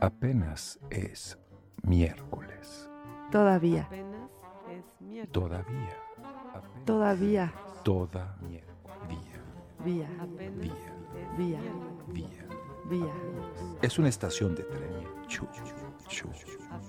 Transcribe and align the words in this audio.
Apenas 0.00 0.78
es 0.90 1.38
miércoles. 1.82 2.88
Todavía, 3.32 3.82
Apenas 3.84 4.30
es 4.70 4.84
miércoles. 5.00 5.32
Todavía. 5.32 5.96
Apenas- 6.54 6.84
todavía, 6.84 7.52
Todavía. 7.82 8.62
vía, 9.84 10.08
Apenas 10.20 10.58
Vía. 10.58 10.72
es 10.74 11.38
Vía. 11.38 11.58
miércoles. 11.60 12.14
Día. 12.14 12.44
vía. 12.90 13.12
Es 13.82 13.98
una 13.98 14.08
estación 14.08 14.54
de 14.54 14.62
tren. 14.64 14.90
Chu, 15.26 15.46
chu. 16.08 16.26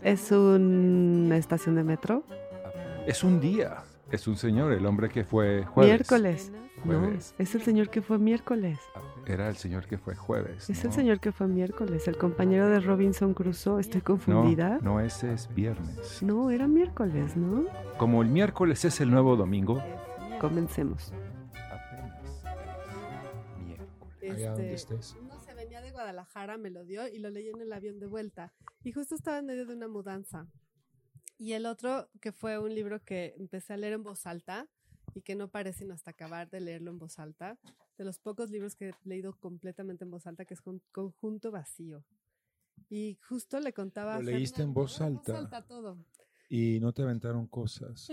¿Es 0.04 0.32
una 0.32 1.38
estación 1.38 1.76
de 1.76 1.84
metro? 1.84 2.24
Es 3.08 3.24
un 3.24 3.40
día. 3.40 3.84
Es 4.12 4.28
un 4.28 4.38
señor, 4.38 4.72
el 4.74 4.86
hombre 4.86 5.10
que 5.10 5.24
fue 5.24 5.64
jueves. 5.66 5.92
Miércoles. 5.92 6.52
No, 6.86 7.08
es 7.10 7.56
el 7.56 7.62
señor 7.62 7.90
que 7.90 8.02
fue 8.02 8.18
miércoles. 8.20 8.80
Era 9.34 9.50
el 9.50 9.58
señor 9.58 9.86
que 9.88 9.98
fue 9.98 10.16
jueves. 10.16 10.70
Es 10.70 10.84
¿no? 10.84 10.90
el 10.90 10.96
señor 10.96 11.20
que 11.20 11.32
fue 11.32 11.48
miércoles, 11.48 12.08
el 12.08 12.18
compañero 12.18 12.70
de 12.70 12.80
Robinson 12.80 13.34
Crusoe. 13.34 13.82
¿Estoy 13.82 14.00
No, 14.00 14.06
confundida? 14.06 14.80
no, 14.82 15.00
ese 15.02 15.34
es 15.34 15.54
viernes. 15.54 16.24
No, 16.24 16.50
era 16.50 16.68
miércoles, 16.68 17.36
¿no? 17.36 17.66
Como 17.98 18.22
el 18.22 18.30
miércoles 18.30 18.86
es 18.86 19.02
el 19.02 19.12
nuevo 19.12 19.36
domingo. 19.36 19.82
Comencemos. 20.40 21.12
Apenas 21.72 22.24
es 22.24 23.66
miércoles. 23.66 24.36
Allá 24.36 24.52
donde 24.52 24.74
Este, 24.74 24.96
estés. 24.96 25.16
no 25.24 25.40
se 25.42 25.54
venía 25.54 25.82
de 25.82 25.92
Guadalajara, 25.92 26.58
me 26.58 26.70
lo 26.70 26.86
dio 26.86 27.08
y 27.08 27.20
lo 27.20 27.30
leí 27.30 27.50
en 27.50 27.60
el 27.62 27.74
avión 27.74 28.00
de 28.00 28.06
vuelta. 28.08 28.54
Y 28.84 28.92
justo 28.94 29.16
estaba 29.16 29.40
en 29.40 29.46
medio 29.48 29.66
de 29.66 29.74
una 29.76 29.88
mudanza. 29.88 30.48
Y 31.38 31.54
el 31.54 31.66
otro, 31.66 32.10
que 32.22 32.32
fue 32.32 32.58
un 32.60 32.74
libro 32.74 33.04
que 33.04 33.36
empecé 33.38 33.74
a 33.74 33.78
leer 33.78 33.94
en 33.94 34.04
voz 34.04 34.26
alta 34.26 34.68
y 35.14 35.22
que 35.22 35.36
no 35.36 35.50
paré 35.50 35.74
sino 35.74 35.94
hasta 35.94 36.12
acabar 36.12 36.50
de 36.50 36.62
leerlo 36.62 36.92
en 36.92 36.98
voz 37.00 37.20
alta, 37.20 37.58
de 37.98 38.06
los 38.06 38.20
pocos 38.20 38.50
libros 38.52 38.76
que 38.76 38.90
he 38.90 38.94
leído 39.06 39.34
completamente 39.40 40.04
en 40.04 40.12
voz 40.12 40.28
alta, 40.28 40.46
que 40.46 40.54
es 40.54 40.62
Con- 40.62 40.82
Conjunto 40.92 41.52
Vacío. 41.52 42.04
Y 42.90 43.18
justo 43.28 43.60
le 43.60 43.74
contaba... 43.74 44.16
a 44.16 44.20
¿Lo 44.20 44.32
leíste 44.32 44.62
en 44.62 44.74
voz 44.74 45.02
alta? 45.02 45.32
En 45.32 45.44
voz 45.44 45.46
alta 45.54 45.66
todo. 45.66 45.98
Y 46.50 46.80
no 46.80 46.94
te 46.94 47.02
aventaron 47.02 47.48
cosas. 47.48 48.08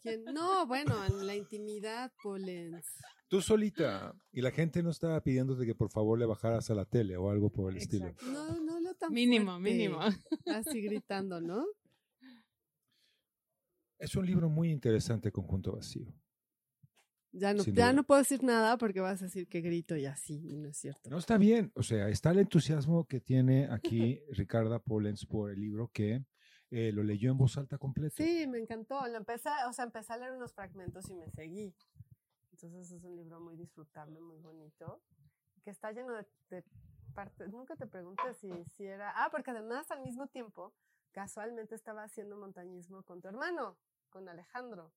¿Quién? 0.00 0.24
No, 0.24 0.66
bueno, 0.66 1.04
en 1.04 1.26
la 1.26 1.34
intimidad, 1.36 2.10
Polens. 2.22 2.86
Tú 3.28 3.42
solita. 3.42 4.14
Y 4.32 4.40
la 4.40 4.50
gente 4.50 4.82
no 4.82 4.90
estaba 4.90 5.20
pidiéndote 5.22 5.66
que 5.66 5.74
por 5.74 5.90
favor 5.90 6.18
le 6.18 6.24
bajaras 6.24 6.70
a 6.70 6.74
la 6.74 6.84
tele 6.86 7.16
o 7.16 7.30
algo 7.30 7.50
por 7.50 7.70
el 7.70 7.76
estilo. 7.78 8.14
No, 8.32 8.58
no 8.60 8.80
lo 8.80 8.94
tan 8.94 9.12
Mínimo, 9.12 9.52
fuerte. 9.58 9.70
mínimo. 9.70 10.00
Así 10.46 10.80
gritando, 10.80 11.40
¿no? 11.40 11.66
Es 13.98 14.14
un 14.16 14.24
libro 14.24 14.48
muy 14.48 14.70
interesante, 14.70 15.30
Conjunto 15.30 15.72
Vacío. 15.72 16.06
Ya 17.32 17.54
no, 17.54 17.62
ya 17.62 17.92
no 17.92 18.04
puedo 18.04 18.20
decir 18.20 18.42
nada 18.42 18.76
porque 18.76 19.00
vas 19.00 19.22
a 19.22 19.26
decir 19.26 19.46
que 19.46 19.60
grito 19.60 19.96
y 19.96 20.06
así, 20.06 20.50
y 20.50 20.56
no 20.56 20.68
es 20.68 20.76
cierto. 20.76 21.08
No 21.10 21.18
está 21.18 21.38
bien. 21.38 21.70
O 21.76 21.82
sea, 21.82 22.08
está 22.08 22.30
el 22.30 22.40
entusiasmo 22.40 23.04
que 23.06 23.20
tiene 23.20 23.68
aquí 23.70 24.20
Ricarda 24.30 24.80
Pollens 24.80 25.26
por 25.26 25.50
el 25.50 25.60
libro 25.60 25.90
que 25.92 26.24
eh, 26.70 26.90
lo 26.92 27.04
leyó 27.04 27.30
en 27.30 27.38
voz 27.38 27.56
alta 27.56 27.78
completo. 27.78 28.16
Sí, 28.16 28.46
me 28.48 28.58
encantó. 28.58 29.06
Lo 29.06 29.16
empecé, 29.16 29.50
o 29.68 29.72
sea, 29.72 29.84
empecé 29.84 30.12
a 30.12 30.16
leer 30.16 30.32
unos 30.32 30.52
fragmentos 30.52 31.08
y 31.08 31.14
me 31.14 31.30
seguí. 31.30 31.74
Entonces 32.50 32.90
es 32.90 33.04
un 33.04 33.16
libro 33.16 33.40
muy 33.40 33.56
disfrutable, 33.56 34.20
muy 34.20 34.38
bonito, 34.38 35.00
que 35.62 35.70
está 35.70 35.92
lleno 35.92 36.14
de, 36.14 36.26
de 36.50 36.64
partes. 37.14 37.52
Nunca 37.52 37.76
te 37.76 37.86
pregunté 37.86 38.34
si, 38.34 38.50
si 38.76 38.84
era... 38.84 39.12
Ah, 39.24 39.30
porque 39.30 39.50
además 39.50 39.90
al 39.90 40.02
mismo 40.02 40.26
tiempo, 40.26 40.74
casualmente 41.12 41.74
estaba 41.74 42.02
haciendo 42.02 42.36
montañismo 42.36 43.02
con 43.02 43.20
tu 43.20 43.28
hermano, 43.28 43.78
con 44.10 44.28
Alejandro. 44.28 44.92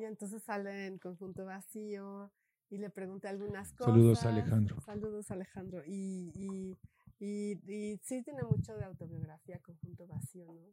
Y 0.00 0.04
entonces 0.04 0.42
sale 0.42 0.86
en 0.86 0.98
conjunto 0.98 1.44
vacío 1.44 2.32
y 2.70 2.78
le 2.78 2.88
pregunté 2.88 3.28
algunas 3.28 3.72
cosas. 3.72 3.92
Saludos, 3.92 4.24
Alejandro. 4.24 4.80
Saludos, 4.80 5.30
Alejandro. 5.30 5.82
Y, 5.86 6.32
y, 6.34 6.78
y, 7.18 7.58
y 7.70 7.98
sí 8.02 8.22
tiene 8.22 8.42
mucho 8.44 8.74
de 8.76 8.84
autobiografía, 8.84 9.58
conjunto 9.58 10.06
vacío, 10.06 10.46
¿no? 10.46 10.70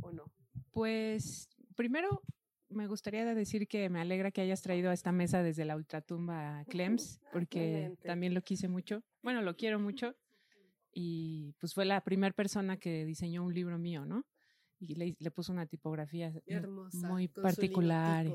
¿O 0.00 0.10
no? 0.10 0.24
Pues 0.72 1.48
primero 1.76 2.22
me 2.70 2.88
gustaría 2.88 3.24
decir 3.36 3.68
que 3.68 3.88
me 3.88 4.00
alegra 4.00 4.32
que 4.32 4.40
hayas 4.40 4.62
traído 4.62 4.90
a 4.90 4.94
esta 4.94 5.12
mesa 5.12 5.44
desde 5.44 5.64
la 5.64 5.76
ultratumba 5.76 6.58
a 6.58 6.64
Clems, 6.64 7.20
porque 7.32 7.96
también 8.02 8.34
lo 8.34 8.42
quise 8.42 8.66
mucho. 8.66 9.04
Bueno, 9.22 9.42
lo 9.42 9.54
quiero 9.56 9.78
mucho. 9.78 10.16
Y 10.92 11.54
pues 11.60 11.72
fue 11.72 11.84
la 11.84 12.00
primera 12.02 12.34
persona 12.34 12.78
que 12.78 13.04
diseñó 13.04 13.44
un 13.44 13.54
libro 13.54 13.78
mío, 13.78 14.04
¿no? 14.04 14.24
Y 14.86 14.94
le, 14.94 15.16
le 15.18 15.30
puso 15.30 15.52
una 15.52 15.66
tipografía 15.66 16.32
Hermosa. 16.46 17.08
muy 17.08 17.28
particular. 17.28 18.26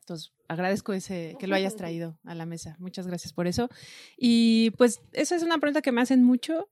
Entonces, 0.00 0.32
agradezco 0.48 0.92
ese, 0.92 1.36
que 1.38 1.46
lo 1.46 1.54
hayas 1.54 1.76
traído 1.76 2.18
a 2.24 2.34
la 2.34 2.46
mesa. 2.46 2.76
Muchas 2.78 3.06
gracias 3.06 3.32
por 3.32 3.46
eso. 3.46 3.68
Y 4.16 4.70
pues 4.72 5.00
esa 5.12 5.36
es 5.36 5.42
una 5.42 5.58
pregunta 5.58 5.82
que 5.82 5.92
me 5.92 6.00
hacen 6.00 6.24
mucho, 6.24 6.68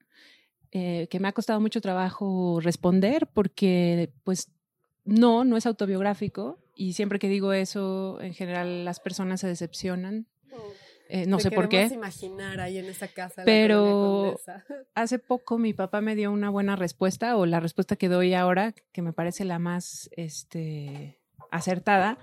eh, 0.72 1.06
que 1.10 1.20
me 1.20 1.28
ha 1.28 1.32
costado 1.32 1.60
mucho 1.60 1.80
trabajo 1.80 2.60
responder, 2.60 3.28
porque 3.32 4.12
pues 4.24 4.50
no, 5.04 5.44
no 5.44 5.56
es 5.56 5.66
autobiográfico. 5.66 6.58
Y 6.74 6.94
siempre 6.94 7.18
que 7.18 7.28
digo 7.28 7.52
eso, 7.52 8.20
en 8.20 8.34
general 8.34 8.84
las 8.84 9.00
personas 9.00 9.40
se 9.40 9.48
decepcionan. 9.48 10.26
Eh, 11.10 11.24
no 11.26 11.38
Te 11.38 11.44
sé 11.44 11.50
por 11.50 11.68
qué. 11.70 11.86
imaginar 11.86 12.60
ahí 12.60 12.76
en 12.78 12.84
esa 12.86 13.08
casa. 13.08 13.40
la 13.42 13.44
Pero-. 13.46 14.36
Hace 14.94 15.18
poco 15.18 15.56
mi 15.58 15.72
papá 15.72 16.00
me 16.00 16.14
dio 16.14 16.30
una 16.30 16.50
buena 16.50 16.76
respuesta, 16.76 17.36
o 17.36 17.46
la 17.46 17.60
respuesta 17.60 17.96
que 17.96 18.08
doy 18.08 18.34
ahora, 18.34 18.74
que 18.92 19.00
me 19.02 19.12
parece 19.12 19.44
la 19.44 19.58
más 19.58 20.10
este, 20.16 21.18
acertada, 21.50 22.18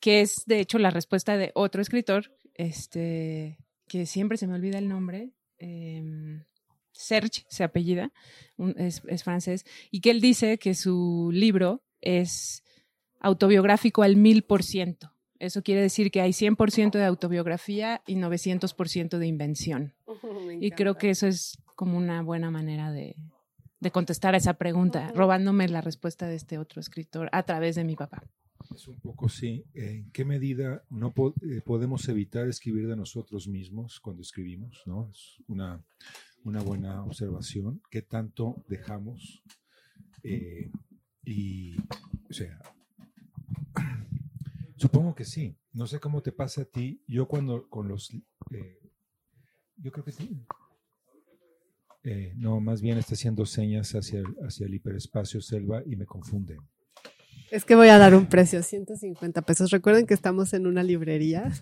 que 0.00 0.20
es 0.22 0.44
de 0.46 0.60
hecho 0.60 0.78
la 0.78 0.90
respuesta 0.90 1.36
de 1.36 1.50
otro 1.54 1.82
escritor, 1.82 2.32
este, 2.54 3.58
que 3.88 4.06
siempre 4.06 4.38
se 4.38 4.46
me 4.46 4.54
olvida 4.54 4.78
el 4.78 4.88
nombre, 4.88 5.32
em, 5.58 6.44
Serge 6.92 7.44
se 7.50 7.62
apellida, 7.64 8.10
un- 8.56 8.74
es, 8.78 9.02
es 9.08 9.22
francés, 9.24 9.64
y 9.90 10.00
que 10.00 10.10
él 10.10 10.22
dice 10.22 10.56
que 10.58 10.74
su 10.74 11.28
libro 11.32 11.82
es 12.00 12.62
autobiográfico 13.20 14.02
al 14.02 14.16
mil 14.16 14.42
por 14.44 14.62
ciento. 14.62 15.12
Eso 15.38 15.62
quiere 15.62 15.82
decir 15.82 16.10
que 16.10 16.20
hay 16.20 16.30
100% 16.32 16.92
de 16.92 17.04
autobiografía 17.04 18.02
y 18.06 18.16
900% 18.16 19.18
de 19.18 19.26
invención. 19.26 19.92
Y 20.60 20.70
creo 20.70 20.96
que 20.96 21.10
eso 21.10 21.26
es 21.26 21.58
como 21.74 21.98
una 21.98 22.22
buena 22.22 22.50
manera 22.50 22.90
de, 22.90 23.16
de 23.80 23.90
contestar 23.90 24.34
a 24.34 24.38
esa 24.38 24.54
pregunta, 24.54 25.12
robándome 25.14 25.68
la 25.68 25.82
respuesta 25.82 26.26
de 26.26 26.36
este 26.36 26.56
otro 26.58 26.80
escritor 26.80 27.28
a 27.32 27.42
través 27.42 27.76
de 27.76 27.84
mi 27.84 27.94
papá. 27.96 28.22
Es 28.74 28.88
un 28.88 28.98
poco 28.98 29.28
sí. 29.28 29.64
¿En 29.74 30.10
qué 30.12 30.24
medida 30.24 30.82
no 30.90 31.12
po- 31.12 31.34
eh, 31.42 31.60
podemos 31.64 32.08
evitar 32.08 32.48
escribir 32.48 32.88
de 32.88 32.96
nosotros 32.96 33.46
mismos 33.48 34.00
cuando 34.00 34.22
escribimos? 34.22 34.82
¿no? 34.86 35.08
Es 35.12 35.36
una, 35.46 35.84
una 36.44 36.62
buena 36.62 37.04
observación. 37.04 37.80
¿Qué 37.90 38.00
tanto 38.02 38.64
dejamos? 38.68 39.42
Eh, 40.22 40.70
y, 41.24 41.76
o 42.30 42.32
sea, 42.32 42.58
supongo 44.76 45.14
que 45.14 45.24
sí. 45.24 45.56
No 45.72 45.86
sé 45.86 46.00
cómo 46.00 46.22
te 46.22 46.32
pasa 46.32 46.62
a 46.62 46.64
ti. 46.64 47.02
Yo 47.06 47.26
cuando 47.26 47.68
con 47.68 47.88
los... 47.88 48.10
eh, 48.10 48.78
yo 49.76 49.92
creo 49.92 50.04
que 50.04 50.12
sí. 50.12 50.44
Eh, 52.02 52.32
no, 52.36 52.60
más 52.60 52.80
bien 52.80 52.98
está 52.98 53.14
haciendo 53.14 53.44
señas 53.46 53.92
hacia 53.92 54.20
el, 54.20 54.26
hacia 54.46 54.66
el 54.66 54.74
hiperespacio 54.74 55.40
selva 55.40 55.82
y 55.84 55.96
me 55.96 56.06
confunde. 56.06 56.58
Es 57.50 57.64
que 57.64 57.76
voy 57.76 57.88
a 57.88 57.98
dar 57.98 58.14
un 58.14 58.26
precio, 58.26 58.62
150 58.62 59.42
pesos. 59.42 59.70
Recuerden 59.70 60.06
que 60.06 60.14
estamos 60.14 60.52
en 60.52 60.66
una 60.66 60.82
librería. 60.82 61.52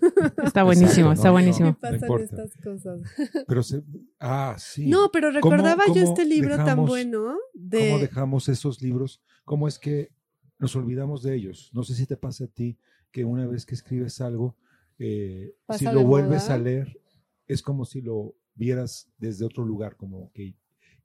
Está 0.43 0.63
buenísimo, 0.63 1.09
no, 1.09 1.13
está 1.13 1.29
no. 1.29 1.33
buenísimo. 1.33 1.69
Y 1.71 1.73
pasan 1.75 2.01
importa. 2.01 2.25
estas 2.25 2.63
cosas. 2.63 3.01
Pero 3.47 3.63
se, 3.63 3.83
ah, 4.19 4.57
sí. 4.59 4.87
No, 4.87 5.11
pero 5.13 5.31
recordaba 5.31 5.85
yo 5.89 5.95
cómo 5.95 6.07
este 6.07 6.25
libro 6.25 6.57
tan 6.57 6.87
bueno 6.87 7.21
¿Cómo 7.21 7.39
de... 7.53 7.99
dejamos 7.99 8.49
esos 8.49 8.81
libros? 8.81 9.23
¿Cómo 9.45 9.69
es 9.69 9.79
que 9.79 10.11
nos 10.59 10.75
olvidamos 10.75 11.23
de 11.23 11.35
ellos? 11.35 11.71
No 11.75 11.83
sé 11.83 11.95
si 11.95 12.07
te 12.07 12.17
pasa 12.17 12.45
a 12.45 12.49
ti 12.49 12.79
que 13.15 13.25
una 13.25 13.47
vez 13.47 13.65
que 13.65 13.77
escribes 13.77 14.21
algo, 14.21 14.57
eh, 14.99 15.55
si 15.79 15.85
lo 15.85 16.03
vuelves 16.03 16.43
moda. 16.43 16.55
a 16.55 16.59
leer, 16.59 17.01
es 17.47 17.63
como 17.63 17.85
si 17.85 18.01
lo 18.01 18.35
vieras 18.57 19.09
desde 19.19 19.45
otro 19.45 19.65
lugar, 19.65 19.95
como 19.95 20.33
que 20.33 20.57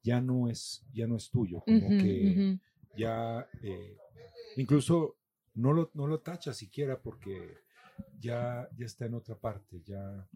ya 0.02 0.20
no 0.20 0.50
es, 0.50 0.84
ya 0.92 1.06
no 1.06 1.16
es 1.18 1.30
tuyo, 1.30 1.62
como 1.62 1.88
que 1.88 2.58
ya, 2.98 3.48
eh, 3.62 3.96
incluso 4.58 5.18
no 5.54 5.72
lo, 5.72 5.92
no 5.94 6.08
lo 6.08 6.20
tachas 6.22 6.58
siquiera 6.58 7.00
porque 7.00 7.60
ya, 8.20 8.68
ya 8.76 8.88
está 8.88 9.06
en 9.06 9.14
otra 9.14 9.36
parte, 9.36 9.84
ya, 9.86 10.28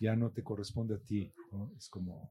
ya 0.00 0.14
no 0.14 0.30
te 0.30 0.44
corresponde 0.44 0.94
a 0.94 0.98
ti. 0.98 1.32
¿no? 1.50 1.72
Es 1.76 1.88
como 1.88 2.30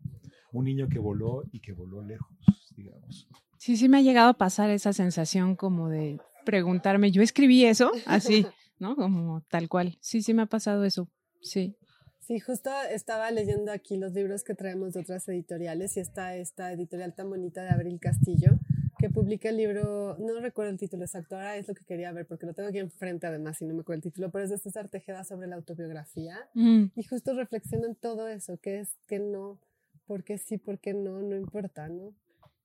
un 0.54 0.64
niño 0.64 0.88
que 0.88 1.00
voló 1.00 1.44
y 1.52 1.60
que 1.60 1.74
voló 1.74 2.02
lejos, 2.02 2.38
digamos. 2.74 3.28
Sí, 3.58 3.76
sí 3.76 3.90
me 3.90 3.98
ha 3.98 4.02
llegado 4.02 4.30
a 4.30 4.38
pasar 4.38 4.70
esa 4.70 4.94
sensación 4.94 5.58
como 5.58 5.90
de 5.90 6.22
preguntarme, 6.46 7.12
¿yo 7.12 7.22
escribí 7.22 7.66
eso? 7.66 7.92
Así, 8.06 8.46
¿no? 8.80 8.96
Como 8.96 9.42
tal 9.50 9.70
cual. 9.70 9.98
Sí, 10.02 10.22
sí 10.22 10.34
me 10.34 10.44
ha 10.44 10.48
pasado 10.48 10.84
eso. 10.84 11.10
Sí. 11.42 11.76
Sí, 12.20 12.40
justo 12.40 12.70
estaba 12.92 13.32
leyendo 13.32 13.72
aquí 13.72 13.96
los 13.96 14.12
libros 14.12 14.44
que 14.44 14.54
traemos 14.54 14.94
de 14.94 15.00
otras 15.00 15.28
editoriales 15.30 15.96
y 15.96 16.02
está 16.02 16.36
esta 16.36 16.74
editorial 16.74 17.16
tan 17.16 17.30
bonita 17.30 17.64
de 17.64 17.70
Abril 17.70 18.00
Castillo 18.02 18.60
que 18.98 19.10
publica 19.10 19.50
el 19.50 19.58
libro, 19.58 20.18
no 20.20 20.40
recuerdo 20.40 20.72
el 20.72 20.78
título 20.78 21.04
exacto, 21.04 21.36
ahora 21.36 21.56
es 21.58 21.68
lo 21.68 21.76
que 21.76 21.86
quería 21.86 22.12
ver 22.12 22.26
porque 22.26 22.46
lo 22.46 22.54
tengo 22.54 22.70
aquí 22.70 22.80
enfrente 22.80 23.28
además 23.28 23.62
y 23.62 23.66
no 23.66 23.74
me 23.76 23.82
acuerdo 23.82 23.98
el 23.98 24.04
título, 24.04 24.32
pero 24.32 24.44
es 24.44 24.50
de 24.50 24.58
César 24.58 24.90
Tejeda 24.90 25.24
sobre 25.24 25.48
la 25.48 25.56
autobiografía 25.56 26.50
Mm, 26.54 26.86
y 26.96 27.04
justo 27.04 27.34
reflexionan 27.34 27.96
todo 27.96 28.28
eso, 28.28 28.58
que 28.58 28.80
es 28.80 28.98
que 29.08 29.20
no, 29.20 29.60
por 30.06 30.24
qué 30.24 30.38
sí, 30.38 30.58
por 30.58 30.80
qué 30.80 30.94
no, 30.94 31.22
no 31.22 31.36
importa, 31.36 31.90
¿no? 31.90 32.14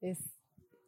Es, 0.00 0.18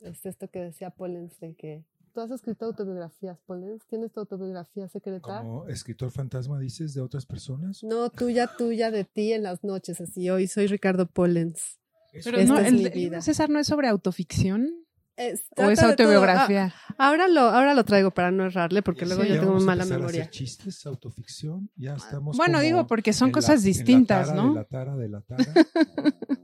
es 0.00 0.24
esto 0.24 0.48
que 0.48 0.60
decía 0.60 0.90
Pollens 0.90 1.38
de 1.40 1.54
que 1.54 1.84
tú 2.14 2.20
has 2.20 2.30
escrito 2.30 2.66
autobiografías, 2.66 3.38
Pollens, 3.44 3.84
¿tienes 3.88 4.12
tu 4.12 4.20
autobiografía 4.20 4.88
secreta? 4.88 5.20
Como 5.40 5.66
escritor 5.68 6.10
fantasma 6.12 6.58
dices 6.60 6.94
de 6.94 7.00
otras 7.00 7.26
personas. 7.26 7.82
No, 7.82 8.08
tuya, 8.10 8.46
tuya, 8.56 8.90
de 8.90 9.04
ti 9.04 9.32
en 9.32 9.42
las 9.42 9.64
noches, 9.64 10.00
así, 10.00 10.30
hoy 10.30 10.46
soy 10.46 10.66
Ricardo 10.68 11.06
Pollens. 11.06 11.80
Eso 12.12 12.30
Pero 12.30 12.38
Esta 12.42 12.54
no, 12.54 12.60
es 12.60 12.68
el 12.68 12.74
mi 12.76 12.88
vida. 12.88 13.20
César 13.20 13.50
no 13.50 13.58
es 13.58 13.66
sobre 13.66 13.88
autoficción 13.88 14.70
Es, 15.16 15.42
o 15.56 15.64
es 15.68 15.82
autobiografía. 15.82 16.72
Ah, 16.96 17.08
ahora, 17.08 17.26
lo, 17.26 17.40
ahora 17.40 17.74
lo 17.74 17.84
traigo 17.84 18.12
para 18.12 18.30
no 18.30 18.44
errarle, 18.46 18.82
porque 18.82 19.04
luego 19.04 19.24
yo 19.24 19.34
ya 19.34 19.40
tengo 19.40 19.54
mala 19.54 19.82
empezar 19.82 20.00
a 20.00 20.04
hacer 20.06 20.12
memoria. 20.20 20.30
chistes, 20.30 20.86
autoficción, 20.86 21.70
ya 21.76 21.94
estamos. 21.94 22.36
Bueno, 22.36 22.60
digo 22.60 22.86
porque 22.86 23.12
son 23.12 23.28
en 23.28 23.32
la- 23.32 23.34
cosas 23.34 23.56
en 23.56 23.60
la 23.62 23.64
distintas, 23.66 24.28
tara 24.28 24.40
¿no? 24.40 24.48
De 24.50 24.54
la 24.54 24.64
tara, 24.64 24.96
de 24.96 25.08
la 25.08 25.20
tara. 25.22 25.44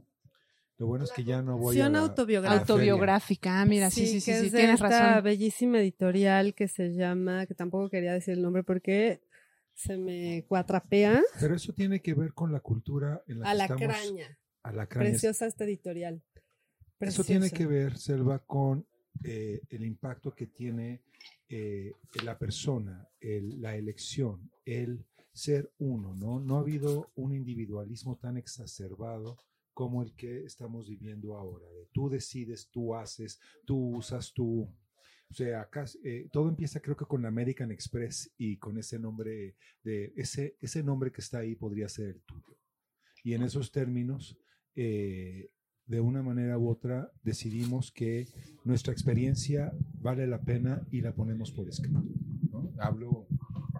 Lo 0.81 0.87
bueno 0.87 1.05
es 1.05 1.13
que 1.13 1.23
ya 1.25 1.43
no 1.43 1.59
voy 1.59 1.79
a. 1.79 1.89
La- 1.91 1.99
autobiográfica. 2.01 2.61
Autobiográfica, 2.63 3.61
ah, 3.61 3.67
mira, 3.67 3.91
sí, 3.91 4.07
sí, 4.07 4.21
sí, 4.21 4.31
que 4.33 4.39
sí, 4.41 4.47
es 4.47 4.53
de 4.53 4.59
tienes 4.59 4.81
esta 4.81 4.89
razón. 5.11 5.25
bellísima 5.25 5.79
editorial 5.79 6.55
que 6.55 6.69
se 6.69 6.95
llama, 6.95 7.45
que 7.47 7.55
tampoco 7.55 7.91
quería 7.91 8.15
decir 8.15 8.33
el 8.35 8.41
nombre 8.43 8.65
porque 8.65 9.21
se 9.75 9.99
me 9.99 10.45
cuatrapea. 10.49 11.21
Pero 11.39 11.55
eso 11.55 11.75
tiene 11.75 12.01
que 12.01 12.15
ver 12.15 12.33
con 12.33 12.51
la 12.51 12.61
cultura 12.61 13.23
en 13.29 13.41
la 13.41 13.45
que 13.45 13.51
A 13.51 13.55
la 13.55 13.65
estamos. 13.65 13.87
craña. 13.87 14.39
A 14.63 14.73
la 14.73 14.87
craña. 14.87 15.11
Preciosa 15.11 15.47
esta 15.47 15.65
editorial. 15.65 16.23
Eso 16.99 17.25
tiene 17.25 17.41
Preciosa. 17.49 17.57
que 17.57 17.67
ver, 17.67 17.99
Selva, 17.99 18.39
con 18.39 18.87
eh, 19.23 19.61
el 19.69 19.85
impacto 19.85 20.35
que 20.35 20.47
tiene 20.47 21.03
eh, 21.51 21.93
la 22.25 22.39
persona, 22.39 23.07
el- 23.21 23.61
la 23.61 23.77
elección, 23.77 24.51
el 24.65 25.05
ser 25.33 25.71
uno, 25.79 26.15
¿no? 26.15 26.41
No 26.41 26.57
ha 26.57 26.61
habido 26.61 27.11
un 27.17 27.35
individualismo 27.35 28.17
tan 28.17 28.37
exacerbado 28.39 29.37
como 29.81 30.03
el 30.03 30.13
que 30.13 30.45
estamos 30.45 30.91
viviendo 30.91 31.39
ahora. 31.39 31.65
de 31.73 31.87
tú 31.91 32.11
decides, 32.11 32.69
tú 32.71 32.95
haces, 32.95 33.41
tú 33.65 33.97
usas, 33.97 34.31
tú... 34.35 34.69
O 35.31 35.33
sea, 35.33 35.63
acá 35.63 35.87
eh, 36.05 36.29
todo 36.31 36.51
empieza 36.51 36.81
creo 36.81 36.95
que 36.95 37.07
con 37.07 37.23
la 37.23 37.29
American 37.29 37.73
Express 37.73 38.31
y 38.37 38.59
con 38.59 38.77
ese 38.77 38.99
nombre 38.99 39.57
de 39.83 40.13
ese, 40.17 40.59
ese 40.61 40.83
nombre 40.83 41.11
que 41.11 41.23
está 41.23 41.39
ahí 41.39 41.55
podría 41.55 41.89
ser 41.89 42.09
el 42.09 42.21
tuyo. 42.25 42.59
Y 43.25 43.33
en 43.33 43.43
esos 43.43 43.73
términos, 43.73 44.37
eh, 44.75 45.51
de 45.87 46.01
una 46.01 46.23
manera 46.23 46.59
u 46.59 46.69
otra, 46.69 47.11
decidimos 47.23 47.91
que 47.91 48.29
nuestra 48.65 48.93
experiencia 48.93 49.73
vale 49.95 50.27
la 50.27 50.43
pena 50.43 50.87
y 50.91 51.01
la 51.01 51.15
ponemos 51.15 51.53
por 51.53 51.71
escrito. 51.71 52.05
¿no? 52.51 52.71
Hablo, 52.81 53.29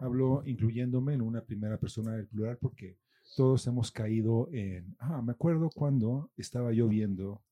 hablo 0.01 0.45
incluyéndome 0.47 1.13
en 1.13 1.21
una 1.21 1.45
primera 1.45 1.79
persona 1.79 2.17
del 2.17 2.27
plural 2.27 2.57
porque 2.59 2.97
todos 3.37 3.67
hemos 3.67 3.91
caído 3.93 4.49
en, 4.53 4.95
ah, 4.99 5.23
me 5.23 5.33
acuerdo 5.33 5.71
cuando 5.71 6.31
estaba 6.37 6.73
yo 6.73 6.89
viendo 6.89 7.43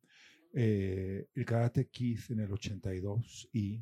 eh, 0.54 1.28
el 1.34 1.44
Karate 1.44 1.88
Kid 1.88 2.18
en 2.30 2.40
el 2.40 2.52
82 2.52 3.48
y, 3.52 3.80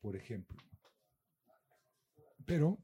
por 0.00 0.16
ejemplo, 0.16 0.56
pero 2.44 2.78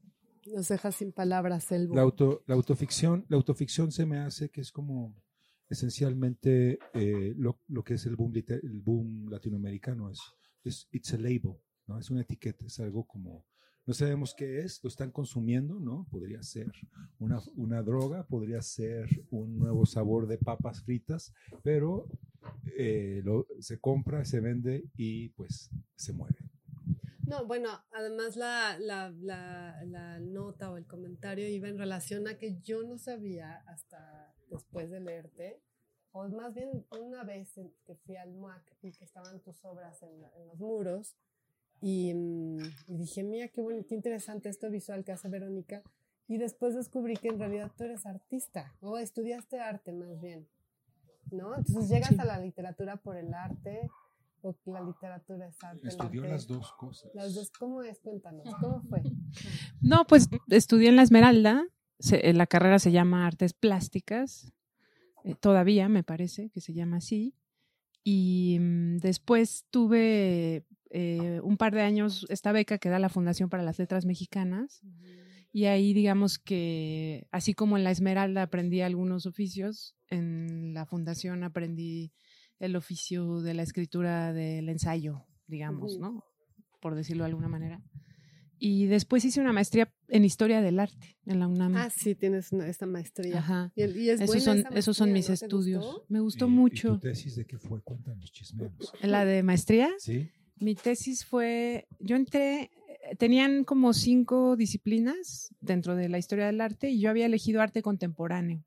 Nos 0.45 0.67
deja 0.67 0.91
sin 0.91 1.13
palabras, 1.13 1.71
Elbo. 1.71 1.95
la, 1.95 2.01
auto, 2.01 2.43
la, 2.47 2.55
autoficción, 2.55 3.25
la 3.29 3.37
autoficción 3.37 3.91
se 3.91 4.05
me 4.05 4.17
hace 4.19 4.49
que 4.49 4.61
es 4.61 4.71
como 4.71 5.15
esencialmente 5.69 6.79
eh, 6.93 7.33
lo, 7.37 7.61
lo 7.67 7.83
que 7.83 7.93
es 7.93 8.05
el 8.05 8.15
boom, 8.17 8.33
liter- 8.33 8.59
el 8.63 8.81
boom 8.81 9.29
latinoamericano. 9.29 10.09
Es, 10.11 10.19
es 10.63 10.87
it's 10.91 11.13
a 11.13 11.17
label, 11.17 11.55
¿no? 11.87 11.97
es 11.97 12.09
una 12.11 12.21
etiqueta, 12.21 12.65
es 12.65 12.79
algo 12.79 13.05
como, 13.05 13.45
no 13.85 13.93
sabemos 13.93 14.33
qué 14.33 14.59
es, 14.59 14.81
lo 14.83 14.87
están 14.87 15.11
consumiendo, 15.11 15.79
¿no? 15.79 16.07
Podría 16.09 16.41
ser 16.41 16.71
una, 17.19 17.41
una 17.55 17.81
droga, 17.83 18.25
podría 18.25 18.61
ser 18.61 19.09
un 19.29 19.57
nuevo 19.57 19.85
sabor 19.85 20.27
de 20.27 20.37
papas 20.37 20.83
fritas, 20.83 21.33
pero 21.63 22.07
eh, 22.77 23.21
lo, 23.23 23.45
se 23.59 23.79
compra, 23.79 24.23
se 24.23 24.39
vende 24.39 24.85
y 24.95 25.29
pues 25.29 25.69
se 25.95 26.13
muere. 26.13 26.37
No, 27.25 27.45
bueno, 27.45 27.69
además 27.91 28.35
la, 28.35 28.77
la, 28.79 29.09
la, 29.09 29.83
la 29.85 30.19
nota 30.19 30.71
o 30.71 30.77
el 30.77 30.85
comentario 30.85 31.47
iba 31.47 31.67
en 31.67 31.77
relación 31.77 32.27
a 32.27 32.37
que 32.37 32.59
yo 32.61 32.83
no 32.83 32.97
sabía 32.97 33.63
hasta 33.67 34.33
después 34.49 34.89
de 34.89 34.99
leerte, 34.99 35.61
o 36.11 36.27
más 36.29 36.53
bien 36.53 36.85
una 36.91 37.23
vez 37.23 37.59
que 37.85 37.95
fui 37.95 38.17
al 38.17 38.33
MUAC 38.33 38.77
y 38.81 38.91
que 38.91 39.03
estaban 39.03 39.41
tus 39.41 39.63
obras 39.65 40.03
en, 40.03 40.11
en 40.35 40.47
los 40.47 40.59
muros, 40.59 41.15
y, 41.83 42.13
mm, 42.13 42.57
y 42.87 42.97
dije, 42.97 43.23
mira, 43.23 43.47
qué 43.49 43.61
bueno, 43.61 43.83
qué 43.87 43.93
interesante 43.95 44.49
esto 44.49 44.69
visual 44.69 45.03
que 45.03 45.11
hace 45.11 45.27
Verónica, 45.29 45.83
y 46.27 46.37
después 46.37 46.73
descubrí 46.75 47.15
que 47.17 47.27
en 47.27 47.39
realidad 47.39 47.71
tú 47.77 47.83
eres 47.83 48.05
artista, 48.05 48.73
o 48.79 48.97
estudiaste 48.97 49.59
arte 49.59 49.91
más 49.91 50.19
bien, 50.21 50.47
¿no? 51.31 51.55
Entonces 51.57 51.89
llegas 51.89 52.11
Sí. 52.11 52.15
a 52.19 52.25
la 52.25 52.37
literatura 52.39 52.95
por 52.97 53.17
el 53.17 53.33
arte, 53.33 53.89
o 54.41 54.55
la 54.65 54.81
literatura 54.81 55.47
es 55.47 55.63
arte. 55.63 55.87
Estudió 55.87 56.21
arte- 56.23 56.31
las 56.33 56.47
dos 56.47 56.71
cosas. 56.73 57.11
las 57.13 57.33
dos, 57.35 57.49
¿cómo 57.51 57.81
es? 57.83 57.99
Cuéntanos, 57.99 58.45
¿cómo 58.59 58.81
fue? 58.89 59.01
No, 59.81 60.05
pues 60.07 60.29
estudié 60.49 60.89
en 60.89 60.95
la 60.95 61.01
Esmeralda, 61.03 61.65
se- 61.99 62.29
eh, 62.29 62.33
la 62.33 62.47
carrera 62.47 62.79
se 62.79 62.91
llama 62.93 63.25
Artes 63.27 63.53
Plásticas, 63.53 64.53
eh, 65.25 65.35
todavía 65.35 65.89
me 65.89 66.03
parece 66.03 66.49
que 66.49 66.61
se 66.61 66.73
llama 66.73 66.97
así, 66.97 67.33
y 68.03 68.57
mm, 68.59 68.97
después 68.99 69.65
tuve 69.71 70.65
eh, 70.95 71.39
un 71.43 71.57
par 71.57 71.73
de 71.73 71.81
años 71.81 72.25
esta 72.29 72.51
beca 72.51 72.77
que 72.77 72.87
da 72.89 72.99
la 72.99 73.09
Fundación 73.09 73.49
para 73.49 73.63
las 73.63 73.79
Letras 73.79 74.05
Mexicanas, 74.05 74.81
y 75.51 75.65
ahí 75.65 75.93
digamos 75.93 76.37
que, 76.39 77.27
así 77.31 77.53
como 77.53 77.77
en 77.77 77.83
la 77.83 77.91
Esmeralda 77.91 78.43
aprendí 78.43 78.81
algunos 78.81 79.25
oficios, 79.25 79.95
en 80.09 80.73
la 80.73 80.85
Fundación 80.85 81.43
aprendí 81.43 82.13
el 82.59 82.75
oficio 82.75 83.41
de 83.41 83.53
la 83.55 83.63
escritura 83.63 84.31
del 84.33 84.69
ensayo, 84.69 85.25
digamos. 85.47 85.97
¿no? 85.99 86.23
Por 86.79 86.95
decirlo 86.95 87.23
de 87.23 87.29
alguna 87.29 87.47
manera. 87.49 87.81
Y 88.59 88.85
después 88.85 89.25
hice 89.25 89.41
una 89.41 89.51
maestría 89.51 89.91
en 90.07 90.23
Historia 90.23 90.61
del 90.61 90.79
Arte 90.79 91.17
en 91.25 91.39
la 91.39 91.47
UNAM. 91.47 91.75
Ah, 91.75 91.89
sí, 91.89 92.15
tienes 92.15 92.51
una- 92.53 92.67
esta 92.67 92.85
maestría. 92.85 93.39
Ajá. 93.39 93.73
Y, 93.75 93.81
el- 93.81 93.97
y 93.97 94.09
es 94.09 94.21
Esos 94.21 94.27
buena 94.45 94.63
son, 94.69 94.77
esos 94.77 94.95
son 94.97 95.11
mis 95.11 95.27
¿no 95.29 95.35
te 95.35 95.45
estudios. 95.45 95.83
gustó? 95.85 96.05
Me 96.07 96.19
gustó 96.21 96.45
¿Y- 96.45 96.49
¿Y 96.49 96.51
mucho. 96.51 96.93
tu 96.93 96.99
tesis 96.99 97.35
de 97.35 97.45
qué 97.45 97.57
fue? 97.57 97.81
Cuéntanos, 97.81 98.31
chismeros. 98.31 98.93
La 99.01 99.25
de 99.25 99.43
maestría, 99.43 99.89
¿Sí? 99.97 100.29
Mi 100.63 100.75
tesis 100.75 101.25
fue, 101.25 101.87
yo 101.99 102.15
entré, 102.15 102.63
eh, 102.63 103.15
tenían 103.17 103.63
como 103.65 103.93
cinco 103.93 104.55
disciplinas 104.55 105.53
dentro 105.59 105.95
de 105.95 106.09
la 106.09 106.17
historia 106.17 106.45
del 106.45 106.61
arte 106.61 106.89
y 106.89 106.99
yo 107.01 107.09
había 107.09 107.25
elegido 107.25 107.61
arte 107.61 107.81
contemporáneo. 107.81 108.63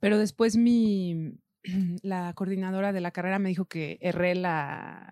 Pero 0.00 0.18
después 0.18 0.56
mi, 0.56 1.34
la 2.02 2.32
coordinadora 2.34 2.92
de 2.92 3.00
la 3.00 3.10
carrera 3.10 3.38
me 3.38 3.48
dijo 3.48 3.66
que 3.66 3.98
erré 4.00 4.34
la, 4.34 5.08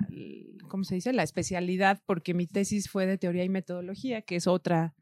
¿cómo 0.69 0.85
se 0.85 0.95
dice? 0.95 1.13
La 1.13 1.25
especialidad 1.25 2.01
porque 2.07 2.35
mi 2.35 2.47
tesis 2.47 2.89
fue 2.89 3.07
de 3.07 3.19
teoría 3.19 3.45
y 3.45 3.49
metodología, 3.49 4.23
que 4.23 4.37
es 4.37 4.47
otra 4.47 4.95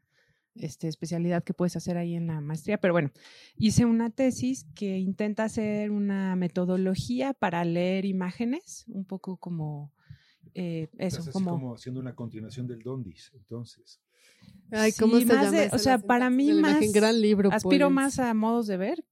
este, 0.55 0.87
especialidad 0.87 1.43
que 1.43 1.53
puedes 1.53 1.75
hacer 1.75 1.97
ahí 1.97 2.15
en 2.15 2.27
la 2.27 2.41
maestría. 2.41 2.79
Pero 2.79 2.93
bueno, 2.93 3.11
hice 3.57 3.85
una 3.85 4.09
tesis 4.09 4.65
que 4.73 4.97
intenta 4.97 5.43
hacer 5.43 5.91
una 5.91 6.35
metodología 6.35 7.33
para 7.33 7.63
leer 7.63 8.05
imágenes, 8.05 8.85
un 8.87 9.05
poco 9.05 9.37
como 9.37 9.91
eh, 10.55 10.89
eso, 10.97 11.19
Estás 11.19 11.19
así 11.27 11.31
como, 11.31 11.51
como 11.51 11.75
haciendo 11.75 11.99
una 11.99 12.15
continuación 12.15 12.65
del 12.67 12.81
Dondis, 12.81 13.31
entonces. 13.35 13.99
Ay, 14.71 14.91
¿cómo 14.93 15.17
Sí, 15.17 15.25
se 15.25 15.33
más 15.33 15.45
llama 15.45 15.57
de- 15.57 15.65
eso? 15.65 15.75
o 15.75 15.79
sea, 15.79 15.97
para 15.99 16.29
mí 16.29 16.51
más 16.53 16.91
gran 16.91 17.21
libro. 17.21 17.49
aspiro 17.51 17.87
Pollens. 17.87 17.91
más 17.93 18.19
a 18.19 18.33
modos 18.33 18.65
de 18.67 18.77
ver, 18.77 19.05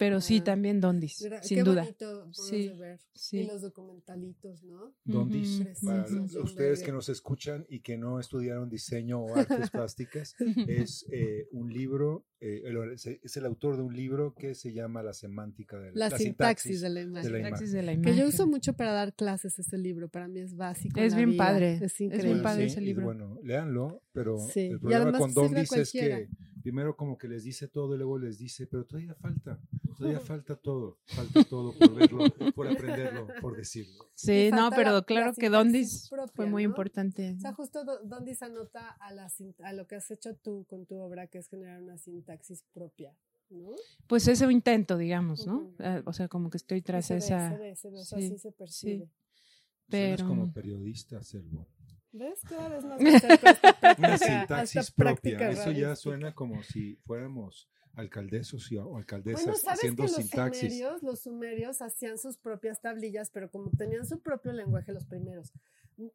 pero 0.00 0.22
sí 0.22 0.38
Ah. 0.40 0.44
también 0.44 0.80
dondis, 0.80 1.20
Gra- 1.22 1.42
sin 1.42 1.58
qué 1.58 1.62
duda. 1.62 1.82
bonito 1.82 2.32
Sí, 2.32 2.68
de 2.68 2.74
ver. 2.74 3.00
sí. 3.12 3.40
Y 3.40 3.46
los 3.46 3.60
documentalitos, 3.60 4.64
¿no? 4.64 4.94
Dondis, 5.04 5.62
para 5.84 6.06
ustedes 6.42 6.82
que 6.82 6.90
nos 6.90 7.10
escuchan 7.10 7.66
y 7.68 7.80
que 7.80 7.98
no 7.98 8.18
estudiaron 8.18 8.70
diseño 8.70 9.20
o 9.20 9.36
artes 9.36 9.70
plásticas, 9.70 10.34
es 10.66 11.04
eh, 11.12 11.48
un 11.52 11.70
libro, 11.70 12.24
eh, 12.40 12.62
el- 12.64 12.92
es- 12.94 13.06
es 13.06 13.36
el 13.36 13.44
autor 13.44 13.76
de 13.76 13.82
un 13.82 13.94
libro 13.94 14.34
que 14.34 14.54
se 14.54 14.72
llama 14.72 15.02
La 15.02 15.12
semántica 15.12 15.78
de 15.78 15.92
la, 15.92 16.08
La, 16.08 16.16
sintaxis 16.16 16.80
de 16.80 16.88
la 16.88 17.02
imagen. 17.02 17.30
de 17.32 17.38
la 17.38 17.44
Sintaxis 17.44 17.72
de 17.72 17.82
la 17.82 17.92
Que 17.92 17.98
yo 17.98 18.10
imagen. 18.12 18.26
uso 18.28 18.46
mucho 18.46 18.72
para 18.72 18.92
dar 18.92 19.12
clases 19.14 19.58
ese 19.58 19.76
libro. 19.76 20.08
Para 20.08 20.28
mí 20.28 20.40
es 20.40 20.56
básico. 20.56 20.98
Es 20.98 21.12
la 21.12 21.18
bien 21.18 21.30
vida. 21.32 21.44
padre, 21.44 21.72
Es 21.74 21.82
es 21.82 22.00
increíble. 22.00 22.30
bien 22.30 22.42
padre 22.42 22.62
sí, 22.68 22.72
ese 22.72 22.80
y 22.80 22.84
libro. 22.86 23.04
bueno, 23.04 23.38
léanlo, 23.42 24.02
pero 24.12 24.38
Sí, 24.38 24.60
el 24.60 24.80
problema 24.80 25.18
con 25.18 25.34
Dondis 25.34 25.70
es 25.74 25.92
que 25.92 26.28
primero 26.62 26.96
como 26.96 27.16
que 27.18 27.28
les 27.28 27.44
dice 27.44 27.68
todo 27.68 27.94
y 27.94 27.98
luego 27.98 28.18
les 28.18 28.38
dice, 28.38 28.66
pero 28.66 28.84
todavía 28.84 29.14
falta, 29.14 29.58
todavía 29.96 30.20
falta 30.20 30.56
todo, 30.56 30.98
falta 31.06 31.44
todo 31.44 31.72
por 31.72 31.94
verlo, 31.94 32.52
por 32.54 32.68
aprenderlo, 32.68 33.26
por 33.40 33.56
decirlo. 33.56 34.10
Sí, 34.14 34.50
no, 34.52 34.70
pero 34.70 34.90
la- 34.90 34.96
la 34.96 35.02
claro 35.04 35.32
que 35.34 35.48
Dondis 35.50 36.08
propia, 36.08 36.32
fue 36.34 36.46
muy 36.46 36.62
¿no? 36.64 36.70
importante. 36.70 37.34
O 37.36 37.40
sea, 37.40 37.52
justo 37.54 37.84
do- 37.84 38.00
donde 38.04 38.34
se 38.34 38.44
anota 38.44 38.90
a, 38.90 39.12
la, 39.12 39.30
a 39.64 39.72
lo 39.72 39.86
que 39.86 39.96
has 39.96 40.10
hecho 40.10 40.34
tú 40.36 40.64
con 40.68 40.86
tu 40.86 40.96
obra, 40.98 41.26
que 41.26 41.38
es 41.38 41.48
generar 41.48 41.82
una 41.82 41.96
sintaxis 41.98 42.64
propia, 42.72 43.14
¿no? 43.50 43.70
Pues 44.06 44.28
ese 44.28 44.50
intento, 44.50 44.96
digamos, 44.98 45.46
¿no? 45.46 45.72
Ah, 45.78 46.02
O 46.04 46.12
sea, 46.12 46.28
como 46.28 46.50
que 46.50 46.56
estoy 46.58 46.82
tras 46.82 47.10
esa... 47.10 47.50
se 47.52 47.58
ve, 47.58 47.76
se 47.76 47.90
ve, 47.90 47.98
o 48.00 48.04
sea, 48.04 48.18
sí, 48.18 48.26
así 48.26 48.38
se 48.38 48.52
percibe. 48.52 49.08
Suenas 49.88 50.20
Pero... 50.20 50.28
como 50.28 50.52
periodista, 50.52 51.22
Selvo. 51.22 51.66
¿Ves? 52.12 52.40
Cada 52.48 52.68
vez 52.68 52.84
más 52.84 53.00
Una 53.98 54.18
sintaxis 54.18 54.90
práctica 54.90 55.38
propia. 55.38 55.50
Eso 55.62 55.70
ya 55.70 55.94
suena 55.96 56.34
como 56.34 56.62
si 56.62 56.96
fuéramos 57.06 57.68
alcaldesos 57.94 58.70
y, 58.72 58.76
o 58.78 58.96
alcaldesas 58.96 59.44
Bueno, 59.44 59.58
¿sabes 59.58 59.78
haciendo 59.78 60.04
que 60.04 60.08
los 60.12 60.16
sintaxis. 60.16 60.60
sumerios, 60.60 61.02
los 61.02 61.20
sumerios 61.20 61.82
hacían 61.82 62.18
sus 62.18 62.36
propias 62.38 62.80
tablillas, 62.80 63.30
pero 63.30 63.50
como 63.50 63.70
tenían 63.70 64.06
su 64.06 64.20
propio 64.20 64.52
lenguaje 64.52 64.92
los 64.92 65.04
primeros. 65.06 65.52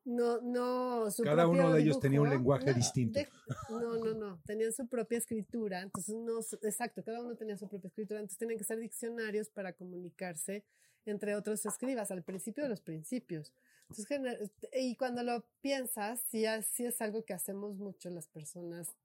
No, 0.04 0.42
no, 0.42 1.12
su 1.12 1.22
Cada 1.24 1.48
uno 1.48 1.72
de 1.72 1.82
ellos 1.82 2.00
tenía 2.00 2.20
un 2.20 2.26
dibujo, 2.28 2.38
lenguaje 2.40 2.66
no, 2.72 2.74
distinto. 2.74 3.20
de- 3.20 3.30
no, 3.70 3.98
no, 3.98 4.14
no, 4.16 4.42
tenían 4.46 4.74
su 4.74 4.88
propia 4.88 5.20
escritura, 5.20 5.82
entonces 5.82 6.16
no, 6.16 6.40
exacto, 6.68 7.04
cada 7.04 7.22
uno 7.22 7.36
tenía 7.36 7.56
su 7.56 7.68
propia 7.70 7.90
escritura, 7.90 8.20
entonces 8.20 8.40
tenían 8.40 8.58
que 8.58 8.64
ser 8.64 8.80
diccionarios 8.80 9.50
para 9.50 9.74
comunicarse 9.74 10.66
entre 11.06 11.36
otros 11.36 11.64
escribas 11.68 12.10
al 12.10 12.24
principio 12.24 12.64
de 12.64 12.70
los 12.70 12.82
principios. 12.82 13.54
Entonces, 13.90 14.08
gener- 14.08 14.52
y 14.74 14.96
cuando 14.96 15.24
lo 15.24 15.46
piensas, 15.62 16.22
sí, 16.30 16.46
ha- 16.46 16.62
sí 16.62 16.86
es 16.86 17.02
algo 17.02 17.24
que 17.24 17.34
hacemos 17.34 17.76
mucho 17.78 18.10
las 18.10 18.28
personas 18.28 18.96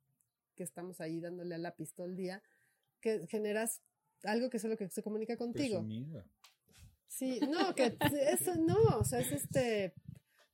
que 0.56 0.62
estamos 0.64 1.00
ahí 1.00 1.20
dándole 1.20 1.54
a 1.54 1.58
lápiz 1.58 1.92
todo 1.94 2.06
el 2.06 2.16
día, 2.16 2.42
que 3.00 3.26
generas 3.28 3.80
algo 4.24 4.50
que 4.50 4.58
solo 4.58 4.76
que 4.76 4.88
se 4.88 5.02
comunica 5.02 5.36
contigo. 5.36 5.78
Presumida. 5.80 6.24
Sí, 7.08 7.40
no, 7.48 7.74
que 7.74 7.96
eso 8.28 8.54
no, 8.56 8.76
o 8.98 9.04
sea, 9.04 9.20
es 9.20 9.32
este 9.32 9.92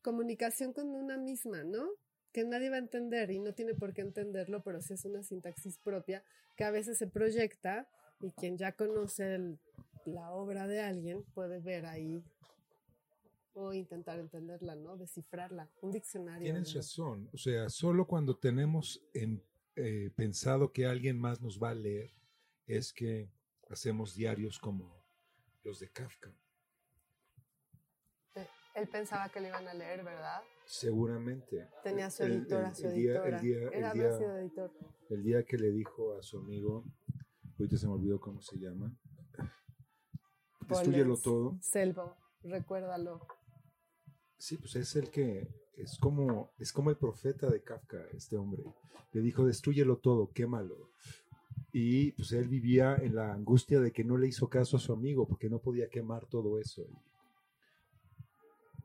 comunicación 0.03 0.73
con 0.73 0.89
una 0.95 1.17
misma, 1.17 1.65
¿no? 1.65 1.89
Que 2.33 2.45
nadie 2.45 2.71
va 2.71 2.77
a 2.77 2.81
entender 2.81 3.31
y 3.31 3.39
no 3.41 3.55
tiene 3.55 3.75
por 3.75 3.93
qué 3.95 4.03
entenderlo, 4.03 4.63
pero 4.63 4.81
sí 4.81 4.95
es 4.95 5.05
una 5.05 5.23
sintaxis 5.23 5.79
propia 5.79 6.23
que 6.57 6.65
a 6.65 6.71
veces 6.71 6.99
se 6.99 7.07
proyecta 7.07 7.89
y 8.21 8.31
quien 8.33 8.57
ya 8.57 8.73
conoce 8.73 9.35
el- 9.35 9.59
la 10.05 10.31
obra 10.33 10.67
de 10.69 10.81
alguien 10.81 11.25
puede 11.35 11.59
ver 11.59 11.87
ahí 11.87 12.23
o 13.59 13.73
intentar 13.73 14.19
entenderla, 14.19 14.75
¿no? 14.77 14.97
Descifrarla, 14.99 15.71
un 15.81 15.91
diccionario. 15.91 16.45
Tienes 16.45 16.75
¿no? 16.75 16.79
razón. 16.81 17.31
O 17.33 17.39
sea, 17.39 17.71
solo 17.71 18.07
cuando 18.07 18.37
tenemos 18.37 19.03
en- 19.15 19.43
eh, 19.77 20.11
pensado 20.15 20.73
que 20.73 20.87
alguien 20.87 21.19
más 21.19 21.41
nos 21.41 21.59
va 21.63 21.71
a 21.71 21.75
leer 21.75 22.11
es 22.67 22.93
que 22.93 23.31
hacemos 23.71 24.15
diarios 24.15 24.59
como 24.59 25.03
los 25.65 25.81
de 25.81 25.89
Kafka. 25.91 26.31
Eh, 28.35 28.47
Él 28.75 28.89
pensaba 28.89 29.29
que 29.31 29.41
lo 29.41 29.49
iban 29.49 29.67
a 29.67 29.73
leer, 29.75 30.05
¿verdad? 30.05 30.43
Seguramente. 30.67 31.67
Tenía 31.83 32.11
su 32.11 32.25
El- 32.25 32.33
el- 32.33 32.39
editora, 32.41 32.75
su 32.75 32.87
el 32.89 32.95
día- 32.95 33.11
el 33.13 33.17
editora. 33.35 33.41
día- 33.41 33.69
el 33.69 33.75
Era, 33.75 33.93
día- 33.95 34.19
sido 34.19 34.37
editor. 34.37 34.73
El 35.09 35.23
día 35.23 35.43
que 35.45 35.57
le 35.57 35.71
dijo 35.71 36.15
a 36.15 36.23
su 36.23 36.39
amigo, 36.39 36.85
ahorita 37.59 37.77
se 37.79 37.87
me 37.87 37.95
olvidó 37.95 38.21
cómo 38.21 38.41
se 38.43 38.59
llama, 38.59 38.93
destruyelo 40.69 41.17
todo. 41.17 41.59
Selvo, 41.63 42.17
recuérdalo. 42.43 43.27
Sí, 44.39 44.57
pues 44.59 44.77
es 44.77 44.95
el 44.97 45.11
que 45.11 45.49
es 45.77 45.99
como 45.99 46.51
es 46.59 46.73
como 46.73 46.91
el 46.91 46.97
profeta 46.97 47.49
de 47.49 47.63
Kafka, 47.63 47.99
este 48.15 48.37
hombre. 48.37 48.63
Le 49.13 49.21
dijo, 49.23 49.45
"Destrúyelo 49.47 49.97
todo, 49.99 50.31
quémalo." 50.33 50.91
Y 51.73 52.13
pues 52.13 52.33
él 52.33 52.49
vivía 52.49 52.97
en 52.97 53.15
la 53.15 53.33
angustia 53.33 53.81
de 53.81 53.93
que 53.93 54.05
no 54.05 54.17
le 54.17 54.29
hizo 54.29 54.49
caso 54.49 54.77
a 54.77 54.81
su 54.81 54.93
amigo 54.93 55.27
porque 55.27 55.49
no 55.51 55.59
podía 55.59 55.89
quemar 55.89 56.27
todo 56.27 56.59
eso. 56.59 56.87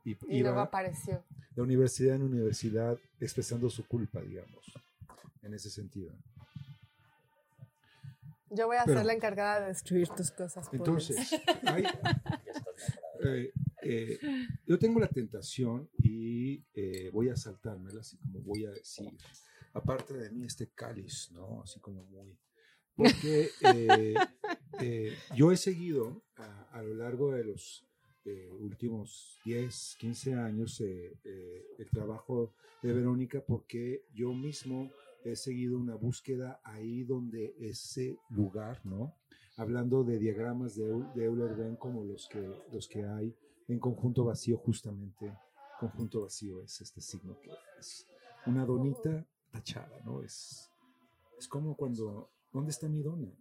Y, 0.03 0.11
Y 0.27 0.37
iba 0.39 0.49
luego 0.49 0.61
apareció. 0.61 1.23
de 1.55 1.61
universidad 1.61 2.15
en 2.15 2.23
universidad 2.23 2.97
expresando 3.19 3.69
su 3.69 3.85
culpa, 3.85 4.19
digamos, 4.21 4.73
en 5.43 5.53
ese 5.53 5.69
sentido. 5.69 6.11
Yo 8.49 8.67
voy 8.67 8.77
a 8.77 8.83
Pero- 8.83 8.99
ser 8.99 9.05
la 9.05 9.13
encargada 9.13 9.61
de 9.61 9.67
destruir 9.67 10.09
tus 10.09 10.31
cosas. 10.31 10.67
Entonces, 10.73 11.17
hay- 11.63 11.85
eh, 13.23 13.51
eh, 13.83 14.19
yo 14.65 14.77
tengo 14.77 14.99
la 14.99 15.07
tentación 15.07 15.89
y 15.97 16.63
eh, 16.73 17.09
voy 17.11 17.29
a 17.29 17.35
saltármela, 17.35 18.01
así 18.01 18.17
como 18.17 18.41
voy 18.41 18.65
a 18.65 18.71
decir, 18.71 19.09
aparte 19.73 20.13
de 20.13 20.31
mí 20.31 20.45
este 20.45 20.69
cáliz, 20.69 21.31
¿no? 21.31 21.61
Así 21.63 21.79
como 21.79 22.05
muy... 22.05 22.37
Porque 22.95 23.49
eh, 23.61 24.15
eh, 24.79 25.15
yo 25.35 25.51
he 25.51 25.57
seguido 25.57 26.23
a, 26.35 26.81
lo 26.83 26.93
largo 26.95 27.31
de 27.31 27.45
los 27.45 27.87
últimos 28.59 29.39
10, 29.45 29.95
15 29.97 30.35
años 30.35 30.79
el 30.81 31.89
trabajo 31.89 32.53
de 32.83 32.93
Verónica 32.93 33.43
porque 33.43 34.05
yo 34.13 34.31
mismo 34.33 34.91
he 35.23 35.35
seguido 35.35 35.79
una 35.79 35.95
búsqueda 35.95 36.59
ahí 36.63 37.03
donde 37.03 37.55
ese 37.59 38.17
lugar, 38.29 38.85
¿no? 38.85 39.15
Hablando 39.57 40.03
de 40.03 40.19
diagramas 40.19 40.75
de 40.75 40.83
Euler-Venn 41.15 41.77
como 41.77 42.03
los 42.03 42.27
que, 42.29 42.47
los 42.71 42.87
que 42.87 43.03
hay 43.05 43.35
en 43.67 43.79
conjunto 43.79 44.25
vacío, 44.25 44.57
justamente 44.57 45.33
conjunto 45.81 46.21
vacío 46.21 46.61
es 46.61 46.79
este 46.79 47.01
signo 47.01 47.39
que 47.39 47.49
es 47.79 48.05
una 48.45 48.65
donita 48.65 49.25
tachada, 49.49 49.99
¿no? 50.05 50.21
Es, 50.21 50.69
es 51.39 51.47
como 51.47 51.75
cuando, 51.75 52.29
¿dónde 52.53 52.69
está 52.69 52.87
mi 52.87 53.01
dona? 53.01 53.33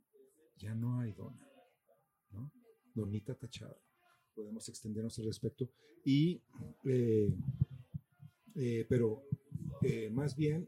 Ya 0.56 0.74
no 0.74 1.00
hay 1.00 1.12
dona, 1.12 1.46
¿no? 2.30 2.50
Donita 2.94 3.34
tachada. 3.34 3.76
Podemos 4.34 4.66
extendernos 4.70 5.18
al 5.18 5.26
respecto. 5.26 5.68
Y, 6.02 6.40
eh, 6.84 7.30
eh, 8.54 8.86
pero 8.88 9.22
eh, 9.82 10.08
más 10.10 10.34
bien 10.34 10.66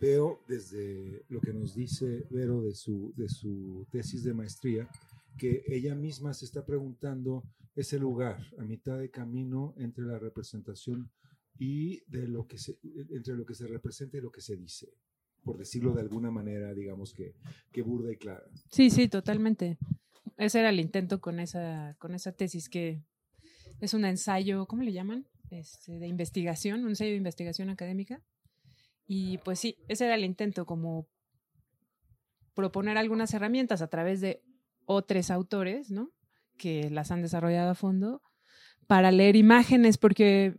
veo 0.00 0.40
desde 0.48 1.26
lo 1.28 1.42
que 1.42 1.52
nos 1.52 1.74
dice 1.74 2.26
Vero 2.30 2.62
de 2.62 2.74
su, 2.74 3.12
de 3.16 3.28
su 3.28 3.86
tesis 3.90 4.24
de 4.24 4.32
maestría, 4.32 4.88
que 5.36 5.62
ella 5.66 5.94
misma 5.94 6.32
se 6.32 6.46
está 6.46 6.64
preguntando 6.64 7.44
ese 7.78 7.98
lugar 7.98 8.40
a 8.58 8.64
mitad 8.64 8.98
de 8.98 9.08
camino 9.08 9.72
entre 9.76 10.04
la 10.04 10.18
representación 10.18 11.12
y 11.58 12.00
de 12.10 12.26
lo 12.26 12.46
que 12.48 12.58
se, 12.58 12.78
entre 12.82 13.34
lo 13.34 13.46
que 13.46 13.54
se 13.54 13.68
representa 13.68 14.16
y 14.16 14.20
lo 14.20 14.32
que 14.32 14.40
se 14.40 14.56
dice, 14.56 14.92
por 15.44 15.58
decirlo 15.58 15.92
de 15.94 16.00
alguna 16.00 16.32
manera, 16.32 16.74
digamos 16.74 17.14
que, 17.14 17.36
que 17.70 17.82
burda 17.82 18.12
y 18.12 18.16
clara. 18.16 18.44
Sí, 18.70 18.90
sí, 18.90 19.08
totalmente. 19.08 19.78
Ese 20.36 20.58
era 20.58 20.70
el 20.70 20.80
intento 20.80 21.20
con 21.20 21.38
esa, 21.38 21.94
con 22.00 22.14
esa 22.16 22.32
tesis, 22.32 22.68
que 22.68 23.04
es 23.80 23.94
un 23.94 24.04
ensayo, 24.04 24.66
¿cómo 24.66 24.82
le 24.82 24.92
llaman? 24.92 25.28
Este, 25.50 26.00
de 26.00 26.08
investigación, 26.08 26.82
un 26.82 26.90
ensayo 26.90 27.12
de 27.12 27.16
investigación 27.16 27.70
académica. 27.70 28.24
Y 29.06 29.38
pues 29.38 29.60
sí, 29.60 29.76
ese 29.86 30.06
era 30.06 30.16
el 30.16 30.24
intento, 30.24 30.66
como 30.66 31.06
proponer 32.54 32.98
algunas 32.98 33.32
herramientas 33.34 33.82
a 33.82 33.88
través 33.88 34.20
de 34.20 34.42
otros 34.84 35.30
autores, 35.30 35.92
¿no? 35.92 36.12
Que 36.58 36.90
las 36.90 37.10
han 37.10 37.22
desarrollado 37.22 37.70
a 37.70 37.74
fondo, 37.74 38.20
para 38.86 39.10
leer 39.10 39.36
imágenes, 39.36 39.96
porque 39.96 40.56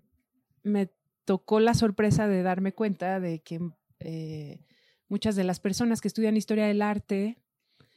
me 0.63 0.89
tocó 1.25 1.60
la 1.60 1.75
sorpresa 1.75 2.27
de 2.27 2.41
darme 2.41 2.74
cuenta 2.74 3.20
de 3.20 3.41
que 3.41 3.60
eh, 4.00 4.65
muchas 5.10 5.36
de 5.36 5.44
las 5.44 5.60
personas 5.60 6.01
que 6.01 6.08
estudian 6.08 6.38
historia 6.38 6.65
del 6.65 6.82
arte, 6.82 7.38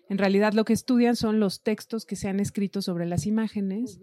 en 0.08 0.18
realidad 0.18 0.52
lo 0.52 0.64
que 0.64 0.72
estudian 0.72 1.16
son 1.16 1.40
los 1.40 1.62
textos 1.62 2.04
que 2.04 2.16
se 2.16 2.28
han 2.28 2.40
escrito 2.40 2.82
sobre 2.82 3.06
las 3.06 3.26
imágenes 3.26 4.00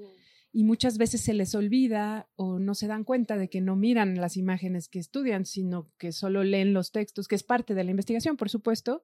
y 0.51 0.63
muchas 0.63 0.98
veces 0.98 1.22
se 1.22 1.34
les 1.34 1.53
olvida 1.53 2.27
o 2.36 2.58
no 2.58 2.74
se 2.74 2.88
dan 2.88 3.03
cuenta 3.03 3.38
de 3.38 3.50
que 3.50 3.62
no 3.62 3.75
miran 3.75 4.15
las 4.15 4.36
imágenes 4.38 4.88
que 4.88 5.00
estudian, 5.00 5.46
sino 5.46 5.91
que 5.98 6.12
solo 6.12 6.44
leen 6.44 6.74
los 6.74 6.91
textos, 6.91 7.27
que 7.27 7.36
es 7.36 7.44
parte 7.44 7.75
de 7.75 7.84
la 7.84 7.91
investigación, 7.91 8.38
por 8.38 8.50
supuesto, 8.50 9.03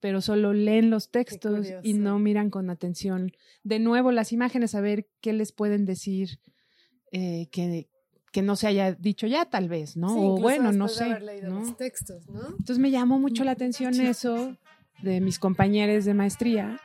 pero 0.00 0.20
solo 0.20 0.52
leen 0.52 0.90
los 0.90 1.10
textos 1.10 1.66
y 1.82 1.94
no 1.94 2.18
miran 2.18 2.50
con 2.50 2.70
atención 2.70 3.32
de 3.64 3.78
nuevo 3.78 4.12
las 4.12 4.32
imágenes 4.32 4.74
a 4.74 4.80
ver 4.80 5.08
qué 5.20 5.32
les 5.32 5.52
pueden 5.52 5.84
decir 5.84 6.40
eh, 7.12 7.48
que, 7.50 7.88
que 8.32 8.42
no 8.42 8.56
se 8.56 8.66
haya 8.66 8.92
dicho 8.92 9.26
ya, 9.26 9.46
tal 9.46 9.68
vez, 9.68 9.96
¿no? 9.96 10.08
Sí, 10.08 10.20
o 10.20 10.36
bueno, 10.38 10.72
no 10.72 10.86
de 10.86 10.92
sé. 10.92 11.04
haber 11.04 11.22
leído 11.22 11.50
¿no? 11.50 11.60
los 11.60 11.76
textos, 11.76 12.28
¿no? 12.28 12.46
Entonces 12.48 12.78
me 12.78 12.90
llamó 12.90 13.18
mucho 13.18 13.44
la 13.44 13.52
atención 13.52 13.98
eso 14.00 14.56
de 15.02 15.20
mis 15.20 15.38
compañeros 15.38 16.04
de 16.04 16.14
maestría, 16.14 16.80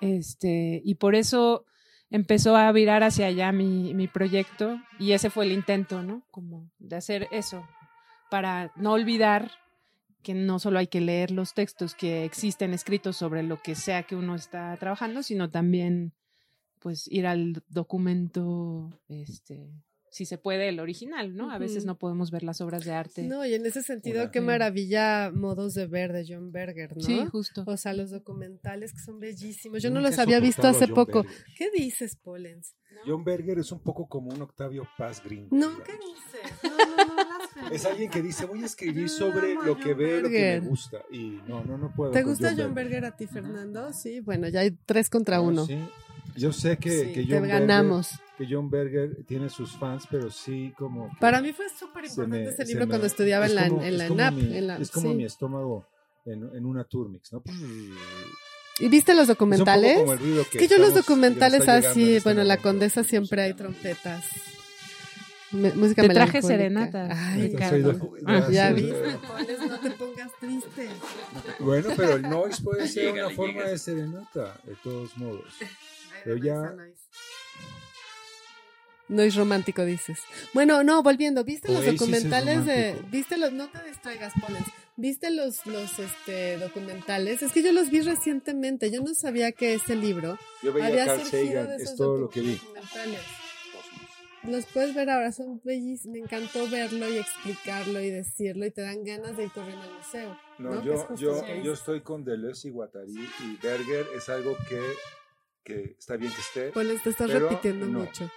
este, 0.00 0.80
y 0.84 0.94
por 0.94 1.14
eso 1.14 1.64
empezó 2.10 2.56
a 2.56 2.70
virar 2.72 3.02
hacia 3.02 3.26
allá 3.26 3.52
mi, 3.52 3.94
mi 3.94 4.06
proyecto, 4.06 4.80
y 4.98 5.12
ese 5.12 5.30
fue 5.30 5.44
el 5.44 5.52
intento, 5.52 6.02
¿no? 6.02 6.22
Como 6.30 6.70
de 6.78 6.96
hacer 6.96 7.28
eso, 7.32 7.66
para 8.30 8.72
no 8.76 8.92
olvidar 8.92 9.50
que 10.22 10.34
no 10.34 10.58
solo 10.58 10.78
hay 10.78 10.88
que 10.88 11.00
leer 11.00 11.30
los 11.30 11.54
textos 11.54 11.94
que 11.94 12.24
existen 12.24 12.72
escritos 12.74 13.16
sobre 13.16 13.42
lo 13.42 13.60
que 13.62 13.74
sea 13.74 14.02
que 14.02 14.16
uno 14.16 14.34
está 14.34 14.76
trabajando, 14.76 15.22
sino 15.22 15.50
también 15.50 16.12
pues 16.80 17.06
ir 17.10 17.26
al 17.26 17.62
documento, 17.68 18.90
este, 19.08 19.68
si 20.10 20.24
se 20.26 20.38
puede, 20.38 20.68
el 20.68 20.80
original, 20.80 21.36
¿no? 21.36 21.50
A 21.50 21.58
veces 21.58 21.84
no 21.84 21.98
podemos 21.98 22.30
ver 22.30 22.42
las 22.42 22.60
obras 22.60 22.84
de 22.84 22.92
arte. 22.92 23.22
No, 23.24 23.44
y 23.44 23.54
en 23.54 23.66
ese 23.66 23.82
sentido, 23.82 24.30
qué 24.30 24.38
Sí. 24.38 24.44
maravilla 24.44 25.30
modos 25.32 25.74
de 25.74 25.86
ver 25.86 26.12
de 26.12 26.24
John 26.28 26.50
Berger, 26.52 26.96
¿no? 26.96 27.02
Sí, 27.02 27.26
justo. 27.30 27.64
O 27.66 27.76
sea, 27.76 27.92
los 27.94 28.10
documentales 28.10 28.92
que 28.92 29.00
son 29.00 29.18
bellísimos. 29.20 29.82
Yo 29.82 29.90
no 29.90 30.00
los 30.00 30.18
había 30.18 30.40
visto 30.40 30.66
hace 30.66 30.86
John 30.86 30.94
poco. 30.94 31.22
Berger. 31.24 31.44
¿Qué 31.56 31.70
dices, 31.76 32.16
Pollens? 32.16 32.74
John 33.06 33.22
Berger 33.24 33.58
es 33.58 33.70
un 33.70 33.80
poco 33.80 34.08
como 34.08 34.30
un 34.30 34.40
Octavio 34.40 34.88
Paz 34.96 35.22
gringo. 35.22 35.48
No, 35.50 35.68
digamos. 35.70 35.84
¿qué 35.84 35.92
dices? 35.92 36.58
No, 36.62 36.70
no, 36.78 36.96
no. 36.96 36.97
Es 37.72 37.84
alguien 37.84 38.10
que 38.10 38.22
dice, 38.22 38.46
voy 38.46 38.62
a 38.62 38.66
escribir 38.66 39.08
sobre 39.08 39.54
lo 39.54 39.76
que 39.76 39.90
John 39.90 39.98
veo, 39.98 40.20
lo 40.20 40.28
que 40.28 40.34
me 40.34 40.40
Berger. 40.42 40.60
gusta. 40.62 40.98
Y 41.10 41.40
no, 41.46 41.62
no, 41.64 41.78
no 41.78 41.92
puedo. 41.94 42.12
¿Te 42.12 42.22
gusta 42.22 42.54
John 42.56 42.74
Berger 42.74 43.04
a 43.04 43.16
ti. 43.16 43.26
Fernando? 43.26 43.92
Sí, 43.92 44.20
bueno, 44.20 44.48
ya 44.48 44.60
hay 44.60 44.70
tres 44.86 45.08
contra 45.10 45.36
No, 45.36 45.42
uno. 45.44 45.66
sí. 45.66 45.78
Yo 46.36 46.52
sé 46.52 46.76
que, 46.76 46.90
Sí, 46.90 47.12
que 47.12 47.22
te 47.24 47.34
John 47.34 47.44
Berger- 47.44 47.48
ganamos. 47.60 48.10
que 48.36 48.46
John 48.48 48.70
Berger 48.70 49.24
tiene 49.26 49.48
sus 49.48 49.76
fans, 49.76 50.04
pero 50.10 50.30
sí 50.30 50.72
como... 50.78 51.08
que 51.10 51.16
Para 51.20 51.40
mí 51.40 51.52
fue 51.52 51.66
súper 51.68 52.04
importante 52.04 52.52
se 52.54 52.64
libro 52.66 52.84
me- 52.86 52.90
cuando 52.90 53.06
estudiaba 53.08 53.46
es 53.46 53.50
en 53.50 53.56
la, 53.56 53.68
como- 53.68 53.82
en 53.82 53.98
la 53.98 54.04
es 54.04 54.08
como 54.08 54.20
ENAP. 54.20 54.34
mi- 54.34 54.56
en 54.56 54.66
la- 54.68 54.76
es 54.76 54.90
como 54.90 55.10
sí. 55.10 55.16
mi 55.16 55.24
estómago 55.24 55.86
en, 56.24 56.48
en 56.54 56.64
una 56.64 56.84
Turmix, 56.84 57.32
¿no? 57.32 57.42
¿Y 58.78 58.88
viste 58.88 59.12
los 59.14 59.22
Es 59.22 59.28
documentales? 59.28 59.98
el 59.98 60.18
ruido 60.18 60.42
Es 60.42 60.48
que 60.48 60.68
yo 60.68 60.78
los 60.78 60.88
estamos- 60.88 60.90
que 60.90 60.94
nos 60.94 60.94
documentales 61.06 61.62
en 61.62 61.70
así, 61.70 62.14
este 62.16 62.22
bueno, 62.28 62.44
la 62.44 62.54
momento. 62.54 62.62
condesa 62.62 63.02
siempre 63.02 63.42
hay 63.42 63.54
trompetas. 63.54 64.24
Música 65.50 66.02
Te 66.02 66.10
traje 66.10 66.42
serenata, 66.42 67.08
Ay, 67.10 67.50
soy 67.68 67.82
de- 67.82 68.52
ya 68.52 68.70
Poles, 68.70 69.60
no 69.66 69.80
te 69.80 69.90
pongas 69.92 70.30
triste. 70.40 70.88
Bueno, 71.58 71.88
pero 71.96 72.16
el 72.16 72.22
noise 72.22 72.62
puede 72.62 72.86
ser 72.86 73.12
una 73.12 73.30
forma 73.30 73.62
de 73.62 73.78
serenata, 73.78 74.60
de 74.64 74.74
todos 74.84 75.16
modos. 75.16 75.46
Pero 76.24 76.36
ya- 76.36 76.52
esa 76.54 76.72
no 76.74 76.82
es. 76.84 76.98
No 79.08 79.22
es 79.22 79.34
romántico, 79.36 79.86
dices. 79.86 80.18
Bueno, 80.52 80.84
no, 80.84 81.02
volviendo, 81.02 81.42
¿viste 81.42 81.68
los 81.68 81.78
Oasis 81.78 81.98
documentales 81.98 82.66
de, 82.66 82.94
viste 83.10 83.38
los, 83.38 83.52
no 83.52 83.68
te 83.68 83.82
distraigas, 83.88 84.34
Poles, 84.38 84.62
¿viste 84.96 85.30
los, 85.30 85.64
los, 85.64 85.98
este, 85.98 86.58
documentales? 86.58 87.40
Es 87.42 87.52
que 87.52 87.62
yo 87.62 87.72
los 87.72 87.88
vi 87.88 88.02
recientemente, 88.02 88.90
yo 88.90 89.00
no 89.00 89.14
sabía 89.14 89.52
que 89.52 89.72
ese 89.72 89.96
libro 89.96 90.38
Yo 90.62 90.74
veía 90.74 90.88
había 90.88 91.06
Carl 91.06 91.20
surgido 91.22 91.46
Sagan, 91.54 91.68
de 91.68 91.76
es 91.76 91.82
esos 91.84 91.96
todo 91.96 92.18
lo 92.18 92.28
que 92.28 92.40
vi. 92.42 92.60
Los 94.50 94.66
puedes 94.66 94.94
ver 94.94 95.10
ahora, 95.10 95.30
son 95.32 95.60
bellísimos. 95.64 96.12
Me 96.14 96.18
encantó 96.20 96.68
verlo 96.70 97.08
y 97.08 97.18
explicarlo 97.18 98.00
y 98.00 98.10
decirlo 98.10 98.64
y 98.66 98.70
te 98.70 98.82
dan 98.82 99.04
ganas 99.04 99.36
de 99.36 99.44
ir 99.44 99.50
corriendo 99.52 99.82
al 99.82 99.94
museo. 99.94 100.38
No, 100.58 100.70
¿no? 100.70 100.80
Es 100.80 100.84
yo, 100.84 101.14
yo, 101.16 101.32
lo 101.46 101.62
yo 101.62 101.72
estoy 101.72 102.00
con 102.00 102.24
Deleuze 102.24 102.68
y 102.68 102.70
Guattari 102.70 103.12
y 103.14 103.56
Berger 103.62 104.06
es 104.16 104.28
algo 104.28 104.56
que, 104.68 104.80
que 105.64 105.96
está 105.98 106.16
bien 106.16 106.32
que 106.32 106.40
esté. 106.40 106.72
Poles, 106.72 107.02
te 107.02 107.10
estás 107.10 107.30
repitiendo 107.30 107.86
no. 107.86 108.00
mucho. 108.00 108.30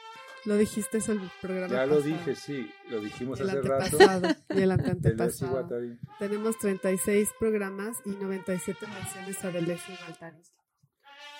Lo 0.46 0.58
dijiste 0.58 0.98
eso 0.98 1.12
el 1.12 1.22
programa 1.40 1.68
Ya 1.74 1.86
lo 1.86 1.98
pasado. 1.98 2.16
dije, 2.18 2.36
sí, 2.36 2.72
lo 2.90 3.00
dijimos 3.00 3.40
El 3.40 3.50
hace 3.50 3.62
rato. 3.62 3.84
antepasado 3.84 4.28
y 4.50 4.62
el 4.62 4.70
Deleuze 4.70 4.88
y 4.88 4.90
antepasado. 4.92 5.52
Guattari. 5.52 6.00
Tenemos 6.20 6.58
36 6.58 7.30
programas 7.40 7.98
y 8.06 8.10
97 8.10 8.88
menciones 8.88 9.46
a 9.46 9.52
Deleuze 9.52 9.92
y 9.94 9.98
Guattari. 10.06 10.38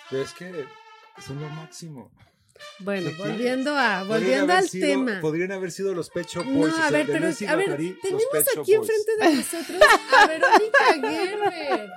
Pero 0.08 0.22
es 0.22 0.32
que 0.34 0.64
son 1.20 1.40
lo 1.40 1.48
máximo. 1.48 2.12
Bueno, 2.78 3.10
volviendo 3.18 3.76
a, 3.76 4.02
volviendo 4.04 4.52
al 4.52 4.68
sido- 4.68 4.86
tema. 4.88 5.20
Podrían 5.20 5.52
haber 5.52 5.70
sido 5.70 5.94
los 5.94 6.10
No, 6.44 6.52
Boys. 6.58 6.74
o 6.74 6.76
a 6.82 6.90
ver, 6.90 7.06
pero 7.06 7.26
a 7.28 7.56
ver, 7.56 7.66
tenemos 8.02 8.22
aquí 8.58 8.76
Boys. 8.76 8.88
enfrente 8.90 9.12
de 9.18 9.36
nosotros 9.36 9.82
a 10.18 10.26
Verónica 10.26 11.08
Gerber. 11.08 11.90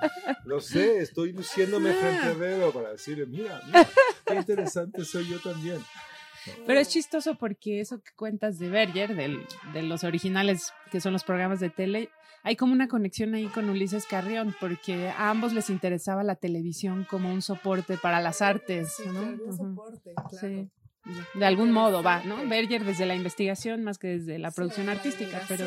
Lo 0.44 0.60
sé, 0.60 0.98
estoy 1.00 1.32
luciéndome 1.32 1.90
Ajá. 1.90 2.00
frente 2.00 2.26
a 2.28 2.32
Vero 2.34 2.72
para 2.72 2.92
decirle, 2.92 3.26
mira, 3.26 3.60
mira, 3.66 3.88
qué 4.26 4.34
interesante 4.34 5.04
soy 5.04 5.28
yo 5.28 5.40
también. 5.40 5.78
Pero 6.64 6.78
es 6.78 6.88
chistoso 6.88 7.34
porque 7.34 7.80
eso 7.80 8.00
que 8.00 8.12
cuentas 8.14 8.58
de 8.60 8.68
Berger, 8.70 9.16
del- 9.16 9.44
de 9.72 9.82
los 9.82 10.04
originales 10.04 10.72
que 10.92 11.00
son 11.00 11.12
los 11.12 11.24
programas 11.24 11.58
de 11.58 11.70
tele, 11.70 12.10
hay 12.46 12.54
como 12.54 12.72
una 12.72 12.86
conexión 12.86 13.34
ahí 13.34 13.46
con 13.48 13.68
Ulises 13.68 14.06
Carrión, 14.06 14.54
porque 14.60 15.08
a 15.08 15.30
ambos 15.30 15.52
les 15.52 15.68
interesaba 15.68 16.22
la 16.22 16.36
televisión 16.36 17.04
como 17.10 17.32
un 17.32 17.42
soporte 17.42 17.96
para 17.98 18.20
las 18.20 18.40
artes, 18.40 18.94
Sí, 18.96 19.02
¿no? 19.06 19.12
claro, 19.20 19.26
un 19.32 19.40
Ujú. 19.50 19.56
soporte, 19.56 20.14
claro. 20.14 20.38
Sí. 20.40 20.70
De 21.34 21.44
algún 21.44 21.72
modo 21.72 22.04
va, 22.04 22.22
¿no? 22.22 22.36
Berger 22.48 22.84
desde 22.84 23.04
la 23.04 23.16
investigación 23.16 23.82
más 23.82 23.98
que 23.98 24.06
desde 24.18 24.38
la 24.38 24.50
Sí, 24.52 24.56
producción 24.56 24.86
la 24.86 24.92
artística, 24.92 25.42
pero 25.48 25.64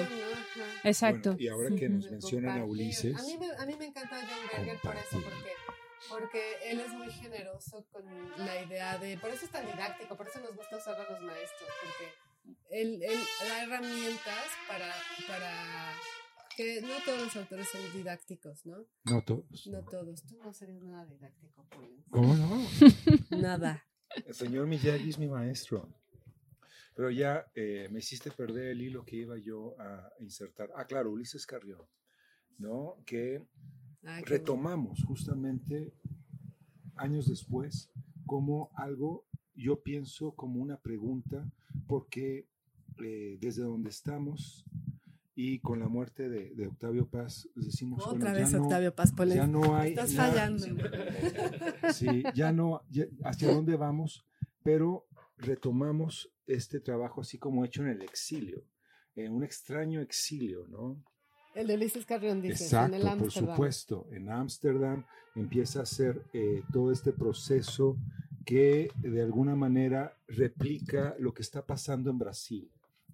exacto. 0.85 1.31
Bueno, 1.31 1.43
y 1.43 1.47
ahora 1.49 1.75
que 1.75 1.89
nos 1.89 2.09
mencionan 2.11 2.59
a. 2.59 2.63
Ulises, 2.63 3.17
A 3.19 3.23
mí, 3.23 3.37
me, 3.37 3.51
a 3.61 3.65
mí 3.65 3.75
me 3.77 3.85
encanta 3.85 4.15
John 4.21 4.65
Berger 4.65 4.79
por 4.81 4.95
eso, 4.95 5.21
porque, 5.21 5.51
porque 6.09 6.41
él 6.71 6.79
es 6.79 6.93
muy 6.93 7.09
generoso 7.11 7.85
con 7.91 8.03
la 8.37 8.61
idea 8.63 8.97
de. 8.97 9.17
Por 9.17 9.31
eso 9.31 9.45
es 9.45 9.51
tan 9.51 9.65
didáctico, 9.65 10.15
por 10.15 10.27
eso 10.27 10.39
nos 10.39 10.55
gusta 10.55 10.77
usar 10.77 10.95
a 10.95 11.11
los 11.11 11.21
maestros, 11.21 11.69
porque 11.83 12.13
él, 12.81 13.01
él 13.03 13.19
da 13.49 13.63
herramientas 13.63 14.47
para, 14.67 14.93
para 15.27 15.51
que 16.59 16.81
no 16.81 16.89
todos 17.05 17.21
los 17.21 17.35
autores 17.37 17.69
son 17.69 17.81
didácticos, 17.93 18.65
¿no? 18.65 18.85
no 19.05 19.21
todos. 19.23 19.67
No 19.67 19.81
todos. 19.81 20.23
Tú 20.23 20.35
no 20.43 20.53
serías 20.53 20.83
nada 20.83 21.05
didáctico, 21.05 21.65
Paul. 21.69 22.03
¿Cómo 22.09 22.35
no? 22.35 22.67
Nada. 23.39 23.85
El 24.25 24.33
señor 24.33 24.67
Miyagi 24.67 25.09
es 25.09 25.17
mi 25.17 25.29
maestro. 25.29 25.87
Pero 26.97 27.11
ya 27.11 27.49
eh, 27.55 27.87
me 27.91 27.99
hiciste 27.99 28.29
perder 28.31 28.71
el 28.71 28.81
hilo 28.81 29.05
que 29.05 29.15
iba 29.15 29.37
yo 29.37 29.79
a 29.79 30.11
insertar. 30.19 30.69
Ah, 30.75 30.83
claro, 30.83 31.11
Ulises 31.11 31.45
Carrión, 31.45 31.87
¿no? 32.57 32.97
Que 33.05 33.41
Ay, 34.03 34.23
retomamos 34.25 35.01
justamente 35.05 35.93
años 36.97 37.29
después 37.29 37.89
como 38.25 38.69
algo, 38.75 39.25
yo 39.55 39.81
pienso 39.81 40.33
como 40.33 40.59
una 40.59 40.77
pregunta, 40.77 41.49
porque 41.87 42.49
eh, 43.01 43.37
desde 43.39 43.63
donde 43.63 43.91
estamos 43.91 44.65
y 45.41 45.59
con 45.59 45.79
la 45.79 45.87
muerte 45.87 46.27
de, 46.27 46.53
de 46.53 46.67
Octavio 46.67 47.07
Paz, 47.07 47.47
decimos, 47.55 48.03
Otra 48.05 48.19
bueno, 48.31 48.35
vez 48.35 48.51
ya 48.51 48.57
no- 48.57 48.63
Octavio 48.65 48.93
Paz 48.93 49.13
Poles. 49.13 49.35
ya 49.37 49.47
no 49.47 49.77
hay 49.77 49.91
Estás 49.91 50.13
fallando. 50.13 50.65
Sí, 51.93 52.23
ya 52.35 52.51
no, 52.51 52.81
ya- 52.89 53.05
hacia 53.23 53.53
dónde 53.53 53.77
vamos, 53.77 54.25
pero 54.63 55.05
retomamos 55.37 56.29
este 56.45 56.81
trabajo 56.81 57.21
así 57.21 57.37
como 57.37 57.63
hecho 57.63 57.83
en 57.83 57.89
el 57.89 58.01
exilio, 58.01 58.65
en 59.15 59.31
un 59.31 59.43
extraño 59.45 60.01
exilio, 60.01 60.67
¿no? 60.67 61.01
El 61.55 61.67
de 61.67 61.75
Ulises 61.75 62.05
Carrión 62.05 62.41
dice, 62.41 62.63
en 62.63 62.93
Exacto, 62.93 62.95
el 62.97 63.17
por 63.19 63.31
supuesto. 63.31 64.07
En 64.11 64.29
Ámsterdam 64.29 65.05
empieza 65.35 65.79
a 65.79 65.83
hacer 65.83 66.21
eh, 66.33 66.63
todo 66.73 66.91
este 66.91 67.13
proceso 67.13 67.95
que 68.45 68.91
de 68.97 69.21
alguna 69.21 69.55
manera 69.55 70.17
replica 70.27 71.15
lo 71.17 71.33
que 71.33 71.41
está 71.43 71.65
pasando 71.65 72.09
en 72.09 72.17
Brasil, 72.19 72.69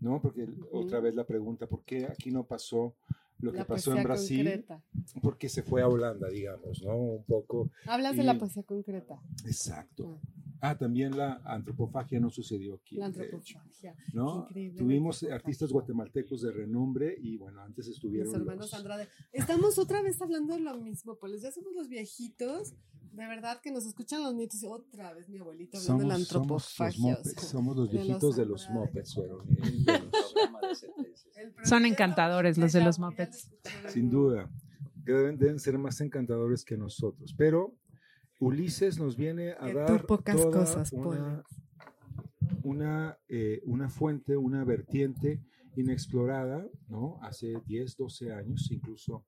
¿no? 0.05 0.21
Porque 0.21 0.47
otra 0.71 0.99
vez 0.99 1.15
la 1.15 1.25
pregunta, 1.25 1.65
¿por 1.67 1.81
qué 1.83 2.05
aquí 2.05 2.29
no 2.31 2.43
pasó 2.45 2.93
lo 3.39 3.51
que 3.51 3.57
La 3.57 3.65
pasó 3.65 3.93
en 3.95 4.03
Brasil? 4.03 4.45
concreta. 4.45 4.81
Porque 5.21 5.49
se 5.49 5.63
fue 5.63 5.81
a 5.81 5.87
Holanda, 5.89 6.29
digamos, 6.29 6.81
¿no? 6.83 6.95
Un 6.95 7.23
poco. 7.25 7.71
Hablas 7.87 8.15
de 8.15 8.23
la 8.23 8.37
poesía 8.37 8.63
concreta. 8.63 9.19
Exacto. 9.45 10.03
Ah, 10.13 10.54
Ah, 10.61 10.77
también 10.77 11.15
la 11.17 11.41
antropofagia 11.45 12.19
no 12.19 12.29
sucedió 12.29 12.75
aquí. 12.75 12.95
la 12.97 13.07
antropofagia. 13.07 13.95
¿no? 14.13 14.45
Increíble, 14.49 14.77
Tuvimos 14.79 15.15
antropofagia. 15.17 15.35
artistas 15.35 15.71
guatemaltecos 15.71 16.41
de 16.41 16.51
renombre 16.51 17.15
y 17.21 17.37
bueno, 17.37 17.61
antes 17.61 17.87
estuvieron 17.87 18.27
Los 18.31 18.41
hermanos 18.41 18.71
los- 18.71 18.73
Andrade. 18.73 19.07
Estamos 19.31 19.77
otra 19.77 20.01
vez 20.01 20.21
hablando 20.21 20.53
de 20.55 20.61
lo 20.61 20.77
mismo, 20.77 21.15
pues 21.17 21.41
ya 21.41 21.51
somos 21.51 21.73
los 21.73 21.87
viejitos. 21.89 22.73
De 23.13 23.25
verdad 23.27 23.61
que 23.61 23.71
nos 23.71 23.85
escuchan 23.85 24.23
los 24.23 24.33
nietos 24.35 24.61
y 24.61 24.67
otra 24.67 25.13
vez 25.13 25.29
mi 25.29 25.37
abuelito 25.39 25.77
hablando 25.77 26.03
de 26.03 26.09
la 26.09 26.15
somos, 26.25 26.27
somos 26.27 26.49
los 26.51 26.81
antropofagia. 26.81 27.15
sea, 27.39 27.49
somos 27.49 27.77
los 27.77 27.89
de 27.89 27.95
los 27.97 28.05
viejitos 28.07 28.35
de 28.35 28.45
los 28.45 28.69
Verónica. 29.21 30.03
el 31.35 31.53
Son 31.65 31.85
encantadores 31.85 32.57
los 32.57 32.73
de 32.73 32.81
los 32.83 32.99
escuchar 32.99 33.49
Sin 33.89 34.09
duda, 34.09 34.49
que 35.05 35.11
deben, 35.13 35.37
deben 35.37 35.59
ser 35.59 35.77
más 35.77 36.01
encantadores 36.01 36.65
que 36.65 36.75
nosotros. 36.77 37.33
Pero 37.37 37.73
Ulises 38.45 38.99
nos 38.99 39.17
viene 39.17 39.51
a 39.53 39.67
tú 39.71 39.73
dar 39.77 40.05
pocas 40.05 40.35
toda 40.35 40.51
cosas 40.59 40.91
una, 40.93 41.43
una, 42.63 43.17
eh, 43.27 43.61
una 43.65 43.89
fuente, 43.89 44.37
una 44.37 44.63
vertiente 44.63 45.41
inexplorada, 45.75 46.65
¿no? 46.87 47.17
Hace 47.21 47.53
10, 47.65 47.97
12 47.97 48.31
años, 48.31 48.69
incluso 48.71 49.25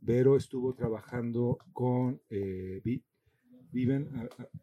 Vero 0.00 0.36
estuvo 0.36 0.74
trabajando 0.74 1.58
con, 1.72 2.20
eh, 2.28 2.80
Vi- 2.84 3.04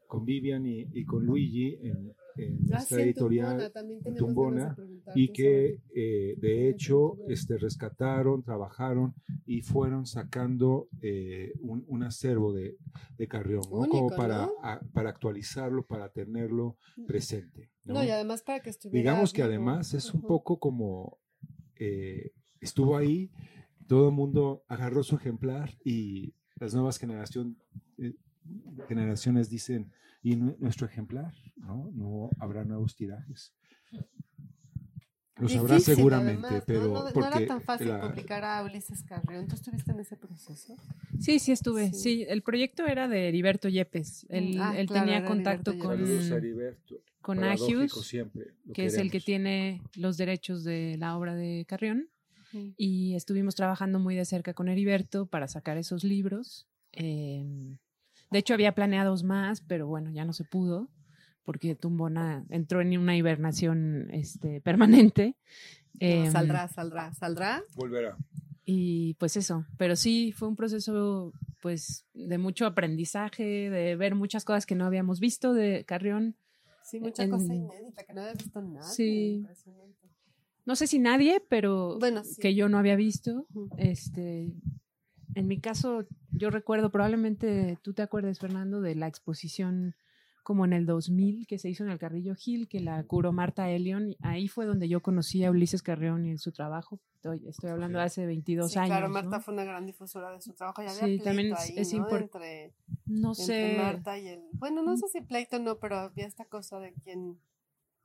con 0.08 0.26
Vivian 0.26 0.66
y, 0.66 0.88
y 0.92 1.06
con 1.06 1.26
Luigi 1.26 1.78
en, 1.82 2.13
en 2.38 2.60
Ah, 2.74 2.78
esta 2.80 2.96
sí, 2.96 2.96
en 2.96 3.02
editorial 3.02 3.72
Tumbona, 4.17 4.76
Tumbona, 4.76 4.76
y 5.15 5.30
que 5.30 5.80
eh, 5.96 6.36
de 6.38 6.69
hecho 6.69 7.17
este, 7.28 7.58
rescataron, 7.58 8.43
trabajaron 8.43 9.13
y 9.46 9.62
fueron 9.62 10.06
sacando 10.06 10.88
eh, 11.02 11.54
un, 11.62 11.84
un 11.88 12.04
acervo 12.04 12.54
de, 12.54 12.78
de 13.17 13.28
Carrión, 13.28 13.62
¿no? 13.63 13.69
como 13.69 13.82
Único, 14.08 14.15
para, 14.15 14.38
¿no? 14.48 14.54
a- 14.63 14.80
para 14.93 15.10
actualizarlo, 15.10 15.86
para 15.86 16.10
tenerlo 16.10 16.78
presente. 17.06 17.69
¿no? 17.86 17.96
No, 17.96 18.04
y 18.04 18.10
además 18.10 18.41
para 18.41 18.62
que 18.62 18.69
estuviera. 18.69 19.12
Digamos 19.12 19.34
que 19.34 19.43
además 19.43 19.93
es 19.93 20.13
un 20.13 20.22
poco 20.22 20.58
como 20.60 21.19
eh, 21.76 22.32
estuvo 22.62 22.98
ahí, 22.98 23.30
todo 23.88 24.10
el 24.10 24.15
mundo 24.15 24.63
agarró 24.67 25.04
su 25.04 25.15
ejemplar 25.15 25.76
y 25.84 26.34
las 26.56 26.74
nuevas 26.74 26.98
generación, 26.98 27.58
eh, 27.98 28.13
generaciones 28.88 29.50
dicen, 29.50 29.91
¿y 30.24 30.36
nu- 30.36 30.56
nuestro 30.60 30.88
ejemplar? 30.88 31.34
¿No? 31.58 31.92
No 31.94 32.30
habrá 32.40 32.64
nuevos 32.64 32.96
tirajes. 32.96 33.54
Los 35.38 35.56
habrá 35.56 35.76
Difícil, 35.76 35.96
seguramente, 35.96 36.46
además, 36.46 36.52
¿no? 36.62 36.64
pero 36.68 36.82
No, 36.88 37.04
no 37.06 37.10
porque 37.12 37.28
era 37.38 37.48
tan 37.48 37.62
fácil 37.62 37.88
la- 37.88 38.02
publicar 38.08 38.46
a 38.46 38.64
Ulises 38.64 39.04
Carrión. 39.04 39.48
¿Tú 39.48 39.56
estuviste 39.56 39.92
en 39.92 40.00
ese 40.00 40.16
proceso? 40.16 40.76
Sí, 41.20 41.40
sí 41.40 41.52
estuve. 41.52 41.88
Sí. 41.92 42.00
Sí, 42.00 42.26
el 42.30 42.44
proyecto 42.44 42.86
era 42.86 43.08
de 43.08 43.30
Heriberto 43.30 43.68
Yepes. 43.68 44.28
Él, 44.30 44.58
Ah, 44.62 44.78
él 44.78 44.86
claro, 44.88 45.06
tenía 45.08 45.26
contacto 45.26 45.72
Heriberto 45.72 47.02
con, 47.22 47.38
con 47.38 47.44
Agius, 47.46 48.06
siempre, 48.06 48.52
que 48.76 48.86
es 48.86 48.94
el 48.96 49.10
que 49.10 49.20
tiene 49.20 49.82
los 49.96 50.18
derechos 50.18 50.64
de 50.64 50.98
la 51.00 51.18
obra 51.18 51.34
de 51.34 51.66
Carrión. 51.68 52.10
Sí. 52.52 52.76
Y 52.78 53.16
estuvimos 53.16 53.56
trabajando 53.56 53.98
muy 53.98 54.16
de 54.16 54.26
cerca 54.26 54.54
con 54.54 54.68
Heriberto 54.70 55.26
para 55.26 55.48
sacar 55.48 55.78
esos 55.78 56.04
libros. 56.04 56.68
Eh, 56.92 57.76
de 58.34 58.39
hecho, 58.39 58.54
había 58.54 58.76
planeados 58.76 59.24
más, 59.24 59.62
pero 59.62 59.88
bueno, 59.88 60.12
ya 60.12 60.26
no 60.26 60.34
se 60.34 60.43
pudo 60.43 60.89
porque 61.46 61.76
Tumbona 61.76 62.46
entró 62.50 62.82
en 62.82 62.98
una 62.98 63.15
hibernación 63.15 64.10
este, 64.12 64.60
permanente. 64.62 65.36
No, 65.93 66.00
Eh, 66.08 66.32
saldrá, 66.32 66.67
saldrá, 66.67 67.13
saldrá. 67.13 67.63
Volverá. 67.76 68.17
Y 68.65 69.13
pues 69.15 69.36
eso, 69.38 69.65
pero 69.78 69.96
sí 69.96 70.32
fue 70.32 70.48
un 70.48 70.56
proceso 70.56 71.32
pues 71.62 72.06
de 72.13 72.38
mucho 72.38 72.65
aprendizaje, 72.65 73.69
de 73.69 73.96
ver 73.96 74.15
muchas 74.15 74.43
cosas 74.46 74.65
que 74.65 74.74
no 74.76 74.86
habíamos 74.86 75.19
visto 75.19 75.54
de 75.54 75.84
Carrión. 75.86 76.36
Sí, 76.84 77.00
mucha 77.00 77.24
en- 77.24 77.30
cosa 77.30 77.54
inédita 77.54 78.04
que 78.04 78.13
no 78.13 78.22
había 78.22 78.34
visto 78.34 78.62
nadie. 78.62 78.89
Sí. 78.89 79.34
impresionante. 79.36 80.08
No 80.65 80.76
sé 80.78 80.88
si 80.88 80.98
nadie, 81.00 81.43
pero 81.50 82.00
Bueno, 82.00 82.24
sí. 82.24 82.41
que 82.41 82.56
yo 82.56 82.69
no 82.69 82.78
había 82.78 82.96
visto. 82.96 83.46
Este, 83.78 84.54
en 85.36 85.48
mi 85.48 85.60
caso, 85.60 86.06
yo 86.32 86.50
recuerdo, 86.50 86.89
probablemente 86.91 87.78
tú 87.82 87.93
te 87.93 88.02
acuerdes, 88.02 88.39
Fernando, 88.39 88.82
de 88.82 88.96
la 88.96 89.08
exposición 89.08 89.96
como 90.43 90.65
en 90.65 90.74
el 90.74 90.86
2000 90.86 91.48
que 91.48 91.58
se 91.58 91.69
hizo 91.69 91.84
en 91.86 91.89
el 91.89 91.98
Carrillo 92.00 92.36
Gil, 92.36 92.67
que 92.67 92.82
la 92.82 93.02
curó 93.04 93.32
Marta 93.32 93.69
Elion. 93.69 94.15
Ahí 94.22 94.50
fue 94.50 94.65
donde 94.65 94.89
yo 94.89 95.02
conocí 95.02 95.43
a 95.46 95.52
Ulises 95.52 95.82
Carrión 95.82 96.26
y 96.26 96.38
su 96.38 96.52
trabajo. 96.52 97.00
Estoy, 97.15 97.48
estoy 97.48 97.69
hablando 97.69 97.98
de 98.00 98.04
hace 98.04 98.26
22 98.26 98.72
Sí, 98.74 98.78
años. 98.80 98.89
Claro, 98.89 99.08
¿no? 99.08 99.13
Marta 99.13 99.39
fue 99.39 99.54
una 99.54 99.63
gran 99.63 99.86
difusora 99.86 100.32
de 100.32 100.41
su 100.41 100.52
trabajo. 100.54 100.82
Ya 100.84 100.91
había 100.91 101.06
Sí, 101.17 101.24
también 101.24 101.54
es- 101.54 101.60
ahí, 101.60 101.74
es 101.78 101.93
¿no? 101.93 102.06
impor- 102.10 102.22
Entre, 102.24 102.74
No 103.06 103.30
entre 103.30 103.46
sé. 103.46 103.78
Marta 103.78 104.17
y 104.19 104.28
el... 104.28 104.41
Bueno, 104.54 104.84
no 104.84 104.98
sé 104.98 105.08
si 105.08 105.22
pleito 105.22 105.60
no, 105.60 105.78
pero 105.80 105.96
había 105.98 106.26
esta 106.28 106.43
cosa 106.43 106.78
de 106.82 106.93
quién, 107.06 107.39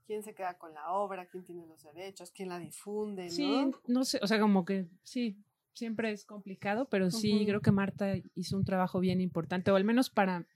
quién 0.06 0.22
se 0.22 0.32
queda 0.32 0.56
con 0.58 0.72
la 0.74 0.92
obra, 0.92 1.26
quién 1.26 1.42
tiene 1.42 1.66
los 1.66 1.82
derechos, 1.82 2.30
quién 2.30 2.50
la 2.50 2.60
difunde, 2.60 3.24
¿no? 3.24 3.30
Sí, 3.30 3.70
no 3.88 4.04
sé, 4.04 4.20
o 4.22 4.28
sea, 4.28 4.38
como 4.38 4.64
que 4.64 4.86
sí, 5.02 5.36
siempre 5.74 6.10
es 6.12 6.24
complicado, 6.24 6.88
pero 6.90 7.10
sí 7.10 7.44
creo 7.46 7.60
que 7.60 7.70
Marta 7.70 8.14
hizo 8.34 8.56
un 8.56 8.64
trabajo 8.64 9.00
bien 9.00 9.20
importante, 9.20 9.70
o 9.70 9.76
al 9.76 9.84
menos 9.84 10.10
para 10.10 10.46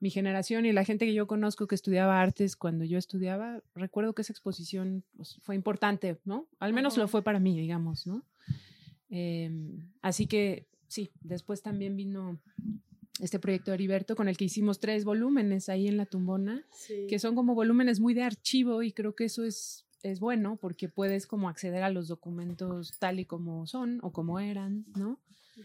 mi 0.00 0.10
generación 0.10 0.64
y 0.66 0.72
la 0.72 0.84
gente 0.84 1.06
que 1.06 1.14
yo 1.14 1.26
conozco 1.26 1.66
que 1.66 1.74
estudiaba 1.74 2.20
artes 2.20 2.54
cuando 2.54 2.84
yo 2.84 2.98
estudiaba, 2.98 3.62
recuerdo 3.74 4.14
que 4.14 4.22
esa 4.22 4.32
exposición 4.32 5.02
pues, 5.16 5.36
fue 5.42 5.56
importante, 5.56 6.18
¿no? 6.24 6.46
Al 6.60 6.72
menos 6.72 6.96
lo 6.96 7.08
fue 7.08 7.22
para 7.22 7.40
mí, 7.40 7.58
digamos, 7.58 8.06
¿no? 8.06 8.24
Em, 9.10 9.90
así 10.02 10.26
que 10.26 10.66
sí, 10.86 11.10
después 11.20 11.62
también 11.62 11.96
vino 11.96 12.38
este 13.20 13.40
proyecto 13.40 13.70
de 13.70 13.76
Heriberto 13.76 14.14
con 14.14 14.28
el 14.28 14.36
que 14.36 14.44
hicimos 14.44 14.78
tres 14.78 15.04
volúmenes 15.04 15.68
ahí 15.68 15.88
en 15.88 15.96
la 15.96 16.06
tumbona 16.06 16.64
Sí. 16.70 17.06
que 17.08 17.18
son 17.18 17.34
como 17.34 17.54
volúmenes 17.56 17.98
muy 17.98 18.14
de 18.14 18.22
archivo 18.22 18.82
y 18.82 18.92
creo 18.92 19.14
que 19.16 19.24
eso 19.24 19.44
es, 19.44 19.84
es 20.02 20.20
bueno 20.20 20.56
porque 20.56 20.88
puedes 20.88 21.26
como 21.26 21.48
acceder 21.48 21.82
a 21.82 21.90
los 21.90 22.08
documentos 22.08 22.98
tal 22.98 23.20
y 23.20 23.24
como 23.24 23.66
son 23.66 23.98
o 24.02 24.12
como 24.12 24.40
eran, 24.40 24.84
¿no? 24.94 25.20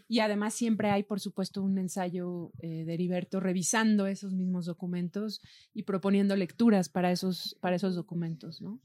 Y 0.08 0.20
además 0.20 0.54
siempre 0.54 0.90
hay, 0.90 1.04
por 1.04 1.20
supuesto, 1.20 1.62
un 1.62 1.78
ensayo 1.78 2.52
eh, 2.60 2.84
de 2.86 2.94
Heriberto 2.94 3.40
revisando 3.40 4.08
esos 4.08 4.34
mismos 4.34 4.66
documentos 4.66 5.42
y 5.74 5.84
proponiendo 5.84 6.36
lecturas 6.36 6.90
para 6.90 7.12
esos, 7.12 7.58
para 7.62 7.76
esos 7.76 7.96
documentos, 7.96 8.62
¿no? 8.62 8.82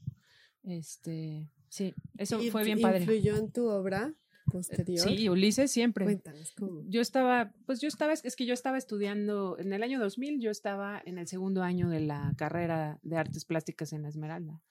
Este, 0.63 1.47
sí, 1.69 1.93
eso 2.17 2.41
¿Y 2.41 2.51
fue 2.51 2.63
bien 2.63 2.79
padre. 2.81 2.99
¿Influyó 2.99 3.37
en 3.37 3.51
tu 3.51 3.67
obra 3.67 4.13
posterior? 4.51 5.07
Sí, 5.07 5.29
Ulises 5.29 5.71
siempre. 5.71 6.05
Cuéntanos 6.05 6.51
cómo. 6.51 6.83
Yo 6.87 7.01
estaba, 7.01 7.53
pues 7.65 7.81
yo 7.81 7.87
estaba, 7.87 8.13
es 8.13 8.35
que 8.35 8.45
yo 8.45 8.53
estaba 8.53 8.77
estudiando, 8.77 9.57
en 9.57 9.73
el 9.73 9.83
año 9.83 9.99
2000 9.99 10.39
yo 10.39 10.51
estaba 10.51 11.01
en 11.05 11.17
el 11.17 11.27
segundo 11.27 11.63
año 11.63 11.89
de 11.89 12.01
la 12.01 12.33
carrera 12.37 12.99
de 13.01 13.17
artes 13.17 13.45
plásticas 13.45 13.93
en 13.93 14.03
la 14.03 14.09
Esmeralda. 14.09 14.61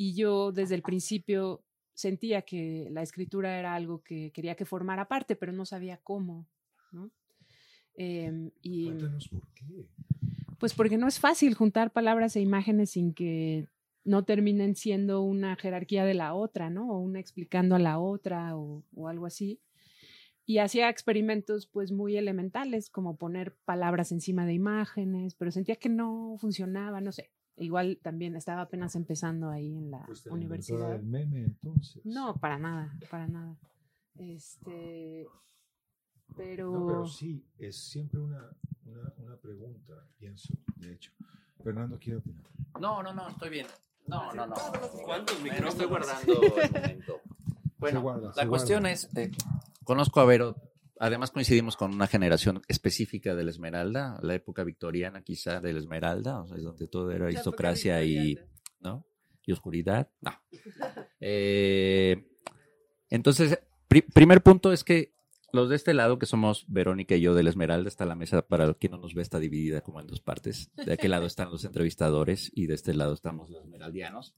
Y 0.00 0.14
yo 0.14 0.52
desde 0.52 0.76
el 0.76 0.82
principio 0.82 1.64
sentía 1.92 2.42
que 2.42 2.86
la 2.92 3.02
escritura 3.02 3.58
era 3.58 3.74
algo 3.74 4.00
que 4.04 4.30
quería 4.30 4.54
que 4.54 4.64
formara 4.64 5.08
parte, 5.08 5.34
pero 5.34 5.50
no 5.50 5.66
sabía 5.66 5.96
cómo, 6.04 6.46
¿no? 6.92 7.10
Em, 7.94 8.52
y 8.62 8.84
Cuéntanos 8.84 9.26
por 9.26 9.42
qué. 9.48 9.88
pues 10.60 10.72
porque 10.72 10.98
no 10.98 11.08
es 11.08 11.18
fácil 11.18 11.54
juntar 11.54 11.92
palabras 11.92 12.36
e 12.36 12.40
imágenes 12.40 12.90
sin 12.90 13.12
que 13.12 13.66
no 14.04 14.24
terminen 14.24 14.76
siendo 14.76 15.22
una 15.22 15.56
jerarquía 15.56 16.04
de 16.04 16.14
la 16.14 16.32
otra, 16.32 16.70
¿no? 16.70 16.92
O 16.92 17.00
una 17.00 17.18
explicando 17.18 17.74
a 17.74 17.80
la 17.80 17.98
otra 17.98 18.56
o, 18.56 18.84
o 18.94 19.08
algo 19.08 19.26
así. 19.26 19.60
Y 20.46 20.58
hacía 20.58 20.90
experimentos 20.90 21.66
pues 21.66 21.90
muy 21.90 22.16
elementales, 22.16 22.88
como 22.88 23.16
poner 23.16 23.56
palabras 23.64 24.12
encima 24.12 24.46
de 24.46 24.54
imágenes, 24.54 25.34
pero 25.34 25.50
sentía 25.50 25.74
que 25.74 25.88
no 25.88 26.36
funcionaba, 26.38 27.00
no 27.00 27.10
sé. 27.10 27.32
Igual 27.58 27.98
también 28.02 28.36
estaba 28.36 28.62
apenas 28.62 28.94
empezando 28.94 29.50
ahí 29.50 29.76
en 29.76 29.90
la 29.90 30.06
la 30.24 30.32
universidad. 30.32 30.90
del 30.92 31.04
meme, 31.04 31.44
entonces. 31.44 32.04
No, 32.04 32.36
para 32.36 32.58
nada, 32.58 32.96
para 33.10 33.26
nada. 33.26 33.56
Este, 34.16 35.26
pero... 36.36 36.72
No, 36.72 36.86
pero 36.86 37.06
sí, 37.06 37.44
es 37.58 37.76
siempre 37.76 38.20
una, 38.20 38.48
una, 38.84 39.12
una 39.18 39.36
pregunta, 39.36 39.94
pienso, 40.18 40.54
de 40.76 40.92
hecho. 40.94 41.12
Fernando 41.62 41.98
quiere 41.98 42.18
opinar. 42.18 42.44
No, 42.80 43.02
no, 43.02 43.12
no, 43.12 43.28
estoy 43.28 43.50
bien. 43.50 43.66
No, 44.06 44.32
no, 44.32 44.46
no. 44.46 44.54
¿Cuántos 45.04 45.40
micrófonos? 45.42 45.74
estoy 45.74 45.86
guardando 45.86 46.42
el 46.42 46.50
momento. 46.72 47.20
Bueno, 47.78 47.98
Se 47.98 48.02
guarda, 48.02 48.32
se 48.32 48.40
la 48.42 48.48
cuestión 48.48 48.80
guarda. 48.82 48.92
es, 48.92 49.08
eh, 49.16 49.30
conozco 49.84 50.20
a 50.20 50.24
Vero, 50.24 50.56
además 51.00 51.30
coincidimos 51.30 51.76
con 51.76 51.92
una 51.94 52.06
generación 52.06 52.62
específica 52.68 53.34
de 53.34 53.44
la 53.44 53.50
Esmeralda, 53.50 54.18
la 54.22 54.34
época 54.34 54.64
victoriana 54.64 55.22
quizá 55.22 55.60
de 55.60 55.72
la 55.72 55.78
Esmeralda, 55.78 56.42
o 56.42 56.48
sea, 56.48 56.56
es 56.56 56.62
donde 56.64 56.88
todo 56.88 57.10
era 57.12 57.26
aristocracia 57.26 58.02
y, 58.04 58.38
¿no? 58.80 59.04
Y 59.44 59.52
oscuridad. 59.52 60.10
No. 60.20 60.32
Eh, 61.20 62.28
entonces, 63.10 63.58
pri- 63.88 64.02
primer 64.02 64.40
punto 64.42 64.72
es 64.72 64.84
que 64.84 65.14
los 65.52 65.68
de 65.68 65.76
este 65.76 65.94
lado, 65.94 66.18
que 66.18 66.26
somos 66.26 66.64
Verónica 66.68 67.16
y 67.16 67.22
yo 67.22 67.34
de 67.34 67.42
la 67.42 67.50
Esmeralda, 67.50 67.88
está 67.88 68.04
la 68.04 68.14
mesa, 68.14 68.42
para 68.46 68.72
quien 68.74 68.92
no 68.92 68.98
nos 68.98 69.14
ve, 69.14 69.22
está 69.22 69.38
dividida 69.40 69.80
como 69.80 70.00
en 70.00 70.06
dos 70.06 70.20
partes. 70.20 70.70
De 70.76 70.92
aquel 70.92 71.10
lado 71.10 71.26
están 71.26 71.50
los 71.50 71.64
entrevistadores 71.64 72.52
y 72.54 72.66
de 72.66 72.74
este 72.74 72.94
lado 72.94 73.14
estamos 73.14 73.50
los 73.50 73.64
esmeraldianos. 73.64 74.34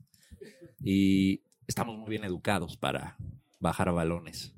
Y 0.82 1.42
estamos 1.66 1.98
muy 1.98 2.08
bien 2.08 2.24
educados 2.24 2.76
para 2.76 3.16
bajar 3.58 3.92
balones. 3.92 4.54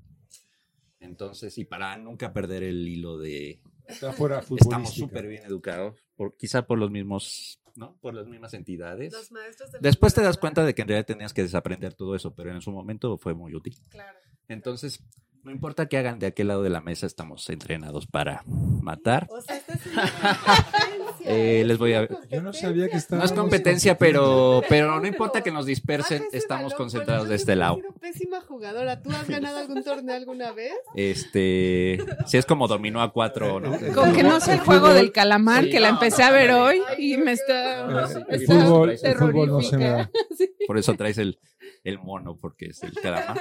Entonces, 1.03 1.59
y 1.59 1.65
para 1.65 1.97
nunca 1.99 2.33
perder 2.33 2.63
el 2.63 2.89
hilo 2.89 3.19
de... 3.19 3.61
Está 3.87 4.13
fuera 4.13 4.41
Estamos 4.57 4.95
súper 4.95 5.27
bien 5.27 5.45
educados, 5.45 6.01
por, 6.17 6.37
quizá 6.37 6.67
por 6.67 6.79
los 6.79 6.91
mismos, 6.91 7.61
¿no? 7.75 7.99
Por 8.01 8.15
las 8.15 8.27
mismas 8.27 8.55
entidades. 8.55 9.13
Los 9.13 9.33
maestros 9.33 9.73
de 9.73 9.79
la 9.79 9.83
Después 9.83 10.15
te 10.15 10.23
das 10.23 10.39
cuenta 10.39 10.65
de 10.65 10.75
que 10.75 10.83
en 10.83 10.89
realidad 10.89 11.07
tenías 11.07 11.35
que 11.35 11.43
desaprender 11.43 11.95
todo 11.95 12.15
eso, 12.15 12.35
pero 12.35 12.53
en 12.53 12.63
su 12.63 12.71
momento 12.71 13.19
fue 13.19 13.35
muy 13.35 13.55
útil. 13.55 13.77
Claro. 13.91 14.19
Entonces, 14.49 15.03
no 15.43 15.51
importa 15.51 15.89
qué 15.89 15.99
hagan 15.99 16.21
de 16.21 16.27
aquel 16.27 16.49
lado 16.49 16.63
de 16.63 16.71
la 16.71 16.81
mesa, 16.81 17.07
estamos 17.07 17.49
entrenados 17.51 18.07
para 18.07 18.45
matar. 18.47 19.27
O 19.31 19.41
sea, 19.41 19.57
esta 19.57 19.75
es 19.75 19.83
competencia. 19.83 21.02
Eh, 21.25 21.63
les 21.67 21.79
voy 21.79 21.95
a- 21.95 22.09
Yo 22.31 22.43
no 22.43 22.53
sabía 22.53 22.89
que 22.89 22.97
estaba. 22.97 23.21
No 23.21 23.25
es 23.27 23.33
competencia, 23.33 23.97
pero, 23.99 24.63
pero 24.69 25.01
no 25.01 25.07
importa 25.07 25.43
que 25.43 25.51
nos 25.51 25.67
dispersen, 25.67 26.25
ese 26.29 26.37
estamos 26.39 26.75
concentrados 26.75 27.29
de 27.29 27.37
este 27.37 27.57
lado. 27.57 27.79
Pésima 28.01 28.41
jugadora. 28.41 29.01
¿Tú 29.03 29.11
has 29.11 29.29
ganado 29.29 29.59
algún 29.59 29.83
torneo 29.85 30.17
alguna 30.17 30.53
vez? 30.53 30.73
Este, 30.95 31.99
si 32.27 32.37
es 32.39 32.47
como 32.47 32.67
dominó 32.69 33.01
a 33.03 33.13
cuatro, 33.13 33.61
¿no? 33.61 33.71
Con 33.95 34.13
que 34.15 34.23
no 34.23 34.41
sea 34.41 34.55
el 34.55 34.61
juego 34.61 34.89
del 34.93 35.13
calamar, 35.13 35.69
que 35.69 35.81
la 35.81 35.89
empecé 35.91 36.23
a 36.23 36.31
ver 36.31 36.51
hoy 36.53 36.81
y 36.99 37.17
me 37.17 37.33
está... 37.33 37.85
horror. 37.87 38.27
El 38.29 38.47
fútbol, 38.47 38.91
el 39.03 39.15
fútbol 39.17 39.49
no 39.49 39.61
se 39.63 39.77
me 39.79 39.89
da. 39.89 40.11
Por 40.67 40.79
eso 40.79 40.95
traes 40.95 41.19
el, 41.19 41.39
el 41.85 41.99
mono, 41.99 42.37
porque 42.37 42.67
es 42.67 42.83
el 42.83 42.93
calamar. 42.95 43.39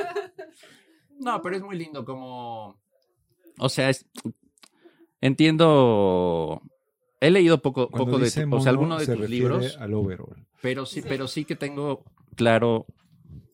No, 1.20 1.41
pero 1.41 1.56
es 1.56 1.62
muy 1.62 1.78
lindo 1.78 2.04
como... 2.06 2.80
O 3.60 3.70
sea, 3.70 3.89
es, 3.89 4.06
entiendo... 5.22 6.62
He 7.22 7.32
leído 7.32 7.62
poco, 7.62 7.90
Cuando 7.90 8.06
poco 8.12 8.20
de, 8.20 8.30
tu- 8.32 8.42
o 8.42 8.46
mono, 8.48 8.62
sea, 8.64 8.70
alguno 8.72 8.98
de 8.98 9.06
se 9.06 9.16
tus 9.16 9.30
libros, 9.30 9.78
al 9.78 9.94
overall. 9.94 10.46
pero 10.62 10.86
sí, 10.86 11.02
pero 11.08 11.28
sí 11.28 11.46
que 11.46 11.56
tengo 11.56 12.04
claro 12.36 12.88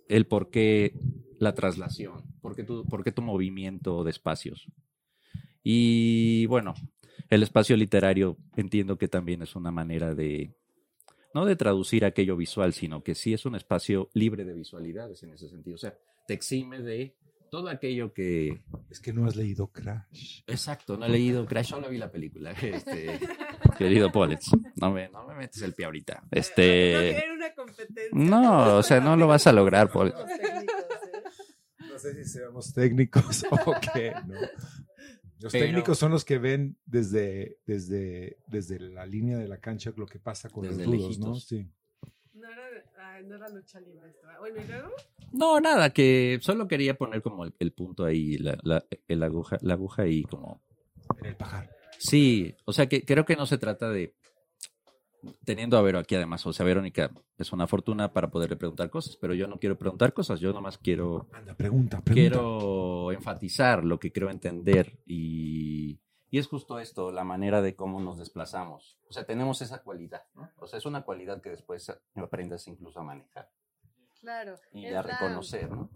el 0.08 0.26
por 0.26 0.50
qué 0.50 0.94
la 1.38 1.54
traslación, 1.54 2.24
por 2.42 2.56
qué 2.56 2.64
tu, 2.64 2.86
por 2.86 3.04
qué 3.04 3.12
tu 3.12 3.22
movimiento 3.22 4.04
de 4.04 4.10
espacios. 4.12 4.66
Y 5.64 6.46
bueno, 6.46 6.74
el 7.30 7.44
espacio 7.44 7.76
literario 7.76 8.38
entiendo 8.56 8.98
que 8.98 9.08
también 9.10 9.42
es 9.42 9.56
una 9.56 9.70
manera 9.72 10.16
de, 10.16 10.54
no 11.34 11.46
de 11.46 11.56
traducir 11.58 12.06
aquello 12.06 12.38
visual, 12.38 12.72
sino 12.74 13.04
que 13.04 13.16
sí 13.16 13.34
es 13.34 13.46
un 13.46 13.56
espacio 13.56 14.10
libre 14.14 14.46
de 14.46 14.54
visualidades 14.54 15.24
en 15.24 15.34
ese 15.34 15.50
sentido. 15.50 15.76
O 15.76 15.80
sea, 15.80 15.94
te 16.26 16.34
exime 16.34 16.80
de 16.82 17.16
todo 17.50 17.70
aquello 17.70 18.14
que... 18.14 18.62
Es 18.90 19.00
que 19.00 19.14
no 19.14 19.26
has 19.26 19.36
leído 19.36 19.68
Crash. 19.68 20.42
Exacto, 20.48 20.98
no 20.98 21.06
he 21.06 21.10
leído 21.10 21.46
Crash, 21.46 21.70
solo 21.70 21.90
vi 21.90 21.98
la 21.98 22.12
película. 22.12 22.54
Este, 22.62 23.20
querido 23.78 24.12
Pollets, 24.12 24.52
no 24.76 24.92
me, 24.92 25.10
no 25.10 25.26
me 25.28 25.36
metes 25.36 25.62
el 25.62 25.74
pie 25.74 25.86
ahorita. 25.86 26.22
No 26.24 26.28
Este... 26.32 27.18
era 27.18 27.34
una 27.34 27.54
competencia. 27.54 28.10
No, 28.14 28.78
o 28.78 28.84
sea, 28.84 29.00
no 29.00 29.16
lo 29.16 29.28
vas 29.28 29.48
a 29.48 29.54
lograr, 29.54 29.92
técnicos, 29.92 30.32
¿eh? 30.32 30.66
No 31.90 32.00
sé 32.00 32.14
si 32.24 32.30
seamos 32.30 32.74
técnicos 32.74 33.46
o 33.66 33.74
qué, 33.94 34.14
¿no? 34.28 34.36
Los 35.40 35.52
Pero- 35.52 35.66
técnicos 35.66 36.00
son 36.00 36.12
los 36.12 36.26
que 36.26 36.40
ven 36.40 36.78
desde, 36.86 37.60
desde, 37.66 38.38
desde 38.48 38.80
la 38.80 39.06
línea 39.06 39.38
de 39.38 39.48
la 39.48 39.60
cancha 39.60 39.94
lo 39.96 40.08
que 40.08 40.20
pasa 40.20 40.50
con 40.50 40.66
los 40.66 40.84
rudos, 40.84 41.20
¿no? 41.20 41.36
Sí. 41.36 41.70
No 42.56 42.62
era, 42.62 43.22
no 43.22 43.36
era 43.36 43.50
lucha 43.50 43.80
libre 43.80 44.10
esto. 44.10 44.28
¿eh? 44.30 44.36
Bueno, 44.40 44.62
¿y 44.62 44.68
luego? 44.68 44.90
No, 45.34 45.60
nada, 45.60 45.92
que 45.92 46.40
solo 46.42 46.68
quería 46.68 46.98
poner 46.98 47.22
como 47.22 47.44
el, 47.44 47.54
el 47.60 47.74
punto 47.74 48.06
ahí, 48.06 48.38
la, 48.38 48.58
la, 48.64 48.86
el 49.08 49.24
aguja, 49.24 49.58
la 49.62 49.74
aguja 49.74 50.04
ahí 50.04 50.24
como... 50.24 50.62
En 51.20 51.26
el 51.26 51.36
pajar. 51.36 51.70
Sí, 52.00 52.56
o 52.66 52.74
sea 52.74 52.88
que 52.88 53.04
creo 53.04 53.26
que 53.26 53.36
no 53.36 53.46
se 53.46 53.58
trata 53.58 53.90
de, 53.90 54.16
teniendo 55.44 55.78
a 55.78 55.82
Vero 55.82 56.00
aquí 56.00 56.16
además, 56.16 56.46
o 56.46 56.54
sea, 56.54 56.66
Verónica 56.66 57.12
es 57.38 57.52
una 57.52 57.68
fortuna 57.68 58.14
para 58.14 58.30
poderle 58.30 58.56
preguntar 58.56 58.90
cosas, 58.90 59.18
pero 59.20 59.34
yo 59.34 59.48
no 59.48 59.60
quiero 59.60 59.78
preguntar 59.78 60.14
cosas, 60.14 60.40
yo 60.40 60.54
nomás 60.54 60.78
quiero, 60.78 61.28
Anda, 61.34 61.56
pregunta, 61.56 62.02
pregunta. 62.02 62.14
quiero 62.14 63.12
enfatizar 63.12 63.84
lo 63.84 64.00
que 64.00 64.12
creo 64.12 64.30
entender 64.30 65.00
y, 65.06 66.00
y 66.30 66.40
es 66.40 66.48
justo 66.48 66.80
esto, 66.80 67.12
la 67.12 67.24
manera 67.24 67.62
de 67.62 67.76
cómo 67.76 68.00
nos 68.00 68.18
desplazamos. 68.18 68.98
O 69.10 69.13
sea, 69.13 69.26
tenemos 69.26 69.62
esa 69.62 69.82
cualidad, 69.84 70.24
¿no? 70.36 70.50
O 70.58 70.68
sea, 70.68 70.78
es 70.78 70.86
una 70.86 71.04
cualidad 71.04 71.42
que 71.42 71.50
después 71.50 71.92
aprendes 72.16 72.68
incluso 72.68 73.00
a 73.00 73.04
manejar 73.04 73.50
Claro. 74.20 74.56
y 74.74 74.88
a 74.88 75.02
reconocer, 75.02 75.70
¿no? 75.72 75.90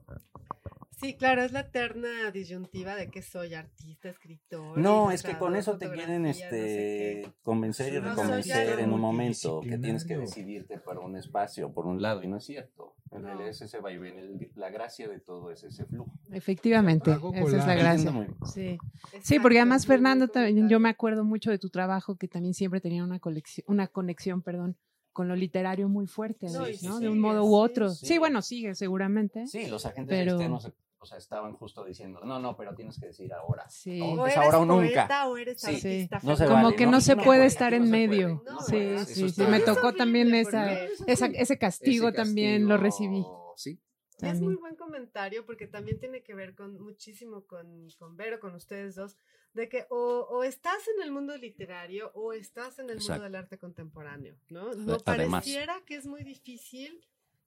Sí, 1.01 1.15
claro, 1.15 1.41
es 1.41 1.51
la 1.51 1.61
eterna 1.61 2.29
disyuntiva 2.31 2.95
de 2.95 3.09
que 3.09 3.21
soy 3.23 3.55
artista, 3.55 4.09
escritor. 4.09 4.77
No, 4.77 5.11
es 5.11 5.23
que 5.23 5.35
con 5.37 5.55
eso 5.55 5.77
te 5.77 5.87
quieren 5.89 6.23
fotografía, 6.25 6.27
no 6.27 6.33
sé 6.51 7.19
este, 7.21 7.33
convencer 7.41 7.93
y 7.93 7.99
No, 7.99 8.09
reconvencer 8.09 8.79
en 8.79 8.93
un 8.93 9.01
momento 9.01 9.61
que 9.61 9.77
tienes 9.79 10.05
que 10.05 10.17
decidirte 10.17 10.77
para 10.77 10.99
un 10.99 11.17
espacio, 11.17 11.73
por 11.73 11.87
un 11.87 12.01
lado, 12.01 12.21
y 12.23 12.27
no 12.27 12.37
es 12.37 12.45
cierto. 12.45 12.95
En 13.11 13.23
No. 13.23 13.27
realidad 13.29 13.49
es 13.49 13.61
ese 13.61 13.79
vaivén, 13.79 14.17
el- 14.19 14.51
la 14.55 14.69
gracia 14.69 15.07
de 15.09 15.19
todo 15.19 15.51
es 15.51 15.63
ese 15.63 15.85
flujo. 15.85 16.11
Efectivamente, 16.31 17.11
esa 17.11 17.57
es 17.57 17.65
la 17.65 17.75
gracia. 17.75 18.27
Sí. 18.53 18.77
Sí, 19.23 19.39
porque 19.39 19.57
además 19.59 19.85
Fernando 19.87 20.27
también, 20.27 20.69
yo 20.69 20.79
me 20.79 20.89
acuerdo 20.89 21.23
mucho 21.25 21.49
de 21.51 21.57
tu 21.57 21.69
trabajo 21.69 22.15
que 22.15 22.27
también 22.27 22.53
siempre 22.53 22.79
tenía 22.79 23.03
una 23.03 23.19
colección, 23.19 23.65
una 23.67 23.87
conexión, 23.87 24.41
perdón, 24.43 24.77
con 25.13 25.27
lo 25.27 25.35
literario 25.35 25.89
muy 25.89 26.07
fuerte, 26.07 26.47
No, 26.83 26.99
de 26.99 27.09
un 27.09 27.19
modo 27.19 27.43
u 27.43 27.47
sí. 27.49 27.71
otro. 27.71 27.89
Sí, 27.89 28.05
Sí. 28.05 28.17
bueno, 28.17 28.41
sigue 28.41 28.75
seguramente. 28.75 29.45
Sí, 29.47 29.67
los 29.67 29.85
agentes 29.85 30.17
Pero- 30.17 30.31
externos 30.33 30.71
o 31.03 31.05
sea, 31.07 31.17
estaban 31.17 31.53
justo 31.53 31.83
diciendo, 31.83 32.21
no, 32.23 32.39
no, 32.39 32.55
pero 32.55 32.75
tienes 32.75 32.99
que 32.99 33.07
decir 33.07 33.33
ahora. 33.33 33.67
Sí. 33.69 33.99
O 34.01 34.27
es 34.27 34.37
ahora 34.37 34.59
o 34.59 34.65
nunca. 34.65 35.07
poeta 35.07 35.27
o 35.29 35.35
eres 35.37 35.59
Sí. 35.59 36.07
No 36.21 36.35
se. 36.35 36.45
Como 36.45 36.63
vale, 36.65 36.75
que 36.75 36.85
¿no? 36.85 36.91
no 36.91 37.01
se 37.01 37.15
No 37.15 37.23
puede 37.23 37.45
estar 37.45 37.73
en 37.73 37.89
medio. 37.89 38.43
sí, 38.67 38.99
sí, 39.07 39.29
sí. 39.31 39.41
Me 39.43 39.61
tocó 39.61 39.93
también 39.93 40.33
esa, 40.35 40.71
esa, 41.07 41.25
ese 41.25 41.57
castigo 41.57 42.09
Ese 42.09 42.17
también 42.17 42.67
lo 42.67 42.77
recibí. 42.77 43.25
Sí, 43.55 43.79
es 44.21 44.39
muy 44.39 44.53
buen 44.53 44.75
comentario 44.75 45.43
porque 45.43 45.65
también 45.65 45.99
tiene 45.99 46.21
que 46.21 46.35
ver 46.35 46.53
con 46.53 46.79
muchísimo 46.79 47.45
con, 47.47 47.87
con 47.97 48.15
Vero, 48.15 48.39
con 48.39 48.53
ustedes 48.53 48.93
dos, 48.93 49.17
de 49.53 49.67
que 49.67 49.87
o, 49.89 50.27
o 50.29 50.43
estás 50.43 50.87
en 50.95 51.01
el 51.01 51.11
mundo 51.11 51.35
literario 51.35 52.11
o 52.13 52.31
estás 52.31 52.77
en 52.77 52.91
el 52.91 52.97
Exacto. 52.97 53.13
mundo 53.13 53.23
del 53.23 53.35
arte 53.35 53.57
contemporáneo, 53.57 54.35
¿no? 54.49 54.65
No 54.75 54.97
Además. 55.05 55.41
pareciera 55.43 55.81
que 55.87 55.95
es 55.95 56.05
muy 56.05 56.23
difícil 56.23 57.03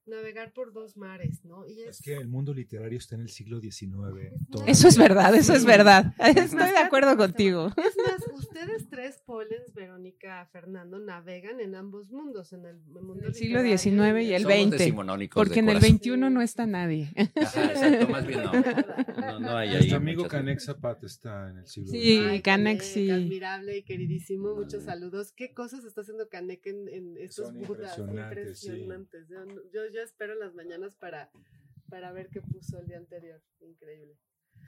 navegar 0.06 0.52
por 0.52 0.72
dos 0.72 0.96
mares, 0.96 1.44
¿no? 1.44 1.66
Y 1.66 1.82
Es 1.82 2.00
que 2.02 2.14
el 2.16 2.28
mundo 2.28 2.52
literario 2.54 2.98
está 2.98 3.14
en 3.14 3.22
el 3.22 3.28
siglo 3.30 3.60
XIX. 3.60 4.32
todo- 4.50 4.64
Eso 4.66 4.88
es 4.88 4.98
verdad, 4.98 5.34
eso 5.34 5.54
es 5.54 5.62
Sí. 5.62 5.66
verdad. 5.66 6.12
Es 6.18 6.36
Estoy 6.36 6.58
más, 6.58 6.70
de 6.72 6.78
acuerdo 6.78 7.16
contigo. 7.16 7.68
Es 7.76 7.96
más, 7.96 8.22
ustedes 8.38 8.88
tres, 8.88 9.22
Polens, 9.24 9.72
Verónica, 9.74 10.46
Fernando, 10.52 10.98
navegan 10.98 11.60
en 11.60 11.74
ambos 11.74 12.10
mundos, 12.10 12.52
en 12.52 12.64
el 12.66 12.76
mundo 12.86 13.26
El 13.26 13.34
siglo 13.34 13.62
XIX 13.62 14.22
y 14.22 14.34
el 14.34 14.42
Somos 14.42 14.56
20. 14.56 14.76
decimonónicos 14.78 15.34
Porque 15.34 15.60
en 15.60 15.68
el. 15.68 15.80
21 15.80 16.30
no 16.30 16.40
está 16.42 16.66
nadie. 16.66 17.10
Ajá, 17.36 17.64
exacto, 17.72 18.08
más 18.08 18.26
bien 18.26 18.42
no. 18.42 18.52
No, 19.34 19.40
no 19.40 19.56
hay 19.56 19.68
ahí 19.68 19.74
Nuestro 19.76 19.96
amigo 19.96 20.28
Canek 20.28 20.60
Zapata 20.60 21.06
está 21.06 21.50
en 21.50 21.58
el 21.58 21.66
siglo 21.66 21.90
Sí. 21.92 22.16
XX. 22.18 22.26
Ay, 22.30 22.42
Canek, 22.42 22.78
Canek, 22.78 22.82
sí. 22.82 23.10
Admirable 23.10 23.78
y 23.78 23.82
queridísimo, 23.82 24.54
muchos 24.54 24.84
saludos. 24.84 25.32
¿Qué 25.32 25.52
cosas 25.54 25.84
está 25.84 26.02
haciendo 26.02 26.28
Canek 26.28 26.66
en, 26.66 26.88
en 26.88 27.16
estos 27.18 27.46
Son 27.46 27.54
budas 27.62 27.98
impresionantes, 27.98 28.58
sí. 28.60 28.68
impresionantes? 28.68 29.24
Yo, 29.72 29.80
yo, 29.92 29.93
yo 29.94 30.02
espero 30.02 30.34
en 30.34 30.40
las 30.40 30.54
mañanas 30.54 30.94
para, 30.96 31.30
para 31.88 32.12
ver 32.12 32.28
qué 32.28 32.40
puso 32.42 32.78
el 32.78 32.86
día 32.86 32.98
anterior. 32.98 33.40
Increíble. 33.60 34.18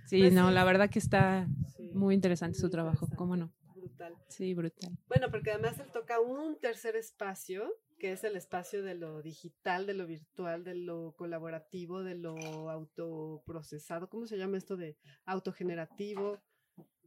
Sí, 0.07 0.21
Pues 0.21 0.33
no, 0.33 0.49
sí. 0.49 0.55
la 0.55 0.65
verdad 0.65 0.89
que 0.91 0.99
está 0.99 1.47
Sí, 1.77 1.91
muy 1.95 2.15
interesante 2.15 2.57
su 2.59 2.67
muy 2.67 2.71
trabajo, 2.73 3.07
interesante, 3.07 3.17
¿cómo 3.17 3.37
no? 3.37 3.53
Brutal. 3.75 4.15
Sí, 4.29 4.55
brutal. 4.55 4.97
Bueno, 5.09 5.31
porque 5.31 5.51
además 5.51 5.79
él 5.81 5.91
toca 5.93 6.21
un 6.21 6.59
tercer 6.59 6.97
espacio, 6.97 7.71
que 7.99 8.13
es 8.13 8.25
el 8.25 8.37
espacio 8.37 8.83
de 8.83 8.95
lo 8.95 9.23
digital, 9.23 9.87
de 9.87 9.95
lo 9.95 10.07
virtual, 10.07 10.65
de 10.65 10.75
lo 10.75 11.15
colaborativo, 11.17 12.03
de 12.03 12.15
lo 12.15 12.71
autoprocesado. 12.71 14.09
¿Cómo 14.09 14.27
se 14.27 14.37
llama 14.39 14.57
esto 14.59 14.77
de 14.77 14.97
autogenerativo? 15.25 16.41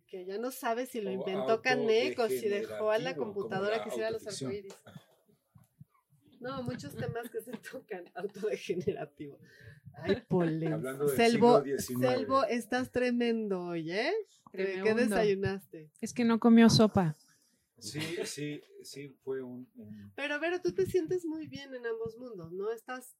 Que 0.08 0.26
ya 0.26 0.38
no 0.40 0.52
sabe 0.52 0.86
si 0.88 1.02
lo 1.02 1.12
inventó 1.12 1.62
Canek 1.62 2.18
o 2.20 2.28
si 2.28 2.50
dejó 2.50 2.92
a 2.92 2.98
la 2.98 3.16
computadora 3.16 3.78
la 3.78 3.84
que 3.84 3.90
hiciera 3.90 4.10
los 4.12 4.26
arcoíris. 4.26 4.74
No, 6.40 6.64
muchos 6.64 6.96
temas 6.96 7.30
que 7.30 7.42
se 7.42 7.52
tocan. 7.54 8.06
Autodegenerativo. 8.16 9.38
Ay, 9.94 10.22
Polen. 10.30 10.74
Hablando 10.74 11.08
del 11.08 11.16
Selvo, 11.18 11.62
siglo 11.64 11.78
XIX. 11.80 12.00
Selvo, 12.08 12.44
estás 12.46 12.92
tremendo 12.92 13.62
hoy, 13.62 13.92
¿eh? 13.92 14.12
¿Qué- 14.52 14.58
¿Qué 14.58 14.66
Tremendo. 14.82 15.16
desayunaste? 15.16 15.92
Es 16.02 16.14
que 16.14 16.24
no 16.26 16.40
comió 16.40 16.70
sopa. 16.70 17.16
Sí, 17.78 18.02
sí, 18.26 18.62
sí, 18.84 19.16
fue 19.24 19.42
un... 19.42 19.70
un- 19.78 20.12
Pero, 20.16 20.40
Vero, 20.40 20.60
tú 20.62 20.74
te 20.74 20.86
sientes 20.86 21.24
muy 21.26 21.48
bien 21.48 21.74
en 21.74 21.86
ambos 21.86 22.18
mundos, 22.18 22.52
¿no? 22.52 22.72
Estás... 22.72 23.16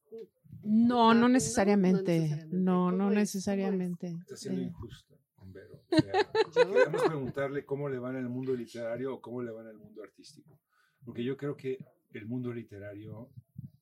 No, 0.62 1.10
Ah, 1.10 1.14
no 1.14 1.20
no, 1.22 1.28
necesariamente. 1.30 2.44
No, 2.50 2.86
¿Cómo 2.86 2.92
no 2.92 3.10
necesariamente. 3.10 4.08
Está 4.20 4.36
siendo 4.36 4.60
Eh, 4.60 4.64
injusta 4.64 5.14
con 5.34 5.52
Vero. 5.52 5.82
O 5.90 6.52
sea. 6.52 6.62
Queremos 6.90 7.02
preguntarle 7.04 7.64
cómo 7.64 7.88
le 7.88 7.98
va 7.98 8.10
en 8.10 8.16
el 8.16 8.28
mundo 8.28 8.54
literario 8.54 9.14
o 9.14 9.20
cómo 9.22 9.42
le 9.42 9.50
va 9.50 9.62
en 9.62 9.68
el 9.68 9.78
mundo 9.78 10.02
artístico. 10.02 10.58
Porque 11.04 11.24
yo 11.24 11.36
creo 11.38 11.56
que 11.56 11.78
el 12.18 12.26
mundo 12.26 12.52
literario 12.52 13.30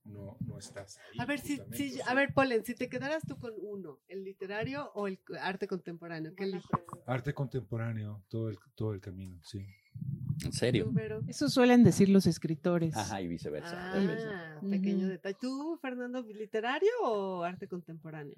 no, 0.05 0.37
no 0.47 0.59
estás 0.59 0.99
ahí. 0.99 1.19
A 1.21 1.27
ver, 1.27 1.39
si, 1.41 1.61
si, 1.73 1.93
o 1.93 1.97
sea, 1.97 2.07
a 2.07 2.15
ver, 2.15 2.33
Polen, 2.33 2.65
si 2.65 2.75
te 2.75 2.89
quedaras 2.89 3.23
tú 3.27 3.39
con 3.39 3.53
uno, 3.61 3.99
¿el 4.09 4.25
literario 4.25 4.91
o 4.95 5.07
el 5.07 5.19
arte 5.41 5.69
contemporáneo? 5.69 6.35
¿Qué 6.35 6.45
eliges? 6.45 6.71
Arte 7.07 7.35
contemporáneo, 7.35 8.23
todo 8.29 8.49
el, 8.49 8.59
todo 8.75 8.93
el 8.95 9.01
camino, 9.01 9.39
sí. 9.43 9.59
En 10.45 10.51
¿Tú, 10.51 10.57
serio. 10.57 10.93
Eso 11.27 11.49
suelen 11.49 11.83
decir 11.85 12.09
los 12.09 12.27
escritores. 12.27 12.97
Ajá, 12.97 13.21
y 13.21 13.27
viceversa. 13.29 13.93
Ah, 13.93 14.61
pequeño 14.71 15.09
detalle. 15.09 15.37
¿Tú, 15.41 15.79
Fernando, 15.83 16.23
literario 16.23 16.91
o 17.03 17.43
arte 17.43 17.67
contemporáneo? 17.69 18.37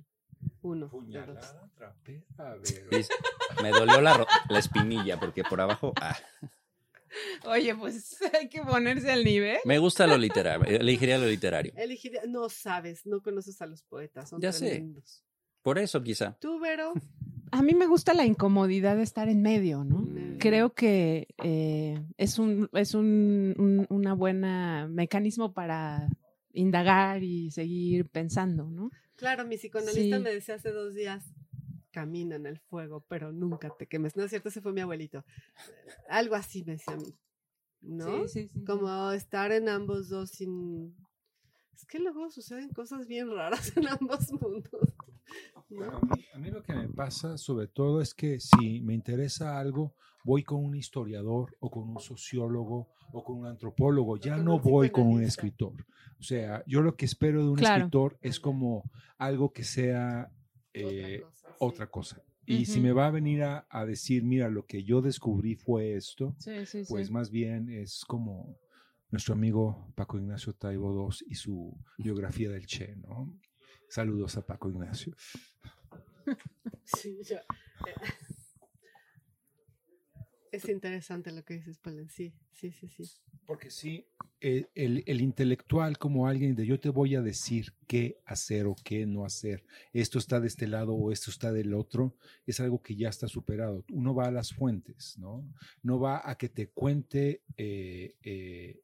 Uno. 0.62 0.88
Puñalada, 0.88 1.70
Me 3.62 3.70
dolió 3.70 4.00
la, 4.00 4.16
ro- 4.18 4.26
la 4.48 4.58
espinilla 4.58 5.20
porque 5.20 5.42
por 5.44 5.60
abajo. 5.60 5.92
ah. 6.00 6.16
Oye, 7.46 7.74
pues 7.74 8.16
hay 8.40 8.48
que 8.48 8.62
ponerse 8.62 9.10
al 9.10 9.24
nivel. 9.24 9.58
Me 9.64 9.78
gusta 9.78 10.06
lo 10.06 10.16
literario. 10.18 10.64
Elegiría 10.78 11.18
lo 11.18 11.26
literario. 11.26 11.72
Elegiría- 11.76 12.22
no 12.28 12.48
sabes, 12.48 13.06
no 13.06 13.20
conoces 13.22 13.60
a 13.62 13.66
los 13.66 13.82
poetas, 13.82 14.28
son 14.30 14.40
Ya 14.40 14.52
sé. 14.52 14.70
tremendos. 14.70 15.24
Por 15.62 15.78
eso, 15.78 16.02
quizá. 16.02 16.36
¿Tú, 16.40 16.58
Vero? 16.60 16.92
A 17.52 17.62
mí 17.62 17.74
me 17.74 17.88
gusta 17.88 18.14
la 18.14 18.24
incomodidad 18.24 18.96
de 18.96 19.02
estar 19.02 19.28
en 19.28 19.42
medio, 19.42 19.82
¿no? 19.82 20.02
Mm. 20.02 20.38
Creo 20.38 20.72
que 20.72 21.26
eh, 21.42 22.00
es 22.16 22.38
un 22.38 22.68
es 22.72 22.94
un, 22.94 23.54
un- 23.58 23.86
una 23.90 24.14
buena 24.14 24.86
mecanismo 24.88 25.52
para 25.52 26.08
indagar 26.52 27.24
y 27.24 27.50
seguir 27.50 28.08
pensando, 28.08 28.70
¿no? 28.70 28.90
Claro, 29.16 29.44
mi 29.46 29.56
psicoanalista 29.56 30.16
Sí. 30.18 30.22
me 30.22 30.30
decía 30.32 30.54
hace 30.54 30.70
dos 30.70 30.94
días, 30.94 31.24
camina 31.90 32.36
en 32.36 32.46
el 32.46 32.58
fuego, 32.58 33.04
pero 33.08 33.32
nunca 33.32 33.70
te 33.76 33.86
quemes. 33.86 34.16
No 34.16 34.24
es 34.24 34.30
cierto, 34.30 34.48
ese 34.48 34.60
fue 34.60 34.72
mi 34.72 34.80
abuelito. 34.80 35.24
Algo 36.08 36.34
así 36.34 36.64
me 36.64 36.72
decía 36.72 36.94
a 36.94 36.96
mí, 36.96 37.14
¿no? 37.80 38.26
Sí, 38.28 38.42
sí, 38.42 38.48
sí. 38.48 38.64
Como 38.64 39.10
estar 39.12 39.52
en 39.52 39.68
ambos 39.68 40.08
dos 40.08 40.30
sin... 40.30 40.94
Es 41.74 41.86
que 41.86 41.98
luego 41.98 42.30
suceden 42.30 42.68
cosas 42.70 43.06
bien 43.06 43.30
raras 43.30 43.72
en 43.76 43.88
ambos 43.88 44.30
mundos. 44.32 44.94
A, 45.54 45.64
mí, 45.68 46.24
a 46.34 46.38
mí 46.38 46.50
lo 46.50 46.62
que 46.62 46.74
me 46.74 46.88
pasa 46.88 47.38
sobre 47.38 47.68
todo 47.68 48.00
es 48.00 48.14
que 48.14 48.40
si 48.40 48.80
me 48.80 48.94
interesa 48.94 49.58
algo, 49.58 49.94
voy 50.24 50.42
con 50.42 50.64
un 50.64 50.74
historiador 50.74 51.56
o 51.60 51.70
con 51.70 51.88
un 51.88 52.00
sociólogo 52.00 52.88
o 53.12 53.24
con 53.24 53.38
un 53.38 53.46
antropólogo, 53.46 54.16
ya 54.16 54.36
no 54.36 54.58
voy 54.58 54.90
con 54.90 55.06
un 55.06 55.22
escritor. 55.22 55.86
O 56.18 56.22
sea, 56.22 56.62
yo 56.66 56.82
lo 56.82 56.96
que 56.96 57.06
espero 57.06 57.42
de 57.42 57.50
un 57.50 57.56
Claro. 57.56 57.84
escritor 57.84 58.18
es 58.20 58.38
como 58.40 58.84
algo 59.18 59.52
que 59.52 59.64
sea 59.64 60.30
eh. 60.74 61.24
Otra 61.60 61.86
cosa. 61.88 62.22
Y 62.46 62.66
si 62.66 62.80
me 62.80 62.90
va 62.92 63.06
a 63.06 63.10
venir 63.12 63.44
a, 63.44 63.66
a 63.70 63.86
decir, 63.86 64.24
mira, 64.24 64.48
lo 64.48 64.66
que 64.66 64.82
yo 64.82 65.00
descubrí 65.00 65.54
fue 65.54 65.94
esto, 65.94 66.34
Sí, 66.38 66.66
sí, 66.66 66.82
pues 66.88 67.06
sí. 67.06 67.12
más 67.12 67.30
bien 67.30 67.68
es 67.70 68.04
como 68.04 68.58
nuestro 69.10 69.34
amigo 69.34 69.92
Paco 69.94 70.18
Ignacio 70.18 70.52
Taibo 70.54 70.92
II 71.12 71.26
y 71.28 71.34
su 71.36 71.76
biografía 71.98 72.50
del 72.50 72.66
Che, 72.66 72.96
¿no? 72.96 73.38
Saludos 73.88 74.36
a 74.36 74.44
Paco 74.46 74.68
Ignacio. 74.70 75.14
Sí, 76.84 77.18
ya. 77.24 77.40
Eh, 80.52 80.56
Es 80.56 80.68
interesante 80.68 81.32
lo 81.32 81.44
que 81.44 81.54
dices, 81.54 81.78
Polen. 81.78 82.08
Sí, 82.10 82.32
sí, 82.52 82.70
sí, 82.72 82.88
sí. 82.88 83.04
Porque 83.46 83.70
sí, 83.70 84.06
el, 84.40 84.68
el- 84.74 85.02
el 85.06 85.20
intelectual 85.20 85.98
como 85.98 86.26
alguien 86.26 86.54
de 86.54 86.66
yo 86.66 86.78
te 86.78 86.88
voy 86.88 87.14
a 87.16 87.22
decir 87.22 87.72
qué 87.86 88.18
hacer 88.24 88.66
o 88.66 88.76
qué 88.84 89.06
no 89.06 89.24
hacer, 89.24 89.64
esto 89.92 90.18
está 90.18 90.40
de 90.40 90.46
este 90.46 90.66
lado 90.66 90.94
o 90.94 91.12
esto 91.12 91.30
está 91.30 91.52
del 91.52 91.74
otro, 91.74 92.14
es 92.46 92.60
algo 92.60 92.80
que 92.82 92.94
ya 92.96 93.08
está 93.08 93.28
superado. 93.28 93.84
Uno 93.92 94.14
va 94.14 94.26
a 94.26 94.30
las 94.30 94.52
fuentes, 94.52 95.18
¿no? 95.18 95.44
No 95.82 95.98
va 95.98 96.22
a 96.28 96.36
que 96.36 96.48
te 96.48 96.68
cuente 96.68 97.42
eh, 97.56 98.14
eh, 98.22 98.80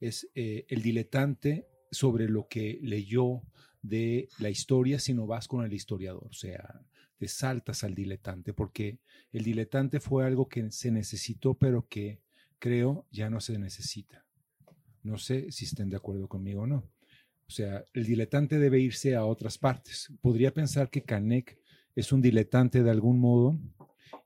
es 0.00 0.28
eh, 0.34 0.66
el 0.68 0.82
diletante 0.82 1.66
sobre 1.90 2.28
lo 2.28 2.46
que 2.48 2.78
leyó 2.82 3.42
de 3.82 4.28
la 4.38 4.50
historia, 4.50 4.98
sino 4.98 5.26
vas 5.26 5.46
con 5.48 5.64
el 5.64 5.72
historiador, 5.72 6.26
o 6.28 6.32
sea, 6.32 6.80
saltas 7.28 7.84
al 7.84 7.94
diletante, 7.94 8.52
porque 8.52 8.98
el 9.32 9.44
diletante 9.44 10.00
fue 10.00 10.26
algo 10.26 10.48
que 10.48 10.70
se 10.70 10.90
necesitó, 10.90 11.54
pero 11.54 11.86
que 11.88 12.20
creo 12.58 13.06
ya 13.10 13.30
no 13.30 13.40
se 13.40 13.58
necesita. 13.58 14.24
No 15.02 15.18
sé 15.18 15.50
si 15.52 15.66
estén 15.66 15.90
de 15.90 15.96
acuerdo 15.96 16.28
conmigo 16.28 16.62
o 16.62 16.66
no. 16.66 16.90
O 17.46 17.50
sea, 17.50 17.84
el 17.92 18.06
diletante 18.06 18.58
debe 18.58 18.80
irse 18.80 19.14
a 19.14 19.24
otras 19.24 19.58
partes. 19.58 20.12
Podría 20.20 20.52
pensar 20.52 20.88
que 20.88 21.02
Canek 21.02 21.58
es 21.94 22.12
un 22.12 22.22
diletante 22.22 22.82
de 22.82 22.90
algún 22.90 23.18
modo 23.18 23.58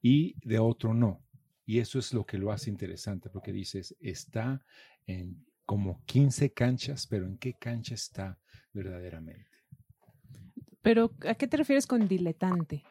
y 0.01 0.37
de 0.47 0.59
otro 0.59 0.95
no. 0.95 1.25
Y 1.67 1.81
eso 1.81 1.99
es 1.99 2.15
lo 2.15 2.25
que 2.25 2.39
lo 2.39 2.53
hace 2.53 2.71
interesante, 2.71 3.29
porque 3.29 3.53
dices, 3.53 3.95
está 4.01 4.65
en 5.07 5.45
como 5.67 6.03
15 6.07 6.53
canchas, 6.53 7.07
pero 7.07 7.27
¿en 7.27 7.37
qué 7.37 7.55
cancha 7.55 7.95
está 7.95 8.39
verdaderamente? 8.73 9.48
Pero, 10.89 11.13
¿a 11.27 11.35
qué 11.35 11.47
te 11.47 11.59
refieres 11.59 11.87
con 11.87 12.09
diletante? 12.09 12.83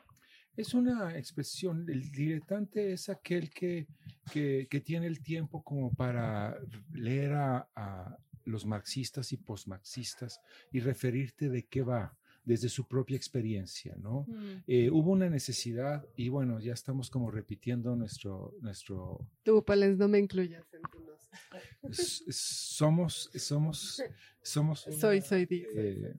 Es 0.56 0.76
una 0.76 1.18
expresión, 1.18 1.90
el 1.90 2.12
diletante 2.12 2.94
es 2.94 3.10
aquel 3.10 3.50
que, 3.50 3.88
que, 4.32 4.68
que 4.70 4.82
tiene 4.82 5.08
el 5.08 5.24
tiempo 5.24 5.64
como 5.64 5.92
para 5.92 6.56
leer 6.94 7.34
a, 7.34 7.68
a 7.76 8.16
los 8.46 8.68
marxistas 8.68 9.34
y 9.34 9.38
postmarxistas 9.38 10.40
y 10.72 10.80
referirte 10.80 11.50
de 11.50 11.66
qué 11.66 11.82
va 11.82 12.16
desde 12.46 12.70
su 12.70 12.88
propia 12.88 13.18
experiencia, 13.18 13.96
¿no? 13.98 14.28
Mm. 14.28 14.64
Eh, 14.68 14.92
hubo 14.92 15.10
una 15.10 15.28
necesidad 15.28 16.08
y 16.16 16.30
bueno, 16.30 16.60
ya 16.60 16.74
estamos 16.74 17.10
como 17.10 17.32
repitiendo 17.32 17.96
nuestro, 17.96 18.54
nuestro, 18.62 19.28
Tú, 19.42 19.66
Pales, 19.66 19.98
no 19.98 20.08
me 20.08 20.20
incluyas 20.20 20.72
en 20.72 20.82
tu 20.84 21.00
somos, 22.30 23.30
somos, 23.36 24.04
somos. 24.42 24.88
Soy, 25.00 25.22
soy 25.22 25.48
eh, 25.52 26.14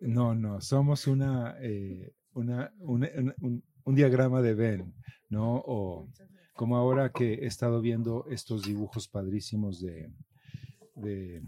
no, 0.00 0.34
no, 0.34 0.60
somos 0.60 1.06
una, 1.06 1.56
eh, 1.60 2.12
una, 2.34 2.72
una- 2.78 3.08
una- 3.16 3.34
un, 3.40 3.64
un 3.84 3.94
diagrama 3.94 4.42
de 4.42 4.54
Venn, 4.54 4.94
¿no? 5.28 5.56
O 5.66 6.08
como 6.54 6.76
ahora 6.76 7.10
que 7.12 7.34
he 7.34 7.46
estado 7.46 7.80
viendo 7.80 8.26
estos 8.28 8.62
dibujos 8.62 9.08
padrísimos 9.08 9.80
de, 9.80 10.10
de 10.96 11.42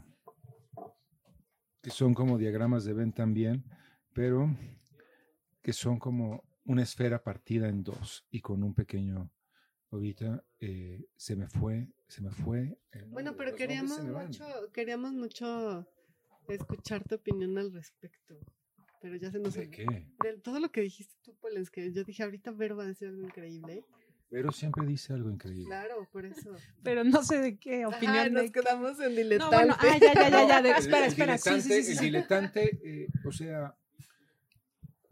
que 1.82 1.90
son 1.90 2.14
como 2.14 2.38
diagramas 2.38 2.84
de 2.84 2.92
Venn 2.92 3.12
también, 3.12 3.64
pero 4.12 4.54
que 5.62 5.72
son 5.72 5.98
como 5.98 6.44
una 6.64 6.82
esfera 6.82 7.22
partida 7.22 7.68
en 7.68 7.82
dos 7.82 8.24
y 8.30 8.40
con 8.40 8.62
un 8.62 8.74
pequeño 8.74 9.30
ahorita 9.90 10.44
eh, 10.60 11.04
se 11.16 11.34
me 11.36 11.48
fue, 11.48 11.88
se 12.06 12.22
me 12.22 12.30
fue. 12.30 12.78
el 12.92 13.06
Bueno, 13.06 13.34
pero 13.36 13.54
queríamos 13.56 14.04
mucho, 14.04 14.44
queríamos 14.72 15.12
mucho 15.12 15.86
escuchar 16.54 17.04
tu 17.04 17.14
opinión 17.16 17.56
al 17.58 17.72
respecto. 17.72 18.36
Pero 19.00 19.16
ya 19.16 19.30
se 19.30 19.38
nos 19.38 19.54
¿De 19.54 19.70
qué? 19.70 20.06
De 20.22 20.38
todo 20.38 20.60
lo 20.60 20.70
que 20.70 20.82
dijiste 20.82 21.14
tú, 21.22 21.34
Polens, 21.36 21.70
que 21.70 21.90
yo 21.92 22.04
dije 22.04 22.22
ahorita 22.22 22.50
Vero 22.50 22.76
va 22.76 22.84
a 22.84 22.86
decir 22.86 23.08
algo 23.08 23.22
increíble. 23.22 23.84
Pero 24.28 24.52
siempre 24.52 24.86
dice 24.86 25.12
algo 25.12 25.30
increíble. 25.30 25.64
Claro, 25.64 26.06
por 26.12 26.24
eso. 26.24 26.54
Pero 26.84 27.02
no 27.02 27.24
sé 27.24 27.38
de 27.40 27.58
qué 27.58 27.84
Ajá, 27.84 27.96
opinión 27.96 28.32
nos 28.34 28.44
de... 28.44 28.52
quedamos 28.52 29.00
en 29.00 29.08
No, 29.08 29.16
diletante. 29.16 29.56
bueno, 29.56 29.74
ah, 29.78 29.98
ya, 30.00 30.14
ya, 30.14 30.28
ya, 30.30 30.46
ya, 30.48 30.62
de- 30.62 30.70
El- 30.70 30.76
espera, 30.76 31.06
el 31.06 31.12
espera, 31.12 31.38
sí, 31.38 31.50
sí, 31.50 31.56
diletante- 31.56 31.82
sí, 31.82 31.82
sí, 31.82 31.90
El 31.92 31.98
diletante, 31.98 32.78
eh, 32.84 33.08
o 33.24 33.32
sea, 33.32 33.74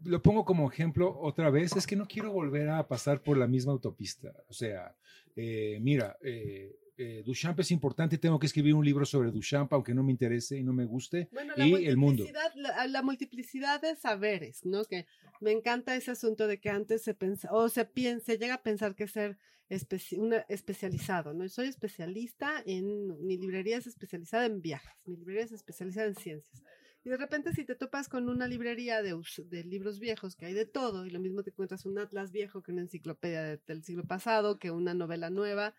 lo 0.03 0.21
pongo 0.21 0.45
como 0.45 0.71
ejemplo 0.71 1.17
otra 1.19 1.49
vez, 1.49 1.75
es 1.75 1.85
que 1.85 1.95
no 1.97 2.07
quiero 2.07 2.31
volver 2.31 2.69
a 2.69 2.87
pasar 2.87 3.21
por 3.21 3.37
la 3.37 3.47
misma 3.47 3.73
autopista. 3.73 4.31
O 4.47 4.53
sea, 4.53 4.95
eh, 5.35 5.79
mira, 5.81 6.17
eh, 6.21 6.73
eh, 6.99 7.23
Duchamp 7.25 7.59
es 7.61 7.71
importante, 7.71 8.17
tengo 8.17 8.37
que 8.39 8.45
escribir 8.47 8.73
un 8.75 8.83
libro 8.85 9.05
sobre 9.05 9.31
Duchamp, 9.31 9.71
aunque 9.73 9.93
no 9.93 10.03
me 10.03 10.11
interese 10.11 10.57
y 10.57 10.63
no 10.63 10.73
me 10.73 10.85
guste. 10.85 11.29
Bueno, 11.31 11.53
la 11.55 11.65
y 11.65 11.85
el 11.87 11.97
mundo. 11.97 12.23
multiplicidad- 12.23 12.53
La, 12.55 12.87
la 12.87 13.01
multiplicidad 13.01 13.81
de 13.81 13.95
saberes, 13.95 14.65
¿no? 14.65 14.83
Que 14.85 15.05
me 15.41 15.51
encanta 15.51 15.95
ese 15.95 16.11
asunto 16.11 16.45
de 16.47 16.59
que 16.59 16.69
antes 16.69 17.01
se 17.01 17.13
pensa, 17.13 17.49
o 17.51 17.69
se 17.69 17.85
piensa, 17.85 18.25
se 18.33 18.37
llega 18.37 18.55
a 18.55 18.61
pensar 18.63 18.95
que 18.95 19.07
ser 19.07 19.37
especi- 19.69 20.17
una- 20.19 20.45
especializado, 20.49 21.33
¿no? 21.33 21.47
Soy 21.49 21.67
especialista 21.67 22.61
en, 22.65 23.25
mi 23.25 23.37
librería 23.37 23.77
es 23.77 23.87
especializada 23.87 24.45
en 24.45 24.61
viajes, 24.61 24.91
mi 25.05 25.15
librería 25.15 25.43
es 25.43 25.51
especializada 25.51 26.07
en 26.07 26.15
ciencias. 26.15 26.63
Y 27.05 27.09
de 27.09 27.15
repente 27.17 27.53
si 27.53 27.63
te 27.63 27.75
topas 27.75 28.09
con 28.09 28.27
una 28.27 28.45
librería 28.47 29.01
de, 29.01 29.15
libros 29.63 29.99
viejos 29.99 30.35
que 30.35 30.47
hay 30.47 30.53
de 30.53 30.65
todo, 30.65 31.05
y 31.05 31.09
lo 31.11 31.19
mismo 31.21 31.43
te 31.43 31.51
encuentras 31.51 31.85
un 31.85 31.97
atlas 31.97 32.31
viejo 32.31 32.61
que 32.61 32.71
una 32.73 32.81
enciclopedia 32.81 33.41
de- 33.43 33.59
del 33.67 33.83
siglo 33.83 34.03
pasado, 34.05 34.59
que 34.59 34.69
una 34.71 34.93
novela 34.93 35.29
nueva, 35.29 35.73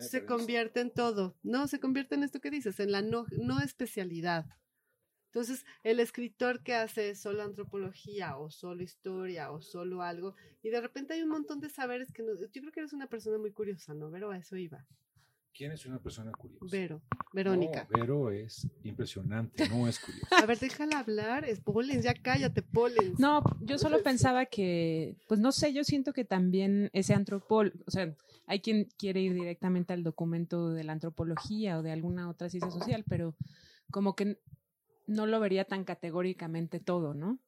se 0.00 0.24
convierte 0.24 0.80
en 0.80 0.90
todo. 0.90 1.36
No, 1.42 1.68
se 1.68 1.80
convierte 1.80 2.14
en 2.14 2.22
esto 2.22 2.40
que 2.40 2.50
dices, 2.50 2.80
en 2.80 2.92
la 2.92 3.02
no, 3.02 3.26
no 3.38 3.60
especialidad. 3.60 4.46
Entonces, 5.26 5.66
el 5.82 6.00
escritor 6.00 6.62
que 6.62 6.74
hace 6.74 7.14
solo 7.14 7.42
antropología 7.42 8.38
o 8.38 8.50
solo 8.50 8.82
historia 8.82 9.50
o 9.50 9.60
solo 9.60 10.02
algo, 10.02 10.34
y 10.62 10.70
de 10.70 10.80
repente 10.80 11.14
hay 11.14 11.22
un 11.22 11.28
montón 11.28 11.60
de 11.60 11.68
saberes 11.68 12.10
que 12.10 12.22
no, 12.22 12.34
yo 12.34 12.48
creo 12.48 12.72
que 12.72 12.80
eres 12.80 12.94
una 12.94 13.06
persona 13.06 13.36
muy 13.36 13.52
curiosa, 13.52 13.92
¿no? 13.92 14.10
Vero, 14.10 14.30
a 14.30 14.38
eso 14.38 14.56
iba. 14.56 14.86
¿Quién 15.56 15.72
es 15.72 15.86
una 15.86 15.98
persona 15.98 16.32
curiosa? 16.32 16.66
Vero, 16.70 17.00
Verónica. 17.32 17.88
No, 17.90 17.98
Vero 17.98 18.30
es 18.30 18.68
impresionante, 18.84 19.66
no 19.70 19.88
es 19.88 19.98
curiosa. 19.98 20.38
A 20.38 20.44
ver, 20.44 20.58
déjala 20.58 20.98
hablar, 20.98 21.46
es 21.46 21.60
Polens, 21.60 22.04
ya 22.04 22.12
cállate, 22.12 22.60
Polens. 22.60 23.18
No, 23.18 23.42
yo 23.62 23.78
solo 23.78 24.02
pensaba 24.02 24.44
que, 24.44 25.16
pues 25.28 25.40
no 25.40 25.52
sé, 25.52 25.72
yo 25.72 25.82
siento 25.82 26.12
que 26.12 26.26
también 26.26 26.90
ese 26.92 27.14
antropólogo, 27.14 27.78
o 27.86 27.90
sea, 27.90 28.14
hay 28.46 28.60
quien 28.60 28.88
quiere 28.98 29.22
ir 29.22 29.32
directamente 29.32 29.94
al 29.94 30.02
documento 30.02 30.72
de 30.72 30.84
la 30.84 30.92
antropología 30.92 31.78
o 31.78 31.82
de 31.82 31.92
alguna 31.92 32.28
otra 32.28 32.50
ciencia 32.50 32.70
social, 32.70 33.04
pero 33.08 33.34
como 33.90 34.14
que 34.14 34.38
no 35.06 35.26
lo 35.26 35.40
vería 35.40 35.64
tan 35.64 35.84
categóricamente 35.84 36.80
todo, 36.80 37.14
¿no? 37.14 37.38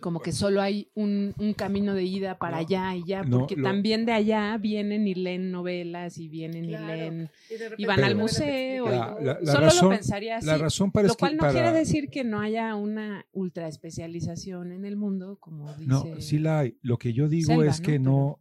Como 0.00 0.20
que 0.20 0.32
solo 0.32 0.60
hay 0.60 0.88
un, 0.94 1.32
un 1.38 1.54
camino 1.54 1.94
de 1.94 2.04
ida 2.04 2.36
para 2.38 2.56
No, 2.58 2.62
allá 2.66 2.94
y 2.94 3.04
ya, 3.04 3.22
no, 3.22 3.38
porque 3.40 3.56
lo- 3.56 3.62
también 3.62 4.04
de 4.04 4.12
allá 4.12 4.56
vienen 4.58 5.06
y 5.08 5.14
leen 5.14 5.50
novelas 5.50 6.18
y 6.18 6.28
vienen 6.28 6.66
Claro. 6.66 6.84
y 6.84 6.88
leen, 6.98 7.30
Y, 7.78 7.86
van 7.86 8.04
al 8.04 8.14
museo. 8.14 8.84
La- 8.86 8.96
la- 8.98 9.14
todo. 9.14 9.22
la 9.46 9.52
solo 9.52 9.66
razón- 9.66 9.84
lo 9.90 9.96
pensaría 9.96 10.36
así. 10.36 10.46
La 10.46 10.58
razón 10.58 10.90
para 10.92 11.08
Lo 11.08 11.14
cual 11.14 11.36
no 11.36 11.40
para- 11.40 11.52
quiere 11.52 11.72
decir 11.72 12.10
que 12.10 12.22
no 12.22 12.40
haya 12.40 12.74
una 12.74 13.24
ultra 13.32 13.66
especialización 13.66 14.72
en 14.72 14.84
el 14.84 14.96
mundo, 14.96 15.38
como 15.40 15.72
dice. 15.74 15.86
No, 15.88 16.04
sí 16.20 16.38
la 16.38 16.60
hay. 16.60 16.76
Lo 16.82 16.98
que 16.98 17.12
yo 17.14 17.28
digo 17.28 17.48
Selva, 17.52 17.66
es 17.70 17.80
que 17.80 17.98
no, 17.98 18.38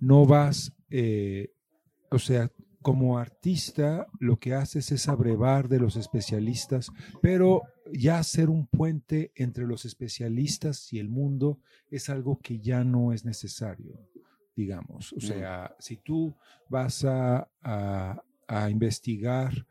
no 0.00 0.24
vas, 0.24 0.72
eh, 0.90 1.50
o 2.10 2.18
sea, 2.18 2.50
como 2.80 3.18
artista 3.18 4.06
lo 4.20 4.38
que 4.38 4.54
haces 4.54 4.92
es 4.92 5.08
abrevar 5.08 5.68
de 5.68 5.80
los 5.80 5.96
especialistas, 5.96 6.90
pero 7.20 7.62
ya 7.92 8.18
hacer 8.18 8.50
un 8.50 8.66
puente 8.66 9.32
entre 9.34 9.66
los 9.66 9.84
especialistas 9.84 10.92
y 10.92 10.98
el 10.98 11.08
mundo 11.08 11.60
es 11.90 12.08
algo 12.08 12.38
que 12.40 12.58
ya 12.60 12.84
no 12.84 13.12
es 13.12 13.24
necesario, 13.24 13.98
digamos. 14.56 15.12
O 15.12 15.20
sea, 15.20 15.74
si 15.78 15.96
tú 15.96 16.34
vas 16.68 17.04
a, 17.04 17.48
a- 17.62 18.22
a 18.46 18.70
investigar 18.70 19.66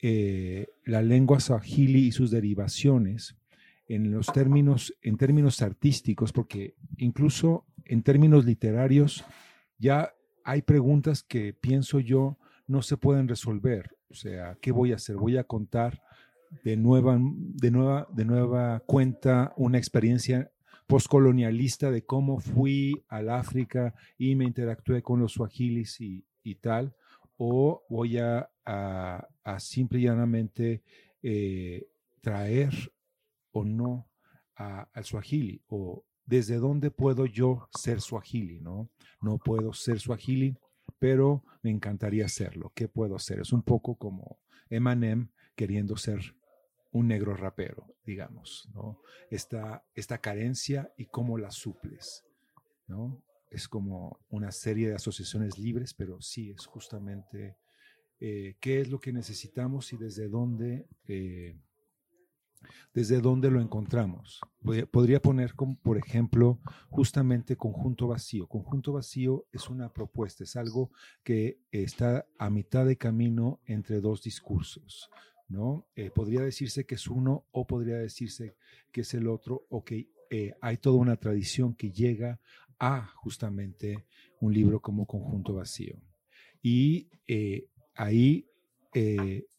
eh, 0.00 0.66
la 0.84 1.02
lengua 1.02 1.40
swahili 1.40 2.06
y 2.06 2.12
sus 2.12 2.30
derivaciones, 2.30 3.36
en 3.88 4.10
los 4.10 4.26
términos, 4.32 4.94
en 5.02 5.16
términos 5.16 5.62
artísticos, 5.62 6.32
porque 6.32 6.74
incluso 6.96 7.64
en 7.84 8.02
términos 8.02 8.44
literarios 8.44 9.24
ya 9.78 10.12
hay 10.44 10.62
preguntas 10.62 11.22
que 11.22 11.52
pienso 11.52 12.00
yo 12.00 12.36
no 12.66 12.82
se 12.82 12.96
pueden 12.96 13.28
resolver. 13.28 13.96
O 14.10 14.14
sea, 14.14 14.56
¿qué 14.60 14.72
voy 14.72 14.92
a 14.92 14.96
hacer? 14.96 15.16
Voy 15.16 15.36
a 15.36 15.44
contar 15.44 16.02
de 16.64 16.76
nueva, 16.76 17.18
de 17.20 17.70
nueva, 17.70 18.08
de 18.12 18.24
nueva 18.24 18.80
cuenta 18.86 19.52
una 19.56 19.78
experiencia 19.78 20.50
postcolonialista 20.86 21.90
de 21.90 22.04
cómo 22.04 22.38
fui 22.38 23.04
al 23.08 23.30
África 23.30 23.94
y 24.16 24.34
me 24.36 24.44
interactué 24.44 25.02
con 25.02 25.20
los 25.20 25.32
suajilis 25.32 26.00
y, 26.00 26.24
y 26.42 26.56
tal, 26.56 26.94
o 27.36 27.84
voy 27.88 28.18
a, 28.18 28.48
a, 28.64 29.26
simple 29.58 30.00
y 30.00 30.02
llanamente 30.04 30.82
eh, 31.22 31.88
traer 32.20 32.72
o 33.52 33.64
no 33.64 34.08
al 34.54 35.04
suajili, 35.04 35.62
o 35.68 36.04
desde 36.24 36.56
dónde 36.56 36.90
puedo 36.90 37.26
yo 37.26 37.68
ser 37.76 38.00
suajili, 38.00 38.58
¿no? 38.60 38.88
No 39.20 39.38
puedo 39.38 39.74
ser 39.74 40.00
suajili, 40.00 40.56
pero 40.98 41.44
me 41.62 41.70
encantaría 41.70 42.24
hacerlo. 42.24 42.72
¿Qué 42.74 42.88
puedo 42.88 43.16
hacer? 43.16 43.40
Es 43.40 43.52
un 43.52 43.62
poco 43.62 43.96
como 43.96 44.38
Eminem 44.70 45.28
queriendo 45.54 45.96
ser 45.96 46.35
un 46.96 47.08
negro 47.08 47.34
rapero, 47.34 47.86
digamos, 48.04 48.68
¿no? 48.74 49.00
Esta, 49.30 49.84
esta 49.94 50.18
carencia 50.18 50.92
y 50.96 51.06
cómo 51.06 51.38
la 51.38 51.50
suples, 51.50 52.24
¿no? 52.88 53.22
Es 53.50 53.68
como 53.68 54.18
una 54.28 54.50
serie 54.52 54.88
de 54.88 54.94
asociaciones 54.96 55.58
libres, 55.58 55.94
pero 55.94 56.20
sí 56.20 56.50
es 56.50 56.66
justamente 56.66 57.56
eh, 58.20 58.56
qué 58.60 58.80
es 58.80 58.88
lo 58.90 58.98
que 59.00 59.12
necesitamos 59.12 59.92
y 59.92 59.96
desde 59.96 60.28
dónde, 60.28 60.86
eh, 61.06 61.56
desde 62.94 63.20
dónde 63.20 63.50
lo 63.50 63.60
encontramos. 63.60 64.40
Pod- 64.62 64.86
Podría 64.88 65.20
poner 65.20 65.54
por 65.54 65.98
ejemplo, 65.98 66.58
justamente 66.88 67.56
conjunto 67.56 68.08
vacío. 68.08 68.46
Conjunto 68.46 68.92
vacío 68.92 69.46
es 69.52 69.68
una 69.68 69.92
propuesta, 69.92 70.44
es 70.44 70.56
algo 70.56 70.90
que 71.22 71.58
está 71.70 72.26
a 72.38 72.50
mitad 72.50 72.84
de 72.86 72.96
camino 72.96 73.60
entre 73.66 74.00
dos 74.00 74.22
discursos. 74.22 75.10
¿No? 75.48 75.86
Eh, 75.94 76.10
podría 76.10 76.40
decirse 76.42 76.84
que 76.86 76.96
es 76.96 77.08
uno 77.08 77.46
o 77.52 77.66
podría 77.66 77.96
decirse 77.96 78.56
que 78.92 79.02
es 79.02 79.14
el 79.14 79.28
otro 79.28 79.66
o 79.68 79.84
que 79.84 80.08
eh, 80.30 80.54
hay 80.60 80.76
toda 80.76 80.96
una 80.96 81.16
tradición 81.16 81.74
que 81.74 81.90
llega 81.90 82.40
a 82.78 83.06
justamente 83.16 84.04
un 84.40 84.52
libro 84.52 84.80
como 84.80 85.06
Conjunto 85.06 85.54
Vacío. 85.54 85.96
Y 86.62 87.08
eh, 87.26 87.68
ahí 87.94 88.46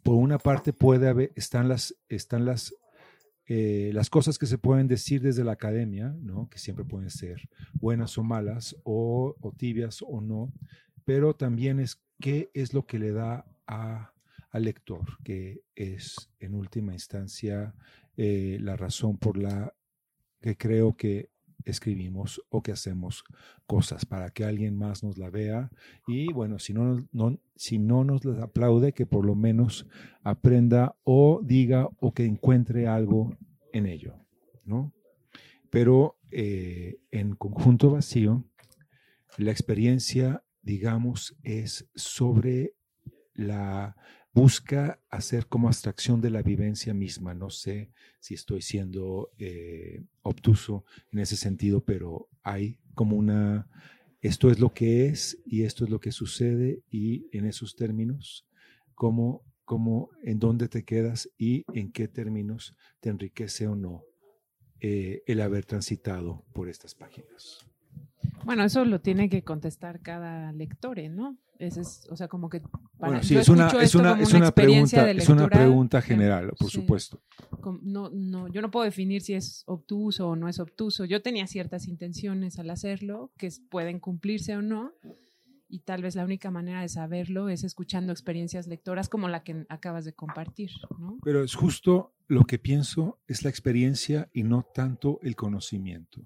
por 0.01 0.15
una 0.15 0.39
parte 0.39 0.73
puede 0.73 1.07
haber, 1.07 1.31
están 1.35 1.67
las, 1.67 1.95
están 2.09 2.43
las, 2.43 2.73
las 3.47 4.09
cosas 4.09 4.39
que 4.39 4.47
se 4.47 4.57
pueden 4.57 4.87
decir 4.87 5.21
desde 5.21 5.43
la 5.43 5.51
academia, 5.51 6.15
¿no? 6.19 6.49
que 6.49 6.57
siempre 6.57 6.83
pueden 6.83 7.11
ser 7.11 7.47
buenas 7.73 8.17
o 8.17 8.23
malas, 8.23 8.75
o, 8.83 9.35
o 9.39 9.51
tibias 9.51 10.01
o 10.01 10.21
no, 10.21 10.51
pero 11.05 11.35
también 11.35 11.79
es 11.79 12.01
qué 12.19 12.49
es 12.55 12.73
lo 12.73 12.87
que 12.87 12.97
le 12.97 13.11
da 13.11 13.45
a, 13.67 14.11
al 14.51 14.63
lector, 14.63 15.21
que 15.23 15.61
es 15.75 16.29
en 16.39 16.53
última 16.53 16.93
instancia 16.93 17.73
eh, 18.15 18.57
la 18.61 18.75
razón 18.75 19.17
por 19.17 19.37
la 19.37 19.73
que 20.41 20.55
creo 20.55 20.95
que 20.95 21.29
escribimos 21.65 22.41
o 22.49 22.61
que 22.61 22.71
hacemos 22.71 23.23
cosas 23.65 24.05
para 24.05 24.29
que 24.29 24.45
alguien 24.45 24.77
más 24.77 25.03
nos 25.03 25.17
la 25.17 25.29
vea 25.29 25.69
y 26.07 26.31
bueno, 26.31 26.59
si 26.59 26.73
no, 26.73 27.07
no, 27.11 27.37
si 27.55 27.77
no 27.77 28.03
nos 28.03 28.23
las 28.25 28.39
aplaude, 28.39 28.93
que 28.93 29.05
por 29.05 29.25
lo 29.25 29.35
menos 29.35 29.85
aprenda 30.23 30.95
o 31.03 31.41
diga 31.43 31.89
o 31.99 32.13
que 32.13 32.25
encuentre 32.25 32.87
algo 32.87 33.35
en 33.73 33.85
ello, 33.85 34.15
¿no? 34.63 34.93
Pero 35.69 36.17
eh, 36.31 36.97
en 37.11 37.35
conjunto 37.35 37.91
vacío, 37.91 38.45
la 39.37 39.51
experiencia, 39.51 40.43
digamos, 40.61 41.35
es 41.43 41.89
sobre 41.95 42.73
la 43.33 43.95
busca 44.37 44.99
hacer 45.09 45.47
como 45.47 45.67
abstracción 45.67 46.21
de 46.21 46.29
la 46.29 46.43
vivencia 46.43 46.93
misma. 46.93 47.33
No 47.33 47.49
sé 47.49 47.89
si 48.19 48.35
estoy 48.35 48.61
siendo 48.61 49.31
eh, 49.39 50.03
obtuso 50.21 50.85
en 51.11 51.17
ese 51.17 51.35
sentido, 51.35 51.83
pero 51.83 52.29
hay 52.43 52.77
como 52.93 53.15
una, 53.17 53.67
esto 54.21 54.51
es 54.51 54.59
lo 54.59 54.75
que 54.75 55.07
es 55.07 55.39
y 55.43 55.63
esto 55.63 55.85
es 55.85 55.89
lo 55.89 55.99
que 55.99 56.11
sucede 56.11 56.83
y 56.91 57.25
en 57.35 57.45
esos 57.45 57.75
términos, 57.75 58.45
cómo, 58.93 59.41
cómo 59.65 60.11
en 60.21 60.37
dónde 60.37 60.67
te 60.67 60.85
quedas 60.85 61.31
y 61.39 61.65
en 61.73 61.91
qué 61.91 62.07
términos 62.07 62.75
te 62.99 63.09
enriquece 63.09 63.65
o 63.65 63.75
no 63.75 64.03
eh, 64.81 65.23
el 65.25 65.41
haber 65.41 65.65
transitado 65.65 66.45
por 66.53 66.69
estas 66.69 66.93
páginas. 66.93 67.65
Bueno, 68.45 68.63
eso 68.63 68.85
lo 68.85 69.01
tiene 69.01 69.29
que 69.29 69.41
contestar 69.41 69.99
cada 70.01 70.51
lector, 70.51 70.99
¿no? 71.09 71.39
Ese 71.59 71.81
es, 71.81 72.07
o 72.09 72.15
sea, 72.15 72.27
como 72.27 72.49
que 72.49 72.61
para, 72.61 72.79
Bueno, 72.99 73.23
sí, 73.23 73.35
es 73.35 73.49
una, 73.49 73.67
es 73.67 73.95
una, 73.95 74.19
es 74.21 74.33
una 74.33 74.39
una 74.39 74.51
pregunta, 74.51 75.05
de 75.05 75.11
es 75.11 75.29
una 75.29 75.47
pregunta 75.47 76.01
general, 76.01 76.53
por 76.57 76.69
sí. 76.69 76.77
supuesto. 76.77 77.21
no, 77.81 78.09
no, 78.09 78.47
yo 78.47 78.61
no 78.61 78.69
puedo 78.69 78.85
definir 78.85 79.21
si 79.21 79.33
es 79.33 79.63
obtuso 79.65 80.29
o 80.29 80.35
no 80.35 80.47
es 80.47 80.59
obtuso. 80.59 81.05
Yo 81.05 81.21
tenía 81.21 81.47
ciertas 81.47 81.87
intenciones 81.87 82.59
al 82.59 82.69
hacerlo 82.69 83.31
que 83.37 83.51
pueden 83.69 83.99
cumplirse 83.99 84.55
o 84.55 84.61
no. 84.61 84.93
Y 85.69 85.79
tal 85.79 86.01
vez 86.01 86.15
la 86.15 86.23
única 86.23 86.49
manera 86.49 86.79
de 86.81 86.87
saberlo 86.87 87.49
es 87.49 87.65
escuchando 87.65 88.13
experiencias 88.13 88.67
lectoras 88.67 89.09
como 89.09 89.27
la 89.27 89.43
que 89.43 89.65
acabas 89.67 90.05
de 90.05 90.13
compartir, 90.13 90.71
¿no? 90.97 91.17
Pero 91.23 91.43
es 91.43 91.55
justo 91.55 92.13
lo 92.27 92.45
que 92.45 92.57
pienso, 92.57 93.19
es 93.27 93.43
la 93.43 93.49
experiencia 93.49 94.29
y 94.31 94.43
no 94.43 94.63
tanto 94.63 95.19
el 95.23 95.35
conocimiento. 95.35 96.21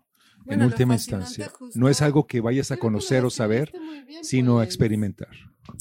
Bueno, 0.45 0.63
en 0.63 0.69
última 0.71 0.93
instancia. 0.95 1.49
justo- 1.49 1.79
No 1.79 1.89
es 1.89 2.01
algo 2.01 2.27
que 2.27 2.41
vayas 2.41 2.71
a 2.71 2.77
conocer 2.77 3.23
o 3.25 3.29
saber, 3.29 3.71
bien, 4.07 4.23
sino 4.23 4.53
a 4.53 4.63
pues. 4.63 4.67
experimentar. 4.69 5.29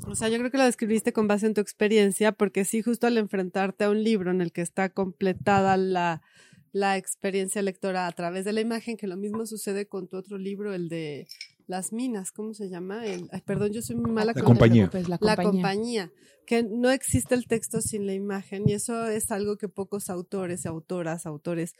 O 0.07 0.15
sea, 0.15 0.29
yo 0.29 0.39
creo 0.39 0.51
que 0.51 0.59
lo 0.59 0.65
describiste 0.65 1.13
con 1.13 1.27
base 1.27 1.47
en 1.47 1.55
tu 1.55 1.61
experiencia, 1.61 2.33
porque 2.33 2.65
sí, 2.65 2.83
justo 2.83 3.07
al 3.07 3.17
enfrentarte 3.19 3.85
a 3.85 3.91
un 3.91 4.03
libro 4.05 4.31
en 4.31 4.41
el 4.41 4.53
que 4.53 4.61
está 4.61 4.91
completada 4.91 5.77
la, 5.77 6.23
la 6.73 6.97
experiencia 6.97 7.63
lectora 7.63 8.07
a 8.07 8.13
través 8.13 8.45
de 8.45 8.53
la 8.53 8.61
imagen, 8.61 8.97
que 8.97 9.07
lo 9.07 9.17
mismo 9.17 9.47
sucede 9.47 9.87
con 9.87 10.07
tu 10.09 10.17
otro 10.17 10.39
libro, 10.39 10.73
el 10.75 10.89
de 10.89 11.27
Las 11.67 11.93
Minas, 11.93 12.31
¿cómo 12.33 12.55
se 12.55 12.69
llama? 12.69 13.07
El, 13.07 13.29
ay, 13.33 13.41
perdón, 13.45 13.73
yo 13.73 13.83
soy 13.83 13.97
muy 13.97 14.11
mala 14.13 14.33
La 14.35 14.35
con 14.35 14.45
compañía. 14.45 14.91
Pues 14.91 15.09
la 15.09 15.19
La 15.21 15.35
compañía. 15.37 15.51
compañía, 15.63 16.13
que 16.47 16.63
no 16.63 16.91
existe 16.91 17.35
el 17.35 17.47
texto 17.47 17.81
sin 17.81 18.07
la 18.07 18.13
imagen, 18.15 18.69
y 18.69 18.73
eso 18.75 19.07
es 19.07 19.31
algo 19.31 19.57
que 19.57 19.69
pocos 19.69 20.11
autores, 20.11 20.67
autoras, 20.67 21.27
autores, 21.27 21.75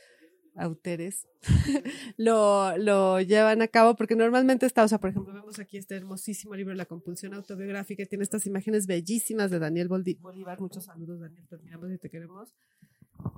autores 0.57 1.27
lo, 2.17 2.77
lo 2.77 3.21
llevan 3.21 3.63
a 3.63 3.69
cabo, 3.69 3.95
porque 3.97 4.17
normalmente 4.17 4.67
está, 4.67 4.85
o 4.85 4.89
sea, 4.89 4.99
por 4.99 5.11
ejemplo, 5.11 5.33
vemos 5.33 5.59
aquí 5.59 5.77
este 5.77 5.97
hermosísimo 5.97 6.55
libro, 6.55 6.75
La 6.75 6.87
compulsión 6.87 7.35
autobiográfica, 7.35 8.03
y 8.03 8.07
tiene 8.07 8.25
estas 8.25 8.47
imágenes 8.47 8.87
bellísimas 8.87 9.51
de 9.51 9.59
Daniel 9.59 9.89
Boldi- 9.89 10.19
Bolívar, 10.21 10.61
muchos 10.61 10.85
saludos, 10.85 11.21
Daniel, 11.21 11.47
te 11.49 11.55
admiramos 11.57 11.91
y 11.93 11.99
te 11.99 12.11
queremos, 12.11 12.49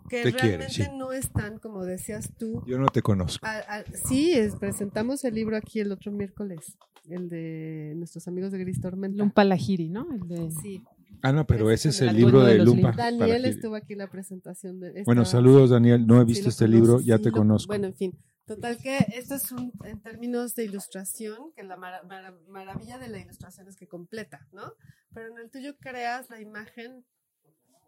que 0.08 0.22
Te 0.22 0.32
quiere, 0.32 0.58
realmente 0.58 0.72
sí. 0.74 0.84
no 0.96 1.12
están, 1.12 1.58
como 1.58 1.84
decías 1.84 2.30
tú, 2.38 2.62
Yo 2.66 2.78
no 2.78 2.86
te 2.88 3.02
conozco. 3.02 3.44
a- 3.46 3.58
a- 3.78 3.84
sí, 4.08 4.32
es- 4.32 4.54
presentamos 4.56 5.24
el 5.24 5.34
libro 5.34 5.56
aquí 5.56 5.80
el 5.80 5.90
otro 5.92 6.12
miércoles, 6.12 6.76
el 7.08 7.28
de 7.28 7.92
nuestros 7.96 8.28
amigos 8.28 8.52
de 8.52 8.58
Gris 8.58 8.80
Tormenta. 8.80 9.18
Lumpa 9.18 9.42
Lajiri, 9.44 9.88
¿no? 9.88 10.06
El 10.12 10.28
de- 10.28 10.50
Sí. 10.62 10.82
Ah, 11.22 11.32
no, 11.32 11.46
pero 11.46 11.70
ese 11.70 11.90
es 11.90 12.00
el 12.00 12.16
libro 12.16 12.42
de 12.44 12.58
de 12.58 12.64
Lumpa. 12.64 12.92
Daniel 12.92 13.44
estuvo 13.44 13.76
aquí 13.76 13.92
en 13.92 14.00
la 14.00 14.10
presentación 14.10 14.80
de 14.80 15.02
Bueno, 15.04 15.22
esta- 15.22 15.32
saludos 15.38 15.70
Daniel, 15.70 16.06
no 16.06 16.20
he 16.20 16.24
visto 16.24 16.48
este 16.48 16.66
libro, 16.68 17.00
ya 17.00 17.18
te 17.18 17.30
lo- 17.30 17.36
conozco. 17.38 17.68
Bueno, 17.68 17.86
en 17.86 17.94
fin, 17.94 18.18
total 18.44 18.76
que 18.78 18.96
esto 19.14 19.36
es 19.36 19.52
un, 19.52 19.72
en 19.84 20.00
términos 20.00 20.54
de 20.56 20.64
ilustración, 20.64 21.52
que 21.54 21.62
la 21.62 21.76
mara- 21.76 22.02
mara- 22.02 22.34
maravilla 22.48 22.98
de 22.98 23.08
la 23.08 23.18
ilustración 23.20 23.68
es 23.68 23.76
que 23.76 23.86
completa, 23.86 24.46
¿no? 24.52 24.74
Pero 25.14 25.28
en 25.28 25.38
el 25.38 25.50
tuyo 25.50 25.76
creas 25.78 26.28
la 26.28 26.40
imagen 26.40 27.04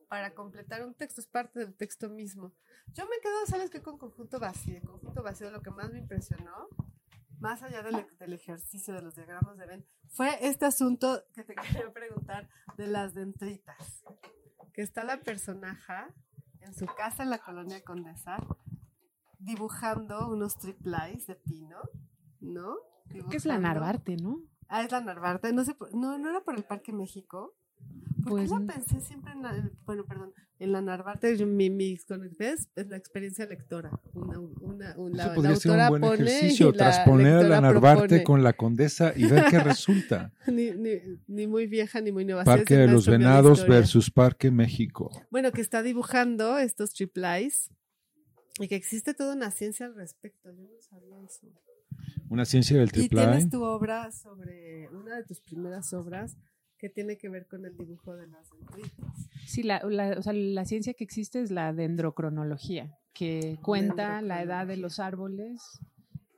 para 0.09 0.33
completar 0.35 0.85
un 0.87 0.95
texto, 0.95 1.21
es 1.21 1.27
parte 1.27 1.59
del 1.59 1.75
texto 1.75 2.09
mismo. 2.09 2.53
Yo 2.95 3.05
me 3.07 3.17
quedo, 3.21 3.35
¿sabes 3.47 3.69
qué? 3.71 3.81
Con 3.83 3.99
conjunto 3.99 4.39
vacío. 4.39 4.81
Conjunto 4.83 5.23
vacío, 5.25 5.51
lo 5.51 5.61
que 5.63 5.71
más 5.71 5.91
me 5.91 5.99
impresionó, 5.99 6.69
más 7.45 7.63
allá 7.63 7.83
del, 7.83 8.07
del 8.19 8.33
ejercicio 8.33 8.95
de 8.95 9.03
los 9.03 9.15
diagramas 9.15 9.59
de 9.59 9.67
Venn, 9.67 9.87
fue 10.09 10.39
este 10.41 10.65
asunto 10.65 11.23
que 11.35 11.45
te 11.45 11.55
quería 11.55 11.93
preguntar 11.93 12.49
de 12.79 12.87
las 12.87 13.13
dentritas. 13.13 14.03
Que 14.73 14.81
está 14.81 15.05
la 15.05 15.21
personaja 15.21 16.09
en 16.61 16.75
su 16.75 16.87
casa 16.87 17.23
en 17.23 17.29
la 17.29 17.39
colonia 17.39 17.85
Condesa 17.85 18.39
dibujando 19.39 20.31
unos 20.31 20.57
triplais 20.57 21.27
de 21.27 21.35
pino, 21.37 21.79
¿no? 22.41 22.79
que 23.31 23.37
es 23.37 23.45
la 23.45 23.59
Narvarte, 23.59 24.17
¿no? 24.17 24.41
Ah, 24.69 24.83
es 24.83 24.91
la 24.91 25.03
Narvarte. 25.03 25.53
No, 25.53 25.65
sé, 25.65 25.77
no, 25.93 26.17
no 26.17 26.31
era 26.31 26.41
por 26.43 26.57
el 26.57 26.65
Parque 26.65 26.95
México. 26.95 27.55
¿Por 28.25 28.33
Pues 28.33 28.51
qué 28.51 28.57
n- 28.57 28.67
la 28.67 28.73
pensé 28.75 29.01
siempre 29.01 29.33
en 29.33 29.43
la, 29.43 29.71
bueno, 29.85 30.05
perdón, 30.07 30.33
en 30.59 30.73
la 30.73 30.81
Narvarte? 30.81 31.45
Mi, 31.45 31.69
mi, 31.69 31.99
¿ves? 32.39 32.69
Es 32.75 32.89
la 32.89 32.97
experiencia 32.97 33.45
lectora. 33.47 33.91
Una, 34.15 34.39
una, 34.41 34.95
una, 34.97 35.19
Eso 35.23 35.29
la 35.29 35.35
podría 35.35 35.57
ser 35.57 35.73
un 35.73 35.89
buen 35.89 36.01
pone 36.01 36.15
ejercicio, 36.25 36.69
y 36.69 36.73
la 36.73 36.79
transponer 36.79 37.35
a 37.37 37.43
la 37.49 37.61
Narvarte 37.61 38.01
propone. 38.07 38.23
con 38.25 38.43
la 38.43 38.53
Condesa 38.55 39.13
y 39.15 39.27
ver 39.27 39.45
qué 39.51 39.61
resulta. 39.61 40.33
Ni, 40.47 40.71
ni, 40.73 40.91
ni 41.27 41.47
muy 41.47 41.67
vieja 41.67 42.01
ni 42.01 42.13
muy 42.13 42.25
nueva. 42.25 42.45
Parque 42.45 42.77
de 42.77 42.87
los 42.89 43.07
la 43.07 43.13
Venados 43.13 43.67
versus 43.67 44.11
Parque 44.11 44.51
México. 44.51 45.11
Bueno, 45.31 45.53
que 45.53 45.61
está 45.61 45.83
dibujando 45.83 46.57
estos 46.59 46.95
triplais 46.95 47.71
y 48.59 48.69
que 48.69 48.77
existe 48.77 49.13
toda 49.15 49.35
una 49.35 49.51
ciencia 49.51 49.87
al 49.87 49.95
respecto. 49.97 50.51
Yo 50.51 50.63
no 50.63 50.81
sabía 50.81 51.21
eso. 51.23 51.47
Una 52.31 52.45
ciencia 52.47 52.79
del 52.79 52.89
Y 52.89 52.93
triple 52.93 53.21
tienes 53.23 53.51
tu 53.51 53.63
obra 53.63 54.11
sobre, 54.13 54.89
una 54.91 55.17
de 55.17 55.25
tus 55.25 55.41
primeras 55.41 55.93
obras, 55.93 56.37
que 56.85 56.91
tiene 56.91 57.17
que 57.17 57.31
ver 57.31 57.47
con 57.47 57.65
el 57.65 57.75
dibujo 57.79 58.15
de 58.15 58.27
las 58.27 58.51
dentritas. 58.51 59.31
Sí, 59.47 59.63
la, 59.63 59.83
la- 59.89 60.19
o 60.19 60.23
sea, 60.23 60.35
la 60.35 60.67
ciencia 60.67 60.93
que 60.93 61.03
existe 61.03 61.41
es 61.41 61.51
la 61.51 61.73
dendrocronología, 61.73 62.95
que 63.15 63.57
cuenta 63.63 64.21
la 64.21 64.43
edad 64.43 64.67
de 64.67 64.77
los 64.77 64.99
árboles 64.99 65.63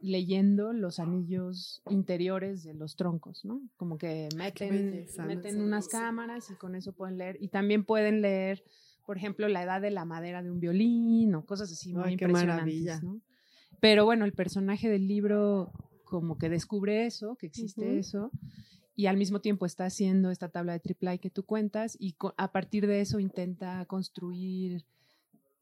leyendo 0.00 0.72
los 0.72 1.00
anillos 1.00 1.82
interiores 1.90 2.62
de 2.62 2.74
los 2.74 2.94
troncos, 2.94 3.44
¿no? 3.44 3.60
Como 3.76 3.98
que 3.98 4.28
meten, 4.36 5.04
meten 5.26 5.60
unas 5.60 5.88
cámaras 5.88 6.48
y 6.52 6.54
con 6.54 6.76
eso 6.76 6.92
pueden 6.92 7.18
leer. 7.18 7.36
Y 7.40 7.48
también 7.48 7.84
pueden 7.84 8.20
leer, 8.22 8.62
por 9.04 9.16
ejemplo, 9.16 9.48
la 9.48 9.64
edad 9.64 9.80
de 9.80 9.90
la 9.90 10.04
madera 10.04 10.44
de 10.44 10.52
un 10.52 10.60
violín 10.60 11.34
o 11.34 11.44
cosas 11.44 11.72
así 11.72 11.92
muy 11.92 12.10
Ay, 12.10 12.16
qué 12.16 12.26
impresionantes, 12.26 12.56
maravilla. 12.84 13.00
¿no? 13.02 13.20
Pero 13.80 14.04
bueno, 14.04 14.24
el 14.24 14.32
personaje 14.32 14.88
del 14.88 15.08
libro 15.08 15.72
como 16.04 16.38
que 16.38 16.48
descubre 16.48 17.04
eso, 17.04 17.34
que 17.34 17.46
existe 17.46 17.80
Ujú. 17.90 17.98
eso, 17.98 18.30
y 18.96 19.06
al 19.06 19.16
mismo 19.18 19.40
tiempo 19.40 19.66
está 19.66 19.84
haciendo 19.84 20.30
esta 20.30 20.48
tabla 20.48 20.72
de 20.72 20.80
triple 20.80 21.18
que 21.18 21.30
tú 21.30 21.44
cuentas 21.44 21.96
y 22.00 22.16
a 22.38 22.50
partir 22.50 22.86
de 22.86 23.02
eso 23.02 23.20
intenta 23.20 23.84
construir 23.84 24.86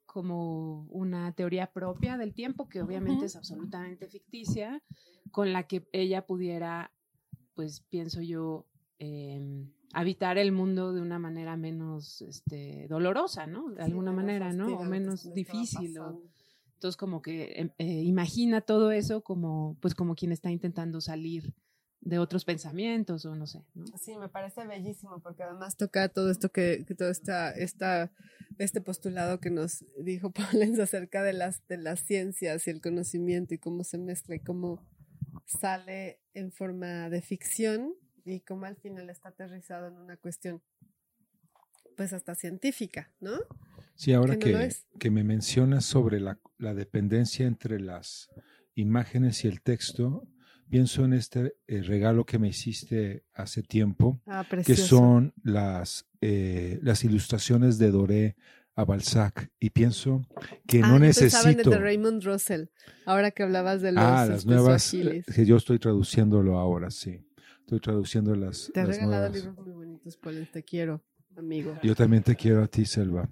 como 0.07 0.85
una 0.91 1.33
teoría 1.33 1.73
propia 1.73 2.17
del 2.17 2.35
tiempo 2.35 2.69
que 2.69 2.83
obviamente 2.83 3.27
es 3.27 3.37
absolutamente 3.37 4.07
ficticia 4.09 4.83
con 5.31 5.53
la 5.53 5.67
que 5.67 5.87
ella 5.93 6.25
pudiera 6.27 6.93
pues 7.55 7.81
pienso 7.89 8.21
yo 8.23 8.67
em, 8.99 9.73
habitar 9.93 10.39
el 10.39 10.53
mundo 10.53 10.93
de 10.93 11.01
una 11.01 11.19
manera 11.19 11.57
menos 11.57 12.23
este, 12.23 12.87
dolorosa 12.89 13.47
no 13.47 13.71
de 13.71 13.83
Sí, 13.85 13.91
alguna 13.91 14.13
manera 14.13 14.53
no 14.53 14.67
o 14.79 14.85
menos 14.85 15.33
difícil 15.35 15.99
o- 15.99 16.23
entonces 16.75 16.97
como 16.97 17.23
que 17.23 17.53
em, 17.57 17.71
eh, 17.79 18.03
imagina 18.05 18.61
todo 18.61 18.93
eso 18.93 19.23
como 19.23 19.77
pues 19.81 19.95
como 19.95 20.15
quien 20.15 20.31
está 20.33 20.51
intentando 20.51 21.01
salir 21.01 21.53
de 22.05 22.19
otros 22.19 22.45
pensamientos 22.45 23.25
o 23.25 23.35
no 23.35 23.47
sé 23.47 23.65
¿no? 23.75 23.87
Sí, 23.99 24.15
me 24.17 24.29
parece 24.29 24.67
bellísimo 24.67 25.21
porque 25.21 25.43
además 25.43 25.77
toca 25.77 26.09
todo 26.09 26.31
esto 26.31 26.51
que, 26.51 26.85
que 26.87 26.95
todo 26.95 27.09
esta, 27.09 27.51
esta, 27.51 28.13
este 28.59 28.81
postulado 28.81 29.41
que 29.41 29.51
nos 29.51 29.85
dijo 29.99 30.31
Paulens 30.33 30.79
acerca 30.79 31.23
de 31.23 31.33
las, 31.33 31.67
de 31.67 31.79
las 31.79 32.01
ciencias 32.01 32.67
y 32.67 32.71
el 32.71 32.81
conocimiento 32.81 33.55
y 33.55 33.59
cómo 33.59 33.85
se 33.85 33.99
mezcla 33.99 34.35
y 34.35 34.41
cómo 34.41 34.87
sale 35.47 36.21
en 36.35 36.53
forma 36.53 37.09
de 37.09 37.23
ficción 37.23 37.95
y 38.25 38.41
cómo 38.41 38.67
al 38.67 38.77
final 38.77 39.09
está 39.11 39.31
aterrizado 39.31 39.89
en 39.89 39.97
una 39.97 40.17
cuestión 40.17 40.63
pues 41.97 42.13
hasta 42.13 42.35
científica, 42.35 43.13
¿no? 43.21 43.39
Sí, 43.95 44.13
ahora 44.13 44.37
que 44.39 44.75
que 44.99 45.11
me 45.11 45.23
mencionas 45.23 45.85
sobre 45.85 46.19
la, 46.19 46.41
la 46.59 46.75
dependencia 46.75 47.47
entre 47.47 47.79
las 47.79 48.31
imágenes 48.75 49.45
y 49.45 49.49
el 49.49 49.63
texto, 49.63 50.27
pienso 50.75 51.05
en 51.05 51.13
este 51.13 51.55
eh, 51.69 51.83
regalo 51.83 52.27
que 52.27 52.37
me 52.41 52.49
hiciste 52.49 53.25
hace 53.33 53.63
tiempo, 53.63 54.21
Ah, 54.27 54.45
que 54.67 54.75
son 54.75 55.33
las, 55.45 56.09
eh, 56.21 56.81
las 56.83 57.05
ilustraciones 57.05 57.79
de 57.79 57.93
Doré 57.93 58.37
a 58.75 58.85
Balzac. 58.85 59.53
Y 59.61 59.71
pienso 59.71 60.27
que 60.67 60.81
Ah, 60.83 60.89
no 60.89 60.99
necesito... 60.99 61.71
de 61.71 61.79
Raymond 61.79 62.25
Russell, 62.25 62.65
ahora 63.07 63.31
que 63.31 63.45
hablabas 63.45 63.83
de 63.83 63.93
los 63.93 64.03
Ah, 64.03 64.27
las 64.29 64.47
nuevas, 64.47 64.93
eh, 64.95 65.23
que 65.33 65.47
yo 65.47 65.59
estoy 65.59 65.79
traduciéndolo 65.79 66.59
ahora, 66.59 66.91
sí. 66.91 67.21
Estoy 67.61 67.79
traduciendo 67.79 68.35
las, 68.35 68.69
Te 68.75 68.81
he 68.81 68.85
las 68.85 68.97
regalado 68.97 69.29
nuevas. 69.29 69.37
libros 69.45 69.57
muy 69.65 69.73
bonitos, 69.75 70.17
Paul, 70.17 70.49
te 70.53 70.65
quiero, 70.65 71.05
amigo. 71.37 71.79
Yo 71.85 71.95
también 71.95 72.25
te 72.25 72.35
quiero 72.35 72.65
a 72.65 72.67
ti, 72.67 72.85
Selva. 72.85 73.31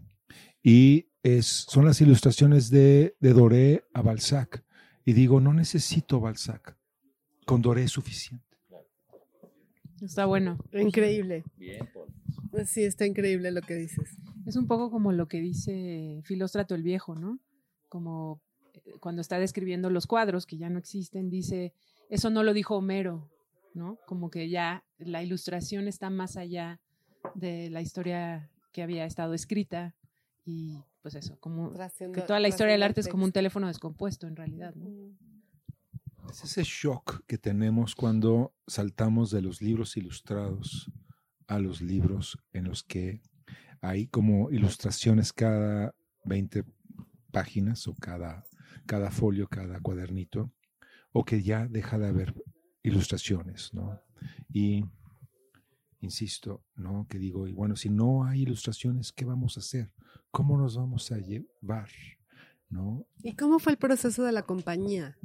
Y 0.63 1.09
es, 1.25 1.47
son 1.69 1.87
las 1.87 2.01
ilustraciones 2.01 2.71
de, 2.71 3.17
de 3.19 3.33
Doré 3.33 3.85
a 3.95 4.01
Balzac. 4.01 4.63
Y 5.05 5.13
digo, 5.15 5.41
no 5.41 5.53
necesito 5.53 6.21
Balzac. 6.21 6.77
Con 7.45 7.63
Doré 7.63 7.85
es 7.85 7.91
suficiente. 7.91 8.45
Está 10.01 10.27
bueno. 10.27 10.59
Increíble. 10.73 11.45
Bien, 11.57 11.89
Paul. 11.93 12.67
Sí, 12.67 12.83
está 12.85 13.07
increíble 13.07 13.51
lo 13.51 13.63
que 13.63 13.75
dices. 13.75 14.17
Es 14.47 14.57
un 14.57 14.67
poco 14.67 14.91
como 14.91 15.13
lo 15.13 15.29
que 15.29 15.41
dice 15.41 16.21
Filóstrato 16.25 16.75
el 16.75 16.83
Viejo, 16.83 17.15
¿no? 17.15 17.39
Como 17.89 18.41
eh, 18.75 18.95
cuando 19.01 19.23
está 19.23 19.39
describiendo 19.39 19.91
los 19.91 20.07
cuadros 20.07 20.45
que 20.45 20.59
ya 20.59 20.69
no 20.69 20.79
existen, 20.79 21.31
dice, 21.31 21.73
eso 22.09 22.31
no 22.31 22.43
lo 22.43 22.53
dijo 22.53 22.77
Homero, 22.77 23.31
¿no? 23.75 23.99
Como 24.07 24.31
que 24.31 24.49
ya 24.49 24.85
la 24.99 25.23
ilustración 25.23 25.89
está 25.89 26.11
más 26.11 26.37
allá 26.37 26.81
de 27.35 27.71
la 27.71 27.81
historia 27.81 28.51
que 28.73 28.83
había 28.83 29.05
estado 29.05 29.35
escrita 29.35 29.95
y 30.45 30.79
pues 31.03 31.15
eso, 31.15 31.37
como 31.41 31.73
que 31.73 32.23
toda 32.23 32.41
la 32.41 32.49
historia 32.49 32.73
del 32.73 32.83
arte 32.83 33.01
es 33.01 33.09
como 33.09 33.25
un 33.25 33.33
teléfono 33.33 33.67
descompuesto 33.67 34.27
en 34.27 34.37
realidad, 34.37 34.75
¿no? 34.75 34.89
Es 36.31 36.45
ese 36.45 36.63
shock 36.65 37.25
que 37.27 37.39
tenemos 37.39 37.95
cuando 37.95 38.55
saltamos 38.67 39.31
de 39.31 39.43
los 39.43 39.61
libros 39.61 39.97
ilustrados 39.97 40.91
a 41.47 41.59
los 41.59 41.81
libros 41.83 42.39
en 42.53 42.65
los 42.65 42.83
que 42.83 43.23
hay 43.81 44.07
como 44.07 44.51
ilustraciones 44.51 45.33
cada 45.33 45.95
20 46.25 46.65
páginas 47.33 47.89
o 47.89 47.95
cada, 47.95 48.45
cada 48.87 49.11
folio, 49.11 49.49
cada 49.49 49.81
cuadernito, 49.81 50.53
o 51.13 51.25
que 51.25 51.43
ya 51.43 51.67
deja 51.67 51.99
de 51.99 52.09
haber 52.09 52.35
ilustraciones, 52.83 53.75
¿no? 53.75 54.01
Y 54.53 54.85
insisto, 56.01 56.65
¿no? 56.77 57.07
Que 57.09 57.19
digo, 57.19 57.47
y 57.47 57.53
bueno, 57.53 57.77
si 57.77 57.91
no 57.91 58.25
hay 58.25 58.43
ilustraciones, 58.43 59.13
¿qué 59.13 59.25
vamos 59.25 59.57
a 59.57 59.61
hacer? 59.61 59.91
¿Cómo 60.31 60.57
nos 60.57 60.77
vamos 60.77 61.11
a 61.13 61.19
llevar? 61.19 61.89
¿No? 62.69 63.07
¿Y 63.23 63.35
cómo 63.35 63.59
fue 63.59 63.73
el 63.73 63.79
proceso 63.79 64.25
de 64.25 64.33
la 64.33 64.43
compañía? 64.43 65.19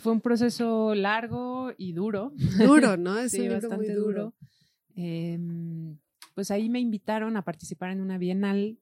Fue 0.00 0.12
un 0.12 0.20
proceso 0.20 0.94
largo 0.94 1.72
y 1.76 1.92
duro. 1.92 2.32
Duro, 2.58 2.96
¿no? 2.96 3.18
Es 3.18 3.32
sí, 3.32 3.40
un 3.40 3.48
libro 3.48 3.60
muy 3.60 3.68
bastante 3.68 3.94
duro. 3.94 4.06
duro. 4.06 4.34
Em, 4.94 5.98
pues 6.34 6.50
ahí 6.50 6.68
me 6.68 6.80
invitaron 6.80 7.36
a 7.36 7.42
participar 7.42 7.90
en 7.90 8.00
una 8.00 8.18
bienal 8.18 8.78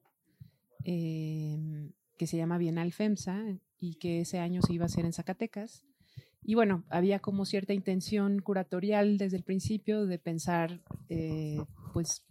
em, 0.83 1.91
que 2.17 2.27
se 2.27 2.37
llama 2.37 2.57
Bienal 2.57 2.91
FEMSA 2.93 3.59
y 3.79 3.95
que 3.95 4.21
ese 4.21 4.39
año 4.39 4.61
se 4.61 4.73
iba 4.73 4.85
a 4.85 4.87
hacer 4.87 5.05
en 5.05 5.13
Zacatecas. 5.13 5.83
Y 6.43 6.55
bueno, 6.55 6.83
había 6.89 7.19
como 7.19 7.45
cierta 7.45 7.73
intención 7.73 8.39
curatorial 8.39 9.17
desde 9.17 9.37
el 9.37 9.43
principio 9.43 10.05
de 10.05 10.17
pensar 10.17 10.81
eh, 11.09 11.63
pues 11.93 12.23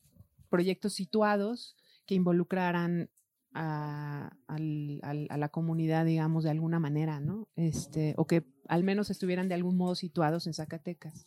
proyectos 0.49 0.95
situados 0.95 1.77
que 2.07 2.17
involucraran 2.17 3.09
a, 3.53 4.31
la 4.49 5.49
comunidad, 5.49 6.05
digamos, 6.05 6.45
de 6.45 6.51
alguna 6.51 6.79
manera, 6.79 7.21
¿no? 7.21 7.49
Este, 7.57 8.15
o 8.17 8.27
que 8.27 8.45
al 8.69 8.85
menos 8.85 9.11
estuvieran 9.11 9.49
de 9.49 9.55
algún 9.55 9.77
modo 9.77 9.95
situados 9.95 10.47
en 10.47 10.55
Zacatecas. 10.55 11.27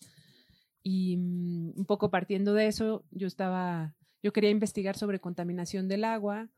Y 0.82 1.18
mm, 1.18 1.74
un 1.78 1.86
poco 1.86 2.10
partiendo 2.10 2.54
de 2.54 2.68
eso, 2.68 3.06
yo 3.12 3.28
estaba, 3.28 3.96
yo 4.22 4.34
quería 4.34 4.50
investigar 4.50 4.98
sobre 4.98 5.20
contaminación 5.20 5.88
del 5.88 6.04
agua 6.04 6.50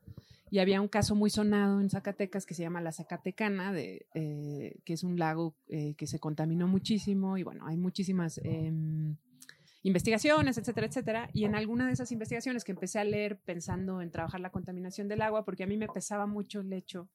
y 0.50 0.58
había 0.60 0.80
un 0.80 0.88
caso 0.88 1.14
muy 1.14 1.30
sonado 1.30 1.80
en 1.80 1.90
Zacatecas 1.90 2.46
que 2.46 2.54
se 2.54 2.62
llama 2.62 2.80
la 2.80 2.92
Zacatecana, 2.92 3.72
de, 3.72 4.06
eh, 4.14 4.78
que 4.84 4.92
es 4.92 5.02
un 5.02 5.18
lago 5.18 5.56
eh, 5.68 5.94
que 5.94 6.06
se 6.06 6.20
contaminó 6.20 6.68
muchísimo 6.68 7.36
y 7.36 7.42
bueno, 7.42 7.66
hay 7.66 7.76
muchísimas 7.76 8.40
investigaciones, 9.86 10.58
etcétera, 10.58 10.86
etcétera. 10.88 11.30
Y 11.32 11.44
en 11.44 11.54
alguna 11.54 11.86
de 11.86 11.92
esas 11.92 12.10
investigaciones 12.10 12.64
que 12.64 12.72
empecé 12.72 12.98
a 12.98 13.04
leer 13.04 13.38
pensando 13.38 14.02
en 14.02 14.10
trabajar 14.10 14.40
la 14.40 14.50
contaminación 14.50 15.06
del 15.06 15.22
agua, 15.22 15.44
porque 15.44 15.62
a 15.62 15.66
mí 15.66 15.76
me 15.76 15.86
pesaba 15.86 16.26
mucho 16.26 16.60
el 16.60 16.72
hecho 16.72 17.08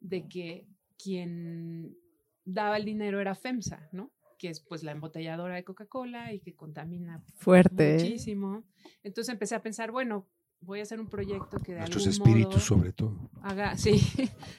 de 0.00 0.26
que 0.28 0.66
quien 1.02 1.96
daba 2.44 2.76
el 2.78 2.84
dinero 2.84 3.20
era 3.20 3.36
FEMSA, 3.36 3.88
¿no? 3.92 4.10
Que 4.38 4.48
es 4.48 4.60
pues 4.60 4.82
la 4.82 4.90
embotelladora 4.90 5.54
de 5.54 5.62
Coca-Cola 5.62 6.32
y 6.32 6.40
que 6.40 6.54
contamina 6.56 7.22
Fuerte. 7.36 7.94
muchísimo. 7.94 8.64
Entonces 9.04 9.32
empecé 9.32 9.54
a 9.54 9.62
pensar, 9.62 9.92
bueno, 9.92 10.26
voy 10.60 10.80
a 10.80 10.82
hacer 10.82 11.00
un 11.00 11.08
proyecto 11.08 11.58
que 11.58 11.74
de 11.74 11.78
Nuestros 11.78 12.06
algún 12.08 12.28
espíritus, 12.28 12.54
modo 12.54 12.60
sobre 12.60 12.92
todo. 12.92 13.30
haga, 13.40 13.76
sí, 13.78 14.00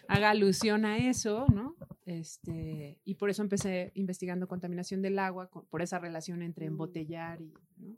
haga 0.07 0.29
alusión 0.29 0.86
a 0.86 0.97
eso, 0.97 1.45
¿no? 1.53 1.75
Este, 2.06 2.99
y 3.03 3.16
por 3.16 3.30
eso 3.30 3.41
empecé 3.41 3.91
investigando 3.95 4.47
contaminación 4.47 5.01
del 5.01 5.18
agua, 5.20 5.49
con- 5.49 5.66
por 5.66 5.82
esa 5.82 5.99
relación 5.99 6.41
entre 6.43 6.68
embotellar 6.68 7.41
y, 7.41 7.53
¿no? 7.78 7.97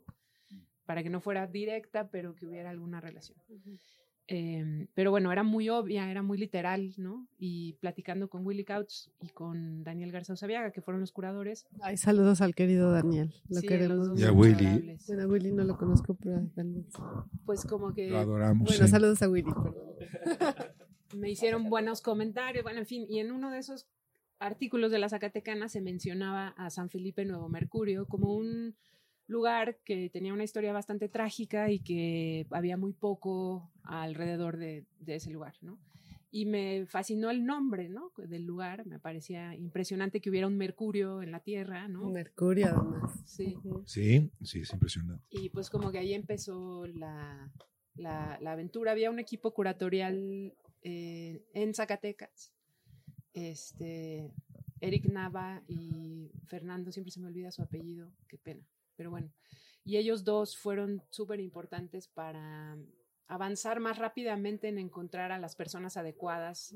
Para 0.86 1.02
que 1.02 1.10
no 1.10 1.20
fuera 1.20 1.46
directa, 1.46 2.08
pero 2.10 2.34
que 2.34 2.46
hubiera 2.46 2.70
alguna 2.70 3.00
relación. 3.00 3.38
Em, 4.30 4.88
pero 4.94 5.10
bueno, 5.10 5.32
era 5.32 5.42
muy 5.42 5.70
obvia, 5.70 6.10
era 6.10 6.22
muy 6.22 6.36
literal, 6.36 6.92
¿no? 6.98 7.26
Y 7.38 7.74
platicando 7.80 8.28
con 8.28 8.44
Willy 8.46 8.64
Couch 8.64 9.08
y 9.20 9.28
con 9.30 9.84
Daniel 9.84 10.12
Garza 10.12 10.34
Usabiaga, 10.34 10.70
que 10.70 10.82
fueron 10.82 11.00
los 11.00 11.12
curadores. 11.12 11.66
Ay, 11.80 11.96
saludos 11.96 12.40
al 12.42 12.54
querido 12.54 12.90
Daniel. 12.92 13.34
Lo 13.48 13.60
sí, 13.60 13.66
queremos. 13.66 14.18
Y 14.20 14.24
a 14.24 14.32
Willy. 14.32 14.96
Bueno, 15.06 15.22
a 15.22 15.26
Willy 15.26 15.52
no 15.52 15.64
lo 15.64 15.76
conozco, 15.78 16.14
pero 16.14 16.36
a 16.36 16.42
Daniel. 16.54 16.86
Pues 17.46 17.64
como 17.64 17.94
que 17.94 18.08
Lo 18.10 18.18
adoramos. 18.18 18.68
Bueno, 18.68 18.84
sí. 18.86 18.90
saludos 18.90 19.22
a 19.22 19.28
Willy, 19.30 19.50
perdón. 19.50 19.84
me 21.16 21.30
hicieron 21.30 21.70
buenos 21.70 22.02
comentarios, 22.02 22.62
bueno, 22.62 22.80
en 22.80 22.86
fin, 22.86 23.06
y 23.08 23.20
en 23.20 23.32
uno 23.32 23.50
de 23.50 23.58
esos 23.58 23.86
artículos 24.38 24.90
de 24.90 24.98
la 24.98 25.08
Zacatecana 25.08 25.68
se 25.68 25.80
mencionaba 25.80 26.48
a 26.56 26.70
San 26.70 26.90
Felipe 26.90 27.24
Nuevo 27.24 27.48
Mercurio 27.48 28.06
como 28.06 28.34
un 28.34 28.76
lugar 29.26 29.78
que 29.84 30.08
tenía 30.10 30.32
una 30.32 30.44
historia 30.44 30.72
bastante 30.72 31.08
trágica 31.08 31.70
y 31.70 31.80
que 31.80 32.46
había 32.50 32.76
muy 32.76 32.92
poco 32.92 33.70
alrededor 33.82 34.56
de, 34.56 34.86
de 35.00 35.16
ese 35.16 35.30
lugar, 35.30 35.54
¿no? 35.60 35.78
Y 36.30 36.44
me 36.46 36.84
fascinó 36.86 37.30
el 37.30 37.44
nombre, 37.46 37.88
¿no? 37.88 38.12
Del 38.16 38.44
lugar, 38.44 38.86
me 38.86 38.98
parecía 38.98 39.54
impresionante 39.54 40.20
que 40.20 40.28
hubiera 40.30 40.46
un 40.46 40.56
mercurio 40.58 41.22
en 41.22 41.30
la 41.32 41.40
Tierra, 41.40 41.88
¿no? 41.88 42.10
Mercurio, 42.10 42.68
además. 42.68 43.22
Sí. 43.26 43.56
Sí, 43.86 44.30
sí, 44.42 44.60
es 44.60 44.72
impresionante. 44.72 45.24
Y 45.30 45.48
pues 45.50 45.70
como 45.70 45.90
que 45.90 45.98
ahí 45.98 46.12
empezó 46.12 46.86
la, 46.86 47.50
la- 47.96 48.38
la 48.42 48.52
aventura. 48.52 48.92
Había 48.92 49.10
un 49.10 49.18
equipo 49.18 49.52
curatorial 49.54 50.54
eh, 50.82 51.42
en 51.54 51.74
Zacatecas. 51.74 52.52
Este, 53.38 54.32
Eric 54.80 55.04
Nava 55.06 55.62
y 55.68 56.30
Fernando, 56.46 56.90
siempre 56.90 57.12
se 57.12 57.20
me 57.20 57.28
olvida 57.28 57.52
su 57.52 57.62
apellido, 57.62 58.10
qué 58.26 58.36
pena. 58.36 58.66
Pero 58.96 59.10
bueno, 59.10 59.32
y 59.84 59.96
ellos 59.96 60.24
dos 60.24 60.56
fueron 60.56 61.02
súper 61.10 61.40
importantes 61.40 62.08
para 62.08 62.76
avanzar 63.28 63.78
más 63.78 63.98
rápidamente 63.98 64.68
en 64.68 64.78
encontrar 64.78 65.30
a 65.30 65.38
las 65.38 65.54
personas 65.54 65.96
adecuadas 65.96 66.74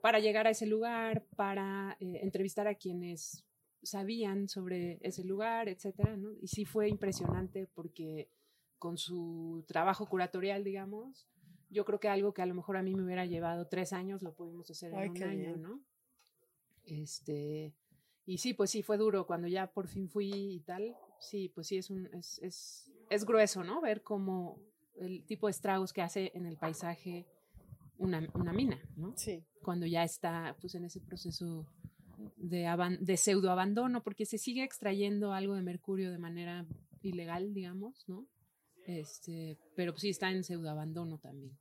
para 0.00 0.20
llegar 0.20 0.46
a 0.46 0.50
ese 0.50 0.66
lugar, 0.66 1.24
para 1.36 1.96
eh, 2.00 2.20
entrevistar 2.22 2.68
a 2.68 2.74
quienes 2.74 3.44
sabían 3.82 4.48
sobre 4.48 4.98
ese 5.00 5.24
lugar, 5.24 5.68
etcétera, 5.68 6.16
¿no? 6.16 6.32
Y 6.40 6.48
sí 6.48 6.64
fue 6.66 6.88
impresionante 6.88 7.66
porque 7.66 8.30
con 8.78 8.96
su 8.98 9.64
trabajo 9.66 10.06
curatorial, 10.06 10.62
digamos, 10.64 11.26
yo 11.70 11.84
creo 11.84 11.98
que 12.00 12.08
algo 12.08 12.34
que 12.34 12.42
a 12.42 12.46
lo 12.46 12.54
mejor 12.54 12.76
a 12.76 12.82
mí 12.82 12.94
me 12.94 13.02
hubiera 13.04 13.24
llevado 13.26 13.66
tres 13.68 13.92
años 13.92 14.22
lo 14.22 14.34
pudimos 14.34 14.70
hacer 14.70 14.92
en 14.92 14.98
Ay, 14.98 15.08
un 15.08 15.22
año, 15.22 15.38
bien. 15.38 15.62
¿no? 15.62 15.80
Este, 16.84 17.74
y 18.26 18.38
sí, 18.38 18.54
pues 18.54 18.70
sí 18.70 18.82
fue 18.82 18.96
duro 18.96 19.26
cuando 19.26 19.48
ya 19.48 19.66
por 19.72 19.86
fin 19.88 20.08
fui 20.08 20.30
y 20.32 20.60
tal. 20.60 20.94
Sí, 21.20 21.50
pues 21.54 21.66
sí 21.68 21.76
es 21.76 21.90
un 21.90 22.06
es, 22.14 22.38
es, 22.42 22.90
es 23.10 23.24
grueso, 23.24 23.62
¿no? 23.62 23.80
Ver 23.80 24.02
cómo 24.02 24.58
el 24.96 25.24
tipo 25.24 25.46
de 25.46 25.52
estragos 25.52 25.92
que 25.92 26.02
hace 26.02 26.32
en 26.34 26.46
el 26.46 26.56
paisaje 26.56 27.26
una, 27.98 28.26
una 28.34 28.52
mina, 28.52 28.80
¿no? 28.96 29.14
Sí. 29.16 29.44
cuando 29.62 29.86
ya 29.86 30.02
está 30.04 30.56
pues 30.60 30.74
en 30.74 30.84
ese 30.84 31.00
proceso 31.00 31.66
de, 32.36 32.66
aban- 32.66 32.98
de 33.00 33.16
pseudo 33.16 33.50
abandono, 33.50 34.02
porque 34.02 34.24
se 34.26 34.38
sigue 34.38 34.64
extrayendo 34.64 35.32
algo 35.32 35.54
de 35.54 35.62
mercurio 35.62 36.10
de 36.10 36.18
manera 36.18 36.66
ilegal, 37.02 37.52
digamos, 37.54 38.08
¿no? 38.08 38.26
Este, 38.86 39.58
pero 39.76 39.96
sí 39.96 40.08
está 40.10 40.30
en 40.30 40.42
pseudo 40.44 40.70
abandono 40.70 41.18
también. 41.18 41.56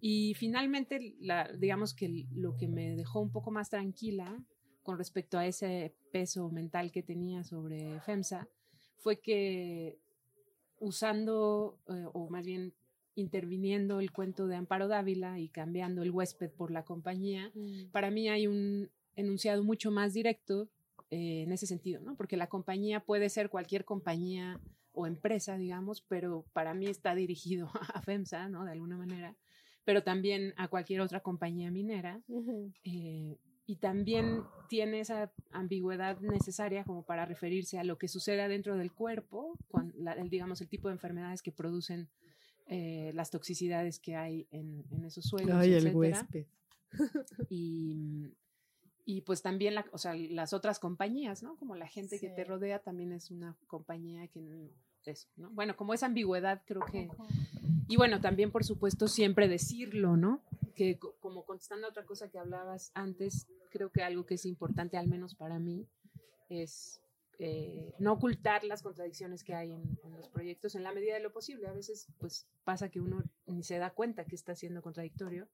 Y 0.00 0.34
finalmente, 0.34 1.16
la, 1.20 1.50
digamos 1.52 1.94
que 1.94 2.26
lo 2.32 2.56
que 2.56 2.68
me 2.68 2.94
dejó 2.96 3.20
un 3.20 3.32
poco 3.32 3.50
más 3.50 3.70
tranquila 3.70 4.38
con 4.82 4.98
respecto 4.98 5.38
a 5.38 5.46
ese 5.46 5.94
peso 6.12 6.50
mental 6.50 6.92
que 6.92 7.02
tenía 7.02 7.42
sobre 7.42 8.00
FEMSA 8.00 8.46
fue 8.98 9.20
que 9.20 9.98
usando, 10.78 11.78
eh, 11.88 12.04
o 12.12 12.28
más 12.28 12.44
bien 12.44 12.74
interviniendo 13.14 14.00
el 14.00 14.10
cuento 14.12 14.46
de 14.46 14.56
Amparo 14.56 14.88
Dávila 14.88 15.38
y 15.38 15.48
cambiando 15.48 16.02
el 16.02 16.10
huésped 16.10 16.50
por 16.50 16.70
la 16.70 16.84
compañía, 16.84 17.50
Mm. 17.54 17.90
para 17.92 18.10
mí 18.10 18.28
hay 18.28 18.46
un 18.46 18.90
enunciado 19.16 19.62
mucho 19.64 19.90
más 19.90 20.12
directo 20.12 20.68
eh, 21.10 21.42
en 21.42 21.52
ese 21.52 21.66
sentido, 21.66 22.00
¿no? 22.02 22.16
Porque 22.16 22.36
la 22.36 22.48
compañía 22.48 22.98
puede 23.00 23.28
ser 23.28 23.48
cualquier 23.48 23.84
compañía 23.84 24.60
o 24.94 25.06
empresa, 25.06 25.56
digamos, 25.58 26.00
pero 26.02 26.44
para 26.52 26.72
mí 26.74 26.86
está 26.86 27.14
dirigido 27.14 27.70
a 27.94 28.00
FEMSA, 28.00 28.48
¿no? 28.48 28.64
De 28.64 28.72
alguna 28.72 28.96
manera, 28.96 29.36
pero 29.84 30.02
también 30.02 30.54
a 30.56 30.68
cualquier 30.68 31.00
otra 31.02 31.20
compañía 31.20 31.70
minera. 31.70 32.22
Eh, 32.84 33.36
y 33.66 33.76
también 33.76 34.42
tiene 34.68 35.00
esa 35.00 35.32
ambigüedad 35.50 36.20
necesaria 36.20 36.84
como 36.84 37.02
para 37.02 37.24
referirse 37.24 37.78
a 37.78 37.84
lo 37.84 37.96
que 37.96 38.08
sucede 38.08 38.42
adentro 38.42 38.76
del 38.76 38.92
cuerpo, 38.92 39.58
la- 39.94 40.12
el, 40.12 40.28
digamos, 40.28 40.60
el 40.60 40.68
tipo 40.68 40.88
de 40.88 40.94
enfermedades 40.94 41.40
que 41.42 41.50
producen 41.52 42.08
eh, 42.66 43.10
las 43.14 43.30
toxicidades 43.30 43.98
que 43.98 44.16
hay 44.16 44.46
en, 44.50 44.84
en 44.90 45.04
esos 45.04 45.24
suelos. 45.24 45.56
Ay, 45.56 45.72
el 45.74 45.84
huésped. 45.96 46.46
Y, 47.48 48.32
y 49.04 49.20
pues 49.22 49.42
también 49.42 49.74
la- 49.74 49.84
o 49.92 49.98
sea, 49.98 50.14
las 50.14 50.52
otras 50.52 50.78
compañías, 50.78 51.42
¿no? 51.42 51.56
Como 51.56 51.74
la 51.76 51.86
gente 51.86 52.18
que 52.20 52.28
te 52.30 52.44
rodea 52.44 52.78
también 52.78 53.12
es 53.12 53.30
una 53.30 53.56
compañía 53.66 54.26
que 54.28 54.38
n- 54.40 54.70
eso, 55.04 55.28
¿no? 55.36 55.50
Bueno, 55.50 55.76
como 55.76 55.92
esa 55.92 56.06
ambigüedad 56.06 56.62
creo 56.64 56.80
que 56.90 57.08
y 57.88 57.96
bueno, 57.96 58.20
también 58.22 58.50
por 58.50 58.64
supuesto 58.64 59.06
siempre 59.08 59.46
decirlo, 59.48 60.16
¿no? 60.16 60.40
Que 60.74 60.98
co- 60.98 61.14
como 61.20 61.44
contestando 61.44 61.86
a 61.86 61.90
otra 61.90 62.04
cosa 62.06 62.30
que 62.30 62.38
hablabas 62.38 62.90
antes, 62.94 63.46
creo 63.70 63.90
que 63.92 64.02
algo 64.02 64.24
que 64.24 64.34
es 64.34 64.46
importante, 64.46 64.96
al 64.96 65.06
menos 65.08 65.34
para 65.34 65.58
mí, 65.58 65.86
es 66.48 67.00
eh, 67.38 67.92
no 67.98 68.12
ocultar 68.12 68.64
las 68.64 68.82
contradicciones 68.82 69.42
que 69.42 69.54
hay 69.54 69.72
en, 69.72 69.98
en 70.04 70.16
los 70.16 70.28
proyectos 70.28 70.74
en 70.74 70.82
la 70.82 70.92
medida 70.92 71.14
de 71.14 71.20
lo 71.20 71.32
posible. 71.32 71.66
A 71.66 71.72
veces 71.72 72.06
pues 72.18 72.46
pasa 72.64 72.88
que 72.90 73.00
uno 73.00 73.22
ni 73.46 73.62
se 73.62 73.78
da 73.78 73.90
cuenta 73.90 74.24
que 74.24 74.34
está 74.36 74.54
siendo 74.54 74.82
contradictorio, 74.82 75.48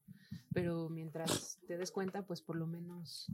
pero 0.53 0.89
mientras 0.89 1.59
te 1.67 1.79
des 1.79 1.91
cuenta, 1.91 2.27
pues 2.27 2.43
por 2.43 2.57
lo 2.57 2.67
menos 2.67 3.31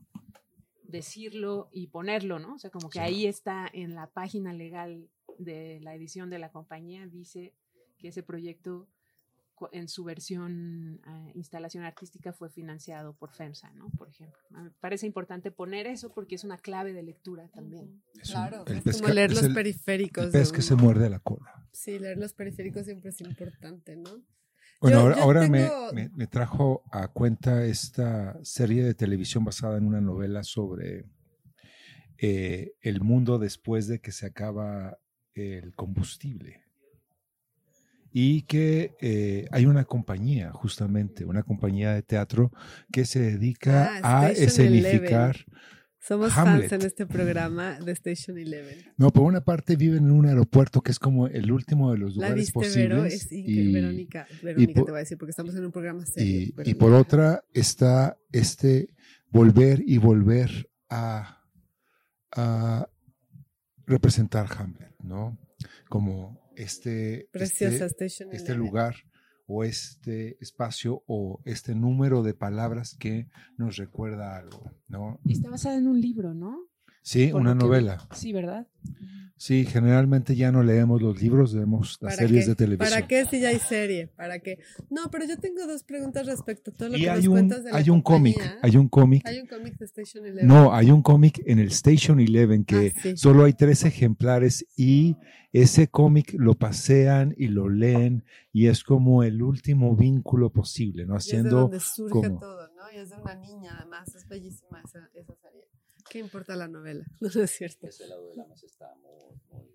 decirlo 0.82 1.68
y 1.72 1.88
ponerlo, 1.88 2.38
¿no? 2.38 2.54
O 2.54 2.58
sea, 2.58 2.70
como 2.70 2.88
que 2.88 2.98
Sí. 3.00 3.04
ahí 3.04 3.26
está 3.26 3.68
en 3.72 3.94
la 3.94 4.06
página 4.08 4.52
legal 4.52 5.08
de 5.38 5.80
la 5.80 5.94
edición 5.94 6.30
de 6.30 6.38
la 6.38 6.50
compañía, 6.52 7.06
dice 7.06 7.52
que 7.98 8.08
ese 8.08 8.22
proyecto 8.22 8.86
en 9.72 9.88
su 9.88 10.04
versión 10.04 11.00
ah, 11.04 11.30
instalación 11.34 11.84
artística 11.84 12.32
fue 12.32 12.50
financiado 12.50 13.14
por 13.14 13.32
FEMSA, 13.32 13.70
¿no? 13.72 13.90
Por 13.90 14.08
ejemplo. 14.08 14.38
Me 14.50 14.70
parece 14.80 15.06
importante 15.06 15.50
poner 15.50 15.86
eso 15.86 16.12
porque 16.14 16.34
es 16.34 16.44
una 16.44 16.58
clave 16.58 16.92
de 16.92 17.02
lectura 17.02 17.48
también. 17.48 18.02
Es 18.20 18.28
un- 18.30 18.34
Claro, 18.34 18.64
el 18.66 18.76
es 18.78 18.82
pesca- 18.84 19.00
como 19.02 19.14
leer 19.14 19.30
es 19.30 19.36
los 19.36 19.44
el- 19.46 19.54
periféricos. 19.54 20.24
El 20.26 20.30
pez 20.32 20.52
que 20.52 20.62
se 20.62 20.74
muerde 20.74 21.08
la 21.10 21.18
cola. 21.20 21.68
Sí, 21.72 21.98
leer 21.98 22.18
los 22.18 22.32
periféricos 22.34 22.84
siempre 22.84 23.10
es 23.10 23.20
importante, 23.20 23.96
¿no? 23.96 24.10
Bueno, 24.80 24.96
Yo- 24.98 25.02
ahora, 25.02 25.16
yo 25.16 25.22
ahora 25.22 25.48
me- 25.48 25.62
tengo- 25.62 25.92
me, 25.94 26.08
me 26.10 26.26
trajo 26.26 26.82
a 26.92 27.08
cuenta 27.08 27.64
esta 27.64 28.38
serie 28.44 28.84
de 28.84 28.94
televisión 28.94 29.42
basada 29.44 29.78
en 29.78 29.86
una 29.86 30.00
novela 30.02 30.42
sobre 30.44 31.04
eh, 32.18 32.72
el 32.80 33.00
mundo 33.02 33.38
después 33.38 33.88
de 33.88 34.00
que 34.00 34.12
se 34.12 34.26
acaba 34.26 34.98
el 35.34 35.74
combustible. 35.74 36.62
Y 38.18 38.42
que 38.44 38.96
eh, 39.02 39.46
hay 39.50 39.66
una 39.66 39.84
compañía, 39.84 40.50
justamente, 40.50 41.26
una 41.26 41.42
compañía 41.42 41.92
de 41.92 42.02
teatro 42.02 42.50
que 42.90 43.04
se 43.04 43.20
dedica 43.20 44.00
Ah, 44.02 44.20
a 44.22 44.30
escenificar. 44.30 45.36
Somos 46.00 46.34
Hamlet. 46.38 46.70
fans 46.70 46.80
en 46.80 46.86
este 46.86 47.04
programa 47.04 47.78
de 47.78 47.92
Station 47.92 48.38
Eleven. 48.38 48.78
No, 48.96 49.10
por 49.10 49.24
una 49.24 49.42
parte 49.42 49.76
viven 49.76 50.04
en 50.04 50.12
un 50.12 50.24
aeropuerto 50.24 50.80
que 50.80 50.92
es 50.92 50.98
como 50.98 51.26
el 51.26 51.52
último 51.52 51.92
de 51.92 51.98
los 51.98 52.16
La 52.16 52.28
lugares 52.28 52.36
viste, 52.46 52.52
posibles. 52.54 52.88
Vero, 52.88 53.04
es 53.04 53.30
y-. 53.30 53.72
Verónica, 53.74 54.26
por- 54.40 54.54
te 54.54 54.90
voy 54.92 54.94
a 54.94 54.98
decir, 55.00 55.18
porque 55.18 55.30
estamos 55.32 55.54
en 55.54 55.66
un 55.66 55.72
programa 55.72 56.06
serio. 56.06 56.54
Y, 56.64 56.70
y 56.70 56.74
por 56.74 56.94
otra 56.94 57.44
está 57.52 58.16
este 58.32 58.94
volver 59.30 59.82
y 59.84 59.98
volver 59.98 60.70
a, 60.88 61.42
a 62.34 62.88
representar 63.84 64.46
Hamlet, 64.56 64.94
¿no? 65.02 65.36
Como 65.90 66.45
este, 66.56 67.28
Preciosa 67.32 67.86
este, 67.86 68.06
Station 68.06 68.32
este 68.32 68.54
lugar 68.54 68.96
o 69.46 69.64
este 69.64 70.36
espacio 70.40 71.02
o 71.06 71.40
este 71.44 71.74
número 71.74 72.22
de 72.22 72.34
palabras 72.34 72.96
que 72.98 73.28
nos 73.56 73.76
recuerda 73.76 74.36
algo, 74.36 74.70
¿no? 74.88 75.20
Está 75.28 75.50
basada 75.50 75.76
en 75.76 75.86
un 75.86 76.00
libro, 76.00 76.34
¿no? 76.34 76.68
Sí, 77.06 77.32
una 77.32 77.52
que 77.52 77.64
novela. 77.64 78.08
Sí, 78.12 78.32
¿verdad? 78.32 78.66
Sí, 79.38 79.64
generalmente 79.66 80.34
ya 80.34 80.50
no 80.50 80.62
leemos 80.64 81.00
los 81.02 81.20
libros, 81.22 81.52
leemos 81.54 81.98
las 82.00 82.16
¿Para 82.16 82.26
series 82.26 82.44
qué? 82.46 82.48
de 82.50 82.54
televisión. 82.56 82.90
¿Para 82.90 83.06
qué 83.06 83.26
si 83.26 83.38
ya 83.40 83.50
hay 83.50 83.58
serie? 83.60 84.08
¿Para 84.08 84.40
qué? 84.40 84.58
No, 84.90 85.08
pero 85.10 85.24
yo 85.26 85.36
tengo 85.38 85.66
dos 85.66 85.84
preguntas 85.84 86.26
respecto 86.26 86.70
a 86.70 86.74
todo 86.74 86.88
lo 86.88 86.96
Y 86.96 87.02
que 87.02 87.10
hay 87.10 87.16
nos 87.18 87.26
un, 87.28 87.32
cuentas 87.34 87.62
de 87.64 87.70
la 87.70 87.76
hay 87.76 87.90
un 87.90 88.00
cómic, 88.00 88.36
hay 88.62 88.76
un 88.76 88.88
cómic 88.88 89.22
Hay 89.26 89.38
un 89.38 89.46
cómic 89.46 89.76
de 89.78 89.84
Station 89.84 90.24
Eleven. 90.26 90.46
No, 90.48 90.72
hay 90.74 90.90
un 90.90 91.02
cómic 91.02 91.42
en 91.46 91.58
el 91.60 91.68
Station 91.68 92.18
Eleven 92.18 92.64
que 92.64 92.92
Ah, 92.96 93.00
sí. 93.02 93.16
solo 93.16 93.44
hay 93.44 93.52
tres 93.52 93.84
ejemplares 93.84 94.66
y 94.76 95.16
ese 95.52 95.86
cómic 95.88 96.34
lo 96.38 96.54
pasean 96.54 97.34
y 97.38 97.48
lo 97.48 97.68
leen 97.68 98.24
y 98.52 98.66
es 98.66 98.82
como 98.82 99.22
el 99.22 99.42
último 99.42 99.94
vínculo 99.96 100.50
posible, 100.50 101.04
¿no? 101.06 101.14
Y 101.14 101.18
es 101.18 101.24
de 101.26 101.28
Haciendo 101.36 101.60
donde 101.60 101.78
surge 101.80 102.10
como- 102.10 102.38
todo, 102.40 102.68
¿no? 102.74 102.90
Y 102.92 102.96
es 102.98 103.10
de 103.10 103.16
una 103.16 103.34
niña, 103.36 103.76
además. 103.78 104.08
Es 104.14 104.26
bellísima 104.26 104.80
esa, 104.82 105.08
esa. 105.14 105.34
¿Qué 106.16 106.20
importa 106.20 106.56
la 106.56 106.66
novela? 106.66 107.04
No, 107.20 107.28
no 107.34 107.42
es 107.42 107.50
cierto. 107.50 107.86
Ese 107.86 108.06
lado 108.08 108.30
de 108.30 108.36
la 108.36 108.46
mesa 108.46 108.64
está 108.64 108.86
muy, 109.02 109.12
muy 109.50 109.66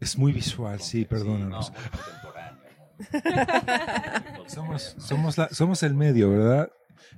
es 0.00 0.16
muy 0.16 0.32
visual, 0.32 0.80
sí, 0.80 1.04
perdónanos. 1.04 1.70
no, 1.70 1.78
muy 1.78 1.90
contemporáneo. 1.90 2.68
Somos, 4.48 4.96
somos, 4.98 5.36
la- 5.36 5.48
somos 5.50 5.82
el 5.82 5.92
medio, 5.94 6.30
¿verdad? 6.30 6.70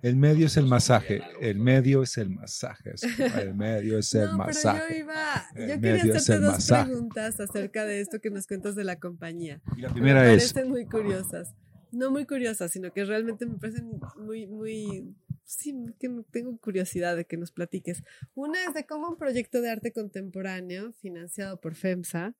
El 0.02 0.16
medio 0.16 0.46
es 0.46 0.56
el 0.56 0.66
masaje, 0.66 1.22
el 1.40 1.58
medio 1.60 2.02
es 2.02 2.18
el 2.18 2.30
masaje, 2.30 2.94
el 3.40 3.54
medio 3.54 3.98
es 3.98 4.12
el 4.14 4.30
no, 4.32 4.38
masaje. 4.38 4.80
pero 4.88 4.94
yo 4.94 5.04
iba, 5.04 5.46
yo 5.74 5.80
quería 5.80 6.16
hacerte 6.16 6.42
dos 6.44 6.52
masaje. 6.54 6.84
preguntas 6.90 7.38
acerca 7.40 7.84
de 7.84 8.00
esto 8.00 8.18
que 8.20 8.30
nos 8.30 8.46
cuentas 8.48 8.74
de 8.74 8.82
la 8.84 8.98
compañía. 8.98 9.60
Y 9.76 9.80
la 9.82 9.88
Me 9.88 9.94
primera 9.94 10.32
es, 10.32 10.52
parecen 10.52 10.70
muy 10.70 10.86
curiosas. 10.86 11.54
No 11.92 12.10
muy 12.10 12.24
curiosas, 12.26 12.70
sino 12.72 12.92
que 12.92 13.04
realmente 13.04 13.46
me 13.46 13.58
parecen 13.58 13.90
muy, 14.18 14.46
muy, 14.46 15.14
sí, 15.58 15.74
que 15.98 16.08
tengo 16.30 16.56
curiosidad 16.58 17.16
de 17.16 17.24
que 17.24 17.36
nos 17.36 17.50
platiques. 17.52 18.02
Una 18.34 18.64
es 18.66 18.74
de 18.74 18.84
cómo 18.86 19.08
un 19.08 19.16
proyecto 19.16 19.60
de 19.60 19.70
arte 19.70 19.92
contemporáneo, 19.92 20.92
financiado 20.92 21.60
por 21.60 21.74
FEMSA, 21.74 22.34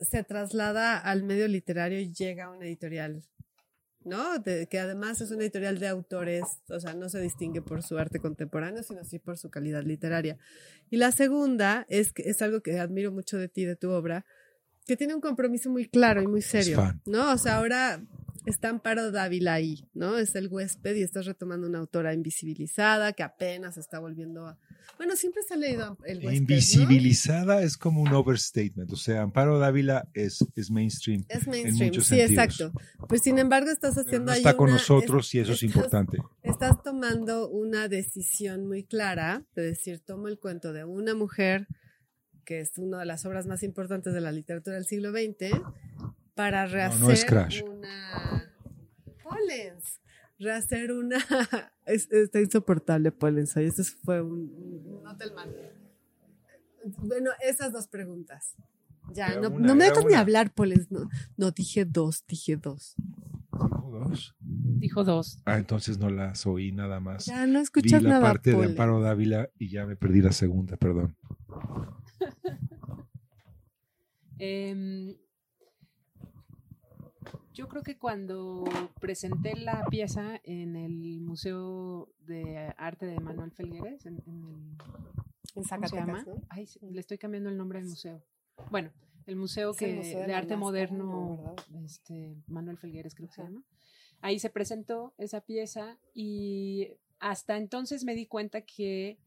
se 0.00 0.24
traslada 0.24 0.98
al 0.98 1.22
medio 1.22 1.46
literario 1.48 2.00
y 2.00 2.12
llega 2.12 2.46
a 2.46 2.50
una 2.50 2.64
editorial, 2.66 3.22
¿no? 4.04 4.38
De- 4.40 4.66
que 4.66 4.78
además 4.80 5.20
es 5.20 5.30
una 5.30 5.42
editorial 5.42 5.78
de 5.78 5.86
autores, 5.88 6.42
o 6.68 6.80
sea, 6.80 6.94
no 6.94 7.08
se 7.08 7.20
distingue 7.20 7.62
por 7.62 7.82
su 7.82 7.96
arte 7.98 8.18
contemporáneo, 8.18 8.82
sino 8.82 9.04
sí 9.04 9.18
por 9.20 9.38
su 9.38 9.48
calidad 9.50 9.84
literaria. 9.84 10.38
Y 10.90 10.96
la 10.96 11.12
segunda 11.12 11.86
es 11.88 12.12
que 12.12 12.22
es 12.28 12.42
algo 12.42 12.62
que 12.62 12.78
admiro 12.80 13.12
mucho 13.12 13.38
de 13.38 13.48
ti, 13.48 13.64
de 13.64 13.76
tu 13.76 13.90
obra, 13.90 14.24
que 14.86 14.96
tiene 14.96 15.14
un 15.14 15.20
compromiso 15.20 15.70
muy 15.70 15.88
claro 15.88 16.20
y 16.20 16.26
muy 16.26 16.42
serio. 16.42 16.76
¿no? 17.06 17.32
O 17.32 17.38
sea, 17.38 17.58
ahora 17.58 18.02
está 18.46 18.68
Amparo 18.70 19.10
Dávila 19.10 19.54
ahí, 19.54 19.88
¿no? 19.94 20.18
Es 20.18 20.34
el 20.34 20.48
huésped 20.48 20.96
y 20.96 21.02
estás 21.02 21.26
retomando 21.26 21.66
una 21.66 21.78
autora 21.78 22.12
invisibilizada 22.14 23.12
que 23.12 23.22
apenas 23.22 23.76
está 23.76 23.98
volviendo 23.98 24.46
a... 24.46 24.58
Bueno, 24.96 25.16
siempre 25.16 25.42
se 25.42 25.54
ha 25.54 25.56
leído 25.56 25.96
el 26.04 26.18
huésped, 26.18 26.30
¿no? 26.30 26.36
invisibilizada 26.36 27.62
es 27.62 27.76
como 27.76 28.02
un 28.02 28.12
overstatement, 28.12 28.92
o 28.92 28.96
sea, 28.96 29.22
Amparo 29.22 29.58
Dávila 29.58 30.08
es, 30.14 30.44
es 30.56 30.70
mainstream. 30.70 31.24
Es 31.28 31.46
mainstream, 31.46 31.90
muchos 31.90 32.06
sí, 32.06 32.16
sentidos. 32.16 32.30
exacto. 32.58 32.72
Pues 33.08 33.22
sin 33.22 33.38
embargo 33.38 33.70
estás 33.70 33.96
haciendo 33.96 34.26
no 34.26 34.32
ahí 34.32 34.38
está 34.38 34.56
con 34.56 34.64
una- 34.68 34.74
nosotros 34.78 35.34
y 35.34 35.38
eso 35.40 35.52
es 35.52 35.62
estás- 35.62 35.74
importante. 35.76 36.18
Estás 36.42 36.82
tomando 36.82 37.48
una 37.48 37.88
decisión 37.88 38.66
muy 38.66 38.84
clara 38.84 39.44
de 39.54 39.62
decir, 39.62 40.00
tomo 40.00 40.28
el 40.28 40.38
cuento 40.38 40.72
de 40.72 40.84
una 40.84 41.14
mujer, 41.14 41.66
que 42.44 42.60
es 42.60 42.76
una 42.76 42.98
de 42.98 43.06
las 43.06 43.24
obras 43.24 43.46
más 43.46 43.62
importantes 43.62 44.12
de 44.12 44.20
la 44.20 44.32
literatura 44.32 44.74
del 44.76 44.84
siglo 44.84 45.12
XX, 45.12 45.60
para 46.34 46.66
rehacer 46.66 47.00
no 47.00 47.10
es 47.10 47.24
Crash. 47.24 47.62
una... 47.62 48.52
Pollens. 49.22 50.00
Rehacer 50.38 50.92
una... 50.92 51.18
Es- 51.86 52.10
está 52.12 52.40
insoportable, 52.40 53.10
Pollens. 53.12 53.56
Hoy 53.56 53.64
Este 53.66 53.82
fue 53.84 54.22
un... 54.22 54.32
un- 54.54 55.02
No 55.02 55.16
te 55.16 55.24
el 55.24 55.34
mal. 55.34 55.54
Bueno, 56.98 57.30
esas 57.42 57.72
dos 57.72 57.86
preguntas. 57.88 58.54
Ya, 59.12 59.28
Era 59.28 59.40
no, 59.40 59.50
una, 59.50 59.66
no 59.68 59.74
me 59.74 59.84
dejas 59.84 60.04
ni 60.04 60.14
hablar, 60.14 60.52
Pollens. 60.54 60.90
No, 60.90 61.08
no, 61.36 61.50
dije 61.50 61.84
dos, 61.84 62.24
dije 62.26 62.56
dos. 62.56 62.94
Dos. 63.50 64.34
Dijo 64.40 65.04
dos. 65.04 65.40
Ah, 65.44 65.58
entonces 65.58 65.98
no 65.98 66.08
las 66.10 66.46
oí 66.46 66.72
nada 66.72 66.98
más. 67.00 67.26
Ya 67.26 67.46
no 67.46 67.58
Vi 67.58 67.62
escuchas 67.64 68.02
la 68.02 68.10
nada, 68.10 68.22
parte 68.22 68.52
de. 68.52 68.64
Amparo 68.64 69.00
Dávila 69.00 69.48
y 69.58 69.68
ya 69.70 69.86
me 69.86 69.94
perdí 69.96 70.22
la 70.22 70.32
segunda, 70.32 70.76
perdón. 70.76 71.16
Em, 74.38 75.14
yo 77.52 77.68
creo 77.68 77.82
que 77.82 77.98
cuando 77.98 78.64
presenté 79.00 79.56
la 79.56 79.84
pieza 79.90 80.40
en 80.44 80.76
el 80.76 81.20
Museo 81.20 82.08
de 82.20 82.72
Arte 82.76 83.06
de 83.06 83.20
Manuel 83.20 83.52
Felgueres, 83.52 84.06
en, 84.06 84.22
en 84.26 84.44
el 84.44 84.76
En 85.54 85.64
¿cómo 85.64 85.88
se 85.88 85.96
llama? 85.96 86.20
Zacatecas, 86.20 86.26
¿no? 86.26 86.42
Ay, 86.48 86.68
le 86.80 87.00
estoy 87.00 87.18
cambiando 87.18 87.50
el 87.50 87.56
nombre 87.56 87.80
del 87.80 87.88
museo. 87.88 88.22
Bueno, 88.70 88.90
el 89.26 89.36
museo 89.36 89.70
el 89.70 89.76
que, 89.76 89.94
Museo 89.94 90.26
de 90.26 90.34
Arte 90.34 90.56
Moderno, 90.56 91.54
este, 91.84 92.36
Manuel 92.46 92.78
Felgueres 92.78 93.14
creo 93.14 93.28
que 93.28 93.34
se 93.34 93.42
llama. 93.42 93.62
Ahí 94.20 94.38
se 94.38 94.50
presentó 94.50 95.14
esa 95.18 95.40
pieza 95.40 95.98
y 96.14 96.88
hasta 97.18 97.56
entonces 97.56 98.04
me 98.04 98.14
di 98.14 98.26
cuenta 98.26 98.62
que 98.62 99.18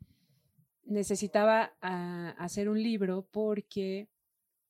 necesitaba 0.85 1.73
ah, 1.81 2.35
hacer 2.37 2.69
un 2.69 2.81
libro 2.81 3.27
porque 3.31 4.09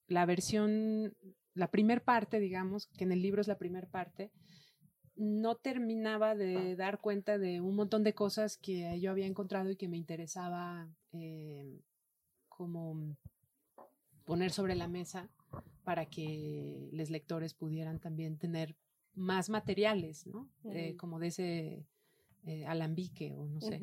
la 0.08 0.26
versión, 0.26 1.16
la 1.56 1.72
primer 1.72 2.04
parte, 2.04 2.40
digamos, 2.40 2.88
que 2.88 3.06
en 3.06 3.12
el 3.12 3.22
libro 3.22 3.42
es 3.42 3.48
la 3.48 3.58
primer 3.58 3.88
parte, 3.88 4.32
no 5.16 5.56
terminaba 5.56 6.36
de 6.36 6.76
dar 6.76 7.00
cuenta 7.00 7.38
de 7.38 7.62
un 7.62 7.76
montón 7.76 8.04
de 8.04 8.14
cosas 8.14 8.58
que 8.58 9.00
yo 9.00 9.12
había 9.12 9.26
encontrado 9.26 9.72
y 9.72 9.78
que 9.78 9.88
me 9.88 9.98
interesaba 9.98 10.90
eh, 11.14 11.80
como 12.50 13.18
poner 14.26 14.52
sobre 14.52 14.76
la 14.76 14.90
mesa 14.90 15.30
para 15.86 16.06
que 16.08 16.90
los 16.92 17.10
lectores 17.10 17.54
pudieran 17.54 18.00
también 18.00 18.38
tener 18.38 18.76
más 19.14 19.50
materiales, 19.50 20.28
¿no? 20.28 20.50
Eh, 20.66 20.98
como 20.98 21.20
de 21.20 21.28
ese 21.28 21.88
eh, 22.46 22.66
alambique 22.66 23.34
o 23.34 23.48
no 23.48 23.62
sé. 23.62 23.82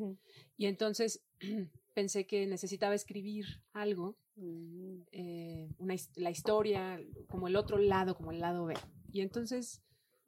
Y 0.57 0.65
entonces 0.65 1.21
pensé 1.93 2.25
que 2.25 2.47
necesitaba 2.47 2.95
escribir 2.95 3.45
algo, 3.73 4.17
Mm. 4.35 5.03
eh, 5.11 5.69
una, 5.77 5.95
la 6.15 6.31
historia, 6.31 6.99
como 7.27 7.47
el 7.47 7.55
otro 7.55 7.77
lado, 7.77 8.15
como 8.15 8.31
el 8.31 8.39
lado 8.39 8.65
B. 8.65 8.73
Y 9.11 9.21
entonces, 9.21 9.83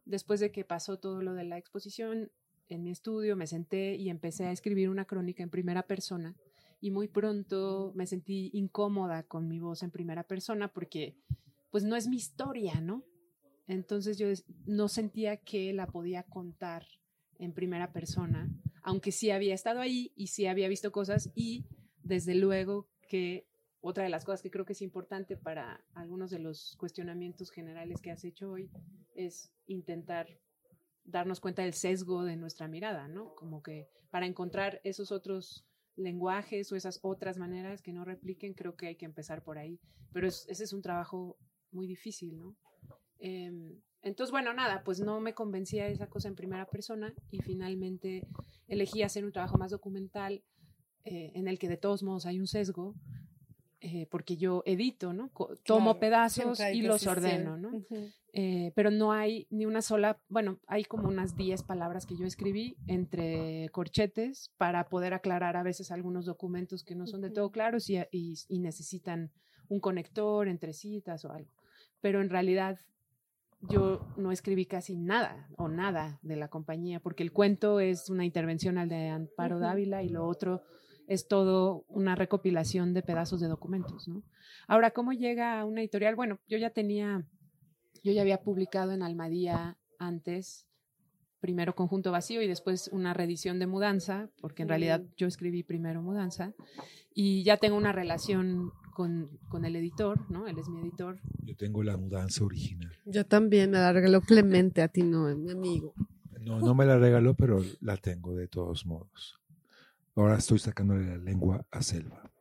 después 0.06 0.40
de 0.40 0.52
que 0.52 0.64
pasó 0.64 1.00
todo 1.00 1.22
lo 1.22 1.34
de 1.34 1.44
la 1.44 1.58
exposición, 1.58 2.32
en 2.68 2.84
mi 2.84 2.92
estudio 2.92 3.36
me 3.36 3.48
senté 3.48 3.96
y 3.96 4.10
empecé 4.10 4.46
a 4.46 4.52
escribir 4.52 4.90
una 4.90 5.06
crónica 5.06 5.44
en 5.44 5.50
primera 5.50 5.84
persona. 5.84 6.36
Y 6.82 6.92
muy 6.92 7.08
pronto 7.08 7.94
me 7.96 8.06
sentí 8.06 8.52
incómoda 8.54 9.24
con 9.24 9.48
mi 9.48 9.60
voz 9.60 9.82
en 9.82 9.92
primera 9.92 10.24
persona 10.24 10.68
porque, 10.72 11.16
pues, 11.72 11.84
no 11.84 11.96
es 11.96 12.08
mi 12.08 12.18
historia, 12.18 12.80
¿no? 12.82 13.04
Entonces 13.68 14.20
yo 14.20 14.28
no 14.68 14.88
sentía 14.88 15.38
que 15.38 15.74
la 15.74 15.88
podía 15.88 16.22
contar 16.24 16.86
en 17.40 17.54
primera 17.54 17.92
persona, 17.92 18.50
aunque 18.84 19.12
sí 19.12 19.32
había 19.32 19.54
estado 19.54 19.80
ahí 19.80 20.12
y 20.16 20.28
sí 20.28 20.46
había 20.48 20.68
visto 20.68 20.92
cosas 20.92 21.32
y 21.36 21.66
desde 22.04 22.36
luego 22.36 22.88
que 23.10 23.48
otra 23.82 24.04
de 24.04 24.10
las 24.10 24.26
cosas 24.26 24.42
que 24.42 24.50
creo 24.52 24.66
que 24.66 24.74
es 24.74 24.82
importante 24.82 25.38
para 25.38 25.84
algunos 25.94 26.32
de 26.32 26.40
los 26.40 26.76
cuestionamientos 26.78 27.52
generales 27.52 28.02
que 28.02 28.12
has 28.12 28.24
hecho 28.24 28.52
hoy 28.52 28.70
es 29.16 29.52
intentar 29.68 30.28
darnos 31.04 31.40
cuenta 31.40 31.62
del 31.62 31.74
sesgo 31.74 32.24
de 32.24 32.36
nuestra 32.36 32.68
mirada, 32.68 33.08
¿no? 33.08 33.36
Como 33.36 33.62
que 33.62 33.88
para 34.10 34.26
encontrar 34.26 34.82
esos 34.84 35.12
otros 35.12 35.66
lenguajes 35.96 36.72
o 36.72 36.76
esas 36.76 37.00
otras 37.04 37.38
maneras 37.38 37.82
que 37.82 37.94
no 37.94 38.06
repliquen, 38.06 38.54
creo 38.54 38.76
que 38.76 38.88
hay 38.88 38.96
que 38.96 39.06
empezar 39.06 39.44
por 39.44 39.58
ahí. 39.58 39.80
Pero 40.12 40.28
es- 40.28 40.46
ese 40.50 40.64
es 40.64 40.74
un 40.74 40.82
trabajo 40.82 41.38
muy 41.72 41.86
difícil, 41.88 42.38
¿no? 42.38 42.56
Em, 43.20 43.80
entonces, 44.06 44.32
bueno, 44.32 44.54
nada, 44.54 44.84
pues 44.84 45.00
no 45.02 45.20
me 45.20 45.34
convencía 45.34 45.90
esa 45.90 46.08
cosa 46.08 46.28
en 46.30 46.36
primera 46.36 46.66
persona 46.66 47.14
y 47.30 47.40
finalmente 47.42 48.26
elegí 48.68 49.04
hacer 49.04 49.26
un 49.26 49.32
trabajo 49.34 49.58
más 49.58 49.72
documental 49.72 50.44
eh, 51.04 51.32
en 51.36 51.48
el 51.48 51.60
que 51.60 51.68
de 51.68 51.78
todos 51.78 52.02
modos 52.04 52.26
hay 52.26 52.40
un 52.40 52.48
sesgo, 52.48 52.96
eh, 53.82 54.08
porque 54.10 54.38
yo 54.38 54.64
edito, 54.66 55.14
¿no? 55.14 55.30
Co- 55.32 55.58
Tomo 55.64 55.92
Claro, 55.94 56.00
pedazos 56.00 56.60
y 56.74 56.82
los 56.82 57.06
ordeno, 57.06 57.58
¿no? 57.58 57.70
Ujú. 57.70 58.12
Eh, 58.38 58.72
pero 58.76 58.90
no 58.92 59.12
hay 59.14 59.48
ni 59.50 59.66
una 59.66 59.82
sola, 59.82 60.20
bueno, 60.28 60.60
hay 60.68 60.84
como 60.84 61.08
unas 61.08 61.36
10 61.36 61.64
palabras 61.64 62.06
que 62.06 62.18
yo 62.18 62.26
escribí 62.26 62.78
entre 62.88 63.70
corchetes 63.72 64.52
para 64.58 64.90
poder 64.90 65.14
aclarar 65.14 65.56
a 65.56 65.64
veces 65.64 65.92
algunos 65.92 66.26
documentos 66.26 66.84
que 66.84 66.96
no 66.96 67.06
son 67.08 67.22
de 67.22 67.30
todo 67.30 67.52
claros 67.52 67.90
y, 67.90 67.98
y- 68.12 68.36
y 68.50 68.60
necesitan 68.60 69.32
un 69.70 69.80
conector 69.80 70.48
entre 70.48 70.74
citas 70.74 71.24
o 71.26 71.32
algo. 71.32 71.52
Pero 72.02 72.22
en 72.22 72.30
realidad 72.30 72.78
yo 73.70 74.06
no 74.18 74.32
escribí 74.32 74.66
casi 74.66 74.96
nada 74.96 75.48
o 75.58 75.68
nada 75.68 76.20
de 76.22 76.36
la 76.36 76.48
compañía, 76.48 77.00
porque 77.00 77.24
el 77.24 77.32
cuento 77.32 77.80
es 77.80 78.10
una 78.10 78.26
intervención 78.26 78.78
al 78.78 78.90
de 78.90 79.10
Amparo. 79.10 79.60
Dávila 79.60 80.04
y 80.04 80.10
lo 80.10 80.26
otro 80.28 80.64
es 81.08 81.28
todo 81.28 81.86
una 81.88 82.16
recopilación 82.16 82.94
de 82.94 83.04
pedazos 83.04 83.40
de 83.40 83.48
documentos, 83.48 84.08
¿no? 84.08 84.24
Ahora, 84.68 84.92
¿cómo 84.92 85.14
llega 85.14 85.60
a 85.60 85.66
una 85.66 85.82
editorial? 85.82 86.16
Bueno, 86.16 86.40
yo 86.48 86.58
ya 86.58 86.72
tenía, 86.72 87.28
yo 88.04 88.12
ya 88.12 88.22
había 88.22 88.42
publicado 88.42 88.92
en 88.92 89.04
Almadía 89.04 89.78
antes, 90.00 90.68
primero 91.40 91.76
Conjunto 91.76 92.12
Vacío 92.12 92.42
y 92.42 92.48
después 92.48 92.90
una 92.92 93.14
reedición 93.14 93.60
de 93.60 93.68
Mudanza, 93.68 94.30
porque 94.42 94.64
en 94.64 94.70
realidad 94.70 95.04
yo 95.16 95.28
escribí 95.28 95.62
primero 95.62 96.02
Mudanza, 96.02 96.54
y 97.14 97.44
ya 97.44 97.58
tengo 97.58 97.78
una 97.78 97.92
relación 97.92 98.72
con, 98.96 99.30
con 99.50 99.66
el 99.66 99.76
editor, 99.76 100.20
¿no? 100.32 100.48
Él 100.48 100.58
es 100.58 100.70
mi 100.70 100.80
editor. 100.80 101.20
Yo 101.44 101.56
tengo 101.56 101.84
la 101.84 101.98
mudanza 101.98 102.44
original. 102.44 102.92
Yo 103.06 103.26
también 103.26 103.70
me 103.70 103.78
la 103.78 103.92
regaló 103.92 104.22
Clemente, 104.22 104.82
a 104.82 104.88
ti 104.88 105.04
no, 105.04 105.26
mi 105.36 105.52
amigo. 105.52 105.94
No, 106.40 106.60
no 106.60 106.74
me 106.74 106.86
la 106.86 106.98
regaló, 106.98 107.34
pero 107.36 107.62
la 107.82 107.98
tengo 107.98 108.34
de 108.34 108.48
todos 108.48 108.86
modos. 108.86 109.40
Ahora 110.16 110.38
estoy 110.38 110.60
sacándole 110.60 111.06
la 111.06 111.18
lengua 111.18 111.66
a 111.72 111.82
Selva. 111.84 112.32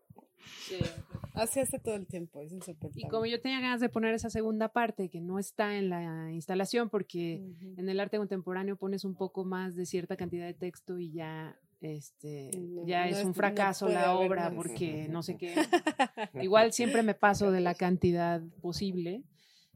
Así 1.35 1.59
hace 1.59 1.81
todo 1.81 1.97
el 1.97 2.07
tiempo, 2.07 2.41
es 2.41 2.53
insoportable. 2.53 3.03
Y 3.05 3.09
como 3.09 3.27
yo 3.27 3.41
tenía 3.41 3.61
ganas 3.61 3.81
de 3.81 3.89
poner 3.89 4.15
esa 4.15 4.31
segunda 4.31 4.69
parte 4.69 5.09
que 5.09 5.21
no 5.21 5.41
está 5.41 5.77
en 5.77 5.89
la 5.91 6.31
instalación, 6.33 6.89
porque 6.89 7.43
Ujú. 7.43 7.75
en 7.81 7.89
el 7.89 7.99
arte 7.99 8.19
contemporáneo 8.19 8.77
pones 8.77 9.05
un 9.05 9.17
poco 9.17 9.45
más 9.45 9.75
de 9.75 9.87
cierta 9.87 10.17
cantidad 10.17 10.47
de 10.47 10.55
texto 10.55 10.99
y 11.01 11.11
ya 11.11 11.59
este 11.85 12.51
No, 12.59 12.87
ya 12.87 13.05
no 13.11 13.17
es 13.17 13.25
un 13.25 13.35
fracaso 13.35 13.89
la 13.89 14.15
obra 14.17 14.51
porque 14.55 15.07
no 15.09 15.23
sé 15.23 15.37
qué. 15.37 15.55
Igual 16.43 16.73
siempre 16.73 17.03
me 17.03 17.15
paso 17.15 17.51
de 17.51 17.61
la 17.61 17.75
cantidad 17.75 18.41
posible. 18.61 19.23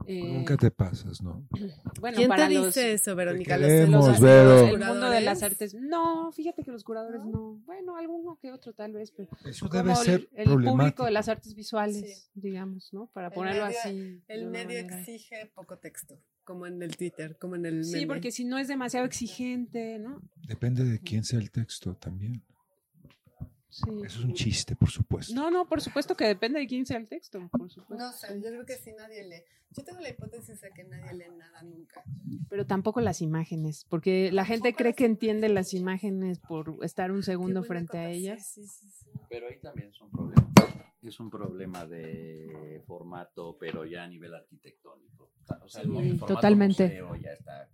Eh, 0.07 0.23
Nunca 0.33 0.57
te 0.57 0.71
pasas, 0.71 1.21
¿no? 1.23 1.45
bueno, 2.01 2.17
¿Quién 2.17 2.29
para 2.29 2.47
te 2.47 2.55
los, 2.55 2.67
dice 2.67 2.93
eso, 2.93 3.17
Verónica? 3.17 3.57
Te 3.57 3.63
queremos, 3.63 4.07
los- 4.07 4.21
Vero. 4.21 4.69
el 4.69 4.79
mundo 4.79 5.11
de 5.11 5.21
las 5.23 5.43
artes. 5.43 5.75
No, 5.75 6.31
fíjate 6.31 6.63
que 6.63 6.71
los 6.71 6.85
curadores 6.85 7.25
no. 7.25 7.61
Bueno, 7.67 7.97
alguno 7.97 8.39
que 8.41 8.53
otro 8.53 8.73
tal 8.75 8.93
vez, 8.93 9.11
pero 9.11 9.29
Eso 9.45 9.69
como 9.69 9.83
debe 9.83 9.97
ser 9.97 10.29
el, 10.35 10.53
el 10.53 10.65
público 10.65 11.05
de 11.05 11.11
las 11.11 11.29
artes 11.29 11.53
visuales, 11.57 12.31
digamos, 12.35 12.93
¿no? 12.93 13.11
Para 13.13 13.27
El 13.27 13.33
ponerlo 13.33 13.65
medio- 13.67 13.79
así. 13.81 14.23
El 14.29 14.47
medio 14.47 14.83
manera. 14.85 15.01
exige 15.01 15.51
poco 15.53 15.79
texto, 15.79 16.17
como 16.49 16.67
en 16.67 16.83
el 16.83 16.97
Twitter, 16.97 17.37
como 17.37 17.57
en 17.57 17.67
el 17.67 17.85
Sí, 17.85 18.07
porque 18.07 18.33
si 18.33 18.47
no 18.47 18.57
es 18.57 18.69
demasiado 18.69 19.05
exigente, 19.05 19.99
¿no? 19.99 20.23
Depende 20.47 20.83
de 20.83 20.99
quién 20.99 21.23
sea 21.23 21.39
el 21.39 21.51
texto 21.51 21.95
también. 21.95 22.43
Sí. 23.69 23.91
Eso 24.03 24.21
es 24.21 24.25
un 24.25 24.33
chiste, 24.33 24.75
por 24.75 24.89
supuesto. 24.89 25.35
No, 25.35 25.51
no, 25.51 25.69
por 25.69 25.83
supuesto 25.83 26.17
que 26.17 26.25
depende 26.25 26.59
de 26.59 26.67
quién 26.67 26.87
sea 26.87 26.97
el 26.97 27.07
texto, 27.07 27.47
por 27.51 27.71
supuesto. 27.71 28.03
No 28.03 28.13
sé, 28.13 28.29
yo 28.43 28.49
creo 28.49 28.65
que 28.65 28.79
si 28.79 28.93
nadie 28.93 29.25
lee. 29.25 29.43
Yo 29.77 29.85
tengo 29.85 30.01
la 30.01 30.09
hipótesis 30.09 30.59
de 30.63 30.71
que 30.71 30.85
nadie 30.85 31.13
lee 31.13 31.37
nada 31.37 31.63
nunca. 31.65 32.03
Pero 32.49 32.65
tampoco 32.65 33.03
las 33.03 33.21
imágenes, 33.21 33.85
porque 33.91 34.33
la 34.33 34.47
gente 34.47 34.73
cree 34.73 34.95
que 34.95 35.05
entiende 35.05 35.51
las 35.51 35.75
imágenes 35.75 36.39
por 36.39 36.79
estar 36.83 37.13
un 37.13 37.23
segundo 37.23 37.63
frente 37.63 37.99
a 37.99 38.09
ellas. 38.09 38.47
sí, 38.47 38.67
sí, 38.67 38.89
sí. 38.89 39.11
Pero 39.29 39.49
ahí 39.49 39.59
también 39.61 39.91
es 39.91 40.01
un 40.01 40.11
problema. 40.11 40.48
Es 41.03 41.21
un 41.21 41.31
problema 41.31 41.87
de 41.87 42.83
formato, 42.87 43.57
pero 43.59 43.85
ya 43.85 44.05
a 44.05 44.09
nivel 44.09 44.35
arquitectónico. 44.35 45.31
O 45.63 45.69
sea, 45.69 45.83
el 45.83 46.19
totalmente. 46.21 47.01
ya 47.23 47.33
está. 47.33 47.69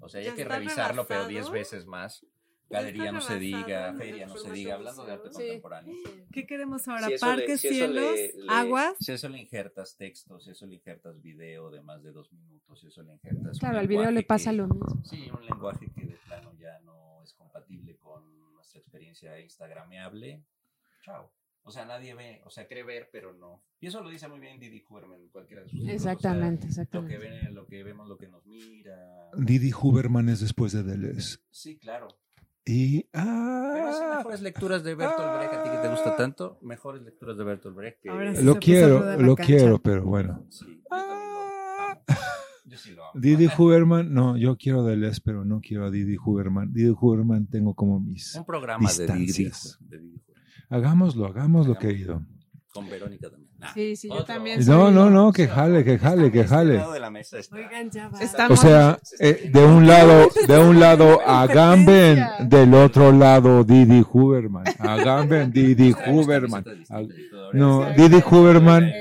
O 0.00 0.08
sea, 0.08 0.20
Ya 0.22 0.30
hay 0.30 0.36
que 0.36 0.44
revisarlo, 0.44 1.06
pero 1.06 1.26
rebasado. 1.26 1.28
10 1.28 1.50
veces 1.50 1.86
más. 1.86 2.24
Galería 2.70 3.10
no 3.10 3.22
se 3.22 3.38
diga, 3.38 3.94
feria 3.94 4.26
no 4.26 4.36
se 4.36 4.52
diga, 4.52 4.74
hablando 4.74 5.06
de 5.06 5.12
arte 5.12 5.28
Sí. 5.30 5.34
contemporáneo. 5.36 5.94
¿Qué 6.30 6.46
queremos 6.46 6.86
ahora? 6.86 7.06
Si 7.06 7.14
eso 7.14 7.26
le- 7.26 7.32
Parques, 7.38 7.60
si 7.62 7.68
eso 7.68 7.86
le- 7.86 8.16
cielos, 8.26 8.44
le- 8.44 8.52
aguas. 8.52 8.94
Si 9.00 9.12
eso 9.12 9.28
le 9.30 9.38
injertas 9.40 9.96
textos, 9.96 10.44
si 10.44 10.50
eso 10.50 10.66
le 10.66 10.74
injertas 10.74 11.22
video 11.22 11.70
de 11.70 11.80
más 11.80 12.02
de 12.02 12.12
dos 12.12 12.30
minutos, 12.30 12.78
si 12.80 12.88
eso 12.88 13.02
le 13.02 13.14
injertas. 13.14 13.58
Claro, 13.58 13.78
al 13.78 13.88
video 13.88 14.10
le 14.10 14.22
pasa 14.22 14.50
que- 14.50 14.56
lo 14.58 14.68
mismo. 14.68 15.02
Sí, 15.02 15.30
un 15.34 15.46
lenguaje 15.46 15.90
que 15.94 16.04
de 16.04 16.16
plano 16.26 16.52
ya 16.58 16.78
no 16.80 17.22
es 17.24 17.32
compatible 17.32 17.96
con 17.96 18.52
nuestra 18.52 18.80
experiencia 18.80 19.40
instagrameable. 19.40 20.44
Chao. 21.06 21.32
O 21.68 21.70
sea, 21.70 21.84
nadie 21.84 22.14
ve, 22.14 22.40
o 22.46 22.50
sea, 22.50 22.66
cree 22.66 22.82
ver, 22.82 23.10
pero 23.12 23.34
no. 23.34 23.62
Y 23.78 23.88
eso 23.88 24.02
lo 24.02 24.08
dice 24.08 24.26
muy 24.26 24.40
bien 24.40 24.58
Didi 24.58 24.82
Huberman 24.88 25.20
en 25.20 25.28
cualquiera 25.28 25.62
de 25.62 25.68
sus 25.68 25.78
libros. 25.80 25.96
o 25.96 26.02
sea, 26.02 26.12
Exactamente, 26.12 26.54
lo 26.54 26.60
que, 26.60 26.66
exactamente. 26.68 27.18
ven, 27.18 27.54
lo 27.54 27.66
que 27.66 27.82
vemos, 27.84 28.08
lo 28.08 28.16
que 28.16 28.26
nos 28.28 28.46
mira. 28.46 28.96
Didi 29.36 29.70
Huberman 29.78 30.30
es 30.30 30.40
después 30.40 30.72
de 30.72 30.82
Deleuze. 30.82 31.40
Sí, 31.50 31.78
claro. 31.78 32.08
Y. 32.64 33.02
Pero 33.12 33.92
sí, 33.92 34.00
¡Ah! 34.02 34.14
mejores 34.18 34.40
lecturas 34.40 34.82
de 34.82 34.94
Bertolt 34.94 35.36
Brecht, 35.36 35.52
a 35.54 35.62
ti 35.62 35.70
que 35.70 35.76
te 35.76 35.88
gusta 35.90 36.16
tanto, 36.16 36.58
mejores 36.62 37.02
lecturas 37.02 37.36
de 37.36 37.44
Bertolt 37.44 37.76
Brecht 37.76 38.00
que... 38.02 38.36
Sí. 38.36 38.42
Lo 38.44 38.54
quiero, 38.56 39.16
lo 39.20 39.36
cancha. 39.36 39.46
quiero, 39.54 39.78
pero 39.78 40.04
bueno. 40.04 40.46
Sí, 40.48 40.64
yo 40.82 40.88
también 40.88 41.18
lo 41.32 41.40
amo. 41.40 42.02
Yo 42.64 42.76
sí 42.78 42.90
lo 42.94 43.04
amo. 43.04 43.12
Didi 43.20 43.48
Huberman, 43.58 44.12
no, 44.12 44.36
yo 44.36 44.56
quiero 44.56 44.80
a 44.80 44.88
Deleuze, 44.88 45.20
pero 45.24 45.44
no 45.44 45.60
quiero 45.60 45.86
a 45.86 45.90
Didi 45.90 46.16
Huberman. 46.22 46.72
Didi 46.72 46.94
Huberman 46.98 47.46
tengo 47.46 47.74
como 47.74 48.00
mis. 48.00 48.34
Un 48.34 48.44
programa 48.44 48.90
de 48.92 49.06
Didi, 49.06 49.26
Distancias. 49.26 49.78
de 49.80 49.98
Didi 49.98 50.20
Hagámoslo, 50.68 51.26
hagámoslo, 51.26 51.76
querido. 51.78 52.22
Con 52.72 52.88
Verónica 52.88 53.30
también. 53.30 53.47
Nah. 53.58 53.74
Sí, 53.74 53.96
sí, 53.96 54.06
yo 54.08 54.14
Otro. 54.14 54.26
también. 54.26 54.60
No, 54.60 54.64
soy- 54.84 54.94
no, 54.94 55.10
no, 55.10 55.32
que 55.32 55.48
jale, 55.48 55.82
que 55.84 55.98
jale, 55.98 56.30
que 56.30 56.40
Este 56.42 56.54
jale. 56.54 56.74
lado 56.76 56.92
de 56.92 57.00
la 57.00 57.10
mesa 57.10 57.40
está- 57.40 57.56
Oigan, 57.56 57.90
ya 57.90 58.08
va. 58.08 58.18
O 58.50 58.56
sea, 58.56 58.98
eh, 59.18 59.50
de 59.52 59.64
un 59.64 59.84
lado, 59.86 60.28
de 60.46 60.58
un 60.58 60.78
lado 60.78 61.20
Agamben, 61.26 62.24
del 62.48 62.72
otro 62.74 63.10
lado 63.10 63.64
Didi 63.64 64.04
Huberman. 64.12 64.62
Agamben, 64.78 65.50
Didi 65.52 65.92
Huberman. 66.06 66.64
No, 67.52 67.84
Didi 67.96 68.22
Huberman, 68.30 68.92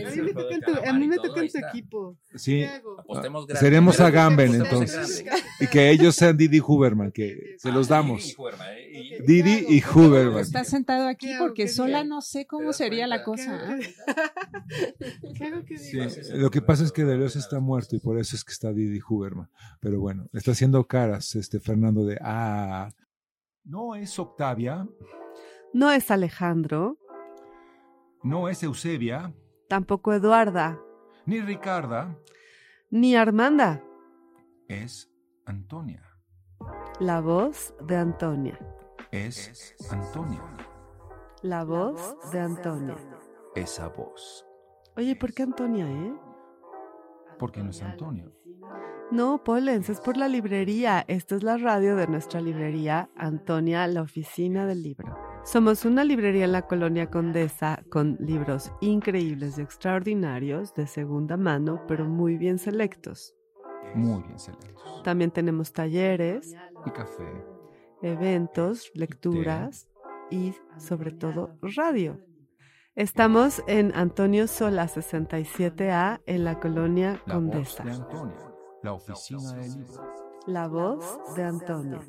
A 0.87 0.93
mí 0.93 1.07
me 1.07 1.17
toca 1.17 1.41
en 1.41 1.51
tu 1.51 1.57
equipo. 1.59 2.17
sí, 2.35 2.65
grande. 3.07 3.55
seremos 3.59 3.99
Agamben 3.99 4.55
entonces. 4.55 5.23
Y 5.59 5.67
que 5.67 5.89
ellos 5.91 6.15
sean 6.15 6.35
Didi 6.35 6.59
Huberman, 6.65 7.11
que 7.11 7.55
se 7.59 7.71
los 7.71 7.87
damos. 7.87 8.35
Didi 9.25 9.65
y 9.69 9.83
Huberman. 9.83 10.39
Estás 10.41 10.67
sentado 10.69 11.07
aquí 11.07 11.29
porque 11.37 11.63
¿Qué 11.63 11.67
sola 11.67 12.03
no 12.03 12.21
sé 12.21 12.39
¿Te 12.39 12.47
cómo 12.47 12.73
sería 12.73 13.05
la 13.07 13.23
cosa. 13.23 13.77
Lo 16.35 16.49
que 16.49 16.61
pasa 16.61 16.83
es 16.83 16.91
que 16.91 17.03
Deleuze 17.05 17.39
está 17.39 17.59
muerto 17.59 17.95
y 17.95 17.99
por 17.99 18.17
eso 18.19 18.35
es 18.35 18.43
que 18.43 18.51
está 18.51 18.73
Didi 18.73 18.99
Huberman. 19.07 19.49
Pero 19.79 19.99
bueno, 19.99 20.27
está 20.33 20.51
haciendo 20.51 20.85
caras 20.87 21.35
este 21.35 21.59
Fernando 21.59 22.05
de 22.05 22.17
ah. 22.21 22.89
No 23.63 23.95
es 23.95 24.17
Octavia, 24.17 24.87
No 25.73 25.91
es 25.91 26.09
Alejandro, 26.09 26.97
no 28.23 28.47
es 28.47 28.63
Eusebia, 28.63 29.33
tampoco 29.67 30.13
Eduarda, 30.13 30.79
ni 31.25 31.41
Ricarda, 31.41 32.17
ni 32.89 33.15
Armanda. 33.15 33.83
es 34.69 35.09
Antonia. 35.45 36.03
La 36.99 37.19
voz 37.21 37.73
de 37.85 37.95
Antonia. 37.95 38.57
Es 39.11 39.75
Antonia. 39.91 40.41
La 41.41 41.63
voz 41.63 42.15
de 42.31 42.39
Antonia. 42.39 42.95
Esa 43.55 43.89
voz. 43.89 44.45
Oye, 44.95 45.15
¿por 45.15 45.33
qué 45.33 45.43
Antonia, 45.43 45.89
eh? 45.89 46.13
Porque 47.39 47.63
no 47.63 47.69
es 47.69 47.81
Antonio. 47.81 48.31
No, 49.11 49.43
Polens, 49.43 49.89
es 49.89 50.01
por 50.01 50.17
la 50.17 50.27
librería. 50.27 51.05
Esta 51.07 51.35
es 51.35 51.43
la 51.43 51.57
radio 51.57 51.95
de 51.95 52.07
nuestra 52.07 52.41
librería, 52.41 53.09
Antonia, 53.15 53.87
la 53.87 54.01
oficina 54.01 54.65
del 54.65 54.83
libro. 54.83 55.15
Somos 55.45 55.85
una 55.85 56.03
librería 56.03 56.43
en 56.45 56.51
la 56.51 56.63
colonia 56.63 57.09
Condesa 57.09 57.83
con 57.89 58.17
libros 58.19 58.71
increíbles 58.81 59.57
y 59.57 59.61
extraordinarios 59.61 60.73
de 60.73 60.87
segunda 60.87 61.37
mano, 61.37 61.81
pero 61.87 62.03
muy 62.05 62.37
bien 62.37 62.57
selectos. 62.59 63.33
Muy 63.95 64.23
bien 64.23 64.37
selectos. 64.39 65.01
También 65.03 65.31
tenemos 65.31 65.71
talleres, 65.71 66.53
Y 66.85 66.91
café. 66.91 67.23
eventos, 68.01 68.91
lecturas 68.93 69.87
y 70.29 70.53
sobre 70.77 71.11
todo 71.11 71.51
radio. 71.61 72.19
Estamos 72.97 73.61
en 73.67 73.91
Antonio 73.95 74.47
Sola 74.47 74.87
67A 74.87 76.19
en 76.25 76.43
la 76.43 76.59
colonia 76.59 77.21
La 77.27 77.37
voz 77.37 77.75
Condesa. 77.75 77.83
de 77.83 77.91
Antonia. 77.91 78.35
La 78.81 78.93
oficina 78.93 79.53
del 79.53 79.71
libro. 79.75 80.15
La 80.47 80.67
voz 80.67 81.05
de 81.35 81.43
Antonia. 81.43 82.01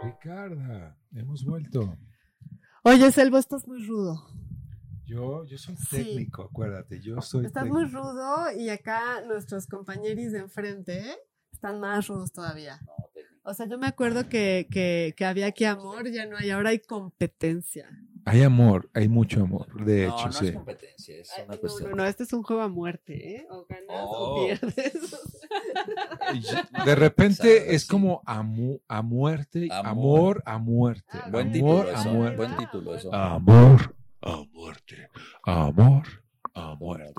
Ricarda, 0.00 0.96
hemos 1.12 1.44
vuelto. 1.44 1.98
Oye, 2.84 3.10
Selvo, 3.10 3.38
estás 3.38 3.66
muy 3.66 3.84
rudo. 3.84 4.28
Yo, 5.04 5.44
yo 5.46 5.58
soy 5.58 5.74
Sí. 5.76 5.96
técnico, 5.96 6.44
acuérdate, 6.44 7.00
yo 7.00 7.20
soy 7.22 7.46
Estás 7.46 7.66
muy 7.66 7.84
rudo 7.86 8.52
y 8.56 8.68
acá 8.68 9.22
nuestros 9.26 9.66
compañeros 9.66 10.30
de 10.32 10.38
enfrente 10.38 11.02
están 11.52 11.80
más 11.80 12.06
rudos 12.06 12.30
todavía. 12.32 12.78
O 13.42 13.54
sea, 13.54 13.66
yo 13.66 13.76
me 13.76 13.88
acuerdo 13.88 14.28
que, 14.28 14.68
que, 14.70 15.14
que 15.16 15.24
había 15.24 15.46
aquí 15.46 15.64
amor, 15.64 16.08
ya 16.12 16.26
no 16.26 16.36
hay, 16.36 16.50
ahora 16.50 16.70
hay 16.70 16.78
competencia. 16.80 17.88
Hay 18.28 18.42
amor, 18.42 18.90
hay 18.92 19.08
mucho 19.08 19.40
amor, 19.42 19.84
de 19.84 20.08
No, 20.08 20.14
hecho, 20.16 20.26
no 20.26 20.32
sí. 20.32 20.46
es 20.48 20.52
competencia, 20.54 21.16
es 21.16 21.30
Ay, 21.36 21.44
una 21.46 21.54
no, 21.54 21.60
cuestión. 21.60 21.90
no, 21.90 21.96
no, 21.96 22.04
este 22.06 22.24
es 22.24 22.32
un 22.32 22.42
juego 22.42 22.62
a 22.62 22.68
muerte, 22.68 23.36
¿eh? 23.36 23.46
O 23.50 23.64
ganas 23.68 23.86
Oh. 24.08 24.42
o 24.42 24.44
pierdes. 24.46 24.92
De 26.84 26.94
repente 26.96 27.52
Exacto, 27.56 27.72
es 27.72 27.82
sí. 27.82 27.88
como 27.88 28.22
a, 28.26 28.42
mu- 28.42 28.78
a 28.88 29.02
muerte, 29.02 29.68
Amor. 29.70 29.86
amor 29.86 30.42
a 30.44 30.58
muerte. 30.58 31.04
Ah, 31.12 31.28
Buen 31.30 31.48
amor 31.54 31.84
título 31.84 31.96
a 31.96 32.00
eso, 32.00 32.12
muerte. 32.12 32.36
buen 32.36 32.56
título 32.56 32.94
eso. 32.96 33.14
Amor 33.14 33.96
a 34.22 34.42
muerte. 34.52 35.08
Amor 35.44 36.02
a 36.54 36.74
muerte. 36.74 37.12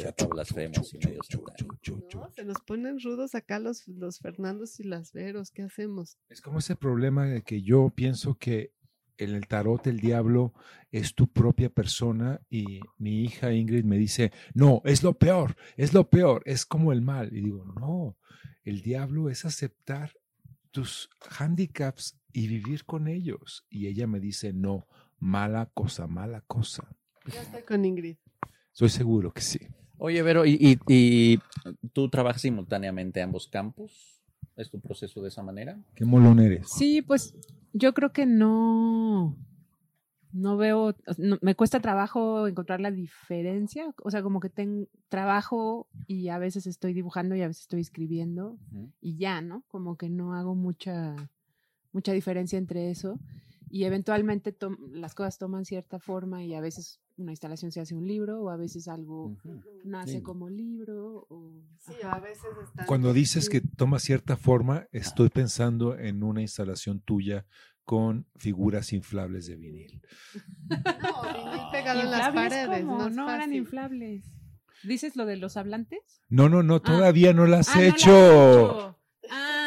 ¿no? 2.14 2.32
Se 2.36 2.44
nos 2.44 2.60
ponen 2.62 3.00
rudos 3.00 3.36
acá 3.36 3.60
los, 3.60 3.88
los 3.88 4.20
Fernandos 4.20 4.80
y 4.80 4.84
las 4.84 5.12
Veros, 5.14 5.52
¿qué 5.52 5.64
hacemos? 5.64 6.18
Es 6.30 6.42
como 6.42 6.60
ese 6.60 6.76
problema 6.76 7.26
de 7.26 7.42
que 7.44 7.62
yo 7.62 7.92
pienso 7.96 8.36
que 8.36 8.72
en 9.18 9.32
el 9.32 9.48
tarot 9.48 9.88
el 9.88 10.00
diablo 10.00 10.54
es 10.92 11.16
tu 11.16 11.28
propia 11.28 11.70
persona 11.70 12.42
y 12.50 12.80
mi 12.98 13.24
hija 13.24 13.54
Ingrid 13.54 13.84
me 13.84 13.98
dice, 13.98 14.32
no, 14.54 14.82
es 14.86 15.04
lo 15.04 15.18
peor, 15.18 15.56
es 15.76 15.94
lo 15.94 16.10
peor, 16.10 16.44
es 16.46 16.66
como 16.66 16.92
el 16.92 17.02
mal. 17.02 17.36
Y 17.36 17.42
digo, 17.42 17.66
no, 17.66 18.18
el 18.64 18.82
diablo 18.82 19.30
es 19.30 19.46
aceptar 19.46 20.14
tus 20.72 21.10
handicaps 21.38 22.18
y 22.32 22.48
vivir 22.48 22.86
con 22.86 23.08
ellos. 23.08 23.66
Y 23.70 23.88
ella 23.88 24.08
me 24.08 24.20
dice, 24.20 24.54
no, 24.54 24.88
mala 25.20 25.70
cosa, 25.74 26.08
mala 26.08 26.42
cosa. 26.42 26.88
Ya 27.26 27.42
estoy 27.42 27.64
con 27.64 27.84
Ingrid. 27.84 28.18
Soy 28.72 28.90
seguro 28.90 29.34
que 29.34 29.42
sí. 29.42 29.60
Oye, 29.98 30.22
Vero, 30.22 30.46
¿y, 30.46 30.58
y, 30.60 30.78
y 30.88 31.40
tú 31.92 32.10
trabajas 32.10 32.42
simultáneamente 32.42 33.22
ambos 33.22 33.48
campos? 33.48 34.22
¿Es 34.56 34.70
tu 34.70 34.80
proceso 34.80 35.22
de 35.22 35.30
esa 35.30 35.44
manera? 35.44 35.80
Qué 35.96 36.06
molón 36.06 36.40
eres. 36.40 36.68
Sí, 36.70 37.02
pues 37.02 37.36
yo 37.78 37.94
creo 37.94 38.12
que 38.12 38.26
no, 38.26 39.36
no 40.32 40.58
veo, 40.58 40.96
no- 41.18 41.38
me 41.42 41.56
cuesta 41.56 41.80
trabajo 41.80 42.48
encontrar 42.48 42.80
la 42.82 42.92
diferencia, 42.92 43.94
o 44.04 44.12
sea, 44.12 44.22
como 44.22 44.40
que 44.40 44.50
tengo 44.50 44.88
trabajo 45.10 45.88
y 46.08 46.30
a 46.30 46.38
veces 46.38 46.68
estoy 46.68 46.94
dibujando 46.94 47.36
y 47.36 47.42
a 47.42 47.48
veces 47.48 47.64
estoy 47.64 47.82
escribiendo 47.82 48.58
y 49.02 49.18
ya, 49.18 49.42
¿no? 49.42 49.64
Como 49.68 49.96
que 49.98 50.10
no 50.10 50.34
hago 50.34 50.56
mucha, 50.56 51.16
mucha 51.94 52.12
diferencia 52.14 52.58
entre 52.58 52.90
eso 52.92 53.20
y 53.70 53.84
eventualmente 53.86 54.52
tom- 54.52 54.78
las 54.92 55.14
cosas 55.16 55.38
toman 55.38 55.66
cierta 55.66 56.00
forma 56.00 56.44
y 56.44 56.54
a 56.54 56.62
veces 56.62 57.00
una 57.18 57.32
instalación 57.32 57.72
se 57.72 57.80
hace 57.82 57.96
un 57.96 58.08
libro 58.08 58.42
o 58.42 58.50
a 58.50 58.58
veces 58.58 58.88
algo 58.88 59.36
nace 59.84 60.14
Sí. 60.18 60.22
como 60.22 60.50
libro 60.50 61.26
o... 61.30 61.52
Sí, 61.80 61.94
ajá. 62.04 62.18
a 62.18 62.20
veces. 62.20 62.44
Cuando 62.86 63.12
dices 63.14 63.50
que 63.50 63.62
toma 63.62 64.00
cierta 64.00 64.38
forma, 64.38 64.88
estoy 64.92 65.30
pensando 65.30 65.98
en 65.98 66.24
una 66.24 66.42
instalación 66.42 67.00
tuya 67.02 67.46
con 67.86 68.28
figuras 68.36 68.94
inflables 68.94 69.48
de 69.48 69.56
vinil. 69.56 70.02
No, 70.70 71.22
vinil 71.34 71.62
pegado 71.72 72.02
en 72.02 72.12
las 72.12 72.34
paredes, 72.34 72.86
¿cómo? 72.86 73.10
no 73.10 73.34
eran 73.34 73.54
inflables. 73.54 74.26
¿Dices 74.84 75.16
lo 75.16 75.26
de 75.26 75.38
los 75.38 75.58
hablantes? 75.58 76.22
No, 76.30 76.50
no, 76.50 76.62
no, 76.62 76.82
todavía 76.84 77.34
no 77.34 77.48
las 77.48 77.70
Ah, 77.70 77.82
he 77.82 77.86
no 77.86 77.90
la 77.90 77.96
has 77.96 78.02
hecho. 78.02 78.97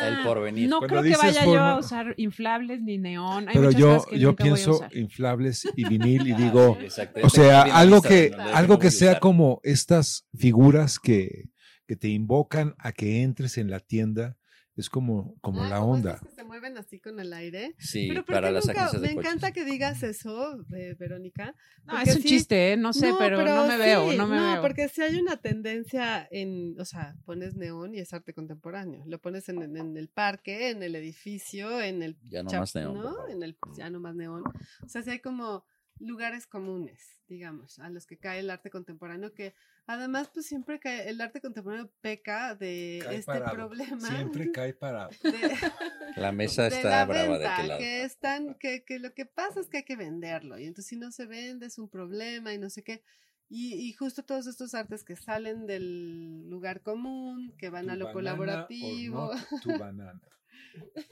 Ah, 0.00 0.08
El 0.08 0.24
porvenir. 0.24 0.68
No 0.68 0.78
Cuando 0.78 1.00
creo 1.00 1.02
que 1.12 1.16
vaya 1.18 1.44
yo 1.44 1.58
a 1.60 1.78
usar 1.78 2.14
inflables 2.16 2.80
ni 2.82 2.98
neón. 2.98 3.48
Hay 3.48 3.54
Pero 3.54 3.66
muchas 3.66 3.80
yo, 3.80 3.94
cosas 3.94 4.06
que 4.10 4.18
yo 4.18 4.28
nunca 4.28 4.44
voy 4.44 4.50
a 4.50 4.54
pienso 4.54 4.70
usar. 4.76 4.96
inflables 4.96 5.68
y 5.76 5.84
vinil 5.88 6.26
y 6.28 6.32
digo, 6.34 6.76
Sí, 6.78 6.84
exacto. 6.86 7.20
o 7.22 7.28
sea, 7.30 7.62
algo 7.62 8.02
que, 8.02 8.32
algo 8.54 8.78
que 8.78 8.90
sea 8.90 9.10
usar. 9.10 9.20
como 9.20 9.60
estas 9.62 10.26
figuras 10.34 10.98
que, 10.98 11.50
que 11.86 11.96
te 11.96 12.08
invocan 12.08 12.74
a 12.78 12.92
que 12.92 13.22
entres 13.22 13.58
en 13.58 13.70
la 13.70 13.80
tienda, 13.80 14.36
es 14.80 14.90
como, 14.90 15.36
como 15.40 15.62
Ah, 15.62 15.68
la 15.68 15.80
onda. 15.82 16.14
esas 16.14 16.28
que 16.28 16.34
se 16.34 16.44
mueven 16.44 16.76
así 16.78 16.98
con 17.00 17.20
el 17.20 17.32
aire. 17.32 17.74
Sí, 17.78 18.08
Pero 18.08 18.24
¿por 18.24 18.34
para 18.34 18.50
las 18.50 18.66
nunca? 18.66 18.80
agencias 18.80 19.02
de 19.02 19.08
Me 19.08 19.14
coches. 19.14 19.30
encanta 19.30 19.52
que 19.52 19.64
digas 19.64 20.02
eso, 20.02 20.64
eh, 20.74 20.96
Verónica. 20.98 21.54
No, 21.84 22.00
es 22.00 22.16
un 22.16 22.22
sí- 22.22 22.28
chiste, 22.28 22.72
¿eh? 22.72 22.76
no 22.76 22.92
sé, 22.92 23.12
pero, 23.18 23.44
no 23.44 23.66
me 23.66 23.76
veo, 23.76 24.12
no 24.14 24.26
me 24.26 24.40
veo. 24.40 24.60
porque 24.62 24.88
si 24.88 25.02
hay 25.02 25.16
una 25.20 25.36
tendencia 25.36 26.26
en, 26.30 26.74
o 26.80 26.84
sea, 26.84 27.14
pones 27.24 27.54
neón 27.54 27.94
y 27.94 28.00
es 28.00 28.12
arte 28.12 28.34
contemporáneo. 28.34 29.04
Lo 29.06 29.20
pones 29.20 29.48
en, 29.48 29.62
en- 29.62 29.76
en 29.76 29.96
el 29.96 30.08
parque, 30.08 30.70
en 30.70 30.82
el 30.82 30.96
edificio, 30.96 31.80
en 31.80 32.02
el 32.02 32.16
Ya 32.28 32.42
no 32.42 32.50
chap- 32.50 32.60
más 32.60 32.74
neón, 32.74 32.94
¿no? 32.94 33.28
En 33.28 33.42
el 33.42 33.56
ya 33.76 33.90
no 33.90 34.00
más 34.00 34.14
neón. 34.14 34.42
O 34.84 34.88
sea, 34.88 35.02
si 35.02 35.10
hay 35.10 35.20
como 35.20 35.64
lugares 36.00 36.46
comunes, 36.46 37.18
digamos, 37.28 37.78
a 37.78 37.88
los 37.90 38.06
que 38.06 38.16
cae 38.18 38.40
el 38.40 38.50
arte 38.50 38.70
contemporáneo, 38.70 39.32
que 39.34 39.54
además, 39.86 40.30
pues 40.34 40.46
siempre 40.46 40.80
cae, 40.80 41.08
el 41.08 41.20
arte 41.20 41.40
contemporáneo 41.40 41.90
peca 42.00 42.54
de 42.54 43.00
Cae 43.04 43.16
este 43.16 43.26
parado, 43.32 43.54
problema. 43.54 44.00
Siempre 44.08 44.50
cae 44.52 44.72
parado. 44.74 45.10
de- 45.22 45.30
La 46.16 46.32
mesa 46.32 46.62
de 46.62 46.68
está 46.76 46.88
la 46.90 47.04
brava 47.04 47.22
de 47.34 47.38
venta, 47.38 47.54
aquel 47.54 47.68
lado. 47.68 47.80
Que, 47.80 48.02
están, 48.02 48.54
que, 48.58 48.82
que 48.84 48.98
lo 48.98 49.14
que 49.14 49.26
pasa 49.26 49.60
es 49.60 49.68
que 49.68 49.78
hay 49.78 49.84
que 49.84 49.94
venderlo 49.96 50.58
y 50.58 50.64
entonces 50.64 50.86
si 50.88 50.96
no 50.96 51.12
se 51.12 51.26
vende 51.26 51.66
es 51.66 51.78
un 51.78 51.88
problema 51.88 52.52
y 52.52 52.58
no 52.58 52.68
sé 52.70 52.82
qué. 52.82 53.02
Y, 53.48 53.74
y 53.74 53.92
justo 53.94 54.22
todos 54.24 54.46
estos 54.46 54.74
artes 54.74 55.02
que 55.04 55.16
salen 55.16 55.66
del 55.66 56.48
lugar 56.48 56.82
común, 56.82 57.54
que 57.58 57.68
van 57.68 57.86
Tu 57.86 57.90
a 57.92 57.96
lo 57.96 58.12
colaborativo. 58.12 59.28
or 59.30 59.34
not 59.36 59.60
tu 59.62 59.70
banana. 59.78 60.20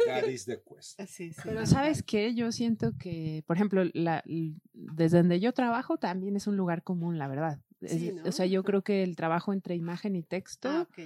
That 0.07 0.25
is 0.29 0.45
the 0.47 0.61
question. 0.63 1.07
Sí, 1.07 1.33
sí. 1.33 1.41
Pero 1.45 1.67
¿sabes 1.67 2.03
qué? 2.03 2.35
Yo 2.35 2.53
siento 2.53 2.93
que, 2.99 3.43
por 3.47 3.57
ejemplo, 3.57 3.85
la, 3.95 4.23
desde 4.73 5.19
donde 5.19 5.41
yo 5.41 5.53
trabajo 5.53 5.99
también 5.99 6.37
es 6.37 6.47
un 6.47 6.57
lugar 6.57 6.83
común, 6.83 7.19
la 7.19 7.29
verdad. 7.29 7.61
Es- 7.81 7.93
Sí, 7.93 8.13
¿no? 8.13 8.23
O 8.29 8.33
sea, 8.33 8.47
yo 8.47 8.65
creo 8.65 8.83
que 8.83 9.03
el 9.03 9.17
trabajo 9.17 9.53
entre 9.53 9.75
imagen 9.77 10.17
y 10.17 10.23
texto 10.23 10.69
Ah, 10.69 10.83
ok. 10.91 10.99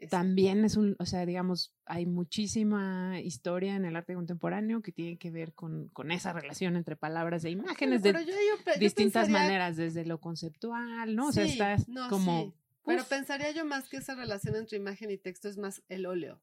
Eso. 0.00 0.10
también 0.10 0.64
es 0.64 0.76
un, 0.76 0.94
o 1.00 1.06
sea, 1.06 1.26
digamos, 1.26 1.74
hay 1.84 2.06
muchísima 2.06 3.20
historia 3.20 3.74
en 3.74 3.84
el 3.84 3.96
arte 3.96 4.14
contemporáneo 4.14 4.80
que 4.80 4.92
tiene 4.92 5.18
que 5.18 5.30
ver 5.32 5.54
con, 5.54 5.88
con 5.88 6.12
esa 6.12 6.32
relación 6.32 6.76
entre 6.76 6.94
palabras 6.94 7.44
e 7.44 7.50
imágenes 7.50 8.02
Pero 8.02 8.20
de 8.20 8.26
yo- 8.26 8.32
yo 8.32 8.78
distintas 8.78 9.24
pensaría- 9.26 9.32
maneras, 9.46 9.76
desde 9.76 10.04
lo 10.06 10.20
conceptual, 10.20 11.16
¿no? 11.16 11.28
O 11.28 11.32
sea, 11.32 11.44
Sí, 11.46 11.52
está 11.52 11.76
no, 11.88 12.08
como... 12.08 12.42
sí. 12.42 12.54
Pero 12.86 13.04
pensaría 13.04 13.50
yo 13.50 13.64
más 13.66 13.88
que 13.88 13.98
esa 13.98 14.14
relación 14.14 14.54
entre 14.56 14.78
imagen 14.78 15.10
y 15.10 15.18
texto 15.18 15.48
es 15.48 15.58
más 15.58 15.82
el 15.88 16.06
óleo. 16.06 16.40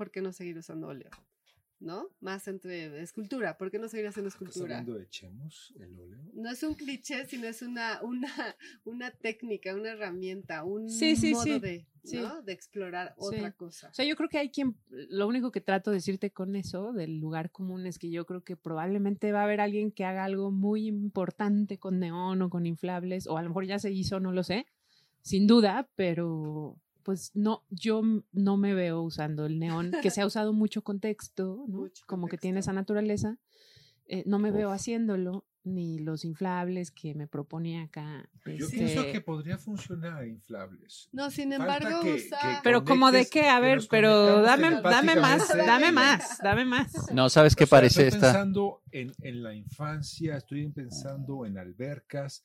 ¿Por 0.00 0.10
qué 0.10 0.22
no 0.22 0.32
seguir 0.32 0.56
usando 0.56 0.86
óleo? 0.86 1.10
¿No? 1.78 2.08
Más 2.20 2.48
entre 2.48 3.02
escultura. 3.02 3.58
¿Por 3.58 3.70
qué 3.70 3.78
no 3.78 3.86
seguir 3.86 4.06
haciendo 4.06 4.28
¿Estás 4.28 4.42
escultura? 4.48 4.78
hablando 4.78 4.98
de 4.98 5.06
Chemos, 5.10 5.74
el 5.78 6.00
óleo? 6.00 6.22
No 6.32 6.48
es 6.50 6.62
un 6.62 6.72
cliché, 6.72 7.26
sino 7.26 7.46
es 7.46 7.60
una, 7.60 8.00
una, 8.02 8.56
una 8.84 9.10
técnica, 9.10 9.74
una 9.74 9.90
herramienta, 9.90 10.64
un 10.64 10.88
Sí, 10.88 11.16
sí, 11.16 11.32
modo 11.32 11.42
sí. 11.44 11.58
de, 11.60 11.86
Sí. 12.02 12.16
¿no? 12.16 12.40
de 12.40 12.52
explorar 12.52 13.12
otra 13.18 13.50
Sí. 13.50 13.56
cosa. 13.58 13.88
O 13.90 13.92
sea, 13.92 14.06
yo 14.06 14.16
creo 14.16 14.30
que 14.30 14.38
hay 14.38 14.48
quien, 14.50 14.74
lo 14.88 15.28
único 15.28 15.52
que 15.52 15.60
trato 15.60 15.90
de 15.90 15.96
decirte 15.98 16.30
con 16.30 16.56
eso 16.56 16.94
del 16.94 17.18
lugar 17.18 17.50
común 17.50 17.84
es 17.86 17.98
que 17.98 18.10
yo 18.10 18.24
creo 18.24 18.42
que 18.42 18.56
probablemente 18.56 19.32
va 19.32 19.40
a 19.40 19.44
haber 19.44 19.60
alguien 19.60 19.92
que 19.92 20.06
haga 20.06 20.24
algo 20.24 20.50
muy 20.50 20.86
importante 20.86 21.78
con 21.78 21.98
neón 21.98 22.40
o 22.40 22.48
con 22.48 22.64
inflables, 22.64 23.26
o 23.26 23.36
a 23.36 23.42
lo 23.42 23.50
mejor 23.50 23.66
ya 23.66 23.78
se 23.78 23.90
hizo, 23.92 24.18
no 24.18 24.32
lo 24.32 24.44
sé, 24.44 24.64
sin 25.20 25.46
duda, 25.46 25.90
pero 25.94 26.78
pues 27.02 27.30
no, 27.34 27.64
yo 27.70 28.02
no 28.32 28.56
me 28.56 28.74
veo 28.74 29.02
usando 29.02 29.46
el 29.46 29.58
neón, 29.58 29.92
que 30.02 30.10
se 30.10 30.20
ha 30.20 30.26
usado 30.26 30.52
mucho 30.52 30.82
con 30.82 31.00
texto, 31.00 31.64
¿no? 31.68 31.78
Mucho 31.78 32.04
Como 32.06 32.26
que 32.26 32.30
contexto. 32.32 32.42
tiene 32.42 32.60
esa 32.60 32.72
naturaleza. 32.72 33.36
eh, 34.06 34.24
no 34.26 34.38
me 34.38 34.50
veo 34.50 34.70
haciéndolo, 34.72 35.44
ni 35.62 35.98
los 35.98 36.24
inflables 36.24 36.90
que 36.90 37.14
me 37.14 37.26
proponía 37.28 37.82
acá. 37.82 38.28
Yo 38.46 38.64
este, 38.66 38.76
pienso 38.78 39.02
que 39.12 39.20
podría 39.20 39.56
funcionar 39.58 40.26
inflables. 40.26 41.08
No, 41.12 41.30
sin 41.30 41.52
embargo, 41.52 42.00
que- 42.02 42.14
usa... 42.14 42.38
que- 42.40 42.56
Pero 42.64 42.84
como 42.84 43.12
de 43.12 43.28
qué, 43.28 43.48
a 43.48 43.60
que 43.60 43.66
ver, 43.66 43.80
pero 43.90 44.40
dame, 44.42 44.80
dame 44.80 45.14
más, 45.16 45.46
dame 45.48 45.92
más, 45.92 46.38
dame 46.42 46.64
más. 46.64 47.12
No, 47.12 47.28
¿sabes 47.28 47.54
qué 47.54 47.64
O 47.64 47.66
sea, 47.66 47.76
parece 47.78 48.06
estoy 48.06 48.18
esta? 48.18 48.32
pensando 48.32 48.82
en, 48.90 49.12
en 49.20 49.42
la 49.42 49.54
infancia, 49.54 50.38
estoy 50.38 50.66
pensando 50.70 51.44
en 51.46 51.58
albercas, 51.58 52.42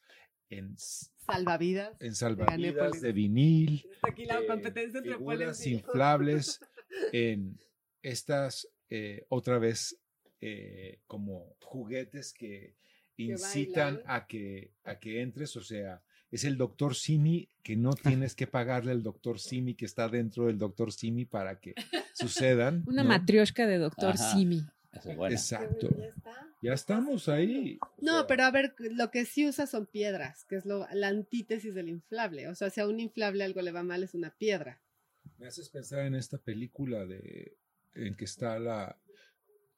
en, 0.50 0.76
Salvavidas. 0.78 2.00
en 2.02 2.16
salvavidas 2.16 3.02
de 3.02 3.12
vinil, 3.12 3.90
aquí 4.02 4.26
la 4.26 4.40
eh, 4.40 4.48
competencia 4.48 5.00
entre 5.00 5.18
figuras 5.18 5.66
inflables, 5.66 6.60
en 7.12 7.60
estas, 8.02 8.68
eh, 8.90 9.26
otra 9.30 9.58
vez, 9.58 9.98
eh, 10.42 11.00
como 11.08 11.56
juguetes 11.62 12.34
que 12.34 12.76
incitan 13.18 13.96
bailan. 13.96 14.12
a 14.12 14.28
que, 14.28 14.72
a 14.84 15.00
que 15.00 15.22
entres, 15.22 15.56
o 15.56 15.62
sea, 15.62 16.04
es 16.32 16.44
el 16.44 16.58
doctor 16.58 16.96
Simi 16.96 17.50
que 17.64 17.76
no 17.76 17.94
tienes 18.20 18.36
que 18.36 18.48
pagarle 18.48 18.92
al 18.92 19.04
doctor 19.04 19.40
Simi 19.40 19.74
que 19.74 19.86
está 19.86 20.10
dentro 20.10 20.48
del 20.48 20.58
doctor 20.58 20.92
Simi 20.92 21.26
para 21.26 21.60
que 21.60 21.74
sucedan. 22.14 22.84
Una 22.88 23.04
¿no? 23.04 23.10
matrioshka 23.10 23.66
de 23.66 23.78
doctor 23.78 24.14
Ajá. 24.14 24.34
Simi. 24.34 24.64
Esa 24.96 25.12
es 25.12 25.18
buena. 25.18 25.36
Exacto. 25.36 25.90
Ya 25.98 26.06
está. 26.08 26.48
Ya 26.62 26.74
estamos 26.74 27.30
ahí. 27.30 27.78
o 27.82 27.88
No, 28.02 28.14
sea, 28.20 28.28
pero 28.28 28.44
a 28.44 28.52
ver, 28.52 28.76
lo 28.80 29.12
que 29.12 29.26
sí 29.26 29.48
usa 29.48 29.68
son 29.68 29.86
piedras, 29.86 30.46
que 30.46 30.56
es 30.56 30.66
lo, 30.66 30.88
la 30.94 31.08
antítesis 31.10 31.74
del 31.76 31.90
inflable. 31.90 32.48
O 32.48 32.56
sea, 32.56 32.70
si 32.70 32.82
a 32.82 32.88
un 32.88 33.00
inflable 33.00 33.44
algo 33.44 33.62
le 33.62 33.72
va 33.72 33.84
mal, 33.84 34.04
es 34.04 34.14
una 34.16 34.32
piedra. 34.32 34.82
Me 35.38 35.48
haces 35.48 35.70
pensar 35.70 36.00
en 36.06 36.16
esta 36.16 36.38
película 36.38 37.06
de 37.06 37.58
en 37.94 38.16
que 38.16 38.26
está 38.26 38.60
la, 38.60 38.98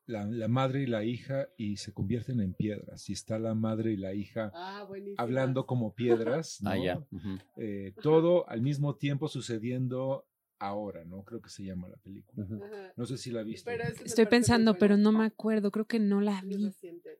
la, 0.07 0.26
la 0.26 0.47
madre 0.47 0.82
y 0.82 0.88
la 0.88 1.03
hija 1.03 1.49
y 1.57 1.78
se 1.78 1.93
convierten 1.93 2.39
en 2.41 2.53
piedras. 2.53 3.09
Y 3.09 3.13
está 3.13 3.38
la 3.38 3.53
madre 3.53 3.91
y 3.91 3.97
la 3.97 4.13
hija 4.13 4.51
Ah, 4.55 4.88
hablando 5.18 5.65
como 5.65 5.93
piedras. 5.93 6.59
¿no? 6.61 6.70
Ah, 6.72 7.05
ujú. 7.11 7.38
Eh, 7.57 7.93
todo 8.01 8.47
al 8.49 8.61
mismo 8.61 8.95
tiempo 8.95 9.28
sucediendo 9.28 10.26
ahora, 10.59 11.03
¿no? 11.05 11.23
Creo 11.23 11.41
que 11.41 11.49
se 11.49 11.63
llama 11.63 11.87
la 11.89 11.97
película. 11.97 12.45
Ajá. 12.45 12.93
No 12.95 13.05
sé 13.05 13.17
si 13.17 13.31
la 13.31 13.43
viste. 13.43 13.69
Me 13.77 13.83
Estoy 14.05 14.25
pensando, 14.25 14.75
pero 14.77 14.97
no 14.97 15.11
me 15.11 15.25
acuerdo, 15.25 15.71
creo 15.71 15.85
que 15.85 15.99
no 15.99 16.21
la 16.21 16.41
vi. 16.41 16.71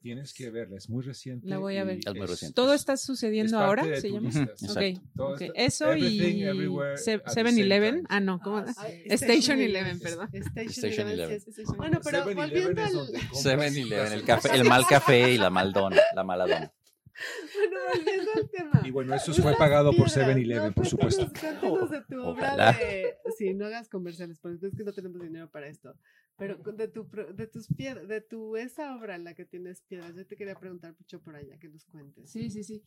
Tienes 0.02 0.34
que 0.34 0.50
verla, 0.50 0.78
es 0.78 0.90
muy 0.90 1.04
reciente. 1.04 1.48
La 1.48 1.58
voy 1.58 1.78
a 1.78 1.84
ver. 1.84 2.00
Es 2.06 2.16
muy 2.16 2.26
reciente. 2.26 2.54
¿Todo 2.56 2.74
es- 2.74 2.82
está 2.82 2.94
es 2.94 3.02
sucediendo 3.02 3.58
parte 3.58 3.82
ahora? 3.82 4.02
¿Se 4.02 4.12
llama? 4.12 4.28
lista, 4.30 4.44
Exacto. 4.44 4.74
Ok, 4.80 5.12
Todo 5.16 5.28
ok. 5.34 5.42
está- 5.42 5.54
Eso 5.62 5.92
everything, 5.92 6.36
y 6.38 6.44
everywhere 6.44 6.98
Se- 6.98 7.14
at 7.14 7.22
the 7.24 7.32
same 7.32 7.52
7-Eleven. 7.52 7.96
time. 7.96 8.06
Ah, 8.10 8.20
no, 8.20 8.40
¿cómo? 8.40 8.58
Ah, 8.58 8.66
Station 9.06 9.60
Station 9.60 9.60
11, 9.60 10.04
perdón. 10.04 10.30
Station, 10.34 10.70
Station 10.72 11.08
11, 11.08 11.14
Eleven. 11.14 11.42
sí 11.42 11.50
es- 11.62 11.68
Bueno, 11.78 12.00
pero 12.04 12.18
7-Eleven 12.24 12.36
volviendo 12.36 12.82
es 12.82 12.88
al... 12.88 12.94
compras 12.96 13.44
7-Eleven, 13.44 14.14
el, 14.14 14.24
café, 14.24 14.50
el 14.56 14.64
mal 14.66 14.86
café 14.88 15.32
y 15.34 15.38
la 15.38 15.50
maldona, 15.50 15.98
la 16.16 16.24
maladona. 16.24 16.74
Bueno, 17.56 17.80
volviendo 17.94 18.32
al 18.36 18.50
tema. 18.50 18.82
Y 18.86 18.92
bueno, 18.92 19.16
eso 19.16 19.34
fue 19.34 19.56
pagado 19.58 19.92
por 19.92 20.06
Piedras, 20.06 20.36
7-Eleven, 20.38 20.68
no, 20.68 20.74
por 20.74 20.88
supuesto. 20.88 21.28
Cuéntanos, 21.28 21.90
de 21.90 22.02
tu 22.02 22.22
obra 22.24 22.54
Ojalá. 22.54 22.74
de... 22.74 23.18
Sí, 23.38 23.54
no 23.54 23.66
hagas 23.66 23.90
comerciales, 23.90 24.40
porque 24.40 24.68
es 24.68 24.76
que 24.76 24.84
no 24.84 24.94
tenemos 24.94 25.22
dinero 25.22 25.50
para 25.50 25.68
esto. 25.68 25.96
Pero 26.38 26.58
de 26.58 26.88
tu, 26.88 27.08
de 27.34 27.48
tus 27.48 27.68
piedras, 27.68 28.08
de 28.08 28.22
tu, 28.22 28.56
esa 28.56 28.96
obra 28.96 29.16
en 29.16 29.24
la 29.24 29.34
que 29.34 29.46
tienes 29.46 29.82
piedras, 29.82 30.16
yo 30.16 30.26
te 30.26 30.36
quería 30.36 30.56
preguntar 30.56 30.96
mucho 30.98 31.20
por 31.20 31.36
allá, 31.36 31.58
que 31.58 31.70
nos 31.70 31.86
cuentes. 31.86 32.30
Sí, 32.30 32.50
sí, 32.52 32.64
sí. 32.64 32.84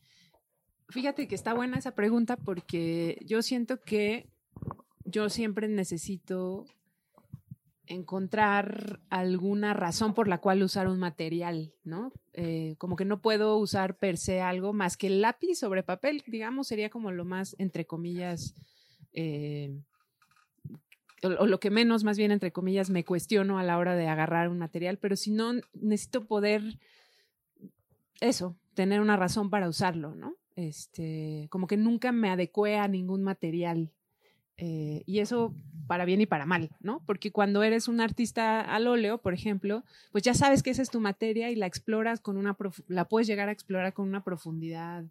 Fíjate 0.89 1.27
que 1.27 1.35
está 1.35 1.53
buena 1.53 1.77
esa 1.77 1.93
pregunta 1.93 2.37
porque 2.37 3.17
yo 3.25 3.41
siento 3.41 3.81
que 3.81 4.29
yo 5.05 5.29
siempre 5.29 5.67
necesito 5.67 6.65
encontrar 7.87 8.99
alguna 9.09 9.73
razón 9.73 10.13
por 10.13 10.27
la 10.27 10.39
cual 10.39 10.63
usar 10.63 10.87
un 10.87 10.99
material, 10.99 11.73
¿no? 11.83 12.11
Eh, 12.33 12.75
como 12.77 12.95
que 12.95 13.05
no 13.05 13.21
puedo 13.21 13.57
usar 13.57 13.97
per 13.97 14.17
se 14.17 14.41
algo 14.41 14.73
más 14.73 14.97
que 14.97 15.07
el 15.07 15.21
lápiz 15.21 15.55
sobre 15.55 15.83
papel, 15.83 16.23
digamos, 16.27 16.67
sería 16.67 16.89
como 16.89 17.11
lo 17.11 17.25
más, 17.25 17.55
entre 17.59 17.85
comillas, 17.85 18.55
eh, 19.13 19.77
o, 21.23 21.27
o 21.27 21.45
lo 21.45 21.59
que 21.59 21.69
menos, 21.69 22.03
más 22.03 22.17
bien, 22.17 22.31
entre 22.31 22.51
comillas, 22.51 22.89
me 22.89 23.03
cuestiono 23.03 23.59
a 23.59 23.63
la 23.63 23.77
hora 23.77 23.95
de 23.95 24.07
agarrar 24.07 24.49
un 24.49 24.59
material, 24.59 24.97
pero 24.97 25.15
si 25.15 25.31
no, 25.31 25.53
necesito 25.73 26.25
poder, 26.25 26.63
eso, 28.21 28.57
tener 28.73 29.01
una 29.01 29.17
razón 29.17 29.49
para 29.49 29.67
usarlo, 29.67 30.15
¿no? 30.15 30.35
Este, 30.55 31.47
como 31.49 31.67
que 31.67 31.77
nunca 31.77 32.11
me 32.11 32.29
adecué 32.29 32.77
a 32.77 32.87
ningún 32.87 33.23
material. 33.23 33.91
Eh, 34.63 35.01
y 35.07 35.19
eso 35.19 35.53
para 35.87 36.05
bien 36.05 36.21
y 36.21 36.27
para 36.27 36.45
mal, 36.45 36.69
¿no? 36.79 37.01
Porque 37.07 37.31
cuando 37.31 37.63
eres 37.63 37.87
un 37.87 37.99
artista 37.99 38.61
al 38.61 38.87
óleo, 38.87 39.17
por 39.17 39.33
ejemplo, 39.33 39.83
pues 40.11 40.23
ya 40.23 40.33
sabes 40.35 40.61
que 40.63 40.69
esa 40.69 40.83
es 40.83 40.89
tu 40.91 41.01
materia 41.01 41.49
y 41.49 41.55
la 41.55 41.65
exploras 41.65 42.21
con 42.21 42.37
una, 42.37 42.55
la 42.87 43.05
puedes 43.09 43.27
llegar 43.27 43.49
a 43.49 43.51
explorar 43.51 43.93
con 43.93 44.07
una 44.07 44.23
profundidad, 44.23 45.03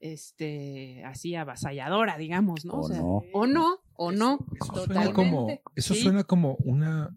este, 0.00 1.02
así 1.04 1.34
avasalladora, 1.34 2.18
digamos, 2.18 2.64
¿no? 2.64 2.80
O 2.80 2.82
sea, 2.88 2.98
no. 2.98 3.22
O 3.32 3.46
no, 3.46 3.78
o 3.96 4.12
no. 4.12 4.38
Eso 4.60 4.74
suena 4.84 5.04
Totalmente. 5.04 5.14
como, 5.14 5.48
eso 5.74 5.94
Sí. 5.94 6.02
suena 6.02 6.24
como 6.24 6.56
una, 6.64 7.16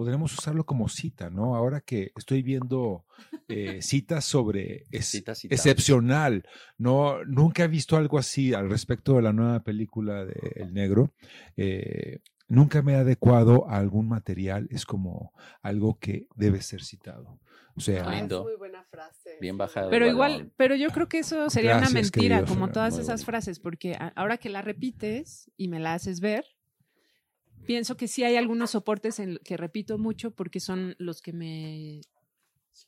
podremos 0.00 0.32
usarlo 0.32 0.64
como 0.64 0.88
cita, 0.88 1.28
¿no? 1.28 1.54
Ahora 1.54 1.82
que 1.82 2.10
estoy 2.16 2.42
viendo 2.42 3.04
eh, 3.48 3.82
citas 3.82 4.24
sobre 4.24 4.84
es- 4.90 5.08
Cita, 5.08 5.34
cita. 5.34 5.54
excepcional, 5.54 6.46
no, 6.78 7.22
nunca 7.26 7.64
he 7.64 7.68
visto 7.68 7.98
algo 7.98 8.18
así 8.18 8.54
al 8.54 8.70
respecto 8.70 9.16
de 9.16 9.20
la 9.22 9.34
nueva 9.34 9.62
película 9.62 10.24
de 10.24 10.52
El 10.56 10.72
Negro. 10.72 11.12
Eh, 11.58 12.20
nunca 12.48 12.80
me 12.80 12.94
he 12.94 12.96
adecuado 12.96 13.68
a 13.68 13.76
algún 13.76 14.08
material, 14.08 14.68
es 14.70 14.86
como 14.86 15.34
algo 15.60 15.98
que 16.00 16.26
debe 16.34 16.62
ser 16.62 16.82
citado. 16.82 17.38
O 17.76 17.80
sea, 17.82 18.04
Ah, 18.08 18.14
es 18.14 18.20
Lindo. 18.20 18.42
muy 18.44 18.56
buena 18.56 18.82
frase. 18.84 19.36
Bien 19.38 19.56
sí. 19.56 19.58
bajado. 19.58 19.90
Pero 19.90 20.06
igual, 20.08 20.32
balón. 20.32 20.52
pero 20.56 20.76
yo 20.76 20.88
creo 20.88 21.08
que 21.10 21.18
eso 21.18 21.50
sería 21.50 21.76
una 21.76 21.90
mentira, 21.90 22.38
querido 22.38 22.46
como 22.46 22.70
todas 22.72 22.96
esas 22.96 23.26
frases, 23.26 23.60
porque 23.60 23.98
ahora 24.16 24.38
que 24.38 24.48
la 24.48 24.62
repites 24.62 25.50
y 25.58 25.68
me 25.68 25.78
la 25.78 25.92
haces 25.92 26.20
ver, 26.20 26.46
pienso 27.70 27.96
que 27.96 28.08
sí 28.08 28.24
hay 28.24 28.34
algunos 28.34 28.72
soportes 28.72 29.20
en 29.20 29.38
que 29.44 29.56
repito 29.56 29.96
mucho 29.96 30.32
porque 30.32 30.58
son 30.58 30.96
los 30.98 31.22
que 31.22 31.32
me 31.32 32.00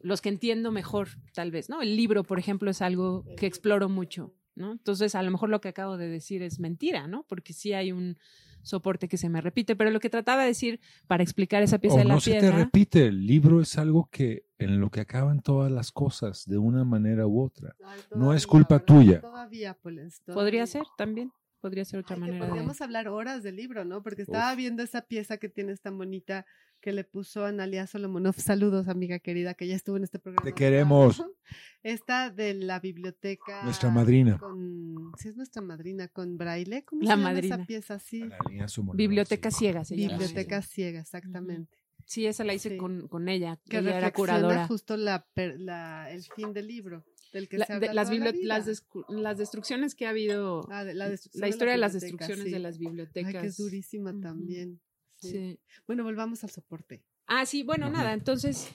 los 0.00 0.20
que 0.20 0.28
entiendo 0.28 0.72
mejor, 0.72 1.06
tal 1.32 1.52
vez, 1.52 1.68
¿no? 1.68 1.82
El 1.82 1.94
libro, 1.94 2.24
por 2.24 2.40
ejemplo, 2.40 2.68
es 2.68 2.82
algo 2.82 3.24
que 3.36 3.46
exploro 3.46 3.88
mucho, 3.88 4.34
¿no? 4.56 4.72
Entonces, 4.72 5.14
a 5.14 5.22
lo 5.22 5.30
mejor 5.30 5.50
lo 5.50 5.60
que 5.60 5.68
acabo 5.68 5.96
de 5.98 6.08
decir 6.08 6.42
es 6.42 6.58
mentira, 6.58 7.06
¿no? 7.06 7.24
Porque 7.28 7.52
sí 7.52 7.72
hay 7.74 7.92
un 7.92 8.16
soporte 8.62 9.06
que 9.06 9.18
se 9.18 9.28
me 9.28 9.40
repite, 9.40 9.76
pero 9.76 9.92
lo 9.92 10.00
que 10.00 10.10
trataba 10.10 10.42
de 10.42 10.48
decir 10.48 10.80
para 11.06 11.22
explicar 11.22 11.62
esa 11.62 11.78
pieza 11.78 11.94
o 11.94 11.98
de 11.98 12.04
la 12.04 12.14
no 12.14 12.20
se 12.20 12.32
te 12.32 12.40
piedra, 12.40 12.56
repite, 12.56 13.06
el 13.06 13.24
libro 13.24 13.60
es 13.60 13.78
algo 13.78 14.08
que 14.10 14.46
en 14.58 14.80
lo 14.80 14.90
que 14.90 14.98
acaban 14.98 15.42
todas 15.42 15.70
las 15.70 15.92
cosas 15.92 16.44
de 16.44 16.58
una 16.58 16.84
manera 16.84 17.24
u 17.28 17.40
otra. 17.40 17.76
Ay, 17.84 18.00
No 18.16 18.34
es 18.34 18.46
todavía, 18.46 18.46
culpa 18.48 18.74
¿verdad? 18.78 18.86
tuya. 18.86 19.20
Todavía, 19.20 19.74
podría 19.74 20.16
todavía. 20.24 20.66
ser 20.66 20.82
también, 20.98 21.30
podría 21.62 21.86
ser 21.86 22.00
otra 22.00 22.16
Ay, 22.16 22.20
manera 22.20 22.40
de 22.40 22.46
podríamos 22.48 22.80
hablar 22.82 23.08
horas 23.08 23.42
del 23.42 23.56
libro, 23.56 23.84
¿no? 23.86 24.02
Porque 24.02 24.22
estaba 24.22 24.54
viendo 24.54 24.82
esa 24.82 25.00
pieza 25.02 25.38
que 25.38 25.48
tienes 25.48 25.80
tan 25.80 25.96
bonita 25.96 26.44
que 26.80 26.92
le 26.92 27.04
puso 27.04 27.46
Analia 27.46 27.86
Solomonov. 27.86 28.34
Saludos, 28.34 28.88
amiga 28.88 29.20
querida, 29.20 29.54
que 29.54 29.68
ya 29.68 29.76
estuvo 29.76 29.96
en 29.96 30.02
este 30.04 30.18
programa. 30.18 30.44
Te 30.44 30.52
queremos. 30.52 31.24
Esta 31.84 32.30
de 32.30 32.54
la 32.54 32.80
biblioteca. 32.80 33.62
Nuestra 33.64 33.90
madrina. 33.90 34.36
Con, 34.38 35.12
sí, 35.16 35.28
es 35.28 35.36
nuestra 35.36 35.62
madrina, 35.62 36.08
con 36.08 36.36
braille. 36.36 36.84
¿Cómo 36.84 37.02
La 37.02 37.06
se 37.06 37.10
llama 37.12 37.22
madrina. 37.30 37.54
esa 37.56 37.64
pieza? 37.66 37.98
Sí. 37.98 38.22
Somonov, 38.66 38.96
Biblioteca 38.96 39.50
sí. 39.50 39.58
ciega 39.58 39.84
se 39.84 39.96
llama. 39.96 40.18
Biblioteca 40.18 40.60
ciega, 40.62 41.00
exactamente. 41.00 41.78
Sí, 42.04 42.26
esa 42.26 42.42
la 42.44 42.52
hice 42.52 42.70
Sí. 42.70 42.76
con, 42.78 43.06
con 43.08 43.28
ella, 43.28 43.58
que 43.68 43.78
ella 43.78 43.90
era 43.98 44.00
reflexiona 44.08 44.12
curadora. 44.40 44.66
justo 44.66 44.96
la, 44.96 45.24
per- 45.34 45.58
la- 45.60 46.10
el 46.10 46.22
fin 46.24 46.52
del 46.52 46.66
libro. 46.66 47.04
Del 47.32 47.48
que 47.48 47.58
La, 47.58 47.66
se 47.66 47.72
de- 47.72 47.86
habla 47.88 47.94
las, 47.94 48.08
toda 48.10 48.18
la 48.20 48.30
bibli- 48.32 48.42
las, 48.44 48.66
vida. 48.66 48.74
descu- 48.74 49.08
las 49.08 49.38
destrucciones 49.38 49.94
que 49.94 50.06
ha 50.06 50.10
habido, 50.10 50.66
Ah, 50.70 50.84
de 50.84 50.94
la, 50.94 51.12
historia 51.12 51.72
de 51.72 51.78
las 51.78 51.94
destrucciones 51.94 52.44
sí. 52.44 52.50
de 52.50 52.58
las 52.58 52.78
bibliotecas. 52.78 53.34
Ay, 53.34 53.40
que 53.40 53.46
es 53.46 53.56
durísima 53.56 54.12
también. 54.20 54.80
Sí. 55.16 55.30
Sí. 55.30 55.60
Bueno, 55.86 56.04
volvamos 56.04 56.44
al 56.44 56.50
soporte. 56.50 57.02
Ah, 57.26 57.46
sí, 57.46 57.62
bueno, 57.62 57.88
nada, 57.88 58.12
entonces 58.12 58.68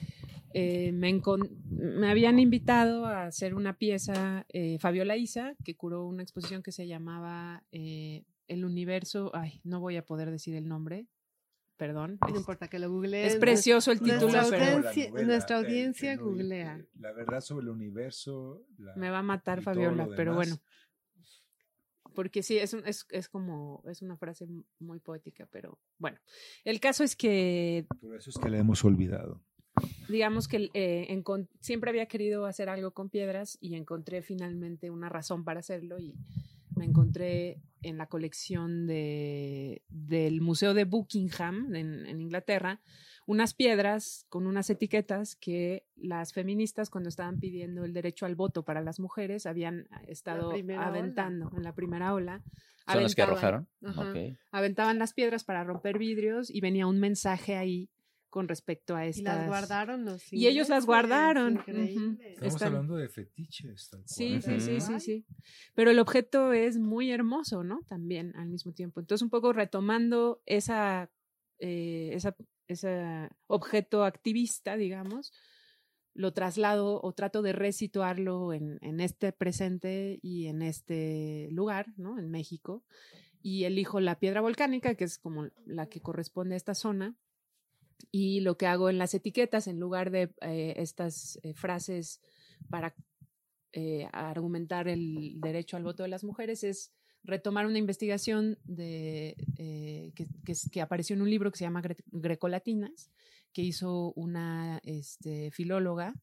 eh, 0.54 0.90
me, 0.92 1.20
me 1.70 2.10
habían 2.10 2.38
invitado 2.40 3.04
a 3.06 3.26
hacer 3.26 3.54
una 3.54 3.76
pieza, 3.76 4.46
eh, 4.48 4.78
Fabiola 4.80 5.16
Isa, 5.16 5.54
que 5.64 5.76
curó 5.76 6.06
una 6.06 6.22
exposición 6.22 6.62
que 6.62 6.72
se 6.72 6.86
llamaba 6.88 7.62
eh, 7.70 8.24
El 8.48 8.64
Universo, 8.64 9.30
ay, 9.34 9.60
no 9.62 9.78
voy 9.80 9.96
a 9.96 10.04
poder 10.06 10.30
decir 10.30 10.54
el 10.56 10.66
nombre, 10.66 11.06
perdón. 11.78 12.18
No 12.20 12.28
es- 12.28 12.34
importa 12.36 12.68
que 12.68 12.78
lo 12.78 12.90
googlees. 12.90 13.32
es 13.34 13.40
precioso 13.40 13.90
el 13.92 13.98
Nuestra 14.00 14.18
título, 14.18 14.42
pero 14.50 14.64
audiencia- 14.88 15.24
nuestra 15.26 15.56
audiencia 15.58 16.12
el- 16.12 16.18
el- 16.18 16.24
googlea. 16.24 16.74
el- 16.76 16.88
La 17.00 17.12
verdad 17.12 17.40
sobre 17.40 17.62
el 17.64 17.70
universo. 17.70 18.62
la- 18.78 18.94
me 18.96 19.08
va 19.08 19.20
a 19.20 19.22
matar 19.22 19.62
Fabiola, 19.62 20.06
pero 20.14 20.34
bueno. 20.34 20.56
Porque 22.14 22.42
sí, 22.42 22.58
es, 22.58 22.72
un- 22.74 22.84
es, 22.86 23.06
es 23.10 23.28
como, 23.28 23.82
es 23.88 24.02
una 24.02 24.16
frase 24.16 24.46
muy 24.80 24.98
poética, 24.98 25.46
pero 25.52 25.78
bueno. 25.98 26.18
El 26.64 26.80
caso 26.80 27.04
es 27.04 27.14
que 27.14 27.86
Por 28.00 28.16
eso 28.16 28.30
es 28.30 28.38
que 28.38 28.48
la 28.50 28.58
hemos 28.58 28.84
olvidado. 28.84 29.40
digamos 30.08 30.48
que 30.48 30.68
eh, 30.74 31.22
siempre 31.60 31.90
había 31.90 32.06
querido 32.06 32.46
hacer 32.46 32.68
algo 32.68 32.90
con 32.92 33.08
piedras 33.08 33.56
y 33.60 33.76
encontré 33.76 34.22
finalmente 34.22 34.90
una 34.90 35.08
razón 35.08 35.44
para 35.44 35.60
hacerlo 35.60 36.00
y 36.00 36.14
me 36.78 36.84
encontré 36.86 37.60
en 37.82 37.98
la 37.98 38.06
colección 38.06 38.86
de, 38.86 39.82
del 39.88 40.40
Museo 40.40 40.74
de 40.74 40.84
Buckingham 40.84 41.74
en, 41.74 42.06
en 42.06 42.20
Inglaterra 42.20 42.80
unas 43.26 43.52
piedras 43.52 44.24
con 44.30 44.46
unas 44.46 44.70
etiquetas 44.70 45.36
que 45.36 45.84
las 45.96 46.32
feministas 46.32 46.88
cuando 46.88 47.10
estaban 47.10 47.38
pidiendo 47.38 47.84
el 47.84 47.92
derecho 47.92 48.24
al 48.24 48.34
voto 48.36 48.64
para 48.64 48.80
las 48.80 48.98
mujeres 49.00 49.44
habían 49.44 49.86
estado 50.06 50.50
primera 50.50 50.80
ola. 50.80 50.88
aventando 50.88 51.50
en 51.54 51.62
la 51.62 51.74
primera 51.74 52.14
ola. 52.14 52.42
¿Son 52.90 53.02
las 53.02 53.14
que 53.14 53.22
aventaban- 53.22 53.28
arrojaron? 53.28 53.68
Ajá 53.84 54.12
aventaban 54.50 54.98
las 54.98 55.12
piedras 55.12 55.44
para 55.44 55.62
romper 55.62 55.98
vidrios 55.98 56.48
y 56.50 56.60
venía 56.62 56.86
un 56.86 56.98
mensaje 57.00 57.56
ahí 57.56 57.90
con 58.30 58.48
respecto 58.48 58.94
a 58.94 59.06
Y 59.06 59.10
estas. 59.10 59.24
las 59.38 59.46
guardaron 59.46 60.04
los 60.04 60.32
Y 60.32 60.46
ellos 60.46 60.68
las 60.68 60.84
guardaron, 60.86 61.54
increíble. 61.54 62.32
Estamos 62.32 62.54
Están- 62.54 62.68
hablando 62.68 62.96
de 62.96 63.08
fetiches. 63.08 63.88
tal 63.90 64.00
cual. 64.00 64.08
Sí, 64.08 64.40
sí, 64.42 64.60
sí, 64.60 64.80
sí, 64.80 65.00
sí. 65.00 65.26
Pero 65.74 65.90
el 65.90 65.98
objeto 65.98 66.52
es 66.52 66.78
muy 66.78 67.10
hermoso, 67.10 67.64
¿no? 67.64 67.80
También 67.88 68.34
al 68.36 68.48
mismo 68.48 68.72
tiempo. 68.72 69.00
Entonces, 69.00 69.22
un 69.22 69.30
poco 69.30 69.52
retomando 69.52 70.42
esa, 70.46 71.10
eh, 71.58 72.10
esa, 72.12 72.36
ese 72.66 73.28
objeto 73.46 74.04
activista, 74.04 74.76
digamos, 74.76 75.32
lo 76.14 76.32
traslado 76.32 77.00
o 77.02 77.12
trato 77.12 77.42
de 77.42 77.52
resituarlo 77.52 78.52
en, 78.52 78.78
en 78.82 79.00
este 79.00 79.32
presente 79.32 80.18
y 80.20 80.46
en 80.48 80.62
este 80.62 81.48
lugar, 81.52 81.86
¿no? 81.96 82.18
En 82.18 82.28
México. 82.30 82.84
Y 83.40 83.64
elijo 83.64 84.00
la 84.00 84.18
piedra 84.18 84.40
volcánica, 84.40 84.96
que 84.96 85.04
es 85.04 85.16
como 85.16 85.46
la 85.64 85.86
que 85.88 86.00
corresponde 86.00 86.54
a 86.54 86.56
esta 86.56 86.74
zona. 86.74 87.16
Y 88.10 88.40
lo 88.40 88.56
que 88.56 88.66
hago 88.66 88.88
en 88.88 88.98
las 88.98 89.14
etiquetas, 89.14 89.66
en 89.66 89.78
lugar 89.78 90.10
de 90.10 90.32
eh, 90.40 90.74
estas 90.76 91.38
eh, 91.42 91.54
frases 91.54 92.20
para 92.70 92.94
eh, 93.72 94.08
argumentar 94.12 94.88
el 94.88 95.40
derecho 95.40 95.76
al 95.76 95.84
voto 95.84 96.02
de 96.02 96.08
las 96.08 96.24
mujeres, 96.24 96.64
es 96.64 96.92
retomar 97.22 97.66
una 97.66 97.78
investigación 97.78 98.58
de, 98.64 99.36
que, 100.14 100.26
que 100.72 100.80
apareció 100.80 101.14
en 101.14 101.22
un 101.22 101.30
libro 101.30 101.50
que 101.50 101.58
se 101.58 101.64
llama 101.64 101.82
Gre- 101.82 102.02
Grecolatinas, 102.06 103.10
que 103.52 103.62
hizo 103.62 104.12
una 104.14 104.80
este, 104.84 105.50
filóloga, 105.50 106.14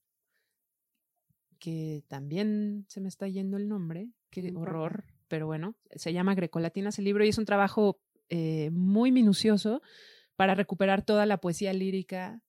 que 1.59 2.03
también 2.07 2.85
se 2.87 3.01
me 3.01 3.09
está 3.09 3.27
yendo 3.27 3.57
el 3.57 3.67
nombre, 3.67 4.09
qué 4.29 4.53
horror, 4.55 5.05
pero 5.27 5.47
bueno, 5.47 5.75
se 5.95 6.13
llama 6.13 6.35
Grecolatinas 6.35 6.99
el 6.99 7.05
libro 7.05 7.25
y 7.25 7.29
es 7.29 7.37
un 7.37 7.45
trabajo 7.45 7.99
eh, 8.29 8.69
muy 8.71 9.11
minucioso 9.11 9.81
para 10.35 10.55
recuperar 10.55 11.03
toda 11.03 11.25
la 11.25 11.37
poesía 11.37 11.73
lírica 11.73 12.41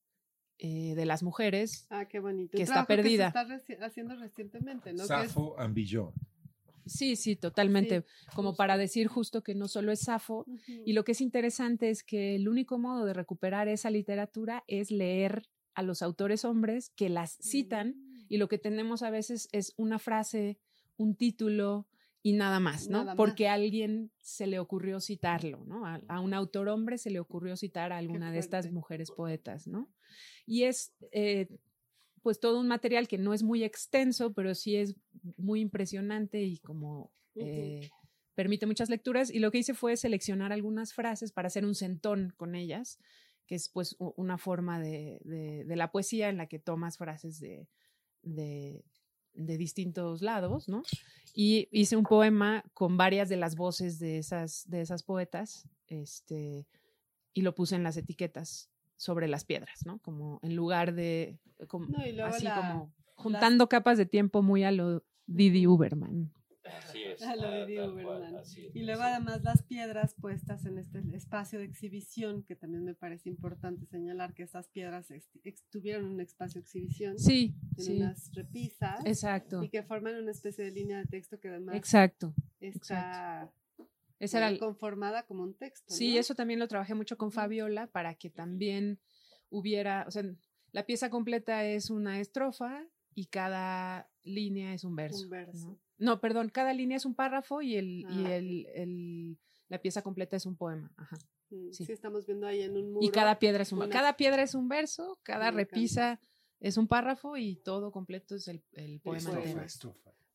eh, 0.59 0.95
de 0.95 1.07
las 1.07 1.23
mujeres. 1.23 1.87
Ah, 1.91 2.07
qué 2.07 2.19
bonito. 2.21 2.53
que 2.57 2.59
Un 2.59 2.69
está 2.69 2.85
perdida. 2.87 3.33
Que 3.33 3.39
se 3.57 3.73
está 3.75 3.79
reci- 3.83 3.87
haciendo 3.87 4.17
recientemente, 4.17 4.93
¿no? 4.93 5.05
Safo 5.05 5.59
and 5.59 5.75
Beyond. 5.75 6.15
Sí, 6.87 7.17
sí, 7.17 7.35
totalmente. 7.37 8.05
como 8.35 8.51
justo. 8.51 8.59
para 8.59 8.77
decir 8.77 9.09
justo 9.09 9.43
que 9.43 9.55
no 9.57 9.67
solo 9.69 9.91
es 9.93 10.01
Safo. 10.03 10.47
Y 10.85 10.93
lo 10.93 11.05
que 11.05 11.13
es 11.13 11.21
interesante 11.21 11.91
es 11.91 12.03
que 12.05 12.37
el 12.37 12.49
único 12.49 12.79
modo 12.79 13.05
de 13.05 13.13
recuperar 13.13 13.67
esa 13.69 13.91
literatura 13.91 14.63
es 14.69 14.91
leer 14.93 15.43
a 15.75 15.83
los 15.83 16.01
autores 16.01 16.45
hombres 16.45 16.91
que 16.91 17.09
las 17.11 17.39
citan 17.43 17.89
Mm. 17.97 18.27
y 18.29 18.37
lo 18.39 18.49
que 18.49 18.59
tenemos 18.59 19.03
a 19.03 19.11
veces 19.11 19.49
es 19.53 19.75
una 19.77 19.99
frase, 19.99 20.59
un 20.97 21.17
título 21.17 21.87
y 22.23 22.33
nada 22.33 22.59
más, 22.61 22.89
¿no? 22.89 22.99
Nada 23.01 23.15
Porque 23.17 23.47
a 23.49 23.55
alguien 23.55 24.11
se 24.21 24.47
le 24.47 24.59
ocurrió 24.59 25.01
citarlo, 25.01 25.65
¿no? 25.65 25.87
A, 25.87 26.01
a 26.09 26.21
un 26.21 26.35
autor 26.35 26.69
hombre 26.69 26.99
se 26.99 27.11
le 27.11 27.21
ocurrió 27.21 27.57
citar 27.57 27.93
a 27.93 27.99
alguna 27.99 28.33
de 28.33 28.39
estas 28.41 28.71
mujeres 28.73 29.11
poetas, 29.11 29.67
¿no? 29.69 29.89
Y 30.45 30.65
es 30.65 30.93
eh, 31.13 31.47
pues 32.23 32.41
todo 32.41 32.59
un 32.59 32.67
material 32.69 33.07
que 33.07 33.19
no 33.19 33.33
es 33.35 33.43
muy 33.45 33.63
extenso, 33.63 34.33
pero 34.33 34.55
sí 34.55 34.75
es 34.77 34.97
muy 35.37 35.61
impresionante 35.61 36.43
y 36.43 36.59
como 36.59 37.13
eh, 37.37 37.89
permite 38.35 38.67
muchas 38.67 38.91
lecturas. 38.91 39.31
Y 39.31 39.39
lo 39.39 39.51
que 39.53 39.59
hice 39.59 39.75
fue 39.75 39.97
seleccionar 39.97 40.53
algunas 40.53 40.93
frases 40.93 41.31
para 41.33 41.47
hacer 41.47 41.65
un 41.65 41.75
centón 41.77 42.33
con 42.37 42.55
ellas, 42.57 42.99
que 43.47 43.55
es 43.55 43.69
pues 43.69 43.95
una 43.99 44.39
forma 44.39 44.81
de, 44.81 45.21
de- 45.25 45.65
de 45.65 45.77
la 45.77 45.93
poesía 45.93 46.29
en 46.29 46.37
la 46.39 46.49
que 46.49 46.59
tomas 46.59 46.99
frases 46.99 47.39
de, 47.39 47.69
de, 48.23 48.85
de 49.37 49.57
distintos 49.57 50.23
lados, 50.23 50.69
¿no? 50.69 50.83
Y 51.35 51.69
hice 51.71 51.97
un 51.97 52.05
poema 52.05 52.65
con 52.75 52.97
varias 52.97 53.29
de 53.29 53.37
las 53.37 53.57
voces 53.57 53.99
de 53.99 54.19
esas, 54.19 54.65
de 54.69 54.81
esas 54.81 55.03
poetas, 55.03 55.69
este, 55.89 56.67
y 57.35 57.43
lo 57.43 57.55
puse 57.55 57.77
en 57.77 57.83
las 57.83 57.97
etiquetas 57.97 58.71
sobre 58.97 59.29
las 59.29 59.45
piedras, 59.45 59.85
¿no? 59.85 59.99
Como 59.99 60.41
en 60.43 60.57
lugar 60.57 60.95
de, 60.95 61.39
como, 61.69 61.87
No, 61.89 61.99
así 62.25 62.45
la- 62.45 62.57
como 62.57 62.93
juntando 63.15 63.69
capas 63.69 63.99
de 63.99 64.07
tiempo 64.07 64.43
muy 64.43 64.65
a 64.65 64.73
lo 64.73 65.03
Didi 65.27 65.67
Uberman. 65.67 66.33
Así 66.79 67.03
es. 67.03 67.23
A 67.23 67.37
lo 67.37 67.51
de 67.51 67.59
tal 67.59 67.67
Diego 67.67 67.93
cual, 67.93 68.21
Berman. 68.21 68.37
así 68.37 68.67
es, 68.67 68.77
Y 68.77 68.83
luego 68.83 69.03
además 69.03 69.43
las 69.43 69.63
piedras 69.63 70.15
puestas 70.15 70.65
en 70.67 70.79
este 70.79 71.03
espacio 71.15 71.59
de 71.59 71.65
exhibición, 71.65 72.43
que 72.45 72.57
también 72.57 72.85
me 72.85 72.95
parece 72.95 73.29
importante 73.29 73.87
señalar 73.87 74.35
que 74.35 74.43
estas 74.43 74.69
piedras 74.69 75.09
tuvieron 75.71 76.07
un 76.07 76.21
espacio 76.21 76.61
de 76.61 76.65
exhibición 76.65 77.19
Sí, 77.19 77.55
en 77.77 77.85
sí, 77.85 77.97
unas 77.97 78.33
repisas 78.35 79.05
exacto, 79.05 79.63
y 79.63 79.69
que 79.69 79.83
forman 79.83 80.17
una 80.17 80.31
especie 80.31 80.65
de 80.65 80.71
línea 80.71 80.99
de 80.99 81.07
texto 81.07 81.39
que 81.39 81.49
además 81.49 81.77
exacto. 81.77 82.35
está 82.61 83.53
Esa 84.19 84.39
era 84.39 84.51
eh, 84.51 84.59
conformada 84.59 85.25
como 85.25 85.43
un 85.43 85.55
texto. 85.55 85.93
Sí, 85.93 86.15
¿no? 86.15 86.21
eso 86.21 86.35
también 86.35 86.59
lo 86.59 86.69
trabajé 86.69 86.95
mucho 86.95 87.17
con 87.17 87.33
Fabiola 87.33 87.87
para 87.89 88.15
que 88.15 88.31
también 88.31 88.99
hubiera, 89.51 90.05
o 90.07 90.11
sea, 90.11 90.25
la 90.73 90.85
pieza 90.85 91.11
completa 91.11 91.65
es 91.65 91.91
una 91.91 92.21
estrofa 92.21 92.85
y 93.15 93.27
cada 93.27 94.11
línea 94.25 94.75
es 94.75 94.85
un 94.85 94.97
verso. 94.97 95.25
Un 95.25 95.31
verso. 95.31 95.69
¿no? 95.69 95.86
No, 95.99 96.21
perdón, 96.21 96.51
cada 96.51 96.73
línea 96.73 96.97
es 96.97 97.07
un 97.07 97.15
párrafo 97.15 97.63
y 97.63 97.77
el, 97.77 98.05
Ah, 98.07 98.13
y 98.13 98.21
ok. 98.25 98.31
el, 98.31 98.67
el- 98.75 99.39
la 99.69 99.81
pieza 99.81 100.03
completa 100.03 100.37
es 100.37 100.47
un 100.47 100.57
poema. 100.57 100.93
Ajá. 100.97 101.17
Mm, 101.51 101.71
sí. 101.73 101.85
sí. 101.87 101.93
estamos 101.93 102.27
viendo 102.27 102.47
ahí 102.47 102.63
en 102.63 102.77
un 102.77 102.93
muro. 102.93 103.05
Y 103.07 103.11
cada 103.11 103.39
piedra 103.39 103.63
es 103.63 103.73
un 103.73 103.79
una- 103.79 103.89
cada 103.89 104.17
piedra 104.17 104.43
es 104.43 104.55
un 104.55 104.69
verso, 104.69 105.19
cada 105.23 105.51
Me 105.53 105.63
encanta. 105.63 105.75
repisa 105.77 106.21
es 106.61 106.77
un 106.77 106.87
párrafo 106.89 107.37
y 107.37 107.57
todo 107.57 107.91
completo 107.93 108.35
es 108.37 108.49
el, 108.49 108.63
el 108.73 109.01
poema. 109.01 109.31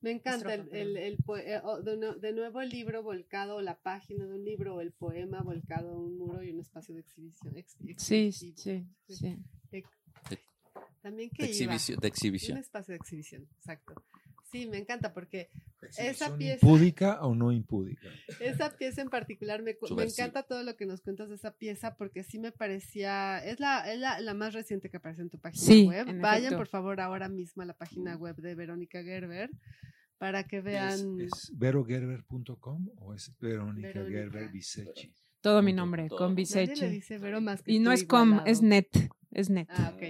Me 0.03 0.09
encanta 0.11 0.55
el, 0.55 0.61
Estrofa, 0.97 1.41
el, 1.41 1.47
eh, 1.47 1.61
oh, 1.63 1.81
de, 1.81 1.95
nue- 1.97 2.15
de 2.19 2.33
nuevo 2.33 2.59
el 2.61 2.69
libro 2.69 3.03
volcado, 3.03 3.57
o 3.57 3.61
la 3.61 3.79
página 3.79 4.25
de 4.25 4.33
un 4.33 4.43
libro, 4.43 4.75
o 4.75 4.81
el 4.81 4.91
poema 4.93 5.41
volcado 5.43 5.91
a 5.91 5.97
un 5.99 6.17
muro 6.17 6.41
y 6.43 6.49
un 6.49 6.59
espacio 6.59 6.95
de 6.95 7.01
exhibición. 7.01 7.55
ex- 7.55 7.77
Sí, 7.97 8.31
sí, 8.31 8.53
sí. 8.55 8.87
También 11.01 11.29
De 11.29 11.35
que 11.35 11.43
iba. 11.43 11.49
exhibición. 11.51 11.99
De 11.99 12.07
Un 12.07 12.11
exhibición. 12.11 12.57
espacio 12.57 12.91
de 12.93 12.97
exhibición, 12.97 13.47
exacto. 13.57 13.93
Sí, 14.51 14.67
me 14.67 14.77
encanta 14.77 15.13
porque 15.13 15.49
¿Exhibición 15.81 16.37
pieza- 16.37 16.65
¿Impúdica 16.65 17.21
o 17.23 17.33
no 17.35 17.51
impúdica? 17.51 18.09
esa 18.39 18.75
pieza 18.77 19.01
en 19.01 19.09
particular 19.09 19.61
me, 19.63 19.77
me 19.95 20.03
encanta 20.03 20.43
todo 20.43 20.61
lo 20.63 20.75
que 20.75 20.85
nos 20.85 21.01
cuentas 21.01 21.29
de 21.29 21.35
esa 21.35 21.55
pieza 21.55 21.95
porque 21.95 22.23
sí 22.23 22.37
me 22.37 22.51
parecía, 22.51 23.43
es 23.43 23.59
la, 23.59 23.91
es 23.91 23.99
la, 23.99 24.19
la 24.19 24.33
más 24.33 24.53
reciente 24.53 24.89
que 24.89 24.97
aparece 24.97 25.21
en 25.21 25.29
tu 25.29 25.39
página 25.39 25.63
Sí, 25.63 25.87
web. 25.87 26.07
en 26.07 26.19
Vayan 26.21 26.39
efecto. 26.53 26.57
por 26.57 26.67
favor 26.67 26.99
ahora 26.99 27.29
mismo 27.29 27.63
a 27.63 27.65
la 27.65 27.73
página 27.77 28.15
web 28.17 28.35
de 28.35 28.53
Verónica 28.55 29.01
Gerber 29.03 29.49
para 30.17 30.43
que 30.43 30.57
¿Es, 30.57 30.63
vean. 30.63 31.19
es 31.21 31.51
verogerber.com 31.55 32.89
o 32.97 33.13
es 33.13 33.31
Verónica 33.39 33.87
Verónica. 33.87 34.19
Gerber 34.19 34.49
Bisecchi? 34.51 35.13
Todo 35.41 35.61
mi 35.63 35.73
nombre, 35.73 36.07
Todo. 36.07 36.17
con 36.19 36.27
Nadie 36.35 36.35
le 36.35 36.41
Biseche. 36.41 36.89
dice 36.89 37.17
Vero 37.17 37.41
más 37.41 37.63
que 37.63 37.71
Y 37.71 37.79
no 37.79 37.91
es 37.91 38.03
com, 38.03 38.27
igualado. 38.27 38.47
es 38.51 38.61
net, 38.61 38.87
es 39.31 39.49
net. 39.49 39.67
Ah, 39.71 39.93
ok. 39.95 40.01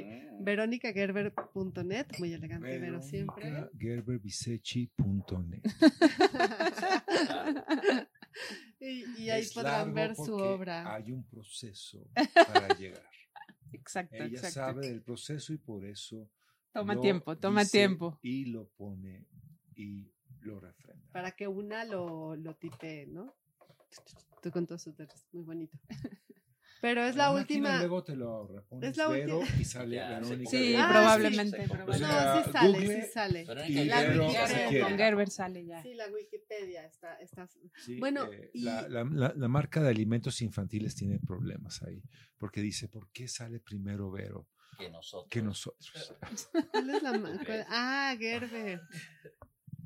veronicagerber.net, 0.43 2.07
muy 2.19 2.33
elegante, 2.33 2.79
Vero 2.79 3.01
siempre. 3.01 3.69
Gerberbisecchi.net. 3.77 5.61
y, 8.79 9.21
y 9.21 9.29
ahí 9.29 9.41
Es 9.41 9.53
podrán 9.53 9.73
largo 9.73 9.93
ver 9.93 10.15
su 10.15 10.35
obra. 10.35 10.93
Hay 10.93 11.11
un 11.11 11.23
proceso 11.27 12.09
para 12.35 12.75
llegar. 12.77 13.03
Exacto, 13.73 14.15
Ella 14.17 14.25
exacto. 14.27 14.53
sabe 14.53 14.87
del 14.87 15.01
proceso 15.01 15.53
y 15.53 15.57
por 15.57 15.85
eso 15.85 16.29
Toma 16.73 16.95
lo 16.95 17.01
tiempo, 17.01 17.37
toma 17.37 17.61
dice 17.61 17.77
tiempo. 17.77 18.19
Y 18.21 18.45
lo 18.45 18.67
pone 18.69 19.27
y 19.75 20.11
lo 20.41 20.59
refrenda. 20.59 21.05
Para 21.11 21.31
que 21.31 21.47
una 21.47 21.85
lo, 21.85 22.35
lo 22.35 22.55
tipee, 22.55 23.07
¿no? 23.07 23.33
Tú 24.41 24.51
con 24.51 24.67
todos 24.67 24.83
tus 24.83 24.97
dedos. 24.97 25.25
Muy 25.31 25.43
bonito. 25.43 25.77
Pero 26.81 27.03
es 27.05 27.15
la, 27.15 27.31
última. 27.31 27.77
Luego 27.77 28.03
te 28.03 28.15
lo 28.15 28.47
repones 28.47 28.89
Es 28.89 28.97
la 28.97 29.07
última. 29.09 29.45
y 29.59 29.63
sale 29.65 29.95
Ya, 29.97 30.09
Verónica. 30.19 30.49
Sí, 30.49 30.75
Ah, 30.75 30.87
probablemente. 30.91 31.61
sí. 31.63 31.69
probablemente. 31.69 32.07
No, 32.07 32.21
sea, 32.23 32.43
sí 32.43 32.51
sale, 32.51 32.71
Google 32.71 33.01
sí 33.05 33.11
sale. 33.11 33.45
Y 33.67 33.85
La 33.85 34.01
Vero, 34.01 34.27
Wikipedia. 34.27 34.83
con 34.83 34.97
Gerber 34.97 35.29
sale 35.29 35.65
ya. 35.65 35.83
Sí, 35.83 35.93
la 35.93 36.07
Wikipedia 36.07 36.85
está. 36.87 37.15
está 37.17 37.47
Sí, 37.85 37.99
Bueno, 37.99 38.25
eh, 38.31 38.49
y- 38.53 38.61
la, 38.63 38.87
la- 38.89 39.03
la- 39.03 39.33
la 39.35 39.47
marca 39.47 39.81
de 39.83 39.89
alimentos 39.89 40.41
infantiles 40.41 40.95
tiene 40.95 41.19
problemas 41.19 41.83
ahí, 41.83 42.01
porque 42.39 42.61
dice, 42.61 42.87
¿por 42.87 43.09
qué 43.11 43.27
sale 43.27 43.59
primero 43.59 44.09
Vero 44.09 44.47
Que 44.79 44.89
nosotros. 44.89 45.29
que 45.29 45.41
nosotros? 45.43 45.91
¿Cuál 46.71 46.89
es 46.89 47.03
la 47.03 47.65
Ah, 47.69 48.15
Gerber. 48.19 48.81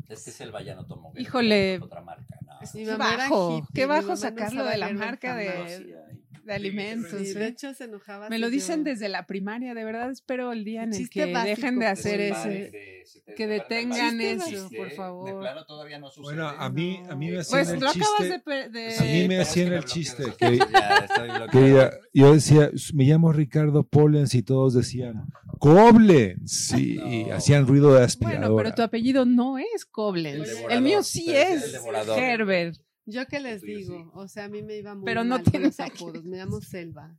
Es 0.08 0.24
que 0.24 0.30
es 0.30 0.40
el 0.42 0.52
Vallano 0.52 0.86
Tomo. 0.86 1.12
Híjole. 1.18 1.80
Otra 1.82 2.00
marca, 2.02 2.38
no. 2.46 2.60
Era 2.80 2.96
bajo, 2.96 3.58
hippie, 3.58 3.68
qué 3.74 3.86
bajo 3.86 4.10
no 4.10 4.16
sacarlo 4.16 4.64
de 4.64 4.78
la 4.78 4.94
marca 4.94 5.36
de. 5.36 6.24
De 6.46 6.54
alimentos. 6.54 7.20
Sí, 7.20 7.32
¿eh? 7.32 7.34
de 7.34 7.48
hecho 7.48 7.74
se 7.74 7.86
enojaba. 7.86 8.30
Me 8.30 8.40
lo 8.40 8.50
dicen 8.50 8.80
yo- 8.80 8.92
desde 8.92 9.10
la 9.10 9.26
primaria, 9.26 9.74
de 9.74 9.84
verdad 9.84 10.10
espero 10.12 10.52
el 10.54 10.64
día 10.64 10.84
en 10.84 10.94
el 10.94 10.98
Chiste 11.00 11.26
que 11.26 11.34
básico, 11.34 11.56
dejen 11.56 11.80
de 11.80 11.86
pues, 11.88 12.00
hacer 12.00 12.22
ese, 12.22 13.04
que 13.36 13.48
detengan 13.48 14.22
eso, 14.22 14.70
por 14.78 14.92
favor. 14.92 15.26
De 15.34 15.40
plano 15.40 15.66
todavía 15.66 16.00
no 16.00 16.10
sucede. 16.10 16.36
Bueno, 16.36 16.48
a 16.50 16.70
mí, 16.70 17.02
a 17.10 17.16
mí 17.16 17.32
me 17.32 17.40
hacían 17.40 17.60
Pues 17.60 17.70
el 17.74 17.80
lo 17.80 17.90
acabas 17.90 18.08
chiste. 18.20 18.30
de, 18.34 18.40
pe- 18.40 18.70
de- 18.70 18.98
a 18.98 19.02
mí 19.04 19.28
me 19.28 19.40
hacían 19.42 19.74
el 19.74 19.84
chiste 19.86 20.24
que, 20.38 20.60
que 21.52 21.90
yo 22.14 22.34
decía, 22.34 22.70
me 22.94 23.04
llamo 23.06 23.32
Ricardo 23.32 23.84
Pollens 23.84 24.34
y 24.36 24.44
todos 24.44 24.74
decían, 24.74 25.26
Koblenz, 25.60 26.52
sí, 26.52 27.00
y 27.04 27.24
No. 27.26 27.36
hacían 27.36 27.66
ruido 27.68 27.88
de 27.88 27.94
Bueno, 27.94 28.06
aspiradora. 28.06 28.64
pero 28.64 28.76
tu 28.76 28.82
apellido 28.84 29.26
no 29.26 29.58
es 29.58 29.66
El 29.76 29.88
Koblenz. 29.92 30.48
devorador, 30.48 30.72
El 30.74 30.82
mío 30.82 31.02
sí 31.04 31.26
es 31.34 31.74
el. 31.74 32.10
Herbert. 32.18 32.78
Yo 33.06 33.26
que 33.28 33.40
les 33.40 33.62
tuyo 33.62 33.78
digo, 33.78 33.98
sí. 34.04 34.10
o 34.14 34.28
sea, 34.28 34.46
a 34.46 34.50
mí 34.50 34.62
me 34.64 34.78
iba 34.78 34.96
muy 34.96 35.06
Pero 35.06 35.24
no 35.24 35.36
mal 35.36 35.44
tiene 35.44 35.68
los 35.68 35.80
nada 35.80 35.90
que 35.92 35.98
apodos. 35.98 36.24
Me 36.24 36.38
llamo 36.38 36.60
Selva. 36.62 37.16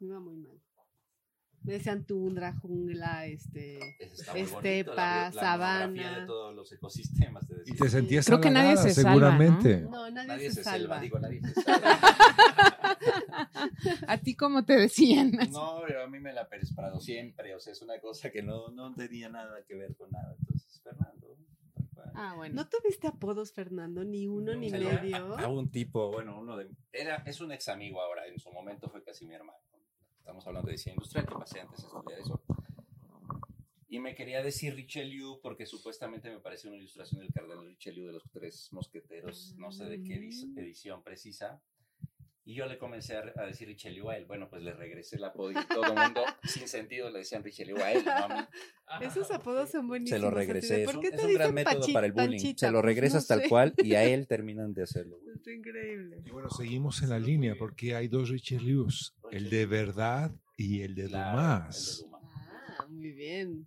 Me 0.00 0.06
iba 0.08 0.20
muy 0.20 0.36
mal. 0.36 0.58
Me 1.64 1.74
decían 1.74 2.04
tundra, 2.04 2.54
jungla, 2.58 3.26
este. 3.26 3.78
Estepa, 4.00 4.52
bonito, 4.52 4.94
la 4.96 5.30
la 5.30 5.32
sabana. 5.32 6.20
de 6.20 6.26
todos 6.26 6.52
los 6.56 6.72
ecosistemas. 6.72 7.46
te 7.46 7.54
Y 7.66 7.74
te 7.76 7.88
sentías 7.88 8.26
Creo 8.26 8.40
que 8.40 8.50
nadie 8.50 8.76
se 8.76 8.92
salva, 8.92 9.10
seguramente. 9.12 9.80
No, 9.82 10.10
nadie, 10.10 10.26
Nadie 10.26 10.50
se, 10.50 10.56
se 10.56 10.64
salva. 10.64 10.96
salva, 10.96 11.00
digo, 11.00 11.18
nadie 11.20 11.40
se 11.40 11.52
salva. 11.62 12.00
¿A 14.08 14.18
ti 14.18 14.34
cómo 14.34 14.64
te 14.64 14.72
decían? 14.76 15.30
No, 15.52 15.82
pero 15.86 16.02
a 16.02 16.08
mí 16.08 16.18
me 16.18 16.32
la 16.32 16.48
Pérez 16.48 16.74
Prado 16.74 17.00
siempre, 17.00 17.54
o 17.54 17.60
sea, 17.60 17.72
es 17.72 17.82
una 17.82 18.00
cosa 18.00 18.30
que 18.30 18.42
no, 18.42 18.68
no 18.70 18.92
tenía 18.94 19.28
nada 19.28 19.62
que 19.66 19.76
ver 19.76 19.94
con 19.96 20.10
nada. 20.10 20.34
Entonces, 20.40 20.80
Fernando. 20.82 21.36
tal 21.74 21.88
cual. 21.90 22.00
Ah, 22.14 22.34
bueno. 22.36 22.54
¿No 22.56 22.68
tuviste 22.68 23.06
apodos, 23.06 23.52
Fernando? 23.52 24.04
Ni 24.04 24.26
uno, 24.26 24.54
ni 24.54 24.70
medio. 24.70 25.34
A, 25.36 25.42
a 25.44 25.48
un 25.48 25.70
tipo, 25.70 26.10
bueno, 26.10 26.38
uno 26.38 26.56
de. 26.56 26.68
Era, 26.92 27.16
es 27.26 27.40
un 27.40 27.52
ex 27.52 27.68
amigo 27.68 28.00
ahora, 28.00 28.26
en 28.26 28.38
su 28.38 28.50
momento 28.52 28.88
fue 28.88 29.02
casi 29.02 29.26
mi 29.26 29.34
hermano. 29.34 29.58
Estamos 30.18 30.46
hablando 30.46 30.66
de 30.68 30.72
diseño 30.72 30.94
industrial, 30.94 31.26
que 31.26 31.34
pasé 31.34 31.60
antes 31.60 31.82
a 31.82 31.86
estudiar 31.88 32.20
eso. 32.20 32.42
Y 33.88 33.98
me 33.98 34.14
quería 34.14 34.42
decir 34.42 34.74
Richelieu 34.74 35.40
porque 35.42 35.66
supuestamente 35.66 36.30
me 36.30 36.38
pareció 36.38 36.70
una 36.70 36.78
ilustración 36.78 37.20
del 37.20 37.32
cardenal 37.32 37.66
Richelieu 37.66 38.06
de 38.06 38.12
los 38.12 38.22
tres 38.30 38.72
mosqueteros, 38.72 39.54
no 39.58 39.70
sé 39.70 39.84
de 39.84 40.02
qué 40.02 40.14
edi- 40.20 40.58
edición 40.58 41.02
precisa. 41.02 41.60
Y 42.44 42.54
yo 42.56 42.66
le 42.66 42.76
comencé 42.76 43.16
a, 43.16 43.22
a 43.36 43.46
decir 43.46 43.68
Richelieu 43.68 44.10
a 44.10 44.16
él. 44.16 44.24
Bueno, 44.26 44.48
pues 44.50 44.62
le 44.64 44.72
regresé 44.72 45.14
el 45.14 45.22
apodo 45.24 45.52
y 45.52 45.54
todo 45.68 45.84
el 45.84 45.94
mundo, 45.94 46.22
sin 46.42 46.66
sentido, 46.66 47.08
le 47.08 47.20
decían 47.20 47.44
Richelieu 47.44 47.76
a 47.78 47.92
él, 47.92 48.04
no 48.04 48.10
a 48.12 48.28
mí. 48.98 49.06
Esos 49.06 49.30
apodos 49.30 49.70
son 49.70 49.86
buenísimos. 49.86 50.18
Se 50.20 50.24
lo 50.24 50.30
regresé. 50.32 50.82
Es 50.82 50.90
¿Por 50.90 51.00
qué 51.00 51.08
es 51.08 51.16
te 51.16 51.24
un 51.26 51.34
gran 51.34 51.54
método 51.54 51.86
para 51.92 52.06
el 52.06 52.12
bullying. 52.12 52.30
Panchita? 52.30 52.66
Se 52.66 52.72
lo 52.72 52.80
Pues 52.80 52.84
regresas 52.86 53.22
no 53.24 53.26
tal 53.36 53.42
sé. 53.44 53.48
cual 53.48 53.74
y 53.78 53.94
a 53.94 54.02
él 54.04 54.26
terminan 54.26 54.72
de 54.74 54.82
hacerlo. 54.82 55.18
Es 55.34 55.46
increíble. 55.46 56.22
Y 56.26 56.30
bueno, 56.30 56.50
seguimos 56.50 57.00
en 57.02 57.10
la 57.10 57.20
línea 57.20 57.54
porque 57.56 57.94
hay 57.94 58.08
dos 58.08 58.28
Richelieus, 58.28 59.14
el 59.30 59.48
de 59.48 59.66
verdad 59.66 60.32
y 60.56 60.82
el 60.82 60.96
de 60.96 61.06
Claro, 61.06 61.30
Dumas. 61.38 62.00
el 62.00 62.02
de 62.02 62.10
Dumas. 62.10 62.22
Ah, 62.80 62.86
muy 62.88 63.12
bien. 63.12 63.66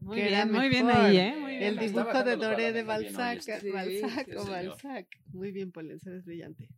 Muy 0.00 0.16
que 0.16 0.26
bien, 0.26 0.50
muy 0.50 0.68
bien 0.68 0.90
ahí, 0.90 1.16
¿eh? 1.16 1.36
Muy 1.38 1.50
bien. 1.52 1.62
El 1.62 1.78
dibujo 1.78 2.24
de 2.24 2.34
Doré 2.34 2.72
de 2.72 2.82
Balzac, 2.82 3.38
este. 3.46 3.70
Balzac 3.70 4.28
o. 4.36 4.44
Balzac. 4.46 5.06
Muy 5.32 5.52
bien, 5.52 5.70
Polenz, 5.70 6.04
eres 6.04 6.24
brillante. 6.24 6.68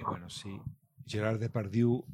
Y 0.00 0.02
bueno, 0.04 0.30
sí, 0.30 0.60
Gerard 1.06 1.38
Depardieu 1.38 2.04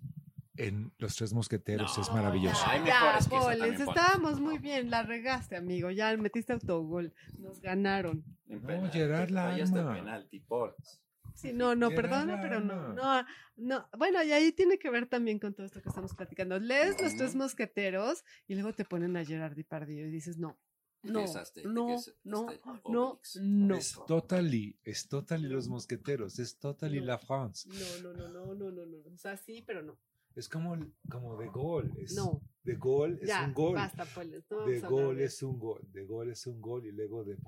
en 0.57 0.91
Los 0.99 1.15
Tres 1.17 1.33
Mosqueteros 1.35 1.97
No, 1.97 2.03
es 2.03 2.11
maravilloso. 2.13 2.65
Hay 2.67 2.79
Ya, 2.87 3.01
mejores 3.03 3.29
Polenz. 3.29 3.81
estábamos 3.81 4.41
muy 4.41 4.59
bien, 4.59 4.91
la 4.91 5.03
regaste, 5.03 5.57
amigo. 5.57 5.91
Ya 5.91 6.17
metiste 6.17 6.53
autogol. 6.55 7.13
Nos 7.39 7.61
ganaron. 7.61 8.25
En 8.49 8.63
No, 8.63 8.67
penal, 8.67 8.91
Gerard 8.91 9.31
la 9.31 9.49
ama. 9.55 9.59
el 9.59 9.73
penalti, 9.73 10.41
Polenz. 10.41 11.01
Sí, 11.35 11.53
no, 11.53 11.75
no, 11.75 11.91
Gerard 11.91 12.03
perdona, 12.03 12.41
pero 12.41 12.61
no, 12.61 12.95
no, 12.95 13.27
no. 13.57 13.89
Bueno, 13.99 14.23
y 14.23 14.33
ahí 14.33 14.53
tiene 14.53 14.79
que 14.79 14.89
ver 14.89 15.07
también 15.07 15.39
con 15.39 15.53
todo 15.53 15.67
esto 15.67 15.83
que 15.83 15.91
estamos 15.91 16.15
platicando. 16.15 16.59
Lees 16.59 16.99
los 17.03 17.15
tres 17.17 17.35
mosqueteros 17.35 18.25
y 18.49 18.55
luego 18.55 18.73
te 18.73 18.87
ponen 18.87 19.15
a 19.19 19.25
Gerard 19.27 19.55
Depardieu 19.55 20.07
y 20.07 20.11
dices, 20.11 20.39
no, 20.39 20.57
no, 21.03 21.21
Es 21.21 21.37
hasta- 21.37 21.63
no, 21.63 21.95
es- 21.95 22.15
no, 22.25 22.51
este, 22.51 22.69
no, 22.91 23.21
no. 23.41 23.77
Es 23.77 23.99
totally, 24.07 24.77
es 24.85 25.09
totally 25.09 25.49
Los 25.49 25.69
Mosqueteros, 25.69 26.39
es 26.39 26.57
totally 26.59 27.01
No. 27.01 27.07
La 27.07 27.19
France. 27.19 27.69
No, 27.69 28.13
no, 28.13 28.13
no, 28.13 28.29
no, 28.29 28.55
no, 28.55 28.71
no, 28.71 28.87
no. 28.87 28.97
O 29.15 29.19
sea, 29.19 29.37
sí, 29.37 29.63
pero 29.67 29.83
no. 29.83 29.97
Es 30.35 30.49
como, 30.51 30.77
como 31.11 31.39
de 31.39 31.47
gol. 31.49 31.91
Es, 31.99 32.15
No, 32.15 32.43
De 32.63 32.75
gol 32.75 33.19
es 33.23 33.29
ya, 33.29 33.45
un 33.47 33.55
gol. 33.55 33.75
basta, 33.75 34.05
Polenz. 34.05 34.45
No 34.51 34.67
De 34.67 34.81
gol 34.81 35.21
es 35.21 35.43
un 35.43 35.59
gol. 35.59 35.81
De 35.93 36.05
gol 36.05 36.31
es 36.31 36.47
un 36.47 36.61
gol 36.61 36.85
y 36.85 36.93
luego 36.93 37.25
de. 37.25 37.39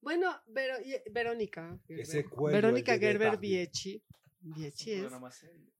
Bueno, 0.00 0.30
Vero- 0.46 0.76
y- 0.84 1.10
Verónica. 1.10 1.76
Gerber. 1.88 2.02
Ese 2.02 2.24
cuello, 2.24 2.54
Verónica 2.54 2.92
de 2.92 2.98
Gerber. 3.00 3.38
Viechi. 3.38 4.00
Viechi 4.54 4.92
es. 4.92 5.12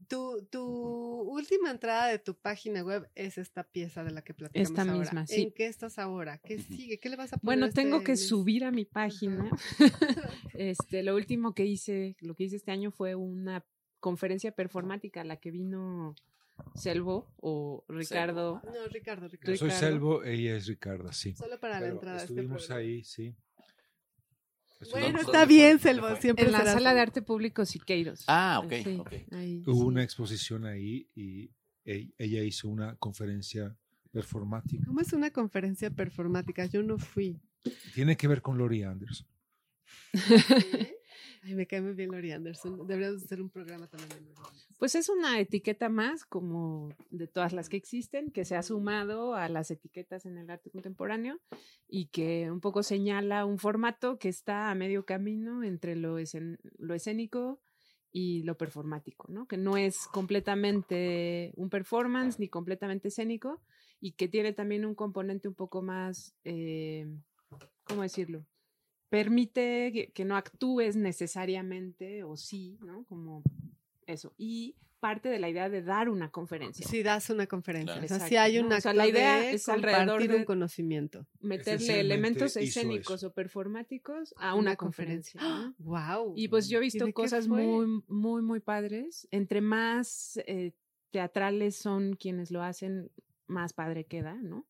Tu, 0.08 0.46
tu 0.50 0.62
última 0.64 1.70
entrada 1.70 2.08
de 2.08 2.18
tu 2.18 2.34
página 2.34 2.82
web 2.84 3.08
es 3.14 3.38
esta 3.38 3.64
pieza 3.64 4.02
de 4.04 4.10
la 4.12 4.22
que 4.22 4.34
platicamos 4.34 4.68
Esta 4.70 4.82
ahora. 4.82 4.98
misma, 4.98 5.26
sí. 5.26 5.42
¿En 5.42 5.52
qué 5.52 5.66
estás 5.66 5.98
ahora? 5.98 6.38
¿Qué 6.38 6.58
sigue? 6.58 6.98
¿Qué 6.98 7.08
le 7.08 7.16
vas 7.16 7.32
a 7.32 7.36
poner 7.38 7.44
Bueno, 7.44 7.66
este 7.66 7.82
tengo 7.82 8.02
que 8.02 8.12
mes? 8.12 8.28
subir 8.28 8.64
a 8.64 8.70
mi 8.70 8.84
página. 8.84 9.50
Este, 10.54 11.02
lo 11.02 11.14
último 11.16 11.54
que 11.54 11.64
hice, 11.66 12.16
lo 12.20 12.34
que 12.34 12.44
hice 12.44 12.56
este 12.56 12.70
año 12.72 12.90
fue 12.90 13.14
una 13.14 13.64
conferencia 14.00 14.52
performática 14.52 15.20
a 15.20 15.24
la 15.24 15.36
que 15.38 15.50
vino 15.50 16.14
Selvo 16.74 17.32
o 17.36 17.84
Ricardo. 17.88 18.62
No, 18.64 18.88
Ricardo, 18.88 19.26
Yo 19.26 19.32
Ricardo. 19.32 19.56
soy 19.56 19.68
Ricardo. 19.68 19.86
Selvo, 19.86 20.24
ella 20.24 20.56
es 20.56 20.66
Ricarda, 20.66 21.12
sí. 21.12 21.34
Solo 21.34 21.60
para 21.60 21.80
la 21.80 21.88
entrada. 21.88 22.16
este 22.18 22.32
estuvimos 22.32 22.66
programa. 22.66 22.80
ahí, 22.88 23.04
sí. 23.04 23.34
Es 24.80 24.90
Bueno, 24.90 25.06
una- 25.08 25.18
¿Dónde 25.18 25.32
está 25.32 25.44
bien, 25.46 25.70
¿Dónde 25.78 25.82
Selvo. 25.82 26.16
Siempre 26.16 26.44
En 26.46 26.52
la 26.52 26.64
sala 26.64 26.94
de 26.94 27.00
arte 27.00 27.22
público 27.22 27.64
Siqueiros. 27.64 28.24
Ah, 28.26 28.60
ok, 28.64 28.72
Sí, 28.84 28.96
ok. 29.00 29.12
ahí, 29.32 29.62
Hubo 29.66 29.74
sí. 29.82 29.86
una 29.86 30.02
exposición 30.02 30.66
ahí 30.66 31.08
y 31.14 31.50
e- 31.84 32.10
ella 32.18 32.42
hizo 32.42 32.68
una 32.68 32.96
conferencia 32.96 33.74
performática. 34.12 34.84
¿Cómo 34.86 35.00
es 35.00 35.12
una 35.12 35.30
conferencia 35.30 35.90
performática? 35.90 36.66
Yo 36.66 36.82
no 36.82 36.98
fui. 36.98 37.40
Tiene 37.94 38.16
que 38.16 38.28
ver 38.28 38.42
con 38.42 38.58
Lori 38.58 38.82
Anderson. 38.82 39.26
Ay, 41.46 41.54
me 41.54 41.66
cae 41.68 41.80
muy 41.80 41.92
bien 41.92 42.10
Lori 42.10 42.32
Anderson. 42.32 42.88
Deberíamos 42.88 43.22
hacer 43.22 43.40
un 43.40 43.50
programa 43.50 43.86
también. 43.86 44.10
Pues 44.78 44.96
es 44.96 45.08
una 45.08 45.38
etiqueta 45.38 45.88
más, 45.88 46.24
como 46.24 46.88
de 47.10 47.28
todas 47.28 47.52
las 47.52 47.68
que 47.68 47.76
existen, 47.76 48.32
que 48.32 48.44
se 48.44 48.56
ha 48.56 48.64
sumado 48.64 49.34
a 49.34 49.48
las 49.48 49.70
etiquetas 49.70 50.26
en 50.26 50.38
el 50.38 50.50
arte 50.50 50.70
contemporáneo 50.70 51.38
y 51.86 52.06
que 52.06 52.50
un 52.50 52.60
poco 52.60 52.82
señala 52.82 53.44
un 53.44 53.58
formato 53.58 54.18
que 54.18 54.28
está 54.28 54.70
a 54.72 54.74
medio 54.74 55.04
camino 55.04 55.62
entre 55.62 55.94
lo, 55.94 56.18
escen- 56.18 56.58
lo 56.78 56.94
escénico 56.94 57.60
y 58.10 58.42
lo 58.42 58.56
performático, 58.58 59.30
¿no? 59.30 59.46
Que 59.46 59.56
no 59.56 59.76
es 59.76 60.08
completamente 60.12 61.52
un 61.54 61.70
performance 61.70 62.40
ni 62.40 62.48
completamente 62.48 63.06
escénico 63.08 63.62
y 64.00 64.12
que 64.12 64.26
tiene 64.26 64.52
también 64.52 64.84
un 64.84 64.96
componente 64.96 65.46
un 65.46 65.54
poco 65.54 65.80
más, 65.80 66.34
eh, 66.42 67.06
¿cómo 67.84 68.02
decirlo? 68.02 68.44
Permite 69.16 69.90
que, 69.92 70.10
que 70.12 70.24
no 70.24 70.36
actúes 70.36 70.96
necesariamente 70.96 72.22
o 72.24 72.36
sí, 72.36 72.78
¿no? 72.82 73.04
Como 73.04 73.42
eso. 74.06 74.34
Y 74.36 74.76
parte 75.00 75.28
de 75.28 75.38
la 75.38 75.48
idea 75.48 75.68
de 75.68 75.82
dar 75.82 76.08
una 76.08 76.30
conferencia. 76.30 76.86
Si 76.86 77.02
das 77.02 77.30
una 77.30 77.46
conferencia. 77.46 77.94
Claro. 77.94 78.06
O 78.06 78.18
sea, 78.18 78.28
si 78.28 78.36
hay 78.36 78.58
¿no? 78.60 78.66
un 78.66 78.72
O 78.72 78.80
sea, 78.80 78.94
la 78.94 79.06
idea 79.06 79.40
de 79.40 79.52
es 79.52 79.68
alrededor 79.68 80.06
compartir 80.06 80.30
de- 80.30 80.36
un 80.36 80.44
conocimiento. 80.44 81.26
Meterle 81.40 82.00
elementos 82.00 82.56
escénicos 82.56 83.20
eso. 83.20 83.28
o 83.28 83.32
performáticos 83.32 84.34
a 84.38 84.54
una, 84.54 84.76
conferencia. 84.76 85.40
¿no? 85.40 85.74
Wow. 85.78 86.32
Y 86.36 86.48
pues 86.48 86.68
yo 86.68 86.78
he 86.78 86.80
visto 86.80 87.10
cosas 87.12 87.46
muy, 87.46 88.02
muy, 88.08 88.42
muy 88.42 88.60
padres. 88.60 89.28
Entre 89.30 89.60
más 89.60 90.40
eh, 90.46 90.72
teatrales 91.10 91.76
son 91.76 92.14
quienes 92.14 92.50
lo 92.50 92.62
hacen, 92.62 93.10
más 93.46 93.72
padre 93.72 94.04
queda, 94.04 94.34
¿no? 94.34 94.66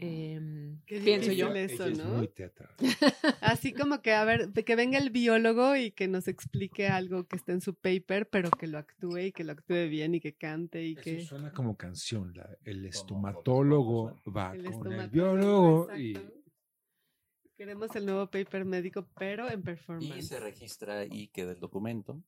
Em, 0.00 0.80
Qué 0.86 1.00
pienso 1.00 1.32
yo. 1.32 1.52
eso, 1.54 1.84
Ella 1.86 1.92
es 1.92 1.98
¿no? 1.98 2.18
muy 2.18 2.28
teatral. 2.28 2.70
Así 3.40 3.72
como 3.72 4.00
que, 4.00 4.12
a 4.12 4.24
ver, 4.24 4.50
de 4.50 4.64
que 4.64 4.76
venga 4.76 4.96
el 4.98 5.10
biólogo 5.10 5.74
y 5.76 5.90
que 5.90 6.06
nos 6.06 6.28
explique 6.28 6.86
algo 6.86 7.26
que 7.26 7.36
esté 7.36 7.52
en 7.52 7.60
su 7.60 7.74
paper, 7.74 8.28
pero 8.28 8.50
que 8.50 8.68
lo 8.68 8.78
actúe 8.78 9.18
y 9.18 9.32
que 9.32 9.42
lo 9.44 9.52
actúe 9.52 9.88
bien 9.88 10.14
y 10.14 10.20
que 10.20 10.34
cante 10.34 10.84
y 10.84 10.94
que... 10.94 11.18
Eso 11.18 11.30
suena 11.30 11.52
como 11.52 11.76
canción. 11.76 12.32
la- 12.34 12.56
el 12.64 12.84
estomatólogo 12.86 14.14
va 14.34 14.54
El 14.54 14.70
con 14.70 14.92
el 14.92 15.08
biólogo 15.08 15.94
y. 15.96 16.16
Queremos 17.56 17.94
el 17.96 18.06
nuevo 18.06 18.30
paper 18.30 18.64
médico, 18.64 19.08
pero 19.18 19.50
en 19.50 19.58
Y 19.58 19.62
performance. 19.64 20.28
se 20.28 20.38
registra 20.38 21.04
y 21.04 21.26
queda 21.28 21.50
el 21.52 21.58
documento. 21.58 22.22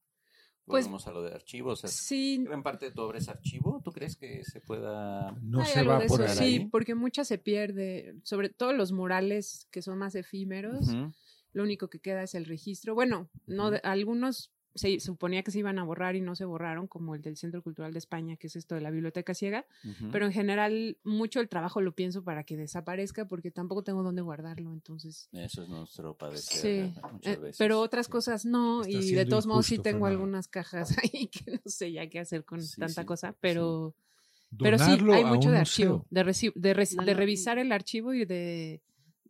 Pues- 0.71 0.85
Volvemos 0.87 1.07
a 1.07 1.13
lo 1.13 1.23
de 1.23 1.35
archivos. 1.35 1.81
Sí, 1.87 2.43
Gran 2.45 2.63
parte 2.63 2.87
de 2.87 2.93
tu 2.93 3.03
obra 3.03 3.19
es 3.19 3.29
archivo. 3.29 3.81
¿Tú 3.85 3.93
crees 3.93 4.17
que 4.17 4.43
se 4.45 4.61
pueda...? 4.61 5.33
no 5.43 5.61
hay 5.61 5.67
se 5.67 5.79
algo 5.81 5.93
va 5.93 5.99
de 6.01 6.07
por 6.07 6.23
eso, 6.23 6.43
ahí. 6.43 6.59
sí, 6.59 6.65
porque 6.71 6.95
mucha 6.95 7.25
se 7.25 7.39
pierde, 7.39 8.17
sobre 8.23 8.49
todo 8.49 8.73
los 8.73 8.93
murales 8.93 9.67
que 9.71 9.83
son 9.83 9.99
más 9.99 10.15
efímeros. 10.15 10.87
Lo 11.53 11.63
único 11.65 11.89
que 11.91 11.99
queda 11.99 12.23
es 12.23 12.35
el 12.35 12.45
registro. 12.45 12.95
Bueno, 12.95 13.29
no 13.47 13.71
de- 13.73 13.81
algunos 13.83 14.53
se 14.75 15.01
suponía 15.01 15.43
que 15.43 15.51
se 15.51 15.59
iban 15.59 15.79
a 15.79 15.85
borrar 15.85 16.17
y 16.17 16.21
no 16.21 16.35
se 16.37 16.45
borraron, 16.45 16.87
como 16.87 17.15
el 17.15 17.23
del 17.23 17.37
Centro 17.37 17.63
Cultural 17.63 17.93
de 17.93 17.99
España, 17.99 18.37
que 18.37 18.47
es 18.47 18.57
esto 18.57 18.75
de 18.75 18.81
la 18.81 18.91
biblioteca 18.91 19.35
ciega. 19.35 19.67
Pero 20.13 20.27
en 20.27 20.33
general, 20.33 20.99
mucho 21.05 21.41
el 21.41 21.49
trabajo 21.49 21.81
lo 21.81 21.93
pienso 21.95 22.23
para 22.25 22.45
que 22.45 22.57
desaparezca, 22.57 23.27
porque 23.27 23.51
tampoco 23.51 23.83
tengo 23.83 24.03
dónde 24.03 24.23
guardarlo. 24.23 24.73
Entonces, 24.73 25.29
Eso 25.33 25.63
es 25.63 25.69
nuestro 25.69 26.15
padecer 26.15 26.61
sí. 26.61 26.95
muchas 27.13 27.39
Eh, 27.39 27.53
pero 27.59 27.81
otras 27.81 28.09
cosas 28.09 28.45
no, 28.45 28.83
Está 28.83 28.91
y 28.93 29.13
de 29.15 29.27
todos 29.27 29.47
modos 29.47 29.67
sí 29.67 29.79
tengo 29.79 30.07
algunas 30.07 30.49
cajas 30.49 30.97
ahí 31.03 31.27
que 31.29 31.51
no 31.53 31.61
sé 31.67 31.93
ya 31.93 32.07
qué 32.09 32.21
hacer 32.21 32.45
con 32.45 32.61
Sí, 32.63 32.81
tanta 32.81 33.03
sí, 33.03 33.07
cosa, 33.07 33.33
sí. 33.33 33.39
pero, 33.41 33.95
pero 34.59 34.79
sí, 34.79 34.99
hay 35.13 35.25
mucho 35.25 35.51
de 35.51 35.59
archivo, 35.59 36.07
de, 36.11 36.25
reci- 36.25 36.53
de, 36.55 37.05
de 37.05 37.15
revisar 37.15 37.59
el 37.59 37.73
archivo 37.73 38.15
y 38.15 38.25
de, 38.25 38.81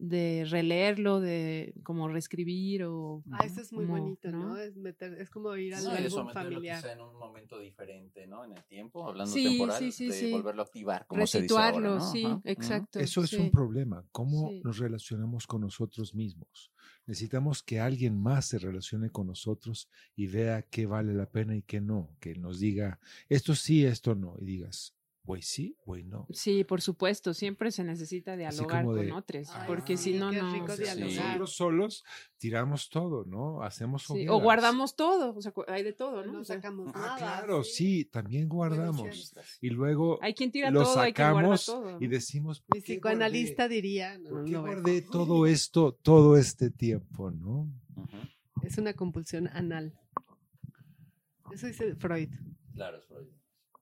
de 0.03 0.47
releerlo, 0.49 1.21
de 1.21 1.75
como 1.83 2.09
reescribir 2.09 2.85
o... 2.85 3.23
Ah, 3.31 3.45
eso 3.45 3.61
es 3.61 3.71
muy 3.71 3.85
como, 3.85 3.99
bonito, 3.99 4.31
¿no? 4.33 4.57
Es, 4.57 4.75
meter, 4.75 5.13
es 5.21 5.29
como 5.29 5.55
ir 5.57 5.75
al 5.75 5.85
No, 5.85 5.91
de 5.91 5.99
álbum 5.99 6.33
familiar. 6.33 6.87
en 6.87 7.01
un 7.03 7.19
momento 7.19 7.59
diferente, 7.59 8.27
¿no? 8.27 8.45
En 8.47 8.53
el 8.53 8.65
tiempo, 8.65 9.07
hablando 9.07 9.31
Sí, 9.31 9.45
temporal, 9.45 9.79
sí, 9.79 9.93
sí, 9.93 10.07
de 10.09 10.13
sí. 10.15 10.33
volverlo 10.33 10.63
a 10.63 10.65
activar, 10.65 11.07
como 11.07 11.27
se 11.27 11.43
dice 11.43 11.53
ahora, 11.55 11.67
Resituarlo, 11.67 11.99
¿no? 11.99 12.13
sí, 12.13 12.25
Ajá. 12.25 12.41
Exacto. 12.45 12.99
Eso 12.99 13.23
es 13.23 13.31
sí. 13.31 13.37
un 13.37 13.51
problema. 13.51 14.03
¿Cómo 14.11 14.49
Sí. 14.49 14.63
nos 14.65 14.79
relacionamos 14.79 15.47
con 15.47 15.61
nosotros 15.61 16.15
mismos? 16.15 16.73
Necesitamos 17.05 17.63
que 17.63 17.79
alguien 17.81 18.19
más 18.19 18.47
se 18.47 18.59
relacione 18.59 19.11
con 19.11 19.27
nosotros 19.27 19.91
y 20.17 20.29
vea 20.29 20.63
qué 20.63 20.87
vale 20.87 21.13
la 21.13 21.27
pena 21.27 21.55
y 21.55 21.63
qué 21.63 21.83
no. 21.83 22.17
Que 22.21 22.35
nos 22.37 22.59
diga 22.59 22.99
esto 23.29 23.55
sí, 23.55 23.85
esto 23.85 24.15
no. 24.15 24.37
Y 24.41 24.47
digas, 24.47 24.95
pues 25.23 25.47
sí, 25.47 25.77
pues 25.85 26.05
no. 26.05 26.27
Sí, 26.33 26.65
por 26.65 26.81
supuesto, 26.81 27.35
siempre 27.35 27.71
se 27.71 27.85
necesita 27.85 28.37
dialogar 28.37 28.85
con 28.85 29.13
otros, 29.13 29.49
Ay, 29.53 29.65
porque 29.67 29.97
sí, 29.97 30.13
si 30.13 30.19
no, 30.19 30.33
no... 30.33 30.67
Nosotros 30.67 31.53
solos 31.55 32.05
tiramos 32.39 32.89
todo, 32.89 33.25
¿no? 33.27 33.63
Hacemos 33.63 34.05
Sí. 34.05 34.27
O 34.29 34.41
guardamos 34.41 34.97
todo, 34.97 35.35
o 35.37 35.41
sea, 35.43 35.53
hay 35.69 35.83
de 35.83 35.93
todo, 35.93 36.25
¿no? 36.25 36.33
No 36.33 36.41
O 36.41 36.45
sea, 36.45 36.57
sacamos 36.57 36.91
Ah, 36.95 36.99
nada. 36.99 37.17
claro, 37.19 37.63
sí, 37.65 38.07
también 38.07 38.49
guardamos. 38.49 39.35
Y 39.61 39.71
luego 39.71 40.19
hay 40.23 40.35
quien 40.35 40.51
tira 40.51 40.71
lo 40.71 40.83
todo, 40.85 40.99
hay 41.01 41.13
quien 41.13 41.33
guarda 41.33 41.57
sacamos 41.57 41.67
todo. 41.67 41.99
y 42.01 42.07
decimos, 42.09 42.61
Mi 42.63 42.67
¿por 42.67 42.77
qué 42.79 42.95
psicoanalista 42.95 43.65
guardé? 43.65 43.75
diría, 43.75 44.19
no, 44.19 44.31
¿Por 44.31 44.45
qué 44.47 44.51
no, 44.53 44.61
guardé 44.63 45.03
todo 45.03 45.47
esto, 45.47 45.93
todo 46.03 46.37
este 46.37 46.71
tiempo, 46.71 47.31
no? 47.31 47.69
Es 48.63 48.79
una 48.79 48.95
compulsión 48.95 49.49
anal. 49.49 49.93
Eso 51.53 51.67
dice 51.67 51.95
Freud. 51.97 52.31
Claro, 52.75 52.99
es 52.99 53.05
Freud. 53.07 53.27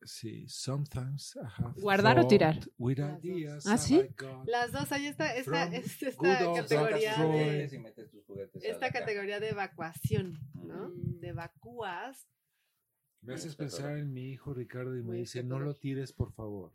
Sí, 0.03 0.47
sometimes 0.49 1.37
I 1.37 1.47
have 1.63 1.81
¿Guardar 1.81 2.21
o 2.21 2.27
tirar? 2.29 2.59
with 2.79 2.99
Las 2.99 3.15
dos. 3.17 3.25
ideas 3.25 3.67
¿Ah, 3.67 3.77
sí? 3.79 4.09
Las 4.47 4.73
dos, 4.73 4.93
ahí 4.93 5.07
está 5.07 5.35
esta, 5.35 5.65
esta 5.75 6.21
old 6.21 6.57
categoría 6.57 7.17
de, 7.17 7.69
Y 7.73 7.79
metes 7.79 8.11
tus 8.11 8.25
juguetes 8.25 8.63
a 8.65 8.67
esta 8.69 8.91
categoría 8.91 9.41
de 9.41 9.51
evacuación, 9.51 10.39
¿no? 10.55 10.89
Mm. 10.91 11.21
De 11.21 11.29
evacúas. 11.29 12.29
Me 13.23 13.35
haces 13.35 13.57
pensar 13.57 13.97
en 13.99 14.13
mi 14.13 14.31
hijo 14.31 14.55
Ricardo 14.55 14.95
y 14.95 15.01
me 15.01 15.09
Muy 15.09 15.19
dice, 15.19 15.43
no 15.43 15.59
lo 15.59 15.75
tires, 15.75 16.13
por 16.13 16.33
favor. 16.33 16.73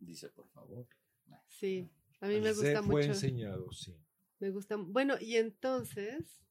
Dice, 0.00 0.30
por 0.30 0.48
favor. 0.48 0.86
Sí, 1.48 1.88
a 2.20 2.26
mí 2.26 2.40
me 2.40 2.54
Se 2.54 2.60
gusta 2.62 2.82
fue 2.82 3.02
mucho. 3.02 3.08
enseñado, 3.12 3.70
sí. 3.72 3.94
Me 4.40 4.50
gusta. 4.50 4.76
Bueno, 4.76 5.16
y 5.20 5.36
entonces, 5.36 6.42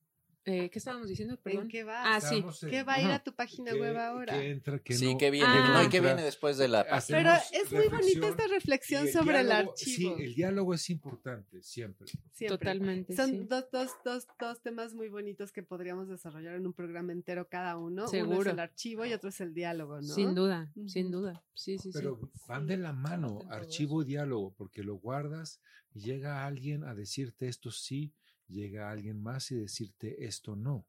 Eh, 0.46 0.70
¿Qué 0.70 0.78
estábamos 0.80 1.08
diciendo? 1.08 1.36
¿en 1.36 1.40
Perdón. 1.42 1.68
qué 1.70 1.86
va? 1.86 2.16
Ah, 2.16 2.20
sí. 2.20 2.44
En- 2.62 2.70
¿Qué 2.70 2.84
va 2.84 2.96
a 2.96 3.02
ir 3.02 3.10
a 3.12 3.24
tu 3.24 3.34
página 3.34 3.72
¿Qué- 3.72 3.80
web 3.80 3.98
ahora? 3.98 4.34
qué 4.34 4.50
entra, 4.52 4.78
qué 4.80 4.94
sí, 4.94 5.14
no? 5.14 5.18
que 5.18 5.32
viene, 5.32 5.48
Ah. 5.48 5.72
no, 5.74 5.84
y 5.84 5.90
que 5.90 5.98
entra. 5.98 6.14
viene 6.16 6.26
después 6.26 6.58
de 6.58 6.68
la 6.68 6.82
Hace- 6.82 7.14
Pero 7.14 7.32
es 7.54 7.72
muy 7.72 7.88
bonita 7.88 8.28
esta 8.28 8.48
reflexión 8.48 9.08
el 9.08 9.14
sobre 9.14 9.40
el 9.40 9.48
diálogo- 9.48 9.72
archivo. 9.72 10.18
Sí, 10.18 10.24
el 10.24 10.36
diálogo 10.36 10.74
es 10.74 10.90
importante, 10.90 11.62
siempre. 11.64 12.08
Siempre. 12.34 12.58
Totalmente. 12.58 13.16
Son 13.16 13.30
sí. 13.30 13.46
dos, 13.50 13.66
dos, 13.72 13.92
dos, 14.04 14.28
dos 14.38 14.62
temas 14.62 14.94
muy 14.94 15.08
bonitos 15.08 15.54
que 15.54 15.64
podríamos 15.64 16.10
desarrollar 16.10 16.56
en 16.56 16.66
un 16.66 16.74
programa 16.74 17.14
entero 17.14 17.48
cada 17.48 17.78
uno. 17.78 17.84
Uno 17.94 18.06
es 18.06 18.12
Seguro. 18.12 18.52
el 18.52 18.60
archivo 18.60 19.06
y 19.06 19.14
otro 19.14 19.30
es 19.30 19.40
el 19.40 19.54
diálogo, 19.54 20.02
¿no? 20.02 20.14
Sin 20.14 20.36
duda, 20.36 20.72
sin 20.88 21.10
duda. 21.10 21.42
Sí, 21.54 21.78
sí, 21.78 21.92
sí. 21.92 21.98
Pero 21.98 22.20
van 22.48 22.68
de 22.68 22.76
la 22.78 22.92
mano, 22.92 23.40
archivo 23.50 24.02
y 24.02 24.06
diálogo, 24.06 24.54
porque 24.58 24.84
lo 24.84 24.96
guardas 24.96 25.62
y 25.94 26.02
llega 26.02 26.46
alguien 26.46 26.84
a 26.84 26.96
decirte 26.96 27.48
esto 27.48 27.72
sí, 27.72 28.12
llega 28.48 28.90
alguien 28.90 29.22
más 29.22 29.52
y 29.52 29.56
decirte 29.56 30.26
esto 30.26 30.56
no. 30.56 30.86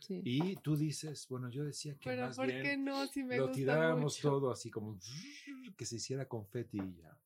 Sí. 0.00 0.20
Y 0.22 0.56
tú 0.56 0.76
dices, 0.76 1.26
bueno, 1.28 1.48
yo 1.48 1.64
decía 1.64 1.94
que 1.94 2.10
Pero 2.10 2.26
más 2.26 2.36
¿por 2.36 2.46
bien 2.46 2.62
qué 2.62 2.76
no? 2.76 3.06
Si 3.06 3.24
me 3.24 3.36
lo 3.38 3.44
gusta 3.44 3.56
tiráramos 3.56 4.16
mucho. 4.16 4.28
todo 4.28 4.50
así 4.50 4.70
como 4.70 4.98
que 5.78 5.86
se 5.86 5.96
hiciera 5.96 6.28
confeti 6.28 6.78
y 6.78 6.94
ya. 6.96 7.18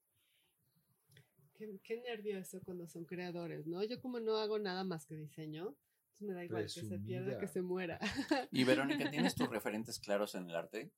Qué, 1.54 1.80
qué 1.82 2.00
nervio 2.02 2.38
eso 2.38 2.60
cuando 2.64 2.86
son 2.86 3.04
creadores, 3.04 3.66
¿no? 3.66 3.82
Yo 3.82 4.00
como 4.00 4.20
no 4.20 4.36
hago 4.36 4.60
nada 4.60 4.84
más 4.84 5.06
que 5.06 5.16
diseño, 5.16 5.76
entonces 6.20 6.28
me 6.28 6.34
da 6.34 6.44
igual 6.44 6.62
que 6.64 6.68
se 6.68 6.98
pierda, 7.00 7.38
que 7.38 7.48
se 7.48 7.62
muera. 7.62 7.98
Y 8.52 8.62
Verónica, 8.62 9.10
¿tienes 9.10 9.34
tus 9.36 9.48
referentes 9.48 9.98
claros 9.98 10.36
en 10.36 10.48
el 10.48 10.54
arte? 10.54 10.92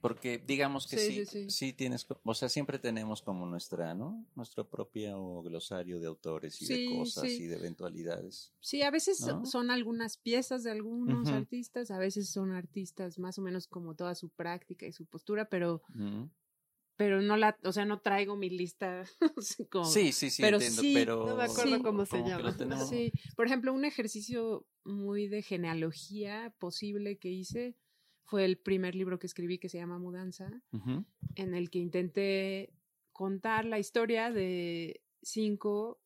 Porque 0.00 0.38
digamos 0.38 0.86
que 0.86 0.96
Sí, 0.98 1.24
sí, 1.24 1.26
sí, 1.26 1.50
sí, 1.50 1.72
tienes, 1.72 2.06
o 2.24 2.34
sea, 2.34 2.48
siempre 2.48 2.78
tenemos 2.78 3.22
como 3.22 3.46
nuestra, 3.46 3.94
¿no? 3.94 4.24
Nuestro 4.34 4.68
propio 4.68 5.42
glosario 5.42 6.00
de 6.00 6.06
autores 6.06 6.60
y 6.62 6.66
Sí, 6.66 6.72
de 6.74 6.98
cosas 6.98 7.24
y 7.30 7.46
de 7.46 7.56
eventualidades. 7.56 8.52
Sí, 8.60 8.82
a 8.82 8.90
veces 8.90 9.20
¿No? 9.26 9.44
son 9.46 9.70
algunas 9.70 10.16
piezas 10.16 10.64
de 10.64 10.70
algunos 10.70 11.26
Ujú. 11.28 11.36
artistas, 11.36 11.90
a 11.90 11.98
veces 11.98 12.30
son 12.30 12.52
artistas 12.52 13.18
más 13.18 13.38
o 13.38 13.42
menos 13.42 13.66
como 13.66 13.94
toda 13.94 14.14
su 14.14 14.28
práctica 14.30 14.86
y 14.86 14.92
su 14.92 15.06
postura, 15.06 15.48
pero, 15.48 15.82
Ujú. 15.94 16.30
pero 16.96 17.20
no 17.22 17.36
la, 17.36 17.56
o 17.64 17.72
sea, 17.72 17.84
no 17.84 18.00
traigo 18.00 18.36
mi 18.36 18.50
lista 18.50 19.04
como- 19.70 19.84
Sí, 19.86 20.12
sí, 20.12 20.30
sí, 20.30 20.42
pero 20.42 20.56
entiendo, 20.56 20.82
pero... 20.94 21.26
no 21.26 21.36
me 21.36 21.44
acuerdo 21.44 21.82
cómo 21.82 22.06
se 22.06 22.18
llama. 22.24 22.56
Sí, 22.88 23.12
por 23.36 23.46
ejemplo, 23.46 23.72
un 23.72 23.84
ejercicio 23.84 24.66
muy 24.84 25.28
de 25.28 25.42
genealogía 25.42 26.54
posible 26.58 27.18
que 27.18 27.28
hice 27.30 27.76
fue 28.30 28.44
el 28.44 28.58
primer 28.58 28.94
libro 28.94 29.18
que 29.18 29.26
escribí 29.26 29.58
que 29.58 29.68
se 29.68 29.78
llama 29.78 29.98
Mudanza, 29.98 30.62
en 31.34 31.54
el 31.54 31.68
que 31.68 31.80
intenté 31.80 32.72
contar 33.12 33.64
la 33.64 33.80
historia 33.80 34.30
de 34.30 35.02
cinco 35.20 36.00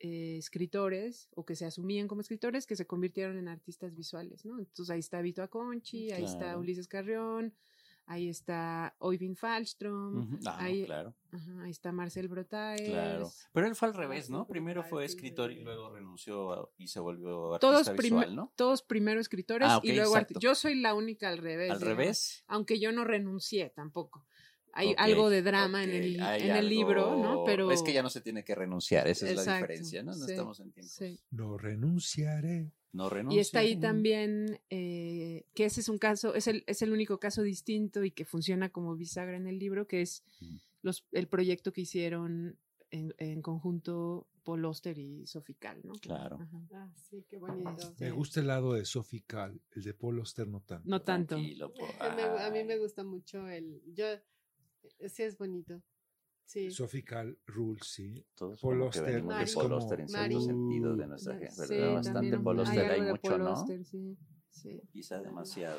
eh, 0.00 0.38
escritores 0.38 1.28
o 1.36 1.44
que 1.44 1.54
se 1.54 1.64
asumían 1.64 2.08
como 2.08 2.20
escritores 2.20 2.66
que 2.66 2.74
se 2.74 2.88
convirtieron 2.88 3.38
en 3.38 3.46
artistas 3.46 3.94
visuales, 3.94 4.44
¿no? 4.44 4.58
Entonces 4.58 4.90
ahí 4.90 4.98
está 4.98 5.22
Vito 5.22 5.40
Aconchi, 5.40 6.10
ahí 6.10 6.24
está. 6.24 6.58
Ulises 6.58 6.88
Carrión, 6.88 7.54
ahí 8.06 8.28
está 8.28 8.94
Oyvind 8.98 9.36
Fallström, 9.36 10.18
Ujú. 10.18 10.38
Ah, 10.46 10.56
ahí, 10.60 10.84
claro, 10.84 11.14
ajá, 11.30 11.62
ahí 11.62 11.70
está 11.70 11.92
Marcel 11.92 12.28
Brotaes. 12.28 12.82
claro. 12.82 13.30
Pero 13.52 13.66
él 13.66 13.74
fue 13.74 13.88
al 13.88 13.94
revés, 13.94 14.28
¿no? 14.30 14.46
Primero 14.46 14.82
fue 14.84 15.04
escritor 15.04 15.50
y 15.52 15.60
luego 15.60 15.90
renunció 15.90 16.52
a- 16.52 16.68
y 16.78 16.88
se 16.88 17.00
volvió 17.00 17.58
Todos, 17.60 17.88
artista 17.88 17.94
prim- 17.96 18.14
visual, 18.14 18.36
¿no? 18.36 18.52
todos 18.56 18.82
primero 18.82 19.20
escritores 19.20 19.68
Ah, 19.70 19.78
ok, 19.78 19.84
y 19.84 19.92
luego. 19.92 20.14
Yo 20.40 20.54
soy 20.54 20.74
la 20.80 20.94
única 20.94 21.28
al 21.28 21.38
revés. 21.38 21.70
Al 21.70 21.78
digamos, 21.78 21.98
revés. 21.98 22.44
Aunque 22.48 22.78
yo 22.80 22.92
no 22.92 23.04
renuncié 23.04 23.70
tampoco. 23.70 24.26
Hay 24.74 24.94
algo 24.96 25.28
de 25.28 25.42
drama 25.42 25.84
en 25.84 25.90
el, 25.90 26.20
hay 26.22 26.42
en 26.48 26.56
el 26.56 26.66
libro, 26.68 27.14
¿no? 27.16 27.44
Pero 27.44 27.70
Es 27.70 27.82
que 27.82 27.92
ya 27.92 28.02
no 28.02 28.08
se 28.08 28.22
tiene 28.22 28.42
que 28.42 28.54
renunciar, 28.54 29.06
esa 29.06 29.28
es 29.28 29.36
la 29.36 29.42
diferencia, 29.54 30.02
¿no? 30.02 30.12
No 30.16 30.24
sí, 30.26 30.32
estamos 30.32 30.60
en 30.60 30.72
tiempos. 30.72 30.92
sí. 30.94 31.20
No 31.30 31.58
renunciaré. 31.58 32.72
No 32.92 33.08
Y 33.30 33.38
está 33.38 33.60
ahí 33.60 33.76
también, 33.76 34.60
eh, 34.68 35.46
que 35.54 35.64
ese 35.64 35.80
es 35.80 35.88
un 35.88 35.98
caso, 35.98 36.34
es 36.34 36.46
el, 36.46 36.62
es 36.66 36.82
el 36.82 36.92
único 36.92 37.18
caso 37.18 37.42
distinto 37.42 38.04
y 38.04 38.10
que 38.10 38.24
funciona 38.26 38.70
como 38.70 38.96
bisagra 38.96 39.36
en 39.36 39.46
el 39.46 39.58
libro, 39.58 39.86
que 39.86 40.02
es 40.02 40.22
Mm. 40.40 40.56
los, 40.82 41.06
el 41.12 41.26
proyecto 41.28 41.72
que 41.72 41.82
hicieron 41.82 42.58
en, 42.90 43.14
en 43.16 43.40
conjunto 43.40 44.28
Paul 44.42 44.64
Oster 44.66 44.98
y 44.98 45.26
Sofical, 45.26 45.80
¿no? 45.84 45.94
Claro. 45.94 46.36
Ajá. 46.40 46.60
Ah, 46.72 46.92
sí, 47.08 47.24
qué 47.28 47.38
bonito. 47.38 47.94
Me 47.98 48.10
gusta 48.10 48.40
el 48.40 48.48
lado 48.48 48.74
de 48.74 48.84
Sophie 48.84 49.24
Cal, 49.26 49.60
el 49.70 49.82
de 49.82 49.94
Paul 49.94 50.18
Oster 50.18 50.46
no 50.48 50.60
tanto. 50.60 50.88
No 50.88 51.00
tanto. 51.00 51.36
A 52.00 52.50
mí, 52.50 52.64
me 52.64 52.76
gusta 52.78 53.04
mucho 53.04 53.48
el... 53.48 53.80
Yo, 53.94 54.04
sí 55.08 55.22
es 55.22 55.38
bonito. 55.38 55.82
Sí. 56.52 56.70
Sophie 56.70 57.02
Cal 57.02 57.38
rules, 57.46 57.86
sí. 57.86 58.26
Todos 58.34 58.60
Paul 58.60 58.78
como 58.78 58.90
que 58.90 58.98
Auster 58.98 59.14
venimos 59.14 59.38
de 59.38 59.42
es 59.44 59.54
como- 59.54 59.74
Auster 59.74 60.00
en 60.00 60.06
Mari. 60.12 60.34
cierto 60.34 60.46
sentido 60.46 60.96
de 60.96 61.06
nuestra 61.06 61.38
gente, 61.38 61.50
Sí, 61.54 61.60
¿verdad? 61.74 61.94
Bastante 61.94 62.12
también 62.30 62.44
Paul 62.44 62.60
hay 62.60 62.78
hay 62.78 63.00
mucho, 63.00 63.22
Paul 63.22 63.38
¿no? 63.44 63.66
Sí, 63.66 64.16
sí. 64.50 64.82
Quizá 64.92 65.22
demasiado. 65.22 65.78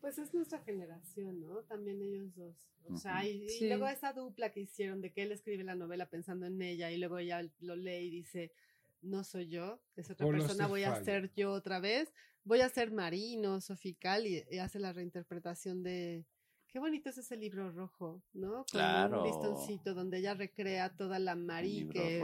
Pues 0.00 0.18
es 0.18 0.32
nuestra 0.32 0.60
generación, 0.60 1.40
¿no? 1.40 1.62
También 1.64 2.00
ellos 2.00 2.32
dos. 2.36 2.70
O 2.88 2.96
sea, 2.96 3.26
y, 3.26 3.42
y 3.42 3.48
Sí. 3.48 3.66
luego 3.68 3.88
esa 3.88 4.12
dupla 4.12 4.52
que 4.52 4.60
hicieron 4.60 5.00
de 5.00 5.12
que 5.12 5.22
él 5.24 5.32
escribe 5.32 5.64
la 5.64 5.74
novela 5.74 6.08
pensando 6.08 6.46
en 6.46 6.62
ella 6.62 6.92
y 6.92 6.98
luego 6.98 7.18
ella 7.18 7.42
lo 7.58 7.74
lee 7.74 8.04
y 8.06 8.10
dice, 8.10 8.52
no 9.02 9.24
soy 9.24 9.48
yo, 9.48 9.80
es 9.96 10.08
otra 10.10 10.24
Polo 10.26 10.38
persona, 10.38 10.68
voy 10.68 10.84
a 10.84 11.02
ser 11.02 11.32
yo 11.34 11.50
otra 11.52 11.80
vez, 11.80 12.12
voy 12.44 12.60
a 12.60 12.68
ser 12.68 12.92
Marino, 12.92 13.60
Sofical 13.60 14.26
y, 14.28 14.44
y 14.48 14.58
hace 14.58 14.78
la 14.78 14.92
reinterpretación 14.92 15.82
de... 15.82 16.24
Qué 16.68 16.78
bonito 16.78 17.08
es 17.08 17.18
ese 17.18 17.36
libro 17.36 17.70
rojo, 17.72 18.22
¿no? 18.34 18.56
Con 18.56 18.64
Claro. 18.70 19.22
un 19.22 19.26
listoncito 19.28 19.94
donde 19.94 20.18
ella 20.18 20.34
recrea 20.34 20.94
toda 20.94 21.18
la 21.18 21.34
libro 21.34 21.88
que... 21.90 22.18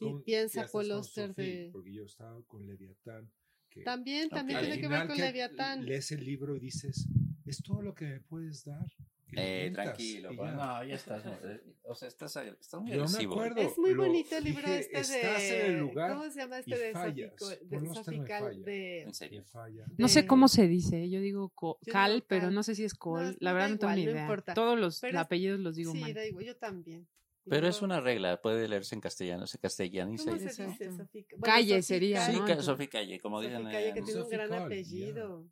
Y 0.00 0.22
piensa 0.24 0.66
Paul 0.72 0.88
de- 1.36 1.70
Porque 1.72 1.92
yo 1.92 2.04
estaba 2.04 2.42
con 2.42 2.66
Leviatán. 2.66 3.30
que 3.70 3.82
También, 3.82 4.28
también 4.28 4.60
tiene 4.60 4.80
que 4.80 4.88
ver 4.88 5.06
con 5.06 5.16
que 5.16 5.22
Leviatán. 5.22 5.84
Lees 5.86 6.10
el 6.12 6.24
libro 6.24 6.56
y 6.56 6.60
dices, 6.60 7.06
¿es 7.44 7.62
todo 7.62 7.80
lo 7.82 7.94
que 7.94 8.06
me 8.06 8.20
puedes 8.20 8.64
dar? 8.64 8.86
Eh, 9.32 9.70
tranquilo, 9.74 10.32
y 10.32 10.36
ya. 10.36 10.52
no, 10.52 10.84
ya 10.84 10.94
estás. 10.94 11.24
eh, 11.26 11.60
O 11.82 11.94
sea, 11.96 12.06
estás, 12.08 12.36
estás 12.36 12.80
muy 12.80 12.92
Yo 12.92 12.98
me 12.98 13.02
agresivo. 13.02 13.32
acuerdo. 13.34 13.60
Es 13.60 13.76
muy 13.76 13.92
bonito 13.94 14.36
el 14.36 14.44
libro 14.44 14.62
dije, 14.68 14.78
este 14.78 14.96
de... 14.96 15.00
estás 15.20 15.42
en 15.42 15.66
el 15.66 15.78
lugar 15.80 16.12
¿Cómo 16.12 16.30
se 16.30 16.38
llama 16.40 16.58
este 16.60 16.78
de, 16.78 16.92
fallas. 16.92 17.32
De 17.62 17.94
Sofical? 17.94 18.62
De, 18.64 19.02
En 19.02 19.14
serio. 19.14 19.44
falla. 19.44 19.84
No 19.98 20.06
sé 20.08 20.26
cómo 20.28 20.46
se 20.46 20.68
dice, 20.68 21.10
yo 21.10 21.20
digo 21.20 21.48
co- 21.50 21.78
Yo 21.82 21.92
cal, 21.92 22.12
digo 22.14 22.26
pero 22.28 22.42
cal. 22.42 22.54
no 22.54 22.62
sé 22.62 22.74
si 22.76 22.84
es 22.84 22.94
col. 22.94 23.36
la 23.40 23.50
da 23.50 23.54
verdad 23.54 23.70
no 23.70 23.78
tengo 23.78 23.92
ni 23.94 24.04
no 24.04 24.10
idea. 24.12 24.22
importa. 24.22 24.54
Todos 24.54 24.78
los 24.78 25.00
Pero 25.00 25.18
es- 25.18 25.24
apellidos 25.24 25.58
los 25.60 25.74
digo 25.74 25.92
sí, 25.92 25.98
mal. 26.00 26.14
da 26.14 26.24
igual, 26.24 26.44
yo 26.44 26.56
también. 26.56 27.08
Pero 27.48 27.68
es 27.68 27.80
una 27.82 28.00
regla, 28.00 28.40
puede 28.42 28.66
leerse 28.68 28.94
en 28.96 29.00
castellano, 29.00 29.46
se 29.46 29.58
castellaniza. 29.58 30.24
¿Cómo 30.24 30.36
y- 30.36 30.48
se 30.48 30.66
dice? 30.66 30.90
Sofica- 30.92 31.36
Calle 31.42 31.82
sería, 31.82 32.24
Sí, 32.26 32.32
Sofía 32.60 32.88
Calle, 32.88 33.20
como 33.20 33.40
Sofica 33.42 33.58
dicen. 33.58 33.72
Calle, 33.72 33.92
que 33.92 33.98
en- 34.00 34.04
tiene 34.04 34.22
un 34.22 34.28
gran 34.30 34.52
apellido. 34.54 35.46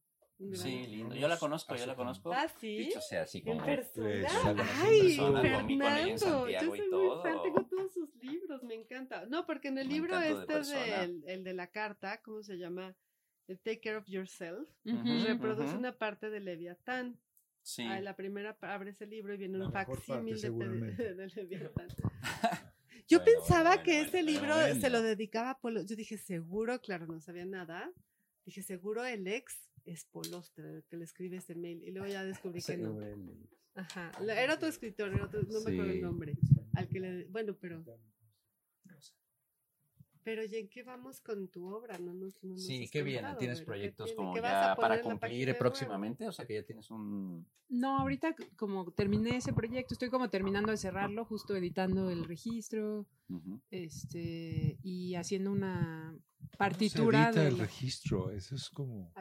Sí, 0.53 0.87
lindo. 0.89 1.15
Yo 1.15 1.29
la 1.29 1.39
conozco, 1.39 1.77
yo 1.77 1.87
la 1.87 1.95
conozco. 1.95 2.33
Ah, 2.33 2.49
sí. 2.61 2.79
Dicho 2.79 3.01
sea 3.01 3.23
así 3.23 3.39
En 3.39 3.45
como. 3.45 3.65
Pues, 3.65 3.97
en 3.97 4.27
Ay, 4.83 5.01
persona, 5.03 5.41
en 5.41 5.69
Fernando. 5.69 6.19
Santiago 6.19 6.49
Yo 6.49 6.75
y 6.75 6.79
soy 6.79 6.91
muy 6.91 7.23
fan, 7.23 7.43
tengo 7.43 7.67
todos 7.67 7.95
sus 7.95 8.15
libros, 8.17 8.63
me 8.65 8.75
encanta. 8.75 9.27
No, 9.27 9.47
porque 9.47 9.69
en 9.69 9.79
el 9.79 9.89
libro 9.89 10.19
este 10.21 10.61
del 10.61 11.25
el 11.27 11.45
de 11.45 11.55
la 11.55 11.69
carta, 11.69 12.21
¿cómo 12.23 12.43
se 12.43 12.59
llama? 12.59 12.97
El 13.47 13.61
Take 13.61 13.81
Care 13.81 13.97
of 13.97 14.07
Yourself, 14.07 14.69
Ujú. 14.85 15.25
reproduce 15.27 15.77
una 15.77 15.97
parte 15.97 16.31
de 16.31 16.41
Leviatán. 16.41 17.19
Sí. 17.63 17.83
Ah, 17.87 18.01
la 18.01 18.17
primera 18.17 18.59
abre 18.61 18.91
ese 18.91 19.07
libro 19.07 19.35
y 19.35 19.39
viene 19.39 19.59
La 19.59 19.67
un 19.67 19.73
facsímil 19.73 20.41
de, 20.41 20.51
Leviatán. 20.51 21.89
Yo 23.07 23.19
Bueno, 23.19 23.25
pensaba 23.25 23.71
bueno, 23.71 23.83
que 23.83 23.93
bueno, 23.93 24.09
ese 24.09 24.23
bueno, 24.23 24.31
libro 24.31 24.55
bueno. 24.55 24.81
se 24.81 24.91
lo 24.91 25.03
dedicaba 25.03 25.51
a 25.51 25.59
Polo. 25.59 25.83
Yo 25.83 25.95
dije, 25.97 26.17
seguro, 26.19 26.81
claro, 26.81 27.07
no 27.07 27.21
sabía 27.21 27.45
nada. 27.45 27.91
Dije, 28.45 28.63
seguro 28.63 29.05
el 29.05 29.27
ex 29.27 29.71
es 29.85 30.05
Polostre, 30.07 30.77
el 30.77 30.85
que 30.85 30.97
le 30.97 31.05
escribe 31.05 31.37
ese 31.37 31.55
mail. 31.55 31.83
Y 31.85 31.91
luego 31.91 32.07
ya 32.09 32.25
descubrí 32.25 32.63
que 32.63 32.77
no. 32.77 32.99
Ajá. 33.75 34.13
Era 34.23 34.55
otro 34.55 34.69
escritor, 34.69 35.13
era 35.13 35.25
otro- 35.25 35.43
no 35.43 35.61
me 35.61 35.73
acuerdo 35.73 35.93
el 35.93 36.01
nombre. 36.03 36.35
Al 36.75 36.89
que 36.89 37.01
le. 37.01 37.25
Bueno, 37.27 37.57
pero. 37.61 37.85
Pero, 40.23 40.43
¿y 40.43 40.57
en 40.57 40.69
qué 40.71 40.83
vamos 40.83 41.21
con 41.21 41.49
tu 41.49 41.67
obra? 41.67 41.99
No, 41.99 42.15
nos- 42.15 42.43
no 42.43 42.53
nos 42.55 42.65
Sí, 42.65 42.89
qué 42.91 43.03
bien. 43.03 43.27
¿Tienes 43.39 43.59
Vero, 43.59 43.67
¿qué 43.67 43.67
proyectos 43.67 44.13
como 44.15 44.33
¿Qué 44.33 44.41
vas 44.41 44.69
ya 44.69 44.75
para 44.77 45.03
cumplir 45.03 45.55
próximamente? 45.59 46.27
O 46.27 46.33
sea, 46.33 46.47
que 46.47 46.55
ya 46.55 46.63
tienes 46.63 46.91
un. 46.91 47.47
No, 47.69 47.99
ahorita 47.99 48.35
como 48.57 48.91
terminé 48.93 49.37
ese 49.37 49.53
proyecto, 49.53 49.93
estoy 49.93 50.09
como 50.09 50.31
terminando 50.31 50.71
de 50.71 50.79
cerrarlo, 50.79 51.27
justo 51.27 51.55
editando 51.55 52.09
el 52.09 52.25
registro, 52.25 53.07
este, 53.71 54.79
y 54.83 55.15
haciendo 55.17 55.53
una 55.53 56.17
¿Cómo 56.45 56.53
se 56.53 56.57
partitura 56.59 57.27
edita 57.29 57.41
de 57.43 57.49
el 57.49 57.59
registro? 57.59 58.31
Eso 58.31 58.55
es 58.55 58.69
como... 58.71 59.13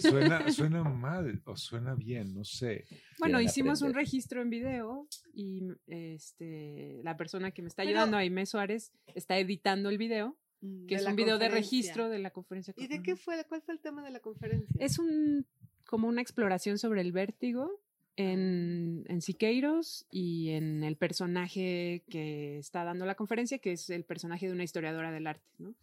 Suena, 0.00 0.50
suena 0.52 0.82
mal 0.84 1.42
o 1.44 1.56
suena 1.56 1.94
bien, 1.94 2.34
no 2.34 2.44
sé. 2.44 2.84
Bueno, 3.18 3.40
hicimos 3.40 3.80
un 3.82 3.88
aprender. 3.88 4.04
registro 4.06 4.42
en 4.42 4.50
video 4.50 5.08
y 5.32 5.62
este 5.86 7.00
la 7.02 7.16
persona 7.16 7.50
que 7.50 7.62
me 7.62 7.68
está 7.68 7.82
Pero- 7.82 7.90
ayudando, 7.90 8.16
Aime 8.16 8.46
Suárez, 8.46 8.92
está 9.14 9.38
editando 9.38 9.88
el 9.90 9.98
video, 9.98 10.36
Mm, 10.60 10.86
que 10.86 10.96
es 10.96 11.06
un 11.06 11.14
video 11.14 11.38
de 11.38 11.48
registro 11.48 12.08
de 12.08 12.18
la 12.18 12.30
conferencia. 12.30 12.74
¿Y 12.76 12.88
de 12.88 13.00
qué 13.00 13.14
fue? 13.14 13.44
¿Cuál 13.48 13.62
fue 13.62 13.74
el 13.74 13.80
tema 13.80 14.02
de 14.02 14.10
la 14.10 14.18
conferencia? 14.18 14.74
Es 14.80 14.98
un 14.98 15.46
como 15.86 16.08
una 16.08 16.20
exploración 16.20 16.78
sobre 16.78 17.00
el 17.00 17.12
vértigo 17.12 17.80
en, 18.16 19.04
en 19.06 19.22
Siqueiros 19.22 20.04
y 20.10 20.50
en 20.50 20.82
el 20.82 20.96
personaje 20.96 22.02
que 22.10 22.58
está 22.58 22.82
dando 22.82 23.06
la 23.06 23.14
conferencia, 23.14 23.58
que 23.60 23.70
es 23.72 23.88
el 23.90 24.04
personaje 24.04 24.48
de 24.48 24.52
una 24.52 24.64
historiadora 24.64 25.12
del 25.12 25.28
arte, 25.28 25.46
¿no? 25.58 25.76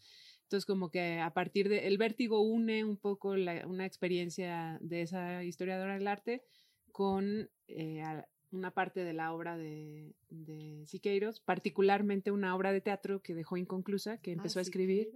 Entonces, 0.45 0.65
como 0.65 0.89
que 0.91 1.19
a 1.19 1.33
partir 1.33 1.69
de 1.69 1.87
el 1.87 1.97
vértigo 1.97 2.39
une 2.41 2.83
un 2.83 2.97
poco 2.97 3.35
la- 3.35 3.65
una 3.67 3.85
experiencia 3.85 4.77
de 4.79 5.01
esa 5.01 5.43
historiadora 5.43 5.95
del 5.95 6.07
arte 6.07 6.43
con 6.91 7.49
eh, 7.67 8.01
a- 8.03 8.27
una 8.51 8.71
parte 8.71 9.03
de 9.03 9.11
la 9.13 9.33
obra 9.33 9.57
de, 9.57 10.13
de 10.29 10.85
Siqueiros, 10.85 11.39
particularmente 11.41 12.29
una 12.31 12.55
obra 12.55 12.71
de 12.71 12.79
teatro 12.79 13.21
que 13.21 13.33
dejó 13.33 13.57
inconclusa, 13.57 14.19
que 14.19 14.31
Ah, 14.31 14.33
empezó 14.35 14.59
a 14.59 14.61
escribir. 14.61 15.09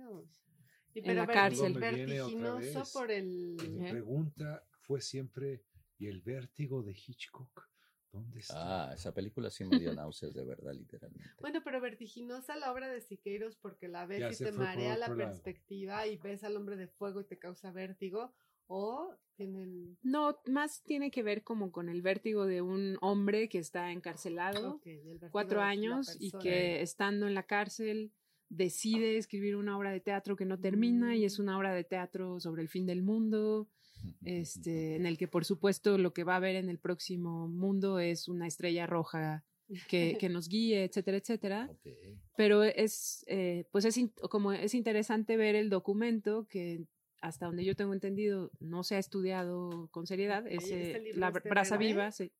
Y 0.96 1.00
en 1.00 1.06
pero 1.06 1.22
la 1.22 1.26
ver- 1.28 1.36
cárcel. 1.36 1.74
Me 1.76 1.94
viene 1.94 2.22
otra 2.22 2.36
vertiginoso 2.56 2.80
vez. 2.80 2.92
por 2.92 3.12
el... 3.12 3.56
Mi 3.72 3.82
Ajá. 3.86 3.92
pregunta 3.92 4.64
fue 4.82 5.00
siempre, 5.00 5.64
¿y 6.00 6.08
el 6.08 6.22
vértigo 6.22 6.82
de 6.82 6.92
Hitchcock? 6.94 7.69
¿Dónde 8.12 8.40
está? 8.40 8.90
Ah, 8.90 8.94
esa 8.94 9.14
película 9.14 9.50
sí 9.50 9.66
me 9.66 9.78
dio 9.80 9.94
náuseas, 9.94 10.34
de 10.34 10.44
verdad, 10.44 10.74
literalmente. 10.74 11.30
Bueno, 11.40 11.62
pero 11.64 11.80
vertiginosa 11.80 12.56
la 12.56 12.72
obra 12.72 12.88
de 12.90 13.02
Siqueiros 13.02 13.56
porque 13.58 13.88
la 13.88 14.06
ves 14.06 14.20
Ya 14.20 14.32
y 14.32 14.50
te 14.50 14.52
marea 14.52 14.98
la 14.98 15.16
perspectiva 15.16 16.08
y 16.08 16.18
ves 16.18 16.44
al 16.44 16.56
hombre 16.58 16.76
de 16.76 16.88
fuego 16.88 17.22
y 17.22 17.26
te 17.26 17.38
causa 17.38 17.72
vértigo. 17.72 18.34
O 18.72 19.16
tienen... 19.36 19.98
No, 20.04 20.40
más 20.46 20.84
tiene 20.84 21.10
que 21.10 21.24
ver 21.24 21.44
como 21.44 21.72
con 21.72 21.90
el 21.90 22.02
vértigo 22.04 22.46
de 22.46 22.62
un 22.62 22.98
hombre 23.02 23.50
que 23.50 23.58
está 23.58 23.92
encarcelado 23.92 24.80
cuatro 25.32 25.62
años 25.62 26.16
y 26.20 26.32
que 26.32 26.82
estando 26.82 27.26
en 27.28 27.34
la 27.34 27.44
cárcel 27.44 28.12
decide 28.50 29.18
escribir 29.18 29.56
una 29.56 29.78
obra 29.78 29.92
de 29.92 30.00
teatro 30.02 30.36
que 30.36 30.46
no 30.46 30.60
termina 30.60 31.16
y 31.16 31.26
es 31.26 31.40
Mm. 31.40 31.44
una 31.44 31.58
obra 31.58 31.74
de 31.74 31.84
teatro 31.84 32.40
sobre 32.40 32.62
el 32.62 32.68
fin 32.68 32.86
del 32.86 33.02
mundo, 33.02 33.70
este, 34.24 34.96
en 34.96 35.06
el 35.06 35.18
que 35.18 35.28
por 35.28 35.46
supuesto 35.46 35.98
lo 35.98 36.14
que 36.14 36.24
va 36.24 36.34
a 36.34 36.38
haber 36.38 36.56
en 36.56 36.70
el 36.70 36.80
próximo 36.80 37.48
mundo 37.48 38.00
es 38.00 38.28
una 38.28 38.48
estrella 38.48 38.86
roja 38.88 39.44
que, 39.88 40.18
que 40.20 40.30
nos 40.30 40.48
guíe, 40.50 40.84
etcétera, 40.84 41.18
etcétera. 41.18 41.70
Pero 42.36 42.64
es, 42.64 43.24
eh, 43.28 43.66
pues 43.72 43.86
es 43.86 44.00
como 44.30 44.52
es 44.54 44.74
interesante 44.74 45.38
ver 45.38 45.56
el 45.56 45.70
documento 45.70 46.48
que 46.48 46.86
hasta 47.22 47.48
donde 47.48 47.66
yo 47.66 47.76
tengo 47.76 47.94
entendido 47.94 48.50
no 48.60 48.84
se 48.84 48.96
ha 48.96 49.00
estudiado 49.00 49.90
con 49.92 50.08
seriedad, 50.08 50.48
ese, 50.48 50.82
¿este 50.92 51.00
libro 51.02 51.20
la 51.20 51.28
es 51.30 51.44
brasa 51.44 51.78
René? 51.78 51.88
viva. 51.92 52.12
sí. 52.12 52.32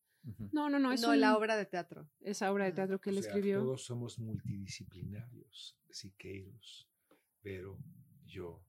No, 0.52 0.68
no, 0.68 0.78
no, 0.78 0.88
No, 0.88 0.92
es 0.92 1.00
la 1.02 1.30
un- 1.30 1.36
obra 1.42 1.56
de 1.56 1.64
teatro. 1.66 2.06
esa 2.20 2.52
obra 2.52 2.64
de 2.66 2.72
Ah, 2.72 2.74
teatro 2.74 3.00
que 3.00 3.08
O 3.10 3.12
él 3.12 3.20
sea, 3.22 3.28
escribió. 3.30 3.60
Todos 3.60 3.84
somos 3.84 4.18
multidisciplinarios, 4.18 5.76
Siqueiros, 5.90 6.88
Vero, 7.42 7.78
yo, 8.26 8.62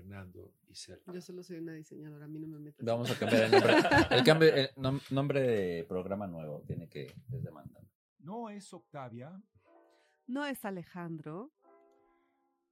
Fernando 0.00 0.52
y 0.68 0.74
Sergio. 0.74 1.10
Yo 1.10 1.20
solo 1.22 1.42
soy 1.42 1.56
una 1.56 1.72
diseñadora, 1.72 2.26
a 2.26 2.28
mí 2.28 2.38
no 2.38 2.46
me 2.48 2.58
metas. 2.58 2.84
Vamos 2.84 3.10
a 3.10 3.18
cambiar 3.18 3.44
el 3.44 3.50
nombre. 3.52 3.74
El, 4.10 4.24
cambio, 4.24 4.54
el 4.54 4.68
nom- 4.76 5.10
nombre 5.10 5.40
de 5.40 5.84
programa 5.84 6.26
nuevo 6.26 6.62
tiene 6.66 6.86
que 6.86 7.06
es 7.32 7.42
demandante. 7.42 7.90
No 8.18 8.50
es 8.50 8.72
Octavia, 8.74 9.40
No 10.26 10.44
es 10.44 10.64
Alejandro, 10.66 11.50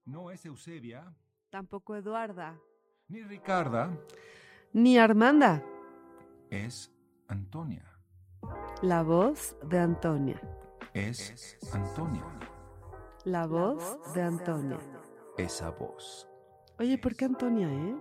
no 0.04 0.30
es 0.30 0.44
Eusebia, 0.44 1.14
tampoco 1.48 1.96
Eduarda, 1.96 2.60
ni 3.08 3.22
Ricarda, 3.22 3.96
ni 4.74 4.98
Armanda. 4.98 5.64
es 6.50 6.92
Antonia. 7.28 7.90
La 8.82 9.02
voz 9.02 9.56
de 9.66 9.78
Antonia. 9.78 10.40
Es 10.92 11.56
Antonia. 11.72 12.24
La 13.24 13.46
voz 13.46 13.98
de 14.12 14.20
Antonia. 14.20 14.78
Esa 15.38 15.70
voz. 15.70 16.28
Oye, 16.78 16.98
¿por 16.98 17.14
qué 17.14 17.24
Antonia, 17.24 17.68
eh? 17.72 17.96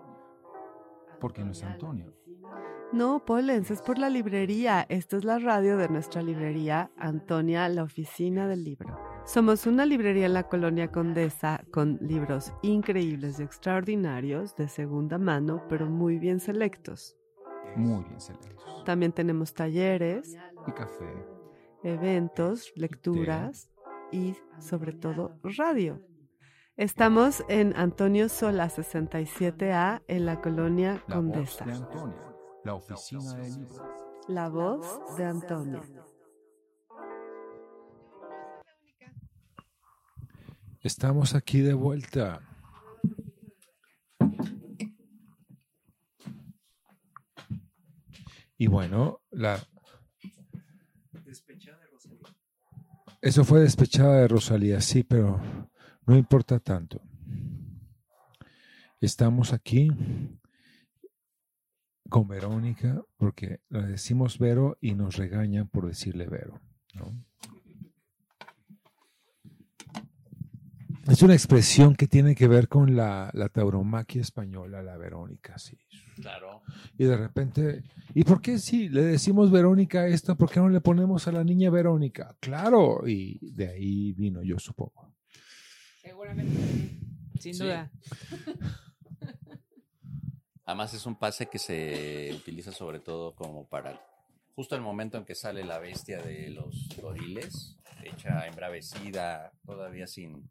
Porque 1.20 1.44
no 1.44 1.52
es 1.52 1.64
Antonio. 1.64 2.14
No, 2.91 3.24
Polens, 3.26 3.72
es 3.72 3.82
por 3.82 3.98
la 3.98 4.10
librería. 4.10 4.86
Esta 4.90 5.18
es 5.18 5.24
la 5.24 5.40
radio 5.40 5.78
de 5.78 5.90
nuestra 5.90 6.22
librería, 6.22 6.91
Antonia, 6.98 7.68
la 7.70 7.84
oficina 7.84 8.48
del 8.48 8.64
libro. 8.64 9.00
Somos 9.26 9.66
una 9.66 9.86
librería 9.86 10.26
en 10.26 10.34
la 10.34 10.48
colonia 10.48 10.91
Condesa 10.91 11.64
con 11.72 11.98
libros 12.02 12.54
increíbles 12.62 13.40
y 13.40 13.44
extraordinarios 13.44 14.56
de 14.56 14.68
segunda 14.68 15.18
mano, 15.18 15.64
pero 15.70 15.88
muy 15.88 16.20
bien 16.20 16.40
selectos. 16.40 17.16
Muy 17.76 18.04
bien 18.04 18.20
selectos. 18.20 18.84
También 18.86 19.12
tenemos 19.14 19.54
talleres, 19.54 20.38
Y 20.68 20.72
café. 20.74 21.26
eventos, 21.84 22.72
lecturas 22.76 23.70
y 24.12 24.36
sobre 24.60 24.91
todo 24.94 25.40
radio. 25.44 26.00
Estamos 26.76 27.44
en 27.50 27.76
Antonio 27.78 28.30
Sola 28.30 28.68
67A 28.68 30.02
en 30.08 30.26
la 30.26 30.41
colonia 30.41 31.04
La 31.08 31.20
voz 31.20 31.26
Condesa. 31.32 31.66
de 31.66 31.72
Antonia. 31.74 32.36
La 32.64 32.74
oficina 32.74 33.38
libro. 33.38 34.24
La 34.28 34.50
voz 34.50 35.16
de 35.16 35.24
Antonia. 35.24 35.82
Estamos 40.82 41.36
aquí 41.36 41.62
de 41.62 41.76
vuelta. 41.76 42.41
Y 48.58 48.66
bueno, 48.66 49.22
la... 49.30 49.60
Eso 53.22 53.45
fue 53.45 53.60
despechada 53.60 54.18
de 54.22 54.28
Rosalía, 54.28 54.82
sí, 54.82 55.04
pero 55.04 55.40
no 56.06 56.18
importa 56.18 56.60
tanto. 56.60 57.02
Estamos 59.00 59.54
aquí 59.54 59.90
con 62.10 62.28
Verónica 62.28 63.02
porque 63.18 63.62
le 63.70 63.84
decimos 63.84 64.38
Vero 64.38 64.78
y 64.80 64.94
nos 64.94 65.18
regañan 65.18 65.68
por 65.68 65.88
decirle 65.88 66.28
Vero. 66.28 66.62
¿no? 66.94 67.26
Es 71.08 71.22
una 71.22 71.34
expresión 71.34 71.96
que 71.96 72.08
tiene 72.08 72.34
que 72.34 72.48
ver 72.48 72.70
con 72.70 72.96
la, 72.96 73.30
la 73.34 73.50
tauromaquia 73.50 74.22
española, 74.22 74.82
la 74.82 74.96
Verónica, 74.96 75.58
sí. 75.58 75.78
Claro. 76.16 76.62
Y 76.98 77.04
de 77.04 77.18
repente, 77.18 77.84
¿y 78.14 78.24
por 78.24 78.42
qué 78.42 78.58
si 78.58 78.88
le 78.88 79.04
decimos 79.04 79.52
Verónica 79.52 80.02
a 80.02 80.08
esto, 80.08 80.38
por 80.38 80.50
qué 80.50 80.62
no 80.62 80.70
le 80.70 80.80
ponemos 80.80 81.28
a 81.28 81.34
la 81.34 81.44
niña 81.44 81.70
Verónica? 81.70 82.38
Claro, 82.40 83.06
y 83.06 83.52
de 83.52 83.68
ahí 83.68 84.14
vino, 84.14 84.44
yo 84.44 84.58
supongo. 84.60 85.14
Seguramente, 86.04 87.00
sin 87.40 87.54
Sí. 87.54 87.64
duda. 87.64 87.90
Además 90.66 90.94
es 90.94 91.06
un 91.06 91.16
pase 91.16 91.48
que 91.48 91.60
se 91.60 92.32
utiliza 92.36 92.72
sobre 92.72 93.00
todo 93.00 93.36
como 93.36 93.68
para 93.68 94.00
justo 94.56 94.76
el 94.76 94.82
momento 94.82 95.18
en 95.18 95.26
que 95.26 95.36
sale 95.36 95.64
la 95.66 95.80
bestia 95.80 96.22
de 96.22 96.50
los 96.52 96.88
goriles, 97.02 97.78
hecha 98.04 98.48
embravecida, 98.48 99.52
todavía 99.66 100.08
sin, 100.08 100.48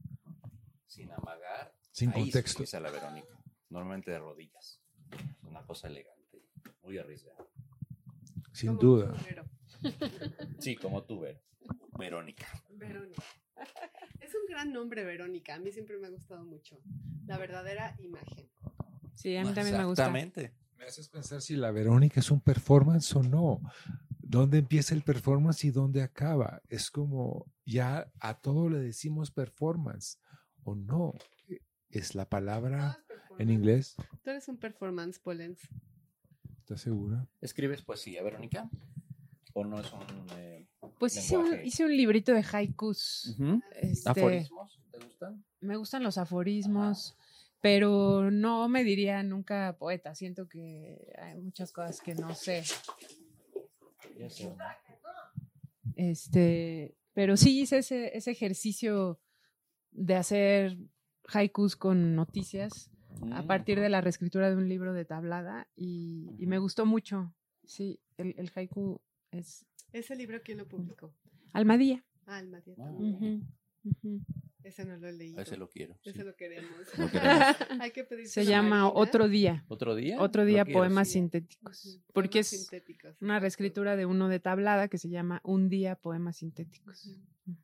sin 0.87 1.11
amagar. 1.13 1.73
Sin 1.93 2.11
Ahí 2.11 2.23
contexto. 2.23 2.65
la 2.81 2.91
Verónica, 2.91 3.29
normalmente 3.71 4.11
de 4.11 4.19
rodillas. 4.19 4.81
Una 5.43 5.63
cosa 5.63 5.89
elegante, 5.89 6.43
muy 6.83 6.99
arriesgada. 6.99 7.47
Sin 8.53 8.77
Como 8.77 8.81
duda. 8.81 9.15
Sí, 10.59 10.77
como 10.77 11.05
tú, 11.05 11.21
Ver. 11.21 11.41
Verónica. 11.99 12.47
Verónica. 12.71 13.23
Es 14.21 14.35
un 14.35 14.47
gran 14.49 14.73
nombre, 14.73 15.05
Verónica. 15.05 15.57
A 15.57 15.59
mí 15.59 15.73
siempre 15.73 15.99
me 15.99 16.07
ha 16.07 16.11
gustado 16.11 16.45
mucho. 16.45 16.79
La 17.27 17.39
verdadera 17.39 17.97
imagen. 17.99 18.49
Sí, 19.15 19.37
a 19.37 19.45
mí 19.45 19.53
también 19.53 19.77
me 19.77 19.85
gusta. 19.85 20.05
Exactamente. 20.05 20.55
Me 20.79 20.85
haces 20.85 21.09
pensar 21.09 21.43
si 21.43 21.57
la 21.57 21.71
Verónica 21.71 22.21
es 22.21 22.31
un 22.31 22.41
performance 22.41 23.15
o 23.15 23.23
no. 23.23 23.61
¿Dónde 24.19 24.59
empieza 24.59 24.95
el 24.95 25.03
performance 25.03 25.65
y 25.65 25.71
dónde 25.71 26.03
acaba? 26.03 26.63
Es 26.69 26.91
como 26.91 27.47
ya 27.65 28.11
a 28.21 28.41
todo 28.41 28.71
le 28.71 28.79
decimos 28.79 29.31
performance 29.31 30.19
o 30.65 30.75
no. 30.75 31.15
Es 31.91 32.15
la 32.15 32.29
palabra 32.29 33.05
en 33.39 33.51
inglés. 33.51 33.95
Tú 34.23 34.31
eres 34.31 34.49
un 34.49 34.57
performance, 34.57 35.19
Polens. 35.19 35.61
¿Estás 36.59 36.81
segura? 36.81 37.29
¿Escribes 37.41 37.83
poesía, 37.83 38.23
Verónica? 38.23 38.71
¿O 39.55 39.65
no 39.65 39.81
es 39.81 39.93
un... 39.93 40.01
eh, 40.39 40.67
Pues 40.99 41.17
hice 41.17 41.37
un, 41.37 41.65
hice 41.65 41.85
un 41.85 41.97
librito 41.97 42.33
de 42.33 42.45
haikus. 42.53 43.37
Este, 43.81 44.11
¿Aforismos? 44.11 44.81
¿Te 44.91 44.99
gustan? 44.99 45.45
Me 45.61 45.77
gustan 45.77 46.03
los 46.03 46.19
aforismos, 46.19 47.17
pero 47.61 48.31
no 48.31 48.69
me 48.69 48.83
diría 48.85 49.23
nunca 49.23 49.77
poeta. 49.79 50.15
Siento 50.15 50.49
que 50.49 51.13
hay 51.21 51.41
muchas 51.41 51.73
cosas 51.73 52.01
que 52.01 52.15
no 52.15 52.35
sé. 52.35 52.63
Ya 54.19 54.29
sé. 54.31 54.55
Este, 55.97 56.97
pero 57.13 57.37
sí 57.37 57.61
hice 57.61 57.79
ese, 57.79 58.17
ese 58.17 58.31
ejercicio 58.31 59.21
de 59.91 60.15
hacer 60.17 60.79
haikus 61.33 61.77
con 61.77 62.15
noticias 62.15 62.91
a 63.31 63.43
Mm. 63.43 63.47
partir 63.47 63.79
de 63.79 63.91
la 63.91 64.01
reescritura 64.01 64.49
de 64.49 64.57
un 64.57 64.69
libro 64.71 64.95
de 64.95 65.05
tablada 65.05 65.69
y, 65.77 66.35
y 66.39 66.47
me 66.47 66.59
gustó 66.59 66.87
mucho. 66.87 67.35
Sí, 67.65 68.01
el, 68.17 68.35
el 68.39 68.51
haiku 68.55 69.01
es 69.33 69.67
¿Ese 69.93 70.17
libro 70.17 70.41
quién 70.43 70.59
lo 70.59 70.69
publicó? 70.69 71.13
Almadía. 71.53 72.03
Ah. 72.27 72.43
Ujú, 72.99 73.43
ujú. 73.85 74.21
Ese 74.65 74.85
no 74.85 74.97
lo 74.97 75.09
he 75.09 75.13
leído. 75.13 75.41
Ese 75.41 75.57
lo 75.57 75.69
quiero. 75.69 75.97
sí. 76.03 76.11
Ese 76.11 76.25
lo 76.25 76.35
queremos. 76.37 76.71
Lo 76.97 77.11
queremos. 77.11 77.57
Hay 77.81 77.91
que 77.91 78.05
pedir. 78.05 78.29
Se 78.29 78.45
llama 78.45 78.89
Otro 78.89 79.29
Día. 79.29 79.65
¿Otro 79.69 79.95
día? 79.95 80.21
Otro 80.21 80.45
día 80.45 80.65
quiero, 80.65 80.81
poemas 80.81 81.09
sí. 81.09 81.15
sintéticos. 81.15 82.01
Porque 82.13 82.41
es 82.41 82.71
una 83.21 83.41
reescritura 83.41 83.97
de 83.97 84.07
uno 84.07 84.29
de 84.29 84.41
tablada 84.41 84.89
que 84.89 84.99
se 84.99 85.09
llama 85.09 85.41
Un 85.45 85.69
día 85.69 85.97
poemas 85.97 86.37
sintéticos. 86.39 87.11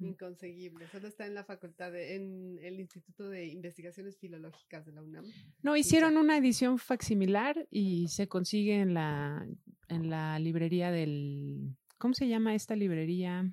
Inconseguible. 0.01 0.89
Solo 0.89 1.09
está 1.09 1.27
en 1.27 1.35
la 1.35 1.45
facultad, 1.45 1.93
de, 1.93 2.17
en 2.17 2.59
el 2.63 2.81
Instituto 2.81 3.29
de 3.29 3.47
Investigaciones 3.47 4.19
Filológicas 4.19 4.85
de 4.85 4.93
la 4.93 5.03
UNAM. 5.03 5.25
No, 5.63 5.77
hicieron 5.77 6.17
una 6.17 6.37
edición 6.37 6.79
facsimilar 6.79 7.67
y 7.71 8.09
se 8.09 8.29
consigue 8.29 8.81
en 8.81 8.95
la, 8.95 9.47
en 9.89 10.11
la 10.11 10.39
librería 10.39 10.91
del... 10.91 11.77
¿Cómo 11.97 12.15
se 12.15 12.29
llama 12.29 12.55
esta 12.55 12.77
librería? 12.77 13.53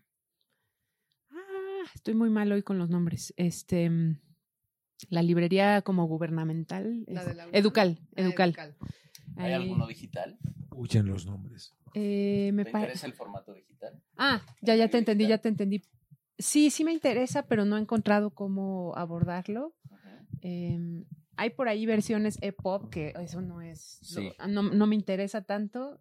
Ah, 1.85 1.91
estoy 1.93 2.15
muy 2.15 2.29
mal 2.29 2.51
hoy 2.51 2.63
con 2.63 2.77
los 2.79 2.89
nombres. 2.89 3.33
Este, 3.37 3.89
mm, 3.89 4.19
la 5.09 5.21
librería 5.21 5.81
como 5.83 6.05
gubernamental. 6.07 7.03
La 7.07 7.23
de 7.25 7.35
la. 7.35 7.47
Educal, 7.51 7.99
Ah, 8.15 8.21
Educal. 8.21 8.57
¿Hay 9.37 9.51
Ahí, 9.51 9.53
alguno 9.53 9.85
digital? 9.87 10.37
Huyen 10.71 11.05
los 11.07 11.25
nombres. 11.25 11.73
eh, 11.93 12.51
me 12.53 12.65
¿Te 12.65 12.71
pa- 12.71 12.79
interesa 12.79 13.05
el 13.05 13.13
formato 13.13 13.53
digital? 13.53 14.01
Ah, 14.17 14.41
ya, 14.61 14.75
ya 14.75 14.87
te 14.89 14.97
¿Libro 14.97 14.99
entendí, 14.99 15.23
digital? 15.25 15.37
ya 15.37 15.41
te 15.41 15.49
entendí. 15.49 15.81
Sí, 16.37 16.69
sí 16.69 16.83
me 16.83 16.91
interesa, 16.91 17.43
pero 17.43 17.65
no 17.65 17.77
he 17.77 17.81
encontrado 17.81 18.31
cómo 18.31 18.93
abordarlo. 18.95 19.73
Em, 20.41 21.05
hay 21.37 21.51
por 21.51 21.67
ahí 21.69 21.85
versiones 21.85 22.37
EPUB, 22.41 22.89
que 22.89 23.13
eso 23.21 23.41
no 23.41 23.61
es, 23.61 24.01
no, 24.47 24.63
no 24.63 24.87
me 24.87 24.95
interesa 24.95 25.43
tanto. 25.43 25.99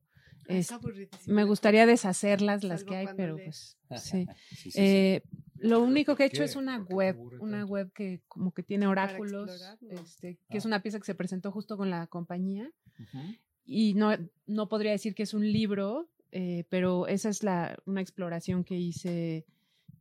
Ah, 0.49 0.53
Es- 0.55 0.71
aburridísimo. 0.73 1.35
me 1.35 1.45
gustaría 1.45 1.87
deshacerlas 1.87 2.65
las 2.65 2.85
que 2.85 2.97
hay, 2.97 3.07
pero 3.17 3.37
pues 3.37 3.77
sí. 3.97 4.27
Sí, 4.51 4.57
sí, 4.57 4.71
sí. 4.71 4.79
Eh, 4.81 5.23
lo 5.59 5.81
único 5.83 6.17
que 6.17 6.25
he 6.25 6.29
¿por 6.29 6.35
hecho 6.35 6.43
qué? 6.43 6.51
es 6.51 6.57
una 6.57 6.79
¿Por 6.79 6.85
qué 6.87 6.89
te 6.91 6.95
web, 6.95 7.17
una 7.41 7.65
web 7.65 7.93
que 7.93 8.21
como 8.29 8.53
que 8.53 8.63
tiene 8.63 8.87
oráculos, 8.87 9.51
este, 9.89 10.39
que 10.51 10.59
es 10.59 10.65
Ah. 10.65 10.69
una 10.69 10.83
pieza 10.83 10.99
que 10.99 11.07
se 11.07 11.15
presentó 11.15 11.51
justo 11.53 11.77
con 11.77 11.89
la 11.91 12.07
compañía 12.07 12.71
Ujú. 12.99 13.19
y 13.65 13.95
no, 13.95 14.11
no 14.47 14.69
podría 14.69 14.91
decir 14.93 15.15
que 15.15 15.23
es 15.23 15.33
un 15.33 15.51
libro, 15.51 16.09
eh, 16.33 16.65
pero 16.69 17.07
esa 17.07 17.29
es 17.31 17.43
la, 17.43 17.79
una 17.87 18.01
exploración 18.03 18.65
que 18.65 18.77
hice. 18.77 19.47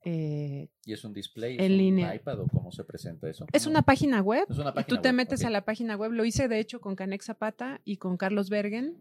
eh, 0.05 0.67
¿Y 0.85 0.91
es 0.91 1.03
un 1.05 1.13
display? 1.13 1.53
en 1.55 1.61
¿Es 1.61 1.69
un 1.71 1.77
línea. 1.77 2.13
iPad 2.15 2.41
o 2.41 2.47
cómo 2.47 2.71
se 2.73 2.83
presenta 2.83 3.29
eso? 3.29 3.45
es 3.53 3.65
una 3.67 3.83
página 3.83 4.19
web 4.21 4.45
Es 4.49 4.57
una 4.57 4.71
y 4.71 4.73
página 4.73 4.87
tú 4.87 5.01
te 5.01 5.09
web, 5.09 5.15
metes 5.15 5.39
ok. 5.41 5.45
a 5.47 5.49
la 5.49 5.63
página 5.63 5.95
web. 5.95 6.11
Lo 6.11 6.25
hice 6.25 6.49
de 6.49 6.59
hecho 6.59 6.81
con 6.81 6.95
Canex 6.97 7.25
Zapata 7.27 7.79
y 7.85 7.95
con 7.97 8.17
Carlos 8.17 8.49
Bergen. 8.49 8.97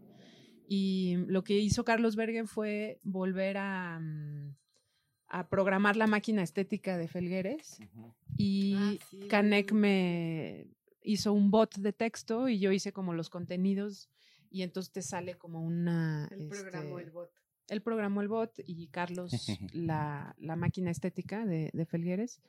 Y 0.68 1.16
lo 1.26 1.44
que 1.44 1.58
hizo 1.58 1.84
Carlos 1.84 2.16
Bergen 2.16 2.46
fue 2.46 2.98
volver 3.02 3.56
a, 3.58 3.98
mm, 4.00 4.54
a 5.28 5.48
programar 5.48 5.96
la 5.96 6.06
máquina 6.06 6.42
estética 6.42 6.96
de 6.96 7.08
Felgueres. 7.08 7.80
Ujú. 7.80 8.14
Y 8.36 8.74
Ah, 8.76 8.94
sí, 9.10 9.20
Canek 9.28 9.72
muy 9.72 9.80
me 9.80 10.66
hizo 11.02 11.32
un 11.32 11.50
bot 11.50 11.76
de 11.76 11.92
texto 11.92 12.48
y 12.48 12.58
yo 12.58 12.72
hice 12.72 12.92
como 12.92 13.12
los 13.14 13.30
contenidos. 13.30 14.08
Y 14.50 14.62
entonces 14.62 14.92
te 14.92 15.02
sale 15.02 15.34
como 15.34 15.62
una. 15.62 16.28
El 16.30 16.48
programó 16.48 16.98
este, 16.98 17.08
el 17.08 17.10
bot. 17.10 17.30
él 17.68 17.82
programó 17.82 18.20
el 18.20 18.28
bot 18.28 18.52
y 18.66 18.88
Carlos 18.88 19.32
la, 19.72 20.34
la 20.38 20.56
máquina 20.56 20.90
estética 20.90 21.46
de, 21.46 21.70
de 21.72 21.86
Felgueres. 21.86 22.40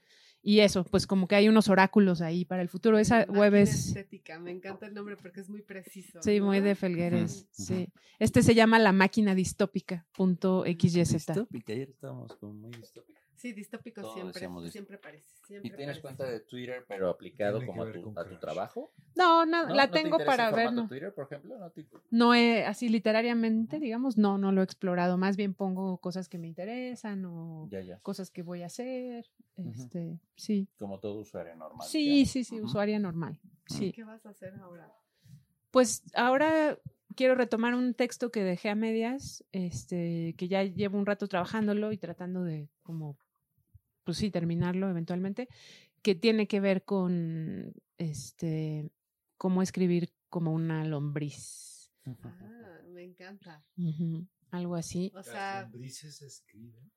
Y 0.45 0.59
eso, 0.59 0.83
pues 0.83 1.07
como 1.07 1.29
que 1.29 1.35
hay 1.35 1.47
unos 1.47 1.69
oráculos 1.69 2.19
ahí 2.19 2.43
para 2.43 2.61
el 2.61 2.67
futuro. 2.67 2.97
Esa 2.97 3.23
web 3.29 3.55
es, 3.55 3.87
estética. 3.87 4.37
Me 4.39 4.51
encanta 4.51 4.85
el 4.85 4.93
nombre 4.93 5.15
porque 5.15 5.39
es 5.39 5.49
muy 5.49 5.61
preciso. 5.61 6.21
sí, 6.21 6.41
muy 6.41 6.59
¿no? 6.59 6.65
de 6.65 6.75
Felgueres, 6.75 7.47
Ujú, 7.57 7.63
sí. 7.63 7.87
Este 8.19 8.43
se 8.43 8.53
llama 8.53 8.77
la 8.77 8.91
máquina 8.91 9.35
distópica.xyz. 9.35 10.77
Distópica, 10.81 11.71
ayer 11.71 11.89
estábamos 11.89 12.35
como 12.35 12.53
muy 12.53 12.71
distópicos. 12.71 13.22
Sí, 13.35 13.51
distópico 13.53 14.01
Todos 14.01 14.13
siempre. 14.33 14.71
Siempre 14.71 14.97
parece. 14.97 15.27
Siempre 15.45 15.71
¿Y 15.73 15.75
tienes 15.75 15.99
parece. 15.99 16.01
cuenta 16.01 16.25
de 16.25 16.39
Twitter, 16.41 16.85
pero 16.87 17.09
aplicado 17.09 17.65
como 17.65 17.83
a 17.83 17.91
tu, 17.91 18.13
a 18.17 18.23
tu 18.25 18.37
trabajo? 18.39 18.93
No, 19.15 19.45
no, 19.45 19.67
¿No? 19.67 19.75
la 19.75 19.85
¿No 19.87 19.91
te 19.91 19.99
tengo 20.01 20.17
interesa 20.17 20.49
para 20.49 20.51
ver, 20.51 20.73
no. 20.73 20.87
Twitter, 20.87 21.13
por 21.13 21.25
ejemplo? 21.25 21.57
¿No 21.57 21.69
te- 21.71 21.85
No 22.09 22.33
he, 22.33 22.65
así 22.65 22.89
literariamente, 22.89 23.79
digamos, 23.79 24.17
no, 24.17 24.37
no 24.37 24.51
lo 24.51 24.61
he 24.61 24.63
explorado. 24.63 25.17
Más 25.17 25.35
bien 25.35 25.53
pongo 25.53 25.97
cosas 25.97 26.29
que 26.29 26.37
me 26.37 26.47
interesan 26.47 27.25
o 27.25 27.67
Ya, 27.69 27.81
ya. 27.81 27.99
cosas 27.99 28.31
que 28.31 28.43
voy 28.43 28.61
a 28.63 28.67
hacer. 28.67 29.29
Este, 29.57 30.19
sí. 30.35 30.67
Como 30.77 30.99
todo 30.99 31.19
usuario 31.19 31.55
normal. 31.55 31.87
Sí, 31.87 31.99
digamos. 32.05 32.29
sí, 32.29 32.43
sí, 32.43 32.55
Ujú. 32.57 32.65
usuaria 32.65 32.99
normal. 32.99 33.39
Sí. 33.67 33.91
¿Qué 33.91 34.03
vas 34.03 34.25
a 34.25 34.29
hacer 34.29 34.55
ahora? 34.55 34.91
Pues 35.71 36.03
ahora 36.13 36.77
quiero 37.15 37.35
retomar 37.35 37.75
un 37.75 37.93
texto 37.93 38.31
que 38.31 38.43
dejé 38.43 38.69
a 38.69 38.75
medias, 38.75 39.43
este, 39.51 40.35
que 40.37 40.47
ya 40.47 40.63
llevo 40.63 40.97
un 40.97 41.05
rato 41.05 41.27
trabajándolo 41.27 41.91
y 41.91 41.97
tratando 41.97 42.43
de 42.43 42.69
como, 42.81 43.17
pues 44.03 44.17
sí, 44.17 44.29
terminarlo 44.31 44.89
eventualmente, 44.89 45.47
que 46.01 46.15
tiene 46.15 46.47
que 46.47 46.59
ver 46.59 46.83
con 46.83 47.73
este 47.97 48.91
cómo 49.37 49.61
escribir 49.61 50.13
como 50.29 50.53
una 50.53 50.83
lombriz. 50.85 51.91
Ah, 52.05 52.81
me 52.89 53.03
encanta. 53.03 53.63
Algo 54.51 54.75
así. 54.75 55.11
O 55.15 55.23
sea, 55.23 55.61
lombrices 55.63 56.17
se 56.17 56.27
escriben. 56.27 56.91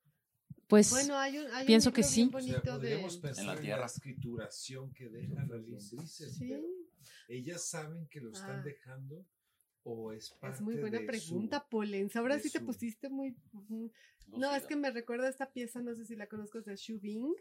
Pues 0.67 0.91
bueno, 0.91 1.17
hay 1.17 1.37
un, 1.37 1.45
hay 1.53 1.61
un 1.61 1.67
pienso 1.67 1.93
que 1.93 2.01
libro 2.01 2.11
sí. 2.13 2.21
bien 2.23 2.35
O 2.35 2.39
sea, 2.41 2.41
bonito 2.59 2.71
de... 2.79 2.89
podríamos 2.89 3.17
pensar 3.19 3.39
En 3.41 3.47
la 3.47 3.51
en 3.53 3.57
la, 3.57 3.61
tierra. 3.61 3.85
escrituración 3.85 4.93
que 4.93 5.07
dejan 5.09 5.47
las 5.49 5.61
lombrices. 5.61 6.33
Sí. 6.35 6.49
pero 6.49 6.67
Ellas 7.29 7.69
saben 7.69 8.05
que 8.09 8.19
lo 8.19 8.31
están 8.31 8.59
Ah. 8.59 8.63
dejando 8.63 9.25
¿O 9.83 10.11
es 10.11 10.31
parte 10.31 10.57
Es 10.57 10.61
muy 10.61 10.75
buena 10.75 10.99
de 10.99 11.05
su- 11.05 11.07
pregunta, 11.07 11.65
Polens. 11.67 12.15
Ahora 12.15 12.39
sí 12.39 12.49
te 12.51 12.59
pusiste 12.61 13.09
muy... 13.09 13.35
No, 14.27 14.53
es 14.53 14.65
que 14.67 14.75
me 14.75 14.91
recuerda 14.91 15.29
esta 15.29 15.51
pieza, 15.51 15.81
no 15.81 15.95
sé 15.95 16.05
si 16.05 16.15
la 16.15 16.27
conozco, 16.27 16.59
es 16.59 16.65
de 16.65 16.75
Xu 16.75 16.99
Bing, 16.99 17.33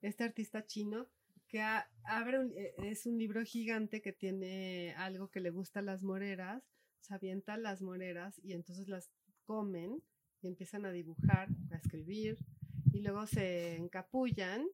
este 0.00 0.22
artista 0.24 0.64
chino, 0.64 1.08
que 1.48 1.60
a- 1.60 1.90
abre 2.04 2.38
un- 2.38 2.52
eh, 2.56 2.74
es 2.84 3.06
un 3.06 3.18
libro 3.18 3.42
gigante 3.44 4.00
que 4.00 4.12
tiene 4.12 4.94
algo 4.96 5.28
que 5.30 5.40
le 5.40 5.50
gusta 5.50 5.80
a 5.80 5.82
las 5.82 6.02
moreras, 6.04 6.62
se 7.00 7.14
avienta 7.14 7.56
las 7.56 7.82
moreras 7.82 8.38
y 8.44 8.52
entonces 8.52 8.86
las 8.88 9.10
comen 9.44 10.00
y 10.42 10.46
empiezan 10.46 10.86
a 10.86 10.92
dibujar, 10.92 11.48
a 11.72 11.76
escribir, 11.76 12.38
y 12.92 13.00
luego 13.00 13.26
se 13.26 13.74
encapullan. 13.76 14.66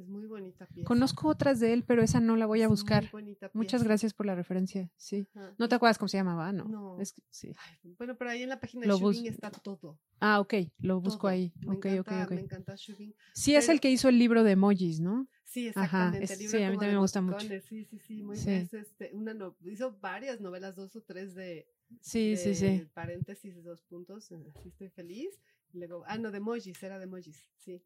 Es 0.00 0.08
muy 0.08 0.26
bonita 0.26 0.66
pieza. 0.66 0.86
Conozco 0.86 1.28
otras 1.28 1.60
de 1.60 1.74
él, 1.74 1.84
pero 1.86 2.02
esa 2.02 2.20
no 2.20 2.34
la 2.36 2.46
voy 2.46 2.60
a 2.60 2.64
Es 2.64 2.68
muy 2.70 2.72
buscar. 2.74 3.04
Muchas 3.52 3.82
gracias 3.84 4.14
por 4.14 4.24
la 4.24 4.34
referencia. 4.34 4.90
Sí. 4.96 5.26
Ajá. 5.34 5.54
¿No 5.58 5.68
te 5.68 5.74
acuerdas 5.74 5.98
cómo 5.98 6.08
se 6.08 6.16
llamaba? 6.16 6.52
No. 6.52 6.64
No. 6.64 6.98
Es 7.00 7.12
que- 7.12 7.22
sí. 7.28 7.52
Ay, 7.84 7.94
Bueno, 7.98 8.16
pero 8.16 8.30
ahí 8.30 8.42
en 8.42 8.48
la 8.48 8.58
página 8.60 8.86
Lo 8.86 8.94
de 8.94 9.00
Shubing 9.00 9.22
bus- 9.24 9.30
está 9.32 9.50
todo. 9.50 9.98
Ah, 10.18 10.40
ok. 10.40 10.54
Lo 10.78 11.00
busco 11.02 11.18
todo. 11.22 11.28
ahí. 11.28 11.52
Me 11.66 11.76
Ok, 11.76 11.84
encanta, 11.86 12.00
ok, 12.22 12.24
ok. 12.24 12.30
Me 12.34 12.40
encanta 12.40 12.74
Shubing. 12.76 13.14
Sí, 13.34 13.54
es 13.54 13.68
el 13.68 13.78
que 13.80 13.90
hizo 13.90 14.08
el 14.08 14.18
libro 14.18 14.42
de 14.42 14.52
emojis, 14.52 15.00
¿no? 15.00 15.28
Sí, 15.44 15.68
Ajá, 15.68 15.82
exactamente. 15.84 16.24
es- 16.24 16.30
el 16.30 16.38
libro 16.38 16.50
sí, 16.58 16.64
a 16.64 16.70
mí 16.70 16.74
también 16.76 16.90
de 16.92 16.94
me 16.96 17.00
gusta 17.00 17.20
mucho. 17.20 17.34
emoticones, 17.36 17.64
Sí, 17.66 17.84
sí, 17.84 17.98
sí, 17.98 18.22
muy 18.22 18.36
Sí. 18.38 18.50
es 18.52 18.72
este, 18.72 19.10
una 19.12 19.34
no- 19.34 19.54
hizo 19.66 19.98
varias 20.00 20.40
novelas, 20.40 20.76
dos 20.76 20.96
o 20.96 21.02
tres 21.02 21.34
de, 21.34 21.66
Sí, 22.00 22.36
sí, 22.38 22.50
de 22.50 22.54
sí. 22.54 22.86
paréntesis, 22.94 23.62
dos 23.64 23.82
puntos, 23.82 24.30
eh, 24.32 24.46
así 24.56 24.68
estoy 24.68 24.88
feliz. 24.88 25.40
Luego, 25.72 26.04
ah, 26.06 26.18
no, 26.18 26.30
de 26.30 26.38
emojis, 26.38 26.82
era 26.82 26.98
de 26.98 27.04
emojis, 27.04 27.48
sí, 27.58 27.82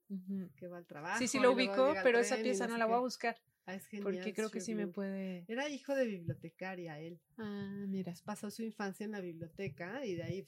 que 0.57 0.69
va 0.69 0.79
al 0.79 0.87
trabajo. 0.87 1.19
Sí, 1.19 1.29
sí 1.29 1.39
lo 1.39 1.51
al 1.51 2.03
pero 2.03 2.19
esa 2.19 2.37
pieza 2.37 2.67
no 2.67 2.79
la 2.79 2.87
voy 2.87 2.97
a 2.97 3.01
buscar. 3.01 3.37
Ah, 3.67 3.75
es 3.75 3.87
genial. 3.87 4.13
Porque 4.13 4.35
creo 4.35 4.51
que 4.51 4.61
sí 4.61 4.75
me 4.75 4.87
puede. 4.87 5.45
Era 5.49 5.69
hijo 5.69 5.95
de 5.95 6.07
bibliotecaria 6.07 7.01
él. 7.01 7.21
Ah, 7.39 7.85
mira. 7.89 8.13
Pasó 8.25 8.51
su 8.51 8.63
infancia 8.63 9.05
en 9.05 9.13
la 9.13 9.21
biblioteca 9.21 10.05
y 10.05 10.15
de 10.15 10.23
ahí 10.23 10.47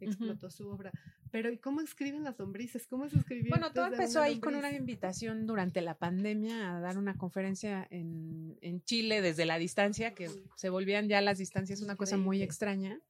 explotó 0.00 0.50
su 0.50 0.68
obra. 0.68 0.92
Pero 1.32 1.50
¿y 1.50 1.58
cómo 1.58 1.80
escriben 1.80 2.22
las 2.22 2.38
lombrices? 2.38 2.86
¿Cómo 2.86 3.06
escribir? 3.06 3.48
Bueno, 3.48 3.72
todo 3.72 3.86
empezó 3.86 4.20
ahí 4.20 4.38
con 4.38 4.54
una 4.54 4.72
invitación 4.72 5.46
durante 5.46 5.80
la 5.80 5.98
pandemia 5.98 6.76
a 6.76 6.80
dar 6.80 6.96
una 6.96 7.16
conferencia 7.16 7.86
en, 7.90 8.56
en 8.60 8.82
Chile 8.84 9.20
desde 9.20 9.44
la 9.44 9.58
distancia, 9.58 10.14
que 10.14 10.30
se 10.54 10.70
volvían 10.70 11.08
ya 11.08 11.20
las 11.20 11.38
distancias 11.38 11.82
una 11.82 11.96
cosa 11.96 12.16
muy 12.16 12.42
extraña. 12.42 13.00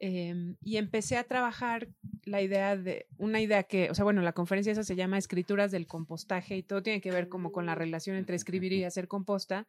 Em, 0.00 0.56
y 0.62 0.76
empecé 0.76 1.16
a 1.16 1.24
trabajar 1.24 1.88
la 2.24 2.42
idea 2.42 2.76
de, 2.76 3.06
una 3.18 3.40
idea 3.40 3.62
que, 3.62 3.90
o 3.90 3.94
sea, 3.94 4.04
bueno, 4.04 4.22
la 4.22 4.32
conferencia 4.32 4.72
esa 4.72 4.82
se 4.84 4.96
llama 4.96 5.18
Escrituras 5.18 5.70
del 5.70 5.86
Compostaje 5.86 6.56
y 6.56 6.62
todo 6.62 6.82
tiene 6.82 7.00
que 7.00 7.10
ver 7.10 7.28
como 7.28 7.52
con 7.52 7.66
la 7.66 7.74
relación 7.74 8.16
entre 8.16 8.36
escribir 8.36 8.72
y 8.72 8.84
hacer 8.84 9.08
composta. 9.08 9.66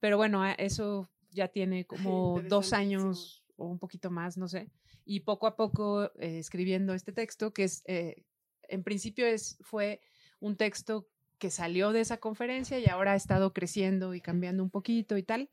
Pero 0.00 0.16
bueno, 0.16 0.42
a- 0.42 0.52
eso 0.52 1.10
ya 1.30 1.48
tiene 1.48 1.84
como 1.86 2.40
dos 2.48 2.72
años 2.72 3.42
o 3.56 3.66
un 3.66 3.78
poquito 3.78 4.10
más, 4.10 4.36
no 4.36 4.48
sé. 4.48 4.68
Y 5.04 5.20
poco 5.20 5.46
a 5.46 5.56
poco 5.56 6.04
eh, 6.18 6.38
escribiendo 6.38 6.94
este 6.94 7.12
texto, 7.12 7.52
que 7.52 7.64
es, 7.64 7.82
eh, 7.86 8.24
en 8.68 8.82
principio 8.82 9.26
es, 9.26 9.58
fue 9.60 10.00
un 10.40 10.56
texto 10.56 11.08
que 11.38 11.50
salió 11.50 11.92
de 11.92 12.00
esa 12.00 12.18
conferencia 12.18 12.78
y 12.78 12.86
ahora 12.86 13.12
ha 13.12 13.16
estado 13.16 13.52
creciendo 13.52 14.14
y 14.14 14.20
cambiando 14.20 14.62
un 14.62 14.70
poquito 14.70 15.16
y 15.16 15.22
tal, 15.22 15.48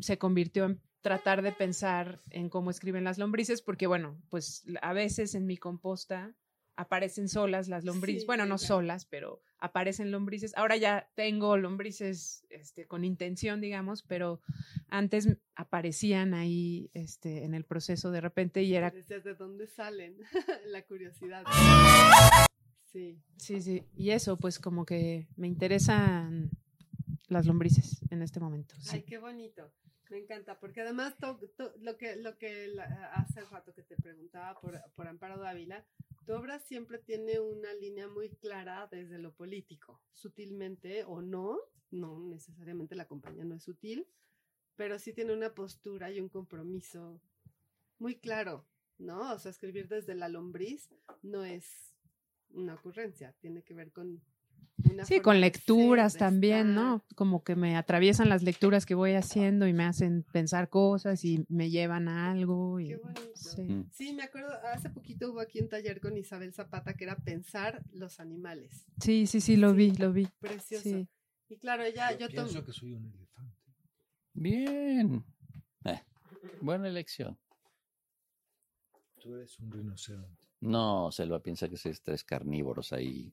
se 0.00 0.18
convirtió 0.18 0.66
en 0.66 0.80
tratar 1.08 1.40
de 1.40 1.52
pensar 1.52 2.20
en 2.30 2.50
cómo 2.50 2.70
escriben 2.70 3.02
las 3.02 3.16
lombrices, 3.16 3.62
porque 3.62 3.86
bueno, 3.86 4.20
pues 4.28 4.64
a 4.82 4.92
veces 4.92 5.34
en 5.34 5.46
mi 5.46 5.56
composta 5.56 6.34
aparecen 6.76 7.30
solas 7.30 7.66
las 7.68 7.82
lombrices, 7.82 8.22
Sí, 8.22 8.26
bueno, 8.26 8.44
no 8.44 8.56
claro. 8.56 8.74
solas, 8.74 9.06
pero 9.06 9.40
aparecen 9.58 10.10
lombrices. 10.10 10.52
Ahora 10.54 10.76
ya 10.76 11.08
tengo 11.14 11.56
lombrices 11.56 12.46
este, 12.50 12.86
con 12.86 13.04
intención, 13.04 13.62
digamos, 13.62 14.02
pero 14.02 14.42
antes 14.88 15.38
aparecían 15.56 16.34
ahí 16.34 16.90
este, 16.92 17.44
en 17.44 17.54
el 17.54 17.64
proceso 17.64 18.10
de 18.10 18.20
repente 18.20 18.62
y 18.62 18.74
era, 18.74 18.90
¿de 18.90 19.34
dónde 19.34 19.66
salen? 19.66 20.18
la 20.66 20.82
curiosidad. 20.82 21.42
Sí. 22.92 23.18
sí, 23.38 23.62
sí, 23.62 23.82
y 23.96 24.10
eso 24.10 24.36
pues 24.36 24.58
como 24.58 24.84
que 24.84 25.26
me 25.36 25.46
interesan 25.46 26.50
las 27.28 27.46
lombrices 27.46 28.00
en 28.10 28.20
este 28.22 28.40
momento. 28.40 28.74
sí. 28.78 28.90
Ay, 28.96 29.02
qué 29.04 29.16
bonito. 29.18 29.70
Me 30.10 30.18
encanta, 30.18 30.58
porque 30.58 30.80
además 30.80 31.16
to- 31.18 31.38
lo 31.80 31.96
que, 31.98 32.16
lo 32.16 32.38
que 32.38 32.68
la- 32.68 33.12
hace 33.14 33.42
rato 33.44 33.74
que 33.74 33.82
te 33.82 33.96
preguntaba 33.96 34.58
por, 34.60 34.80
por 34.94 35.06
Amparo 35.06 35.38
Dávila, 35.38 35.84
tu 36.24 36.32
obra 36.34 36.58
siempre 36.58 36.98
tiene 36.98 37.40
una 37.40 37.72
línea 37.74 38.08
muy 38.08 38.30
clara 38.30 38.88
desde 38.90 39.18
lo 39.18 39.32
político, 39.34 40.00
sutilmente 40.12 41.04
o 41.04 41.20
no, 41.20 41.58
no 41.90 42.20
necesariamente 42.20 42.94
la 42.96 43.06
compañía 43.06 43.44
no 43.44 43.54
es 43.56 43.64
sutil, 43.64 44.06
pero 44.76 44.98
sí 44.98 45.12
tiene 45.12 45.32
una 45.34 45.54
postura 45.54 46.10
y 46.10 46.20
un 46.20 46.28
compromiso 46.28 47.20
muy 47.98 48.16
claro, 48.16 48.66
¿no? 48.98 49.32
O 49.34 49.38
sea, 49.38 49.50
escribir 49.50 49.88
desde 49.88 50.14
la 50.14 50.28
lombriz 50.28 50.88
no 51.22 51.44
es 51.44 51.94
una 52.50 52.74
ocurrencia, 52.74 53.34
tiene 53.40 53.62
que 53.62 53.74
ver 53.74 53.92
con... 53.92 54.22
Una 54.84 55.04
Sí, 55.04 55.20
con 55.20 55.40
lecturas 55.40 56.14
también, 56.16 56.70
estar. 56.70 56.84
¿no? 56.84 57.04
Como 57.16 57.42
que 57.42 57.56
me 57.56 57.76
atraviesan 57.76 58.28
las 58.28 58.42
lecturas 58.44 58.86
que 58.86 58.94
voy 58.94 59.14
haciendo 59.14 59.66
y 59.66 59.72
me 59.72 59.84
hacen 59.84 60.24
pensar 60.32 60.68
cosas 60.68 61.24
y 61.24 61.44
me 61.48 61.68
llevan 61.70 62.06
a 62.08 62.30
algo. 62.30 62.78
Y, 62.78 62.88
Qué 62.90 62.96
bonito. 62.96 63.20
sí. 63.34 63.62
Mm. 63.62 63.90
Sí, 63.90 64.12
me 64.12 64.22
acuerdo, 64.22 64.50
hace 64.72 64.88
poquito 64.90 65.32
hubo 65.32 65.40
aquí 65.40 65.60
un 65.60 65.68
taller 65.68 66.00
con 66.00 66.16
Isabel 66.16 66.52
Zapata 66.54 66.94
que 66.94 67.04
era 67.04 67.16
pensar 67.16 67.82
los 67.92 68.20
animales. 68.20 68.86
sí, 69.00 69.26
sí, 69.26 69.40
sí, 69.40 69.56
lo 69.56 69.70
Sí. 69.70 69.76
vi, 69.76 69.90
lo 69.96 70.12
vi. 70.12 70.28
Precioso. 70.38 70.82
Sí. 70.84 71.08
Y 71.48 71.56
claro, 71.56 71.82
ella, 71.82 72.12
Yo 72.12 72.20
yo, 72.20 72.28
pienso 72.28 72.52
tomo. 72.54 72.64
que 72.66 72.72
soy 72.72 72.92
un 72.92 73.06
elefante. 73.12 73.56
Bien. 74.34 75.24
Eh, 75.84 76.02
buena 76.60 76.86
elección. 76.88 77.36
Tú 79.20 79.34
eres 79.34 79.58
un 79.58 79.70
rinoceronte. 79.72 80.46
No, 80.60 81.10
Selva 81.10 81.40
piensa 81.42 81.68
que 81.68 81.76
sois 81.76 82.00
tres 82.00 82.22
carnívoros 82.22 82.92
ahí. 82.92 83.32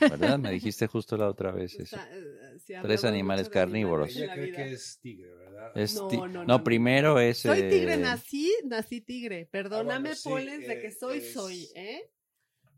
¿Verdad? 0.00 0.38
Me 0.38 0.50
dijiste 0.50 0.86
justo 0.86 1.16
la 1.16 1.28
otra 1.28 1.52
vez 1.52 1.74
eso. 1.74 1.96
Está, 1.96 2.08
eh, 2.12 2.58
Tres 2.66 2.76
hablamos 2.76 3.04
animales 3.04 3.46
de 3.46 3.50
carnívoros. 3.50 4.10
Ella 4.16 4.26
la 4.26 4.32
cree 4.34 4.52
que 4.52 4.72
es 4.72 4.98
tigre, 5.00 5.34
¿verdad? 5.34 5.72
Es 5.74 5.94
No, 5.94 6.08
ti- 6.08 6.16
no, 6.18 6.26
no, 6.28 6.44
no, 6.44 6.58
no. 6.58 6.64
primero 6.64 7.18
es. 7.18 7.38
Soy 7.38 7.68
tigre, 7.68 7.94
eh, 7.94 7.96
nací, 7.98 8.52
nací 8.64 9.00
tigre. 9.00 9.46
Perdóname, 9.46 10.14
sí, 10.14 10.28
Poles, 10.28 10.66
de 10.66 10.72
eh, 10.74 10.80
que 10.80 10.90
soy, 10.92 11.18
es- 11.18 11.32
soy, 11.32 11.68
¿eh? 11.74 12.02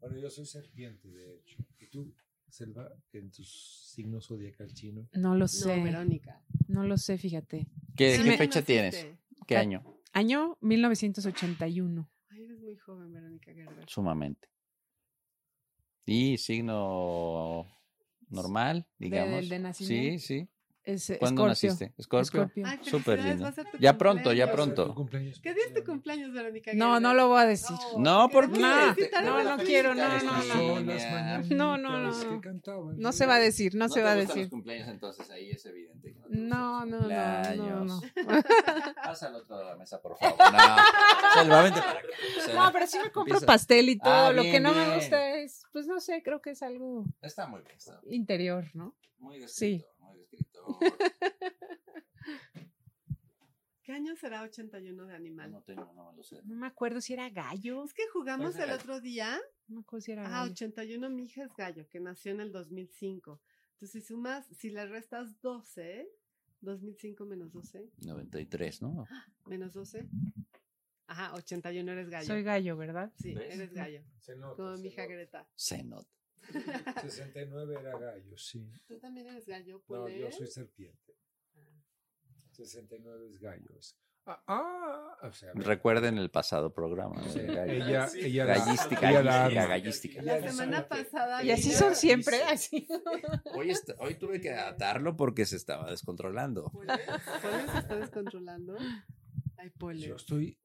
Bueno, 0.01 0.17
yo 0.19 0.31
soy 0.31 0.47
serpiente, 0.47 1.09
de 1.09 1.37
hecho. 1.37 1.57
¿Y 1.81 1.87
tú, 1.89 2.15
Selva, 2.49 2.89
en 3.13 3.31
tus 3.31 3.93
signos 3.95 4.27
zodiacal 4.29 4.73
chino? 4.73 5.09
No 5.13 5.35
lo 5.35 5.49
sé, 5.49 5.77
No, 5.77 5.83
Verónica. 5.83 6.41
no 6.69 6.85
lo 6.85 6.97
sé, 6.97 7.19
fíjate. 7.19 7.67
¿Qué, 7.97 8.17
Sí 8.17 8.23
qué 8.23 8.33
fecha 8.37 8.61
naciste? 8.61 8.63
tienes? 8.63 9.07
¿Qué 9.47 9.57
año? 9.57 9.83
Año 10.13 10.57
1981. 10.61 12.09
Ay, 12.31 12.45
eres 12.45 12.61
muy 12.61 12.77
joven, 12.77 13.13
Verónica 13.13 13.53
Gerber. 13.53 13.85
Sumamente. 13.89 14.49
Y 16.11 16.39
signo 16.39 17.67
normal, 18.31 18.87
digamos. 18.99 19.41
del 19.41 19.49
de 19.51 19.59
nacimiento. 19.59 20.21
Sí, 20.21 20.27
sí. 20.27 20.49
Es 20.89 21.13
¿Cuándo 21.19 21.47
Escorpio. 21.47 21.69
naciste? 21.69 21.93
Escorpio. 21.99 22.23
Escorpio. 22.23 22.67
Ay, 22.67 22.79
Súper 22.81 23.21
felicidades, 23.21 23.57
lindo. 23.59 23.79
Ya 23.79 23.99
pronto, 23.99 24.33
ya 24.33 24.51
pronto. 24.51 24.87
¿Tu 24.87 24.95
cumpleaños 24.95 25.39
¿Qué 25.39 25.53
día 25.53 25.65
es 25.67 25.75
tu 25.75 25.85
cumpleaños, 25.85 26.33
Verónica 26.33 26.71
No, 26.73 26.99
no 26.99 27.13
lo 27.13 27.29
voy 27.29 27.43
a 27.43 27.45
decir. 27.45 27.77
No, 27.99 28.31
¿por 28.31 28.51
queremos 28.51 28.97
qué? 28.97 29.11
No, 29.13 29.19
a 29.19 29.23
no, 29.23 29.43
la 29.43 29.57
no 29.59 29.63
quiero, 29.65 29.95
no, 29.95 30.09
no, 30.09 30.45
no. 30.45 30.81
No, 31.51 31.77
no, 31.77 31.99
no. 31.99 32.93
No 32.97 33.13
se 33.13 33.27
va 33.27 33.35
a 33.35 33.39
decir, 33.39 33.75
no, 33.75 33.91
se 33.91 34.03
va 34.03 34.13
a 34.13 34.17
decir. 34.17 34.49
cumpleaños 34.49 34.89
entonces, 34.89 35.29
ahí 35.29 35.51
es 35.51 35.67
evidente. 35.67 36.17
No, 36.31 36.87
no, 36.87 37.01
no, 37.01 37.55
no, 37.57 37.85
no. 37.85 38.01
Pasa 39.05 39.27
al 39.27 39.35
otro 39.37 39.57
lado 39.57 39.67
de 39.67 39.73
la 39.73 39.77
mesa, 39.77 40.01
por 40.01 40.17
favor. 40.17 40.37
No, 41.47 41.63
vente 41.63 41.81
para 41.81 41.91
acá. 41.99 42.09
No, 42.55 42.73
pero 42.73 42.87
sí 42.87 42.99
me 43.03 43.11
compro 43.11 43.41
pastel 43.43 43.91
y 43.91 43.99
todo. 43.99 44.29
Ah, 44.29 44.33
Lo 44.33 44.43
que 44.43 44.59
no 44.59 44.73
me 44.73 44.95
gusta 44.95 45.35
es, 45.37 45.65
pues 45.71 45.87
no 45.87 46.01
sé, 46.01 46.23
creo 46.23 46.41
que 46.41 46.51
es 46.51 46.63
algo 46.63 47.05
Está 47.21 47.47
muy 47.47 47.61
bien, 47.61 47.77
está 47.77 48.01
interior, 48.09 48.65
¿no? 48.73 48.95
muy 49.19 49.47
Sí. 49.49 49.85
¿Qué 53.83 53.93
año 53.93 54.15
será 54.17 54.43
81 54.43 55.07
de 55.07 55.15
animal? 55.15 55.51
No 55.51 55.63
tengo, 55.63 55.91
no 55.95 56.13
lo 56.13 56.23
sé. 56.23 56.43
No 56.45 56.55
me 56.57 56.67
acuerdo 56.67 57.01
si 57.01 57.15
era 57.15 57.31
gallo. 57.31 57.85
Es 57.85 57.95
que 57.95 58.07
jugamos 58.13 58.55
el 58.57 58.67
gallo. 58.67 58.75
otro 58.75 59.01
día. 59.01 59.39
No 59.67 59.77
me 59.77 59.81
acuerdo 59.81 60.03
si 60.03 60.13
era 60.13 60.27
Ah, 60.27 60.31
gallo. 60.43 60.53
81, 60.53 61.09
mi 61.09 61.25
hija 61.25 61.45
es 61.45 61.55
gallo, 61.57 61.89
que 61.89 61.99
nació 61.99 62.33
en 62.33 62.41
el 62.41 62.53
2005. 62.53 63.41
Entonces, 63.73 63.91
si 64.03 64.07
sumas, 64.07 64.47
si 64.49 64.69
le 64.71 64.85
restas 64.87 65.41
12, 65.41 66.07
2005 66.61 67.25
menos 67.25 67.51
12, 67.53 67.89
93, 68.05 68.83
¿no? 68.83 69.07
menos 69.47 69.73
12. 69.73 70.07
Ajá, 71.07 71.33
81 71.37 71.91
eres 71.93 72.11
gallo. 72.11 72.27
Soy 72.27 72.43
gallo, 72.43 72.77
¿verdad? 72.77 73.11
Sí, 73.17 73.33
¿Ves? 73.35 73.55
eres 73.55 73.73
gallo. 73.73 74.03
Se 74.19 74.37
nota, 74.37 74.57
Como 74.57 74.77
se 74.77 74.83
mi 74.83 74.89
hija 74.89 75.03
nota. 75.05 75.15
Greta. 75.15 75.49
Se 75.55 75.83
nota. 75.83 76.11
69 77.03 77.77
era 77.81 77.99
gallo, 77.99 78.37
sí. 78.37 78.71
¿Tú 78.87 78.99
también 78.99 79.27
eres 79.29 79.47
gallo, 79.47 79.83
No, 79.89 80.09
yo 80.09 80.31
soy 80.33 80.47
serpiente. 80.47 81.15
69 82.53 83.27
es 83.31 83.39
gallos. 83.41 83.97
Ah, 84.31 84.43
ah, 84.47 85.17
o 85.23 85.33
sea, 85.33 85.53
Recuerden 85.55 86.19
el 86.19 86.31
pasado 86.31 86.75
programa. 86.75 87.23
sí, 87.29 87.39
De 87.39 87.47
gallo. 87.47 87.73
ella, 87.73 88.09
ella, 88.15 88.45
la- 88.45 88.59
Gallística, 88.59 89.11
ella 89.11 89.23
la 89.23 89.67
gallística. 89.67 90.21
La 90.23 90.51
semana 90.53 90.87
pasada. 90.87 91.43
Y 91.43 91.51
así 91.51 91.71
son 91.73 91.95
siempre, 91.95 92.37
dice- 92.37 92.51
así. 92.53 92.89
Hoy, 93.55 93.71
está- 93.71 93.95
hoy 94.01 94.17
tuve 94.17 94.41
que 94.43 94.53
atarlo 94.53 95.17
porque 95.17 95.47
se 95.47 95.57
estaba 95.57 95.89
descontrolando. 95.91 96.65
Pole, 96.73 96.93
Pole 97.41 97.69
se 97.73 97.79
está 97.79 97.97
descontrolando. 97.97 98.77
Ay, 99.57 99.71
Pole. 99.71 100.01
Yo 100.01 100.17
estoy 100.17 100.59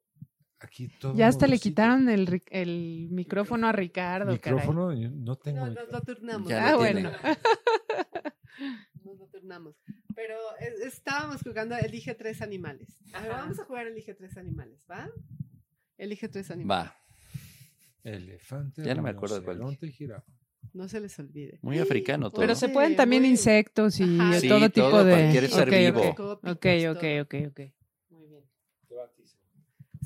aquí 0.64 0.88
todo. 1.00 1.16
Ya 1.16 1.28
hasta 1.28 1.48
le 1.48 1.60
quitaron 1.60 2.10
el, 2.10 2.42
el 2.50 3.08
micrófono 3.12 3.68
a 3.68 3.72
Ricardo. 3.72 4.26
caray. 4.40 4.56
micrófono. 4.56 4.94
yo 4.94 5.10
No 5.12 5.36
tengo. 5.36 5.66
No, 5.68 5.74
lo 5.92 6.02
turnamos. 6.02 6.50
Ya 6.50 6.70
Ah, 6.72 6.76
bueno. 6.76 7.12
Nos 9.04 9.18
lo 9.20 9.28
turnamos. 9.28 9.76
Pero 10.16 10.36
es- 10.60 10.94
estábamos 10.94 11.42
jugando 11.42 11.76
Elige 11.76 12.14
tres 12.16 12.42
animales. 12.42 12.98
A 13.14 13.22
ver, 13.22 13.32
vamos 13.32 13.60
a 13.60 13.66
jugar 13.66 13.88
Elige 13.88 14.14
tres 14.14 14.38
animales, 14.38 14.86
¿va? 14.90 15.10
Elige 15.98 16.30
tres 16.30 16.50
animales. 16.52 16.88
Va. 16.92 16.96
Elefante. 18.04 18.84
Ya 18.84 18.96
no 18.96 19.02
me 19.02 19.10
acuerdo 19.12 19.40
de 19.40 19.46
cuál 19.46 19.76
jirafa. 19.92 20.32
No 20.74 20.88
se 20.88 21.00
les 21.00 21.18
olvide. 21.20 21.60
Muy 21.62 21.78
africano 21.80 22.32
todo. 22.32 22.42
Pero 22.42 22.56
se 22.56 22.70
pueden 22.70 22.96
también 22.96 23.24
muy- 23.24 23.30
insectos 23.32 24.00
y 24.00 24.04
Ajá. 24.20 24.40
Sí, 24.40 24.48
todo 24.48 24.70
tipo 24.70 24.90
todo, 24.90 25.04
de. 25.04 25.14
cualquier 25.14 25.48
ser 25.50 25.68
Ok, 25.68 25.76
vivo. 25.76 26.10
ok. 26.10 26.20
Ok, 26.50 26.66
ok, 27.22 27.36
ok. 27.50 27.62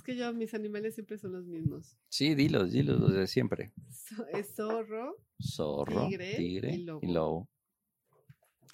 Que 0.08 0.16
yo, 0.16 0.34
mis 0.34 0.54
animales 0.54 0.94
siempre 0.96 1.18
son 1.18 1.34
los 1.34 1.46
mismos. 1.46 1.98
Sí, 2.08 2.34
dilos, 2.34 2.72
dilos, 2.72 2.98
los 2.98 3.12
de 3.14 3.28
siempre. 3.28 3.74
So- 3.92 4.26
es 4.28 4.56
zorro. 4.56 5.18
Zorro, 5.38 6.08
Tigre 6.08 6.36
tigre, 6.38 6.76
y 6.76 6.84
lobo. 6.86 7.00
y 7.04 7.12
lobo. 7.12 7.50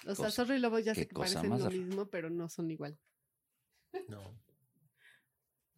O 0.06 0.14
sea, 0.14 0.14
Cosa- 0.14 0.30
zorro 0.30 0.54
y 0.54 0.60
lobo 0.60 0.78
ya 0.78 0.94
sé 0.94 1.08
que 1.08 1.14
parecen 1.14 1.50
lo 1.50 1.68
mismo, 1.70 2.06
pero 2.06 2.30
no 2.30 2.48
son 2.48 2.70
igual. 2.70 2.96
No. 4.08 4.20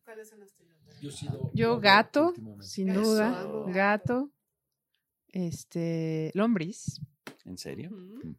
¿Cuáles 0.04 0.28
son 0.28 0.40
los 0.40 0.52
tuyos? 0.52 0.76
Yo, 1.00 1.50
Yo 1.54 1.80
gato, 1.80 2.34
sin 2.60 2.92
duda. 2.92 3.46
Gato. 3.68 4.30
Este. 5.28 6.32
Lombriz 6.34 7.00
¿En 7.46 7.56
serio? 7.58 7.90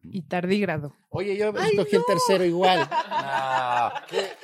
Y 0.03 0.23
tardígrado. 0.23 0.93
Oye, 1.09 1.37
yo 1.37 1.53
¡Ay, 1.57 1.71
escogí 1.71 1.95
el 1.95 2.03
tercero 2.05 2.43
igual. 2.43 2.87
No, 3.09 3.91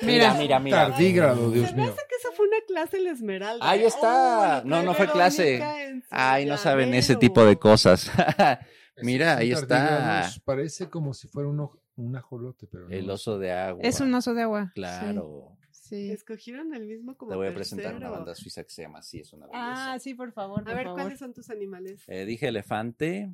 Mira. 0.06 0.34
mira, 0.34 0.58
mira. 0.58 0.88
Tardígrado, 0.88 1.50
Dios 1.50 1.68
Se 1.68 1.76
me 1.76 1.82
mío. 1.82 1.92
hace 1.92 2.02
que 2.08 2.16
esa 2.16 2.32
fue 2.34 2.46
una 2.46 2.56
clase 2.66 2.96
en 2.98 3.04
la 3.04 3.10
Esmeralda. 3.10 3.68
Ahí 3.70 3.82
¿eh? 3.82 3.86
está. 3.86 4.62
No, 4.64 4.82
no 4.82 4.94
fue 4.94 5.10
clase. 5.10 5.62
Ay, 6.10 6.46
no 6.46 6.56
saben 6.56 6.92
ese 6.94 7.16
tipo 7.16 7.44
de 7.44 7.56
cosas. 7.58 8.10
Mira, 9.02 9.36
ahí 9.38 9.52
está. 9.52 10.30
Parece 10.44 10.88
como 10.88 11.14
si 11.14 11.28
fuera 11.28 11.48
un, 11.48 11.68
un 11.96 12.16
ajolote, 12.16 12.66
pero 12.66 12.88
no. 12.88 12.94
El 12.94 13.08
oso 13.10 13.38
de 13.38 13.52
agua. 13.52 13.82
Es 13.82 14.00
un 14.00 14.12
oso 14.14 14.34
de 14.34 14.42
agua. 14.42 14.72
Claro. 14.74 15.56
Sí. 15.70 16.10
Escogieron 16.10 16.74
el 16.74 16.86
mismo 16.86 17.16
como 17.16 17.30
Te 17.32 17.36
voy 17.36 17.48
a 17.48 17.54
presentar 17.54 17.94
una 17.94 18.08
banda 18.08 18.34
suiza 18.34 18.64
que 18.64 18.70
se 18.70 18.82
llama 18.82 19.00
así, 19.00 19.20
es 19.20 19.32
una 19.32 19.46
belleza. 19.46 19.92
Ah, 19.94 19.98
sí, 19.98 20.14
por 20.14 20.32
favor. 20.32 20.62
A 20.68 20.74
ver, 20.74 20.84
favor. 20.84 21.00
¿cuáles 21.02 21.18
son 21.18 21.34
tus 21.34 21.50
animales? 21.50 22.02
Eh, 22.08 22.24
dije 22.24 22.48
elefante, 22.48 23.30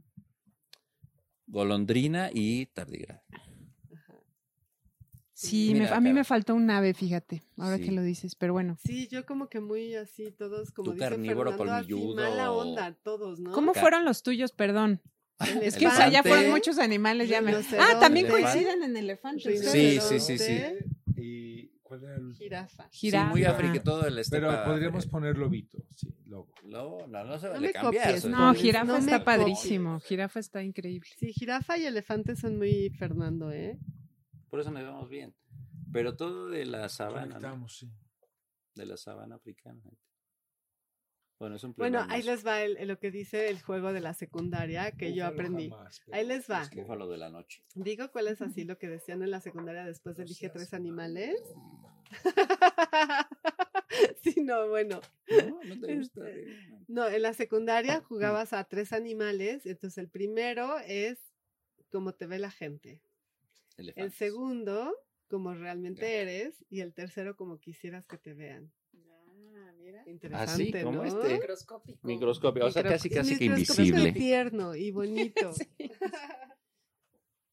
golondrina 1.50 2.30
y 2.32 2.66
tardígrado. 2.66 3.22
Sí, 5.32 5.70
Mira, 5.72 5.86
me- 5.86 5.96
a 5.96 6.00
mí 6.00 6.12
me 6.12 6.22
faltó 6.24 6.54
un 6.54 6.68
ave, 6.70 6.92
fíjate, 6.92 7.42
ahora 7.56 7.78
Sí. 7.78 7.84
que 7.84 7.92
lo 7.92 8.02
dices, 8.02 8.34
pero 8.34 8.52
bueno. 8.52 8.76
Sí, 8.84 9.08
yo 9.08 9.24
como 9.24 9.48
que 9.48 9.60
muy 9.60 9.94
así, 9.94 10.30
todos 10.32 10.70
como 10.70 10.92
dice 10.92 11.08
carnívoro, 11.08 11.52
Fernando, 11.52 11.72
así, 11.76 11.88
colmilludo. 11.90 12.14
mala 12.16 12.52
onda, 12.52 12.94
todos, 13.02 13.40
¿no? 13.40 13.52
¿Cómo 13.52 13.72
fueron 13.72 14.04
los 14.04 14.22
tuyos? 14.22 14.52
Perdón. 14.52 15.00
El 15.40 15.62
Es 15.62 15.76
que 15.76 15.86
o 15.86 15.90
sea, 15.90 16.00
ya 16.10 16.18
Elefante. 16.20 16.28
fueron 16.28 16.50
muchos 16.50 16.78
animales, 16.78 17.30
ya 17.30 17.40
me... 17.40 17.54
Ah, 17.54 17.98
también 17.98 18.26
Elefante. 18.26 18.52
coinciden 18.52 18.82
en 18.82 18.96
elefantes. 18.98 19.42
Sí, 19.72 19.78
Rinoceronte, 19.98 20.20
sí, 20.20 20.36
sí, 20.36 20.44
sí. 20.44 20.60
¿Y 21.90 21.98
cuál 21.98 22.04
era 22.04 22.14
el 22.16 22.26
último? 22.26 22.38
Jirafa. 22.44 22.84
Sí, 22.90 22.98
Jirafa. 22.98 23.30
muy 23.30 23.44
africano, 23.44 23.82
todo 23.82 24.06
el 24.06 24.14
Pero 24.30 24.48
estepa- 24.50 24.64
podríamos 24.64 25.06
poner 25.06 25.36
lobito. 25.36 25.78
Sí, 25.96 26.08
lobo. 26.26 26.52
Lobo, 26.64 27.06
no, 27.08 27.24
no 27.24 27.38
se 27.38 27.46
No 27.46 27.52
vale 27.54 27.66
me 27.74 27.80
copies, 27.80 28.24
No, 28.26 28.46
Polis, 28.48 28.62
jirafa 28.62 28.84
no 28.84 28.96
está 28.96 29.18
copies. 29.18 29.24
padrísimo. 29.24 30.00
Jirafa 30.00 30.40
está 30.40 30.62
increíble. 30.62 31.08
Sí, 31.18 31.32
jirafa 31.32 31.78
y 31.78 31.86
elefante 31.86 32.36
son 32.36 32.58
muy 32.58 32.90
Fernando, 32.90 33.50
¿eh? 33.50 33.78
Por 34.48 34.60
eso 34.60 34.70
nos 34.70 34.82
vemos 34.82 35.08
bien. 35.08 35.34
Pero 35.92 36.14
todo 36.16 36.48
de 36.48 36.64
la 36.66 36.88
sabana, 36.88 37.26
¿no? 37.26 37.32
Conectamos, 37.34 37.76
sí. 37.78 37.90
de 38.76 38.86
la 38.86 38.96
sabana 38.96 39.34
africana. 39.34 39.80
Bueno, 41.40 41.56
es 41.56 41.64
un 41.64 41.72
Bueno, 41.74 42.04
ahí 42.10 42.22
les 42.22 42.46
va 42.46 42.62
el- 42.62 42.86
lo 42.86 42.98
que 42.98 43.10
dice 43.10 43.48
el 43.48 43.62
juego 43.62 43.94
de 43.94 44.00
la 44.00 44.12
secundaria 44.12 44.92
que 44.92 45.14
yo 45.14 45.24
aprendí. 45.24 45.70
jamás, 45.70 46.02
Ahí 46.12 46.26
les 46.26 46.50
va. 46.50 46.60
Es 46.62 46.68
que 46.68 46.84
de 46.84 47.16
la 47.16 47.30
noche. 47.30 47.62
Digo 47.74 48.10
cuál 48.12 48.28
es 48.28 48.42
así 48.42 48.64
lo 48.64 48.76
que 48.76 48.88
decían 48.88 49.22
en 49.22 49.30
la 49.30 49.40
secundaria 49.40 49.86
después 49.86 50.18
de 50.18 50.24
No 50.24 50.26
elige 50.26 50.50
tres 50.50 50.74
animales. 50.74 51.40
sí, 54.22 54.42
no, 54.42 54.68
bueno. 54.68 55.00
No, 55.30 55.60
no 55.64 55.80
te 55.80 55.96
gusta. 55.96 56.28
Este, 56.28 56.52
eh. 56.52 56.68
No, 56.88 57.08
en 57.08 57.22
la 57.22 57.32
secundaria 57.32 58.02
jugabas 58.02 58.52
a 58.52 58.64
tres 58.64 58.92
animales. 58.92 59.64
Entonces 59.64 59.96
el 59.96 60.10
primero 60.10 60.78
es 60.86 61.18
como 61.90 62.12
te 62.12 62.26
ve 62.26 62.38
la 62.38 62.50
gente. 62.50 63.00
El 63.78 64.12
segundo, 64.12 64.94
como 65.28 65.54
realmente 65.54 66.20
eres. 66.20 66.66
Y 66.68 66.82
el 66.82 66.92
tercero, 66.92 67.34
como 67.34 67.58
quisieras 67.58 68.06
que 68.06 68.18
te 68.18 68.34
vean. 68.34 68.70
Ah, 69.52 69.72
mira. 69.78 70.02
Interesante, 70.06 70.52
Así, 70.52 70.72
como 70.84 70.98
¿no? 70.98 71.04
este. 71.04 71.34
Microscópico. 71.34 71.98
Microscopio, 72.06 72.66
o 72.66 72.70
sea, 72.70 72.82
Micro- 72.82 72.90
casi 72.92 73.10
casi 73.10 73.38
que 73.38 73.44
invisible. 73.46 74.12
tierno 74.12 74.74
y 74.74 74.90
bonito. 74.92 75.52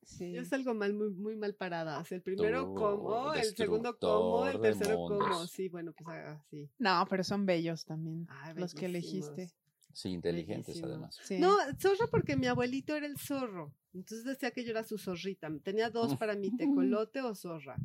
Sí. 0.03 0.31
Yo 0.33 0.45
salgo 0.45 0.73
mal, 0.73 0.93
muy, 0.93 1.09
muy 1.09 1.35
mal 1.35 1.53
parada. 1.55 1.99
O 1.99 2.05
sea, 2.05 2.15
el 2.15 2.21
primero 2.21 2.73
como, 2.73 3.33
el 3.33 3.55
segundo 3.55 3.97
como, 3.99 4.47
el 4.47 4.59
tercero 4.61 4.95
como. 4.97 5.45
Sí, 5.47 5.67
bueno, 5.67 5.91
pues 5.93 6.07
así. 6.25 6.69
No, 6.79 7.05
pero 7.09 7.23
son 7.23 7.45
bellos 7.45 7.83
también. 7.85 8.25
Ay, 8.29 8.53
los 8.55 8.73
que 8.73 8.85
elegiste. 8.85 9.51
Sí, 9.91 10.09
inteligentes 10.09 10.67
Bellísimo. 10.67 10.87
además. 10.89 11.19
Sí. 11.23 11.39
No, 11.39 11.57
zorro 11.79 12.07
porque 12.09 12.37
mi 12.37 12.45
abuelito 12.47 12.95
era 12.95 13.05
el 13.07 13.17
zorro. 13.17 13.73
Entonces 13.93 14.23
decía 14.25 14.51
que 14.51 14.63
yo 14.63 14.69
era 14.71 14.83
su 14.83 14.97
zorrita. 14.97 15.49
Tenía 15.63 15.89
dos 15.89 16.15
para 16.17 16.35
mí, 16.35 16.51
tecolote 16.57 17.21
o 17.21 17.35
zorra. 17.35 17.75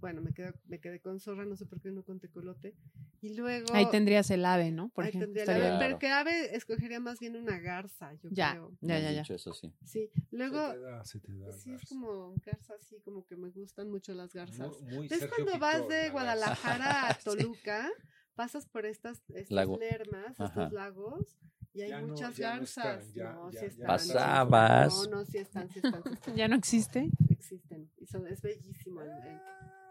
Bueno, 0.00 0.22
me 0.22 0.32
quedé, 0.32 0.52
me 0.66 0.80
quedé 0.80 0.98
con 1.00 1.20
zorra, 1.20 1.44
no 1.44 1.56
sé 1.56 1.66
por 1.66 1.80
qué 1.80 1.90
no 1.90 2.02
con 2.02 2.20
tecolote. 2.20 2.74
Y 3.20 3.34
luego... 3.34 3.66
Ahí 3.74 3.84
tendrías 3.90 4.30
el 4.30 4.44
ave, 4.46 4.70
¿no? 4.70 4.88
Por 4.88 5.04
ahí 5.04 5.10
ejemplo. 5.10 5.26
tendría 5.34 5.56
el 5.56 5.62
ave, 5.74 5.78
pero 5.78 5.98
que 5.98 6.08
ave 6.08 6.56
escogería 6.56 7.00
más 7.00 7.20
bien 7.20 7.36
una 7.36 7.58
garza, 7.58 8.14
yo 8.14 8.30
Ya, 8.32 8.52
creo. 8.52 8.72
ya, 8.80 8.98
ya, 8.98 9.12
ya. 9.12 9.20
dicho 9.20 9.34
eso 9.34 9.52
sí. 9.52 9.72
Sí, 9.84 10.10
luego... 10.30 10.56
Se 10.70 10.74
te 10.74 10.80
da, 10.80 11.04
se 11.04 11.20
te 11.20 11.36
da. 11.36 11.52
Sí, 11.52 11.72
es 11.74 11.84
como 11.88 12.34
garza 12.44 12.74
así, 12.80 12.98
como 13.04 13.26
que 13.26 13.36
me 13.36 13.50
gustan 13.50 13.90
mucho 13.90 14.14
las 14.14 14.32
garzas. 14.32 14.80
Muy- 14.80 14.94
muy 14.96 15.08
¿Ves 15.08 15.18
Sergio 15.20 15.36
cuando 15.44 15.58
vas 15.58 15.86
de. 15.88 16.10
Guadalajara 16.10 17.08
a 17.08 17.14
Sí. 17.20 17.24
Toluca? 17.24 17.90
Pasas 18.34 18.66
por 18.66 18.86
estas, 18.86 19.20
estas 19.28 19.50
Lago. 19.50 19.78
lermas, 19.78 20.40
Ajá. 20.40 20.62
estos 20.62 20.72
lagos, 20.72 21.36
y 21.74 21.82
hay 21.82 21.90
Ya 21.90 22.00
no- 22.00 22.08
muchas 22.08 22.38
no 22.38 22.42
garzas. 22.42 23.04
están, 23.04 23.12
ya- 23.14 23.32
no, 23.34 23.50
ya- 23.50 23.60
sí 23.60 23.64
ya 23.64 23.68
están. 23.68 23.86
Pasabas. 23.86 24.94
No, 24.94 25.16
no, 25.16 25.24
sí 25.26 25.36
están, 25.38 25.68
sí 25.68 25.80
están, 25.84 26.02
sí 26.04 26.08
están. 26.14 26.36
¿Ya 26.36 26.48
no 26.48 26.56
existe? 26.56 27.10
Existen. 27.28 27.90
Y 27.98 28.06
son, 28.06 28.26
es 28.28 28.40
bellísimo. 28.40 29.02
el- 29.02 29.10
el- 29.10 29.40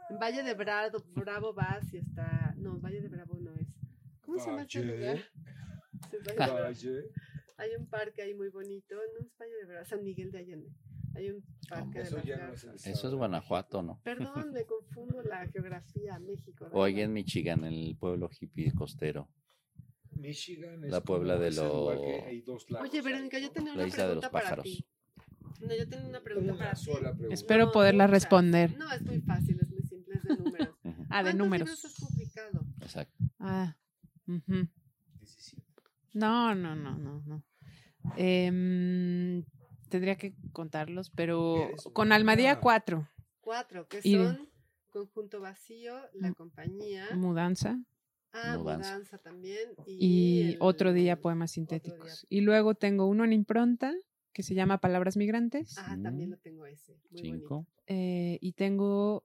en 0.10 0.20
Valle 0.20 0.44
de 0.44 0.54
Bravo, 0.54 1.04
Bravo 1.14 1.54
vas 1.54 1.94
y 1.94 1.98
está. 1.98 2.54
No, 2.58 2.80
Valle 2.80 3.02
de 3.02 3.08
Bravo 3.10 3.36
no 3.40 3.54
es. 3.56 3.68
¿Cómo 4.22 4.40
se 4.40 4.50
llama 4.50 4.62
este 4.64 4.80
Valle. 4.80 4.98
lugar? 4.98 5.18
Valle 6.12 6.20
de 6.24 6.34
Bravo. 6.34 6.54
Valle. 6.60 7.04
Hay 7.58 7.70
un 7.78 7.88
parque 7.88 8.22
ahí 8.22 8.34
muy 8.34 8.50
bonito. 8.50 8.96
No 8.96 9.26
es 9.26 9.38
Valle 9.38 9.54
de 9.62 9.66
Bravo, 9.66 9.86
San 9.86 10.04
Miguel 10.04 10.32
de 10.32 10.40
Allende. 10.40 10.70
Hay 11.16 11.30
un 11.32 11.44
parque 11.68 12.00
de 12.00 12.04
Eso 12.06 12.16
las 12.18 12.26
ya 12.26 12.38
no 12.48 12.54
es 12.54 12.64
Eso 12.86 13.08
es 13.08 13.14
Guanajuato, 13.14 13.82
¿no? 13.82 14.00
Perdón, 14.04 14.54
me 14.54 14.64
confundo 14.66 15.22
la 15.24 15.48
geografía, 15.48 16.20
México. 16.20 16.70
de 16.70 16.72
O 16.76 16.84
ahí 16.84 16.94
verdad. 16.94 17.06
en 17.06 17.14
Michigan, 17.14 17.64
en 17.66 17.74
el 17.74 17.98
pueblo 17.98 18.30
hippie 18.40 18.72
costero. 18.74 19.28
Michigan 20.12 20.84
es 20.84 20.92
La 20.92 21.02
Puebla 21.02 21.38
de 21.38 21.48
ese 21.48 21.62
lugar 21.66 21.96
lo- 21.98 22.02
que 22.04 22.22
hay 22.28 22.42
dos 22.42 22.70
lagos 22.70 22.90
Oye, 22.90 23.02
Verónica, 23.02 23.40
yo 23.40 23.52
tenía 23.52 23.74
La 23.74 23.80
una 23.80 23.88
isla 23.88 24.04
de 24.08 24.16
los 24.16 24.26
pregunta 24.26 24.32
para 24.32 24.44
pájaros. 24.44 24.64
ti. 24.64 24.86
No, 25.62 25.76
yo 25.76 25.88
tenía 25.90 26.08
una 26.08 26.22
pregunta 26.22 26.54
Una 26.54 26.60
para 26.60 26.76
ti. 26.76 26.86
pregunta. 26.86 27.34
Espero 27.34 27.66
No, 27.68 27.72
poderla 27.72 28.04
muchas. 28.06 28.22
responder. 28.22 28.78
No, 28.78 28.92
es 28.92 29.02
muy 29.02 29.22
fácil, 29.22 29.60
es 29.62 29.70
muy 29.70 29.84
simple, 29.84 30.16
es 30.18 30.24
de 30.24 30.38
números. 30.38 30.76
Ujú, 30.84 30.96
Ah, 31.10 31.18
de 31.24 31.32
¿Cuántos 31.32 31.38
números. 31.38 31.68
libros 31.70 31.86
has 31.86 31.94
publicado? 31.96 32.66
Exacto. 32.82 33.24
Ah. 33.40 33.76
ujú. 34.28 34.68
17. 35.20 35.64
No, 36.14 36.56
no, 36.56 36.76
no, 36.76 36.98
no, 36.98 37.22
no. 37.26 37.44
Em, 38.16 39.44
tendría 39.90 40.16
que 40.18 40.36
contarlos, 40.52 41.10
pero 41.10 41.72
con 41.94 42.12
Almadía. 42.12 42.60
4, 42.60 43.08
Cuatro, 43.42 43.88
que 43.88 44.00
Y- 44.04 44.14
son 44.16 44.50
Conjunto 44.92 45.40
Vacío, 45.40 45.94
La 46.14 46.30
Mm. 46.32 46.34
Compañía, 46.34 47.08
Mudanza 47.16 47.80
ah, 48.34 48.58
Mudanza. 48.58 48.92
Mudanza 48.94 49.18
también. 49.20 49.70
Y, 49.86 49.98
y 50.08 50.42
el- 50.54 50.58
otro 50.60 50.94
día 50.94 51.20
Poemas 51.20 51.52
Sintéticos. 51.52 52.06
día. 52.06 52.14
Y 52.30 52.42
luego 52.42 52.76
tengo 52.76 53.06
uno 53.08 53.24
en 53.24 53.34
impronta 53.34 53.94
que 54.34 54.44
se 54.44 54.54
llama 54.56 54.80
Palabras 54.80 55.18
Migrantes 55.18 55.76
Ah, 55.78 55.98
también 56.02 56.30
lo 56.32 56.38
tengo 56.38 56.66
ese. 56.66 57.00
Muy 57.12 57.22
Cinco. 57.22 57.56
bonito. 57.56 57.68
eh, 57.88 58.38
y 58.42 58.54
tengo 58.54 59.24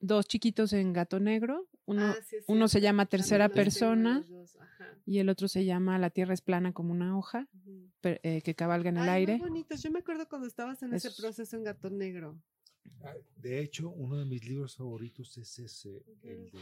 dos 0.00 0.26
chiquitos 0.26 0.72
en 0.72 0.92
Gato 0.92 1.20
Negro. 1.20 1.68
Uno, 1.86 2.06
Ah, 2.06 2.16
sí, 2.22 2.36
es 2.36 2.44
uno 2.48 2.68
se 2.68 2.72
cierto. 2.72 2.84
llama 2.84 3.06
Tercera 3.06 3.48
Persona 3.48 4.24
y 5.06 5.18
el 5.18 5.28
otro 5.28 5.48
se 5.48 5.64
llama 5.64 5.98
La 5.98 6.10
Tierra 6.10 6.34
es 6.34 6.40
plana 6.40 6.72
como 6.72 6.92
una 6.92 7.16
hoja 7.18 7.48
Ujú. 7.54 7.90
per- 8.00 8.20
eh, 8.22 8.42
que 8.42 8.54
cabalga 8.54 8.90
en 8.90 8.96
el 8.98 9.08
Ay, 9.08 9.20
aire. 9.20 9.38
Muy 9.38 9.48
bonitos. 9.48 9.82
Yo 9.82 9.90
me 9.90 9.98
acuerdo 10.00 10.28
cuando 10.28 10.46
estabas 10.46 10.82
en 10.82 10.94
ese 10.94 11.08
Esos- 11.08 11.20
proceso 11.20 11.56
en 11.56 11.64
Gato 11.64 11.90
Negro. 11.90 12.40
Ah, 13.02 13.14
De 13.36 13.60
hecho, 13.60 13.90
uno 13.90 14.16
de 14.18 14.24
mis 14.24 14.44
libros 14.46 14.76
favoritos 14.76 15.36
es 15.38 15.58
ese, 15.58 16.02
el 16.22 16.50
de 16.50 16.58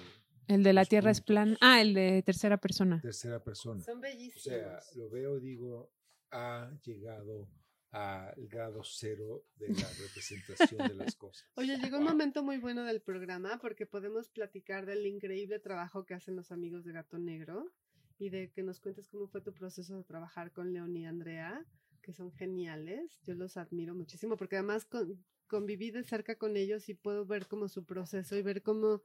El 0.48 0.62
de 0.62 0.72
La 0.72 0.80
Los 0.82 0.88
Tierra 0.88 1.10
es 1.10 1.20
puntos. 1.20 1.26
plana. 1.26 1.58
Ah, 1.60 1.80
el 1.82 1.92
de 1.94 2.22
Tercera 2.22 2.56
Persona. 2.56 3.00
tercera 3.02 3.42
persona. 3.44 3.82
Son 3.84 3.98
O 3.98 4.00
bellísimos. 4.00 4.42
sea, 4.42 4.80
lo 4.96 5.10
veo 5.10 5.36
y 5.38 5.40
digo, 5.40 5.92
ha 6.30 6.70
llegado 6.84 7.48
al 7.90 8.46
grado 8.48 8.82
cero 8.84 9.44
de 9.56 9.68
la 9.68 9.88
representación 9.88 10.86
de 10.88 10.94
las 10.94 11.14
cosas. 11.16 11.48
Oye, 11.54 11.78
llegó 11.78 11.98
un 11.98 12.04
momento 12.04 12.42
muy 12.42 12.58
bueno 12.58 12.84
del 12.84 13.00
programa 13.00 13.58
porque 13.60 13.86
podemos 13.86 14.28
platicar 14.28 14.84
del 14.86 15.06
increíble 15.06 15.58
trabajo 15.58 16.04
que 16.04 16.14
hacen 16.14 16.36
los 16.36 16.52
amigos 16.52 16.84
de 16.84 16.92
Gato 16.92 17.18
Negro 17.18 17.72
y 18.18 18.28
de 18.30 18.50
que 18.50 18.62
nos 18.62 18.80
cuentes 18.80 19.08
cómo 19.08 19.26
fue 19.28 19.40
tu 19.40 19.52
proceso 19.54 19.96
de 19.96 20.04
trabajar 20.04 20.52
con 20.52 20.72
León 20.72 20.96
y 20.96 21.06
Andrea, 21.06 21.64
que 22.02 22.12
son 22.12 22.30
geniales. 22.32 23.20
Yo 23.24 23.34
los 23.34 23.56
admiro 23.56 23.94
muchísimo 23.94 24.36
porque 24.36 24.56
además 24.56 24.84
con, 24.84 25.24
conviví 25.46 25.90
de 25.90 26.02
cerca 26.04 26.36
con 26.36 26.56
ellos 26.56 26.88
y 26.88 26.94
puedo 26.94 27.24
ver 27.24 27.46
como 27.46 27.68
su 27.68 27.84
proceso 27.84 28.36
y 28.36 28.42
ver 28.42 28.62
cómo 28.62 29.02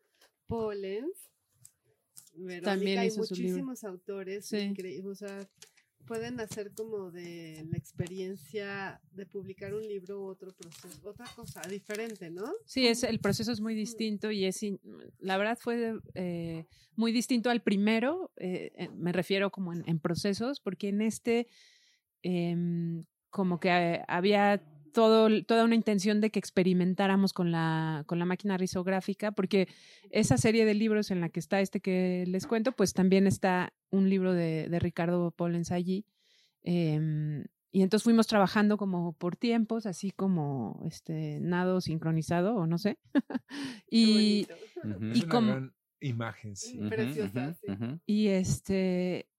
Pollens, 0.48 1.30
También 2.64 3.00
hay 3.00 3.08
hizo 3.08 3.24
su 3.24 3.36
libro. 3.36 3.50
muchísimos 3.50 3.84
autores 3.84 4.46
Sí. 4.46 4.58
increíbles, 4.58 5.06
o 5.06 5.16
sea, 5.16 5.48
pueden 6.06 6.40
hacer 6.40 6.72
como 6.76 7.12
de 7.12 7.66
la 7.70 7.78
experiencia 7.78 9.00
de 9.12 9.26
publicar 9.26 9.74
un 9.74 9.88
libro 9.88 10.22
u 10.22 10.26
otro 10.26 10.52
proceso, 10.54 11.10
otra 11.10 11.26
cosa 11.36 11.62
diferente, 11.70 12.30
¿no? 12.30 12.46
Sí, 12.66 12.88
es, 12.88 13.04
el 13.04 13.20
proceso 13.20 13.52
es 13.52 13.62
muy 13.62 13.76
distinto 13.76 14.30
y 14.32 14.46
es, 14.46 14.62
in- 14.64 14.80
la 15.20 15.38
verdad 15.38 15.58
fue 15.60 15.96
eh, 16.16 16.66
muy 16.96 17.12
distinto 17.12 17.50
al 17.50 17.62
primero, 17.62 18.32
eh, 18.38 18.72
eh, 18.76 18.90
me 18.96 19.12
refiero 19.12 19.50
como 19.52 19.74
en, 19.74 19.84
en 19.88 20.00
procesos, 20.00 20.60
porque 20.60 20.90
en 20.90 21.02
este 21.02 21.48
em, 22.22 23.06
como 23.30 23.60
que 23.60 23.70
eh, 23.70 24.02
había 24.08 24.62
todo, 24.94 25.28
toda 25.46 25.64
una 25.64 25.74
intención 25.76 26.22
de 26.22 26.30
que 26.30 26.38
experimentáramos 26.40 27.34
con 27.34 27.52
la, 27.52 28.04
con 28.06 28.20
la 28.20 28.26
máquina 28.26 28.58
risográfica, 28.58 29.32
porque 29.32 29.68
esa 30.12 30.38
serie 30.38 30.66
de 30.66 30.76
libros 30.76 31.10
en 31.10 31.20
la 31.20 31.30
que 31.30 31.40
está 31.40 31.62
este 31.62 31.80
que 31.80 32.26
les 32.28 32.46
cuento, 32.46 32.74
pues 32.74 32.94
también 32.94 33.26
está 33.26 33.74
un 33.94 34.10
libro 34.10 34.34
de, 34.34 34.68
de 34.70 34.80
Ricardo 34.80 35.32
Pollens 35.32 35.72
allí. 35.72 36.06
em, 36.64 37.46
y 37.76 37.82
entonces 37.82 38.04
fuimos 38.04 38.28
trabajando 38.28 38.78
como 38.78 39.14
por 39.14 39.36
tiempos, 39.36 39.86
así 39.88 40.12
como 40.12 40.80
este 40.86 41.40
nado 41.42 41.82
sincronizado 41.82 42.56
o 42.56 42.68
no 42.68 42.78
sé. 42.78 43.00
y. 43.90 44.42
Es 44.42 45.18
Y 45.18 45.24
una 45.24 45.30
como- 45.30 45.48
gran 45.54 45.74
imagen, 46.02 46.56
sí. 46.56 46.78
Preciosa, 46.90 47.54
sí. 47.54 47.68
y 48.06 48.28
este 48.28 49.30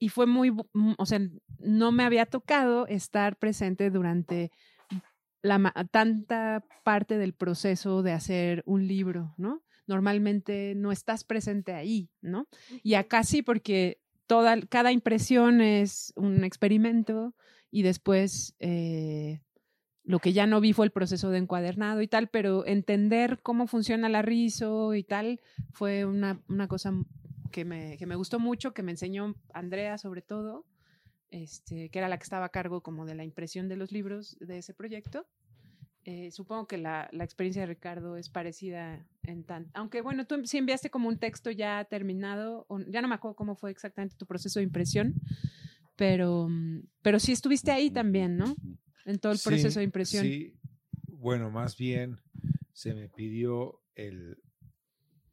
y 0.00 0.08
fue 0.10 0.26
muy 0.26 0.50
mm, 0.50 0.94
o 0.98 1.06
sea 1.06 1.20
no 1.60 1.90
me 1.92 2.02
había 2.04 2.26
tocado 2.26 2.86
estar 2.88 3.36
presente 3.36 3.90
durante 3.90 4.50
la 5.42 5.58
ma- 5.58 5.74
tanta 5.90 6.64
parte 6.84 7.16
del 7.18 7.32
proceso 7.32 8.02
de 8.02 8.10
hacer 8.12 8.62
un 8.66 8.86
libro 8.88 9.34
no 9.38 9.62
normalmente 9.88 10.74
no 10.76 10.92
estás 10.92 11.24
presente 11.24 11.72
ahí 11.72 12.10
no 12.20 12.46
y 12.82 12.94
acá 12.94 13.24
sí 13.24 13.42
porque 13.42 14.00
toda 14.26 14.60
cada 14.62 14.92
impresión 14.92 15.60
es 15.60 16.12
un 16.14 16.44
experimento 16.44 17.34
y 17.70 17.82
después 17.82 18.54
eh, 18.60 19.40
lo 20.04 20.20
que 20.20 20.32
ya 20.32 20.46
no 20.46 20.60
vi 20.60 20.72
fue 20.72 20.86
el 20.86 20.92
proceso 20.92 21.30
de 21.30 21.38
encuadernado 21.38 22.00
y 22.00 22.08
tal, 22.08 22.28
pero 22.28 22.64
entender 22.66 23.40
cómo 23.42 23.66
funciona 23.66 24.08
la 24.08 24.22
rizo 24.22 24.94
y 24.94 25.02
tal 25.02 25.40
fue 25.72 26.06
una, 26.06 26.42
una 26.48 26.66
cosa 26.66 26.92
que 27.52 27.64
me, 27.64 27.96
que 27.98 28.06
me 28.06 28.16
gustó 28.16 28.38
mucho, 28.38 28.72
que 28.72 28.82
me 28.82 28.92
enseñó 28.92 29.34
Andrea 29.52 29.98
sobre 29.98 30.22
todo, 30.22 30.64
este, 31.30 31.90
que 31.90 31.98
era 31.98 32.08
la 32.08 32.16
que 32.16 32.22
estaba 32.22 32.46
a 32.46 32.50
cargo 32.50 32.82
como 32.82 33.04
de 33.04 33.14
la 33.14 33.24
impresión 33.24 33.68
de 33.68 33.76
los 33.76 33.92
libros 33.92 34.38
de 34.40 34.58
ese 34.58 34.72
proyecto. 34.72 35.26
Eh, 36.10 36.30
supongo 36.30 36.66
que 36.66 36.78
la, 36.78 37.06
la 37.12 37.22
experiencia 37.22 37.60
de 37.60 37.66
Ricardo 37.66 38.16
es 38.16 38.30
parecida 38.30 39.04
en 39.24 39.44
tan... 39.44 39.70
Aunque 39.74 40.00
bueno, 40.00 40.26
tú 40.26 40.40
sí 40.46 40.56
enviaste 40.56 40.88
como 40.88 41.06
un 41.06 41.18
texto 41.18 41.50
ya 41.50 41.84
terminado, 41.84 42.64
o- 42.70 42.80
ya 42.80 43.02
no 43.02 43.08
me 43.08 43.14
acuerdo 43.14 43.36
cómo 43.36 43.54
fue 43.56 43.70
exactamente 43.70 44.16
tu 44.16 44.24
proceso 44.24 44.58
de 44.58 44.62
impresión, 44.64 45.12
pero, 45.96 46.48
mm, 46.48 46.84
pero 47.02 47.18
sí 47.20 47.32
estuviste 47.32 47.72
ahí 47.72 47.90
también, 47.90 48.38
¿no? 48.38 48.56
En 49.04 49.18
todo 49.18 49.32
el 49.32 49.38
Sí, 49.38 49.44
proceso 49.50 49.80
de 49.80 49.84
impresión. 49.84 50.24
Sí, 50.24 50.54
bueno, 51.08 51.50
más 51.50 51.76
bien 51.76 52.18
se 52.72 52.94
me 52.94 53.10
pidió 53.10 53.82
el... 53.94 54.38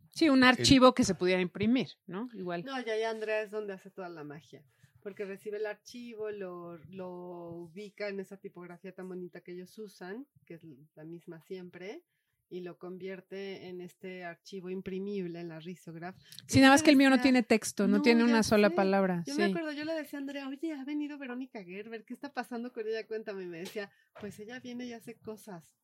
Sí, 0.09 0.27
un 0.27 0.43
archivo 0.43 0.93
que 0.93 1.05
se 1.05 1.15
pudiera 1.15 1.41
imprimir, 1.41 1.87
¿no? 2.05 2.27
Igual. 2.33 2.65
No, 2.65 2.77
ya, 2.81 2.97
ya 2.97 3.11
Andrea 3.11 3.41
es 3.43 3.49
donde 3.51 3.71
hace 3.71 3.91
toda 3.91 4.09
la 4.09 4.25
magia. 4.25 4.61
Porque 5.05 5.23
recibe 5.23 5.57
el 5.57 5.67
archivo, 5.67 6.31
lo, 6.31 6.79
lo 6.89 7.49
ubica 7.51 8.07
en 8.09 8.19
esa 8.19 8.37
tipografía 8.37 8.91
tan 8.91 9.07
bonita 9.07 9.39
que 9.41 9.51
ellos 9.51 9.77
usan, 9.77 10.25
que 10.47 10.55
es 10.55 10.63
la 10.95 11.03
misma 11.03 11.39
siempre, 11.43 12.01
y 12.49 12.61
lo 12.61 12.79
convierte 12.79 13.67
en 13.67 13.81
este 13.81 14.23
archivo 14.23 14.71
imprimible 14.71 15.39
en 15.41 15.49
la 15.49 15.59
risograph. 15.59 16.15
Sí, 16.47 16.59
nada 16.59 16.73
más 16.73 16.81
que 16.81 16.89
el 16.89 16.97
mío 16.97 17.11
no 17.11 17.21
tiene 17.21 17.43
texto, 17.43 17.87
no, 17.87 17.97
No, 17.97 18.01
tiene 18.01 18.23
una 18.23 18.41
sola 18.41 18.69
sé. 18.69 18.75
palabra. 18.75 19.23
Yo 19.27 19.35
sí. 19.35 19.39
me 19.41 19.45
acuerdo, 19.45 19.73
yo 19.73 19.85
le 19.85 19.93
decía 19.93 20.17
a 20.17 20.21
Andrea, 20.23 20.47
oye, 20.47 20.73
ha 20.73 20.83
venido 20.83 21.19
Verónica 21.19 21.63
Gerber, 21.63 22.03
¿qué 22.03 22.15
está 22.15 22.33
pasando 22.33 22.73
con 22.73 22.87
ella? 22.87 23.05
Cuéntame. 23.05 23.43
Y 23.43 23.45
me 23.45 23.59
decía, 23.59 23.91
pues 24.19 24.39
ella 24.39 24.59
viene 24.59 24.87
y 24.87 24.93
hace 24.93 25.13
cosas 25.19 25.77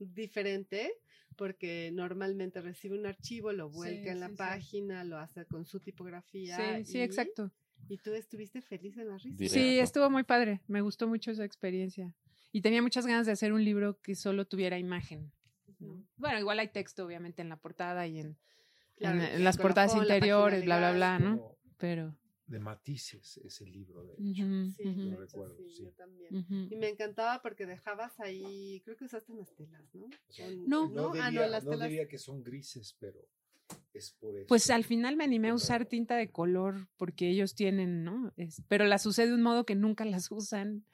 diferente 0.00 0.92
porque 1.36 1.90
normalmente 1.92 2.60
recibe 2.60 2.98
un 2.98 3.06
archivo, 3.06 3.52
lo 3.52 3.70
vuelca 3.70 4.02
Sí, 4.02 4.08
en 4.08 4.18
la 4.20 4.26
sí, 4.26 4.32
sí. 4.32 4.38
página, 4.38 5.04
lo 5.04 5.18
hace 5.18 5.46
con 5.46 5.64
su 5.66 5.78
tipografía. 5.78 6.56
Sí, 6.78 6.84
sí, 6.84 7.00
exacto. 7.00 7.52
Y 7.88 7.98
tú 7.98 8.12
estuviste 8.14 8.60
feliz 8.60 8.96
en 8.98 9.08
la 9.08 9.18
risa. 9.18 9.36
Directo. 9.36 9.54
Sí, 9.54 9.78
estuvo 9.78 10.10
muy 10.10 10.24
padre. 10.24 10.60
Me 10.66 10.80
gustó 10.80 11.06
mucho 11.08 11.30
esa 11.30 11.44
experiencia. 11.44 12.14
Y 12.52 12.60
tenía 12.62 12.82
muchas 12.82 13.06
ganas 13.06 13.26
de 13.26 13.32
hacer 13.32 13.52
un 13.52 13.64
libro 13.64 14.00
que 14.00 14.14
solo 14.14 14.46
tuviera 14.46 14.78
imagen. 14.78 15.32
¿no? 15.78 16.02
Bueno, 16.16 16.38
igual 16.40 16.58
hay 16.58 16.68
texto, 16.68 17.04
obviamente, 17.06 17.42
en 17.42 17.48
la 17.50 17.56
portada 17.56 18.06
y 18.06 18.18
en, 18.20 18.38
Claro, 18.96 19.20
en- 19.20 19.34
en 19.36 19.44
las 19.44 19.56
portadas 19.58 19.90
colofón, 19.92 20.08
la 20.08 20.16
interiores, 20.16 20.64
bla, 20.64 20.78
bla, 20.78 20.92
bla, 20.92 21.18
¿no? 21.18 21.56
Pero. 21.76 22.16
de 22.46 22.58
matices 22.58 23.36
ese 23.44 23.66
libro, 23.66 24.02
de 24.06 24.14
hecho. 24.14 24.22
ujú, 24.42 24.70
Sí, 24.72 24.88
ujú, 24.88 25.00
de 25.00 25.06
Lo 25.10 25.12
hecho, 25.12 25.20
recuerdo, 25.20 25.56
sí, 25.58 25.68
sí. 25.76 25.82
yo 25.84 25.92
también. 25.92 26.34
ujú. 26.34 26.54
Y 26.72 26.76
me 26.76 26.88
encantaba 26.88 27.42
porque 27.42 27.66
dejabas 27.66 28.18
ahí, 28.20 28.80
creo 28.86 28.96
que 28.96 29.04
usaste 29.04 29.32
unas 29.32 29.54
telas, 29.54 29.94
¿no? 29.94 30.06
O- 30.06 30.50
No. 30.66 30.88
No, 30.88 31.08
ah, 31.10 31.26
diría, 31.28 31.42
no, 31.42 31.48
las 31.48 31.64
no 31.64 31.70
telas. 31.72 31.90
diría 31.90 32.08
que 32.08 32.16
son 32.18 32.42
grises, 32.42 32.96
pero 32.98 33.20
es 33.98 34.12
por 34.18 34.36
eso. 34.36 34.46
Pues 34.48 34.70
al 34.70 34.84
final 34.84 35.16
me 35.16 35.24
animé 35.24 35.48
a 35.50 35.54
usar 35.54 35.86
tinta 35.86 36.16
de 36.16 36.30
color 36.30 36.88
porque 36.96 37.28
ellos 37.28 37.54
tienen, 37.54 38.04
¿no? 38.04 38.32
Es- 38.36 38.62
pero 38.68 38.84
las 38.86 39.04
usé 39.06 39.26
de 39.26 39.34
un 39.34 39.42
modo 39.42 39.64
que 39.64 39.74
nunca 39.74 40.04
las 40.04 40.30
usan 40.30 40.84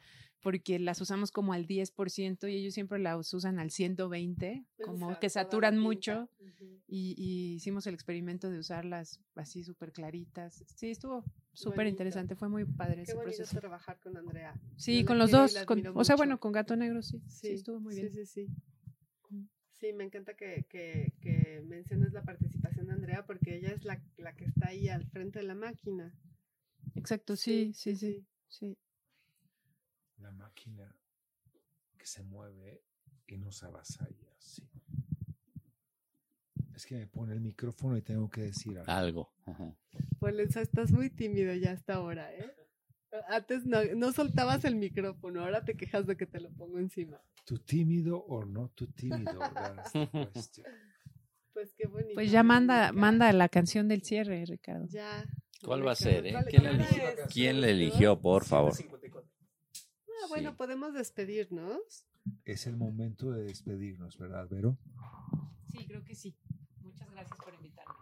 porque 0.40 0.78
las 0.78 1.00
usamos 1.00 1.30
como 1.30 1.52
al 1.54 1.66
10% 1.66 2.48
y 2.48 2.56
ellos 2.56 2.74
siempre 2.74 2.98
las 2.98 3.32
usan 3.32 3.58
al 3.58 3.70
120, 3.70 4.64
como 4.82 5.18
que 5.18 5.30
saturan 5.30 5.78
mucho 5.78 6.28
y, 6.86 7.14
y 7.16 7.54
hicimos 7.54 7.86
el 7.86 7.94
experimento 7.94 8.50
de 8.50 8.58
usarlas 8.58 9.20
así 9.36 9.64
súper 9.64 9.90
claritas. 9.92 10.62
Sí, 10.66 10.90
estuvo 10.90 11.24
súper 11.54 11.86
interesante, 11.86 12.34
fue 12.36 12.50
muy 12.50 12.66
padre 12.66 12.96
Qué 12.96 13.12
ese 13.12 13.16
proceso. 13.16 13.58
trabajar 13.58 13.98
con 14.00 14.18
Andrea. 14.18 14.54
Sí, 14.76 15.00
Yo 15.00 15.06
con 15.06 15.18
los 15.18 15.30
dos, 15.30 15.56
con- 15.64 15.82
o 15.94 16.04
sea, 16.04 16.16
bueno, 16.16 16.38
con 16.38 16.52
Gato 16.52 16.76
Negro 16.76 17.00
sí, 17.00 17.22
sí, 17.26 17.48
estuvo 17.52 17.80
muy 17.80 17.94
bien. 17.94 18.10
Sí, 18.12 18.26
sí, 18.26 18.46
sí. 18.46 18.50
Sí, 19.80 19.92
me 19.92 20.04
encanta 20.04 20.34
que, 20.34 20.66
que, 20.68 21.12
que 21.20 21.33
menciones 21.64 22.12
la 22.12 22.22
participación 22.22 22.86
de 22.86 22.92
Andrea 22.92 23.24
porque 23.26 23.56
ella 23.56 23.72
es 23.72 23.84
la, 23.84 24.02
la 24.16 24.34
que 24.34 24.44
está 24.44 24.68
ahí 24.68 24.88
al 24.88 25.06
frente 25.06 25.40
de 25.40 25.44
la 25.46 25.54
máquina. 25.54 26.12
Exacto, 26.94 27.36
sí, 27.36 27.72
sí, 27.74 27.96
sí, 27.96 28.26
sí. 28.48 28.78
La 30.18 30.30
máquina 30.30 30.94
que 31.98 32.06
se 32.06 32.22
mueve 32.22 32.82
y 33.26 33.38
nos 33.38 33.62
avasalla, 33.62 34.34
sí. 34.38 34.68
Es 36.74 36.86
que 36.86 36.96
me 36.96 37.06
pone 37.06 37.32
el 37.32 37.40
micrófono 37.40 37.96
y 37.96 38.02
tengo 38.02 38.28
que 38.28 38.42
decir 38.42 38.78
algo. 38.78 38.92
Algo. 38.92 39.32
ajá. 39.46 39.76
Pues 40.18 40.56
estás 40.56 40.90
muy 40.90 41.10
tímido 41.10 41.54
ya 41.54 41.72
hasta 41.72 41.94
ahora, 41.94 42.34
¿eh? 42.34 42.50
Antes 43.28 43.64
no, 43.64 43.84
no 43.94 44.12
soltabas 44.12 44.64
el 44.64 44.74
micrófono, 44.74 45.42
ahora 45.42 45.64
te 45.64 45.76
quejas 45.76 46.06
de 46.06 46.16
que 46.16 46.26
te 46.26 46.40
lo 46.40 46.50
pongo 46.50 46.78
encima. 46.78 47.20
¿Tú 47.44 47.58
tímido 47.58 48.18
o 48.18 48.44
no 48.44 48.70
tú 48.70 48.88
tímido? 48.88 49.38
Pues 51.54 51.72
qué 51.74 51.86
bonito. 51.86 52.14
Pues 52.14 52.30
ya 52.30 52.42
manda, 52.42 52.92
manda 52.92 53.32
la 53.32 53.48
canción 53.48 53.88
del 53.88 54.02
cierre, 54.02 54.44
Ricardo. 54.44 54.86
Ya. 54.90 55.24
¿Cuál 55.64 55.86
va 55.86 55.92
a 55.92 55.94
ser, 55.94 56.26
eh? 56.26 56.32
¿cuál- 56.32 56.44
¿Quién 56.46 56.62
cuál 56.62 56.76
la 56.78 56.84
eligió? 56.84 57.08
es? 57.08 57.32
¿Quién 57.32 57.60
la 57.60 57.68
eligió, 57.68 58.20
por 58.20 58.44
favor? 58.44 58.72
Ah, 58.76 60.26
bueno, 60.28 60.50
Sí. 60.50 60.56
podemos 60.56 60.92
despedirnos. 60.94 62.06
Es 62.44 62.66
el 62.66 62.76
momento 62.76 63.30
de 63.30 63.44
despedirnos, 63.44 64.18
¿verdad, 64.18 64.48
Vero? 64.50 64.78
Sí, 65.70 65.86
creo 65.86 66.04
que 66.04 66.14
sí. 66.14 66.36
Muchas 66.82 67.10
gracias 67.10 67.38
por 67.38 67.54
invitarme. 67.54 67.94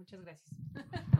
Muchas 0.00 0.22
gracias. 0.22 0.50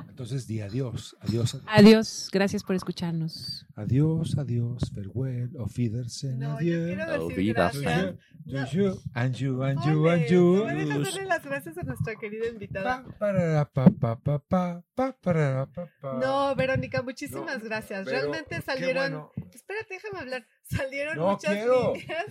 Entonces 0.09 0.47
di 0.47 0.61
adiós, 0.61 1.15
adiós, 1.21 1.61
Adiós, 1.67 2.29
gracias 2.33 2.63
por 2.63 2.75
escucharnos. 2.77 3.67
adiós, 3.75 4.37
adiós, 4.39 4.91
farewell, 4.95 5.51
auf 5.59 5.77
Wiedersehen, 5.79 6.39
No, 6.39 6.61
yo 6.61 6.75
adiós. 6.77 6.87
quiero 6.87 7.05
decir 7.13 7.23
Olvidas. 7.23 7.79
gracias. 7.81 8.17
You, 8.47 8.65
you, 8.73 9.03
and 9.15 9.35
you, 9.37 9.63
and 9.63 9.81
you, 9.85 10.03
Ole, 10.05 10.13
and 10.15 10.27
¿tú 10.27 10.35
you. 10.35 10.65
me 10.65 10.75
dejas 10.75 11.03
darle 11.15 11.25
las 11.27 11.45
gracias 11.45 11.79
a 11.79 11.83
nuestra 11.83 12.17
querida 12.17 12.49
invitada? 12.49 13.05
Pa, 13.05 13.19
parara, 13.19 13.65
pa, 13.71 13.91
pa, 13.91 14.19
pa, 14.19 14.39
pa, 14.41 14.83
pa, 14.95 15.13
parara, 15.21 15.67
pa, 15.67 15.89
pa. 16.01 16.15
No, 16.19 16.55
Verónica, 16.57 17.03
muchísimas 17.03 17.59
No, 17.59 17.65
gracias. 17.65 18.05
pero 18.07 18.17
Realmente 18.19 18.61
salieron. 18.63 19.13
bueno. 19.13 19.31
Espérate, 19.55 19.95
déjame 19.95 20.19
hablar. 20.21 20.47
Salieron 20.63 21.17
No 21.17 21.33
muchas 21.33 21.53
quiero. 21.55 21.95
líneas. 21.95 22.25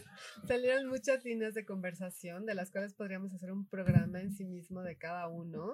Salieron 0.48 0.90
muchas 0.90 1.24
líneas 1.24 1.54
de 1.54 1.66
conversación, 1.66 2.46
de 2.46 2.56
las 2.56 2.72
cuales 2.72 2.94
podríamos 2.94 3.34
hacer 3.34 3.52
un 3.52 3.68
programa 3.68 4.20
en 4.20 4.32
sí 4.34 4.46
mismo 4.46 4.82
de 4.82 4.98
cada 4.98 5.28
uno. 5.28 5.74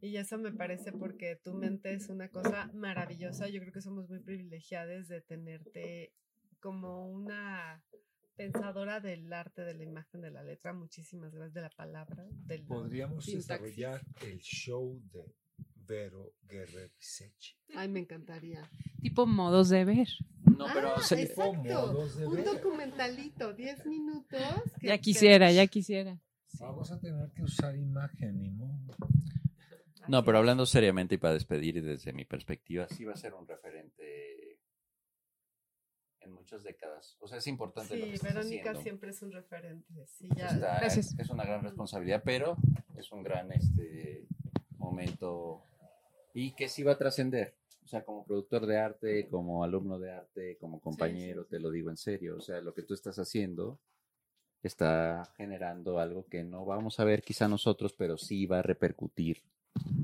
Y 0.00 0.16
eso 0.16 0.36
me 0.38 0.52
parece 0.52 0.92
porque 0.92 1.36
tu 1.36 1.54
mente 1.54 1.94
es 1.94 2.08
una 2.08 2.28
cosa 2.28 2.70
maravillosa. 2.74 3.48
Yo 3.48 3.60
creo 3.60 3.72
que 3.72 3.80
somos 3.80 4.08
muy 4.08 4.18
privilegiados 4.20 5.08
de 5.08 5.20
tenerte 5.22 6.12
como 6.60 7.08
una 7.10 7.82
pensadora 8.36 9.00
del 9.00 9.32
arte, 9.32 9.62
de 9.62 9.74
la 9.74 9.82
imagen, 9.84 10.20
de 10.20 10.30
la 10.30 10.42
letra. 10.42 10.72
Muchísimas 10.74 11.32
gracias 11.32 11.54
de 11.54 11.60
la 11.62 11.70
palabra. 11.70 12.26
De 12.30 12.58
la 12.58 12.66
Podríamos 12.66 13.24
sintaxis. 13.24 13.48
desarrollar 13.48 14.02
el 14.22 14.38
show 14.40 15.00
de 15.12 15.34
Vero 15.86 16.34
Guerrero 16.42 16.92
Sechi. 16.98 17.54
Ay, 17.74 17.88
me 17.88 18.00
encantaría. 18.00 18.68
Tipo 19.00 19.24
modos 19.26 19.68
de 19.70 19.84
ver. 19.84 20.08
No, 20.58 20.66
pero 20.74 20.94
Ah, 20.96 21.00
se- 21.02 21.22
exacto. 21.22 21.62
modos 21.62 22.16
de 22.18 22.26
Un 22.26 22.34
ver. 22.34 22.44
documentalito, 22.44 23.52
10 23.54 23.86
minutos. 23.86 24.40
que- 24.80 24.88
Ya 24.88 24.96
que- 24.96 25.00
quisiera, 25.02 25.52
ya 25.52 25.66
quisiera. 25.68 26.20
Vamos 26.58 26.90
a 26.90 26.98
tener 26.98 27.30
que 27.32 27.42
usar 27.42 27.76
imagen, 27.76 28.40
ni 28.40 28.50
modo. 28.50 28.96
No, 30.08 30.24
pero 30.24 30.38
hablando 30.38 30.66
seriamente 30.66 31.14
y 31.16 31.18
para 31.18 31.34
despedir 31.34 31.82
desde 31.84 32.12
mi 32.12 32.24
perspectiva, 32.24 32.88
sí 32.88 33.04
va 33.04 33.12
a 33.12 33.16
ser 33.16 33.34
un 33.34 33.46
referente 33.46 34.58
en 36.20 36.32
muchas 36.32 36.62
décadas. 36.64 37.16
O 37.20 37.28
sea, 37.28 37.38
es 37.38 37.46
importante 37.46 37.96
lo 37.96 38.04
que 38.06 38.10
Sí, 38.10 38.14
estás 38.16 38.34
Verónica 38.34 38.60
haciendo. 38.70 38.82
siempre 38.82 39.10
es 39.10 39.22
un 39.22 39.32
referente. 39.32 40.06
Sí, 40.06 40.28
ya. 40.36 40.48
Está- 40.48 40.78
Gracias. 40.80 41.18
Es 41.18 41.30
una 41.30 41.44
gran 41.44 41.62
responsabilidad, 41.62 42.22
pero 42.24 42.56
es 42.96 43.12
un 43.12 43.22
gran 43.22 43.52
este 43.52 44.26
momento 44.78 45.62
y 46.34 46.52
que 46.52 46.68
sí 46.68 46.82
va 46.82 46.92
a 46.92 46.98
trascender. 46.98 47.54
O 47.84 47.88
sea, 47.88 48.04
como 48.04 48.24
productor 48.24 48.66
de 48.66 48.78
arte, 48.78 49.28
como 49.28 49.62
alumno 49.62 49.98
de 50.00 50.10
arte, 50.12 50.56
como 50.58 50.80
compañero, 50.80 51.44
sí. 51.44 51.50
te 51.50 51.60
lo 51.60 51.70
digo 51.70 51.90
en 51.90 51.96
serio. 51.96 52.36
O 52.36 52.40
sea, 52.40 52.60
lo 52.60 52.74
que 52.74 52.82
tú 52.82 52.94
estás 52.94 53.18
haciendo 53.20 53.78
está 54.62 55.22
generando 55.36 56.00
algo 56.00 56.26
que 56.26 56.42
no 56.42 56.64
vamos 56.64 56.98
a 56.98 57.04
ver 57.04 57.22
quizá 57.22 57.46
nosotros, 57.46 57.92
pero 57.92 58.18
sí 58.18 58.46
va 58.46 58.58
a 58.58 58.62
repercutir. 58.62 59.44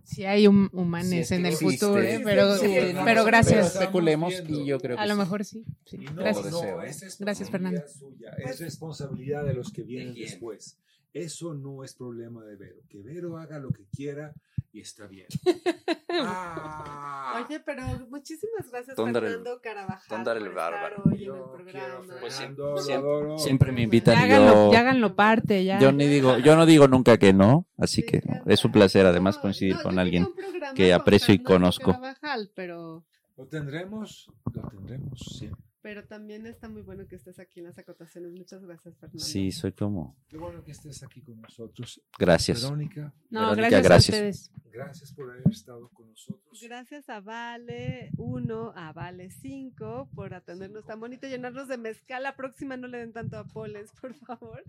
Sí 0.05 0.25
hay 0.25 0.47
humanes 0.47 1.13
es 1.13 1.29
que 1.31 1.35
en 1.37 1.47
el 1.47 1.53
existe. 1.53 1.79
futuro, 1.87 2.03
¿eh? 2.03 2.21
pero, 2.25 2.57
Sí, 2.59 2.67
pero, 2.69 3.01
pero 3.05 3.25
gracias. 3.25 3.67
estamos 3.67 3.83
especulemos 3.83 4.35
y 4.49 4.67
yo 4.67 4.79
creo 4.79 4.97
que 4.97 5.03
A 5.03 5.07
lo 5.07 5.15
sí. 5.15 5.19
mejor 5.21 5.45
sí. 5.45 5.65
sí. 5.87 5.97
No, 5.99 6.15
Gracias. 6.15 6.51
No, 6.51 6.61
¿eh? 6.83 6.89
es 6.89 7.01
responsabilidad 7.03 7.19
Gracias, 7.21 7.51
Fernando. 7.51 7.83
suya, 7.89 8.31
es 8.45 8.61
responsabilidad 8.61 9.45
de 9.45 9.55
los 9.55 9.73
que 9.73 9.83
vienen 9.83 10.15
quién? 10.15 10.27
después. 10.27 10.79
Eso 11.15 11.55
no 11.55 11.85
es 11.85 11.95
problema 11.95 12.45
de 12.45 12.57
Vero. 12.57 12.83
Que 12.89 13.03
Vero 13.03 13.39
haga 13.39 13.59
lo 13.59 13.71
que 13.71 13.85
quiera 13.95 14.35
y 14.73 14.81
está 14.81 15.07
bien. 15.07 15.27
Ah, 16.25 17.43
Oye, 17.47 17.61
pero 17.61 17.83
muchísimas 18.11 18.71
gracias, 18.71 18.95
Tondar 18.97 19.25
el- 19.25 19.31
Fernando 19.31 19.61
Carabajal. 19.63 20.09
tondar 20.09 20.37
el 20.37 20.51
bárbaro. 20.51 21.03
hoy 21.07 21.15
en 21.15 21.19
yo 21.21 21.35
el 21.35 21.41
quiero 21.41 21.53
programa. 21.53 22.15
Pues 22.21 22.37
Fernando, 22.37 23.39
siempre- 23.39 23.73
me 23.73 23.79
Ya 23.81 23.85
invitan 23.85 24.19
y 24.19 24.23
háganlo, 24.25 24.53
yo, 24.67 24.73
ya 24.73 24.81
háganlo 24.81 25.17
parte, 25.17 25.65
ya. 25.65 25.79
yo 25.81 25.93
ni 25.93 26.07
digo, 26.07 26.39
yo 26.39 26.57
no 26.57 26.67
digo 26.67 26.89
nunca 26.89 27.17
que 27.17 27.33
no, 27.33 27.67
así 27.79 28.03
que 28.03 28.23
es 28.47 28.65
un 28.65 28.73
placer 28.73 29.07
además 29.07 29.39
coincidir 29.39 29.77
no, 29.77 29.83
con 29.83 29.99
alguien. 29.99 30.29
que 30.75 30.91
con 30.91 31.01
aprecio 31.01 31.33
y 31.35 31.43
conozco. 31.43 31.93
Carabajal, 31.93 32.51
pero, 32.55 33.05
Lo 33.37 33.47
tendremos, 33.47 34.31
lo 34.53 34.69
tendremos 34.69 35.19
siempre. 35.39 35.65
Pero 35.83 36.05
también 36.07 36.47
está 36.47 36.69
muy 36.69 36.83
bueno 36.83 37.07
que 37.09 37.17
estés 37.17 37.39
aquí 37.41 37.61
en 37.61 37.67
las 37.67 37.79
acotaciones. 37.79 38.33
Muchas 38.33 38.65
gracias, 38.65 38.97
Fernando. 38.99 39.19
Sí, 39.25 39.51
soy 39.53 39.73
como, 39.73 40.17
Qué 40.29 40.39
bueno 40.39 40.63
que 40.65 40.71
estés 40.71 41.03
aquí 41.03 41.21
con 41.21 41.41
nosotros. 41.41 42.01
gracias. 42.19 42.63
Verónica, 42.63 43.13
No, 43.31 43.51
Verónica, 43.51 43.81
gracias, 43.81 43.83
gracias. 43.83 44.15
a 44.15 44.17
ustedes. 44.53 44.73
gracias 44.73 45.13
por 45.13 45.31
haber 45.31 45.43
estado 45.51 45.89
con 45.91 46.09
nosotros. 46.09 46.61
Gracias 46.63 47.09
a 47.09 47.21
Vale 47.21 48.11
1, 48.17 48.73
a 48.77 48.93
Vale 48.93 49.31
5 49.31 50.09
por 50.15 50.35
atendernos 50.35 50.87
tan 50.87 51.01
bonito, 51.01 51.27
llenarnos 51.27 51.67
de 51.69 51.79
mezcal. 51.79 52.23
La 52.23 52.37
próxima 52.37 52.77
no 52.77 52.87
le 52.87 52.99
den 52.99 53.13
tanto 53.13 53.37
a 53.37 53.45
Poles, 53.45 53.91
por 54.01 54.15
favor. 54.15 54.63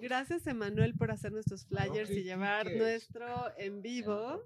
Gracias, 0.00 0.46
Emanuel, 0.46 0.94
por 0.94 1.10
hacer 1.12 1.32
nuestros 1.32 1.64
flyers 1.66 2.10
y 2.10 2.24
llevar 2.24 2.66
nuestro 2.76 3.26
en 3.58 3.82
vivo. 3.82 4.42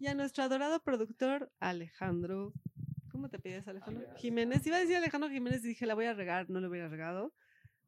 Y 0.00 0.06
a 0.06 0.14
nuestro 0.14 0.44
adorado 0.44 0.80
productor, 0.80 1.50
Alejandro. 1.58 2.52
¿Cómo 3.18 3.30
te 3.30 3.40
pides, 3.40 3.66
Alejandro? 3.66 4.06
Jiménez. 4.16 4.64
Iba 4.64 4.76
a 4.76 4.78
decir 4.78 4.94
Alejandro 4.94 5.28
Jiménez 5.28 5.64
y 5.64 5.68
dije, 5.70 5.86
la 5.86 5.96
voy 5.96 6.04
a 6.04 6.14
regar, 6.14 6.48
no 6.48 6.60
lo 6.60 6.68
hubiera 6.68 6.88
regado. 6.88 7.34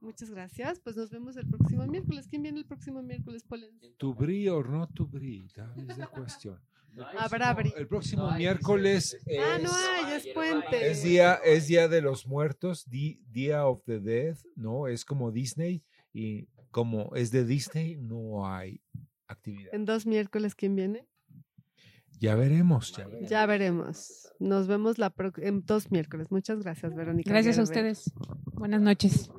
Muchas 0.01 0.29
gracias. 0.29 0.81
Pues 0.81 0.97
nos 0.97 1.09
vemos 1.09 1.37
el 1.37 1.47
próximo 1.47 1.87
miércoles. 1.87 2.27
¿Quién 2.27 2.43
viene 2.43 2.59
el 2.59 2.67
próximo 2.67 3.01
miércoles, 3.01 3.45
Polen? 3.45 3.71
Tu 3.97 4.13
not 4.13 4.93
to 4.93 5.07
brie, 5.07 5.47
that 5.55 5.77
is 5.77 5.87
the 5.87 6.09
question. 6.13 6.59
El 6.97 7.05
Habrá 7.17 7.55
brie. 7.55 7.73
El 7.77 7.87
próximo 7.87 8.25
No 8.25 8.31
hay, 8.31 8.39
miércoles 8.39 9.17
Ah, 9.41 9.55
es, 9.57 9.63
no 9.63 9.71
hay, 9.73 10.15
es 10.15 10.27
puente. 10.35 10.91
es 10.91 11.05
día, 11.05 11.35
es 11.45 11.69
día 11.69 11.87
de 11.87 12.03
los 12.03 12.27
muertos, 12.27 12.85
Día 12.91 13.69
of 13.69 13.85
the 13.85 14.01
Dead, 14.01 14.37
¿no? 14.57 14.89
Es 14.89 15.05
como 15.05 15.31
Disney 15.31 15.85
y 16.13 16.49
como 16.73 17.15
es 17.15 17.31
de 17.31 17.45
Disney 17.45 17.95
no 17.95 18.53
hay 18.53 18.81
actividad. 19.29 19.73
En 19.73 19.85
dos 19.85 20.07
miércoles, 20.07 20.57
¿quién 20.57 20.75
viene? 20.75 21.07
Ya 22.21 22.35
veremos, 22.37 22.93
ya 22.97 23.07
veremos. 23.07 23.31
Ya 23.31 23.47
veremos. 23.47 24.33
Nos 24.39 24.67
vemos 24.69 24.99
la 24.99 25.11
pro- 25.11 25.33
en 25.39 25.65
dos 25.67 25.91
miércoles. 25.91 26.31
Muchas 26.31 26.63
gracias, 26.63 26.95
Verónica. 26.95 27.31
Gracias 27.31 27.59
a 27.59 27.63
ustedes. 27.63 28.13
Buenas 28.55 28.81
noches. 28.81 29.31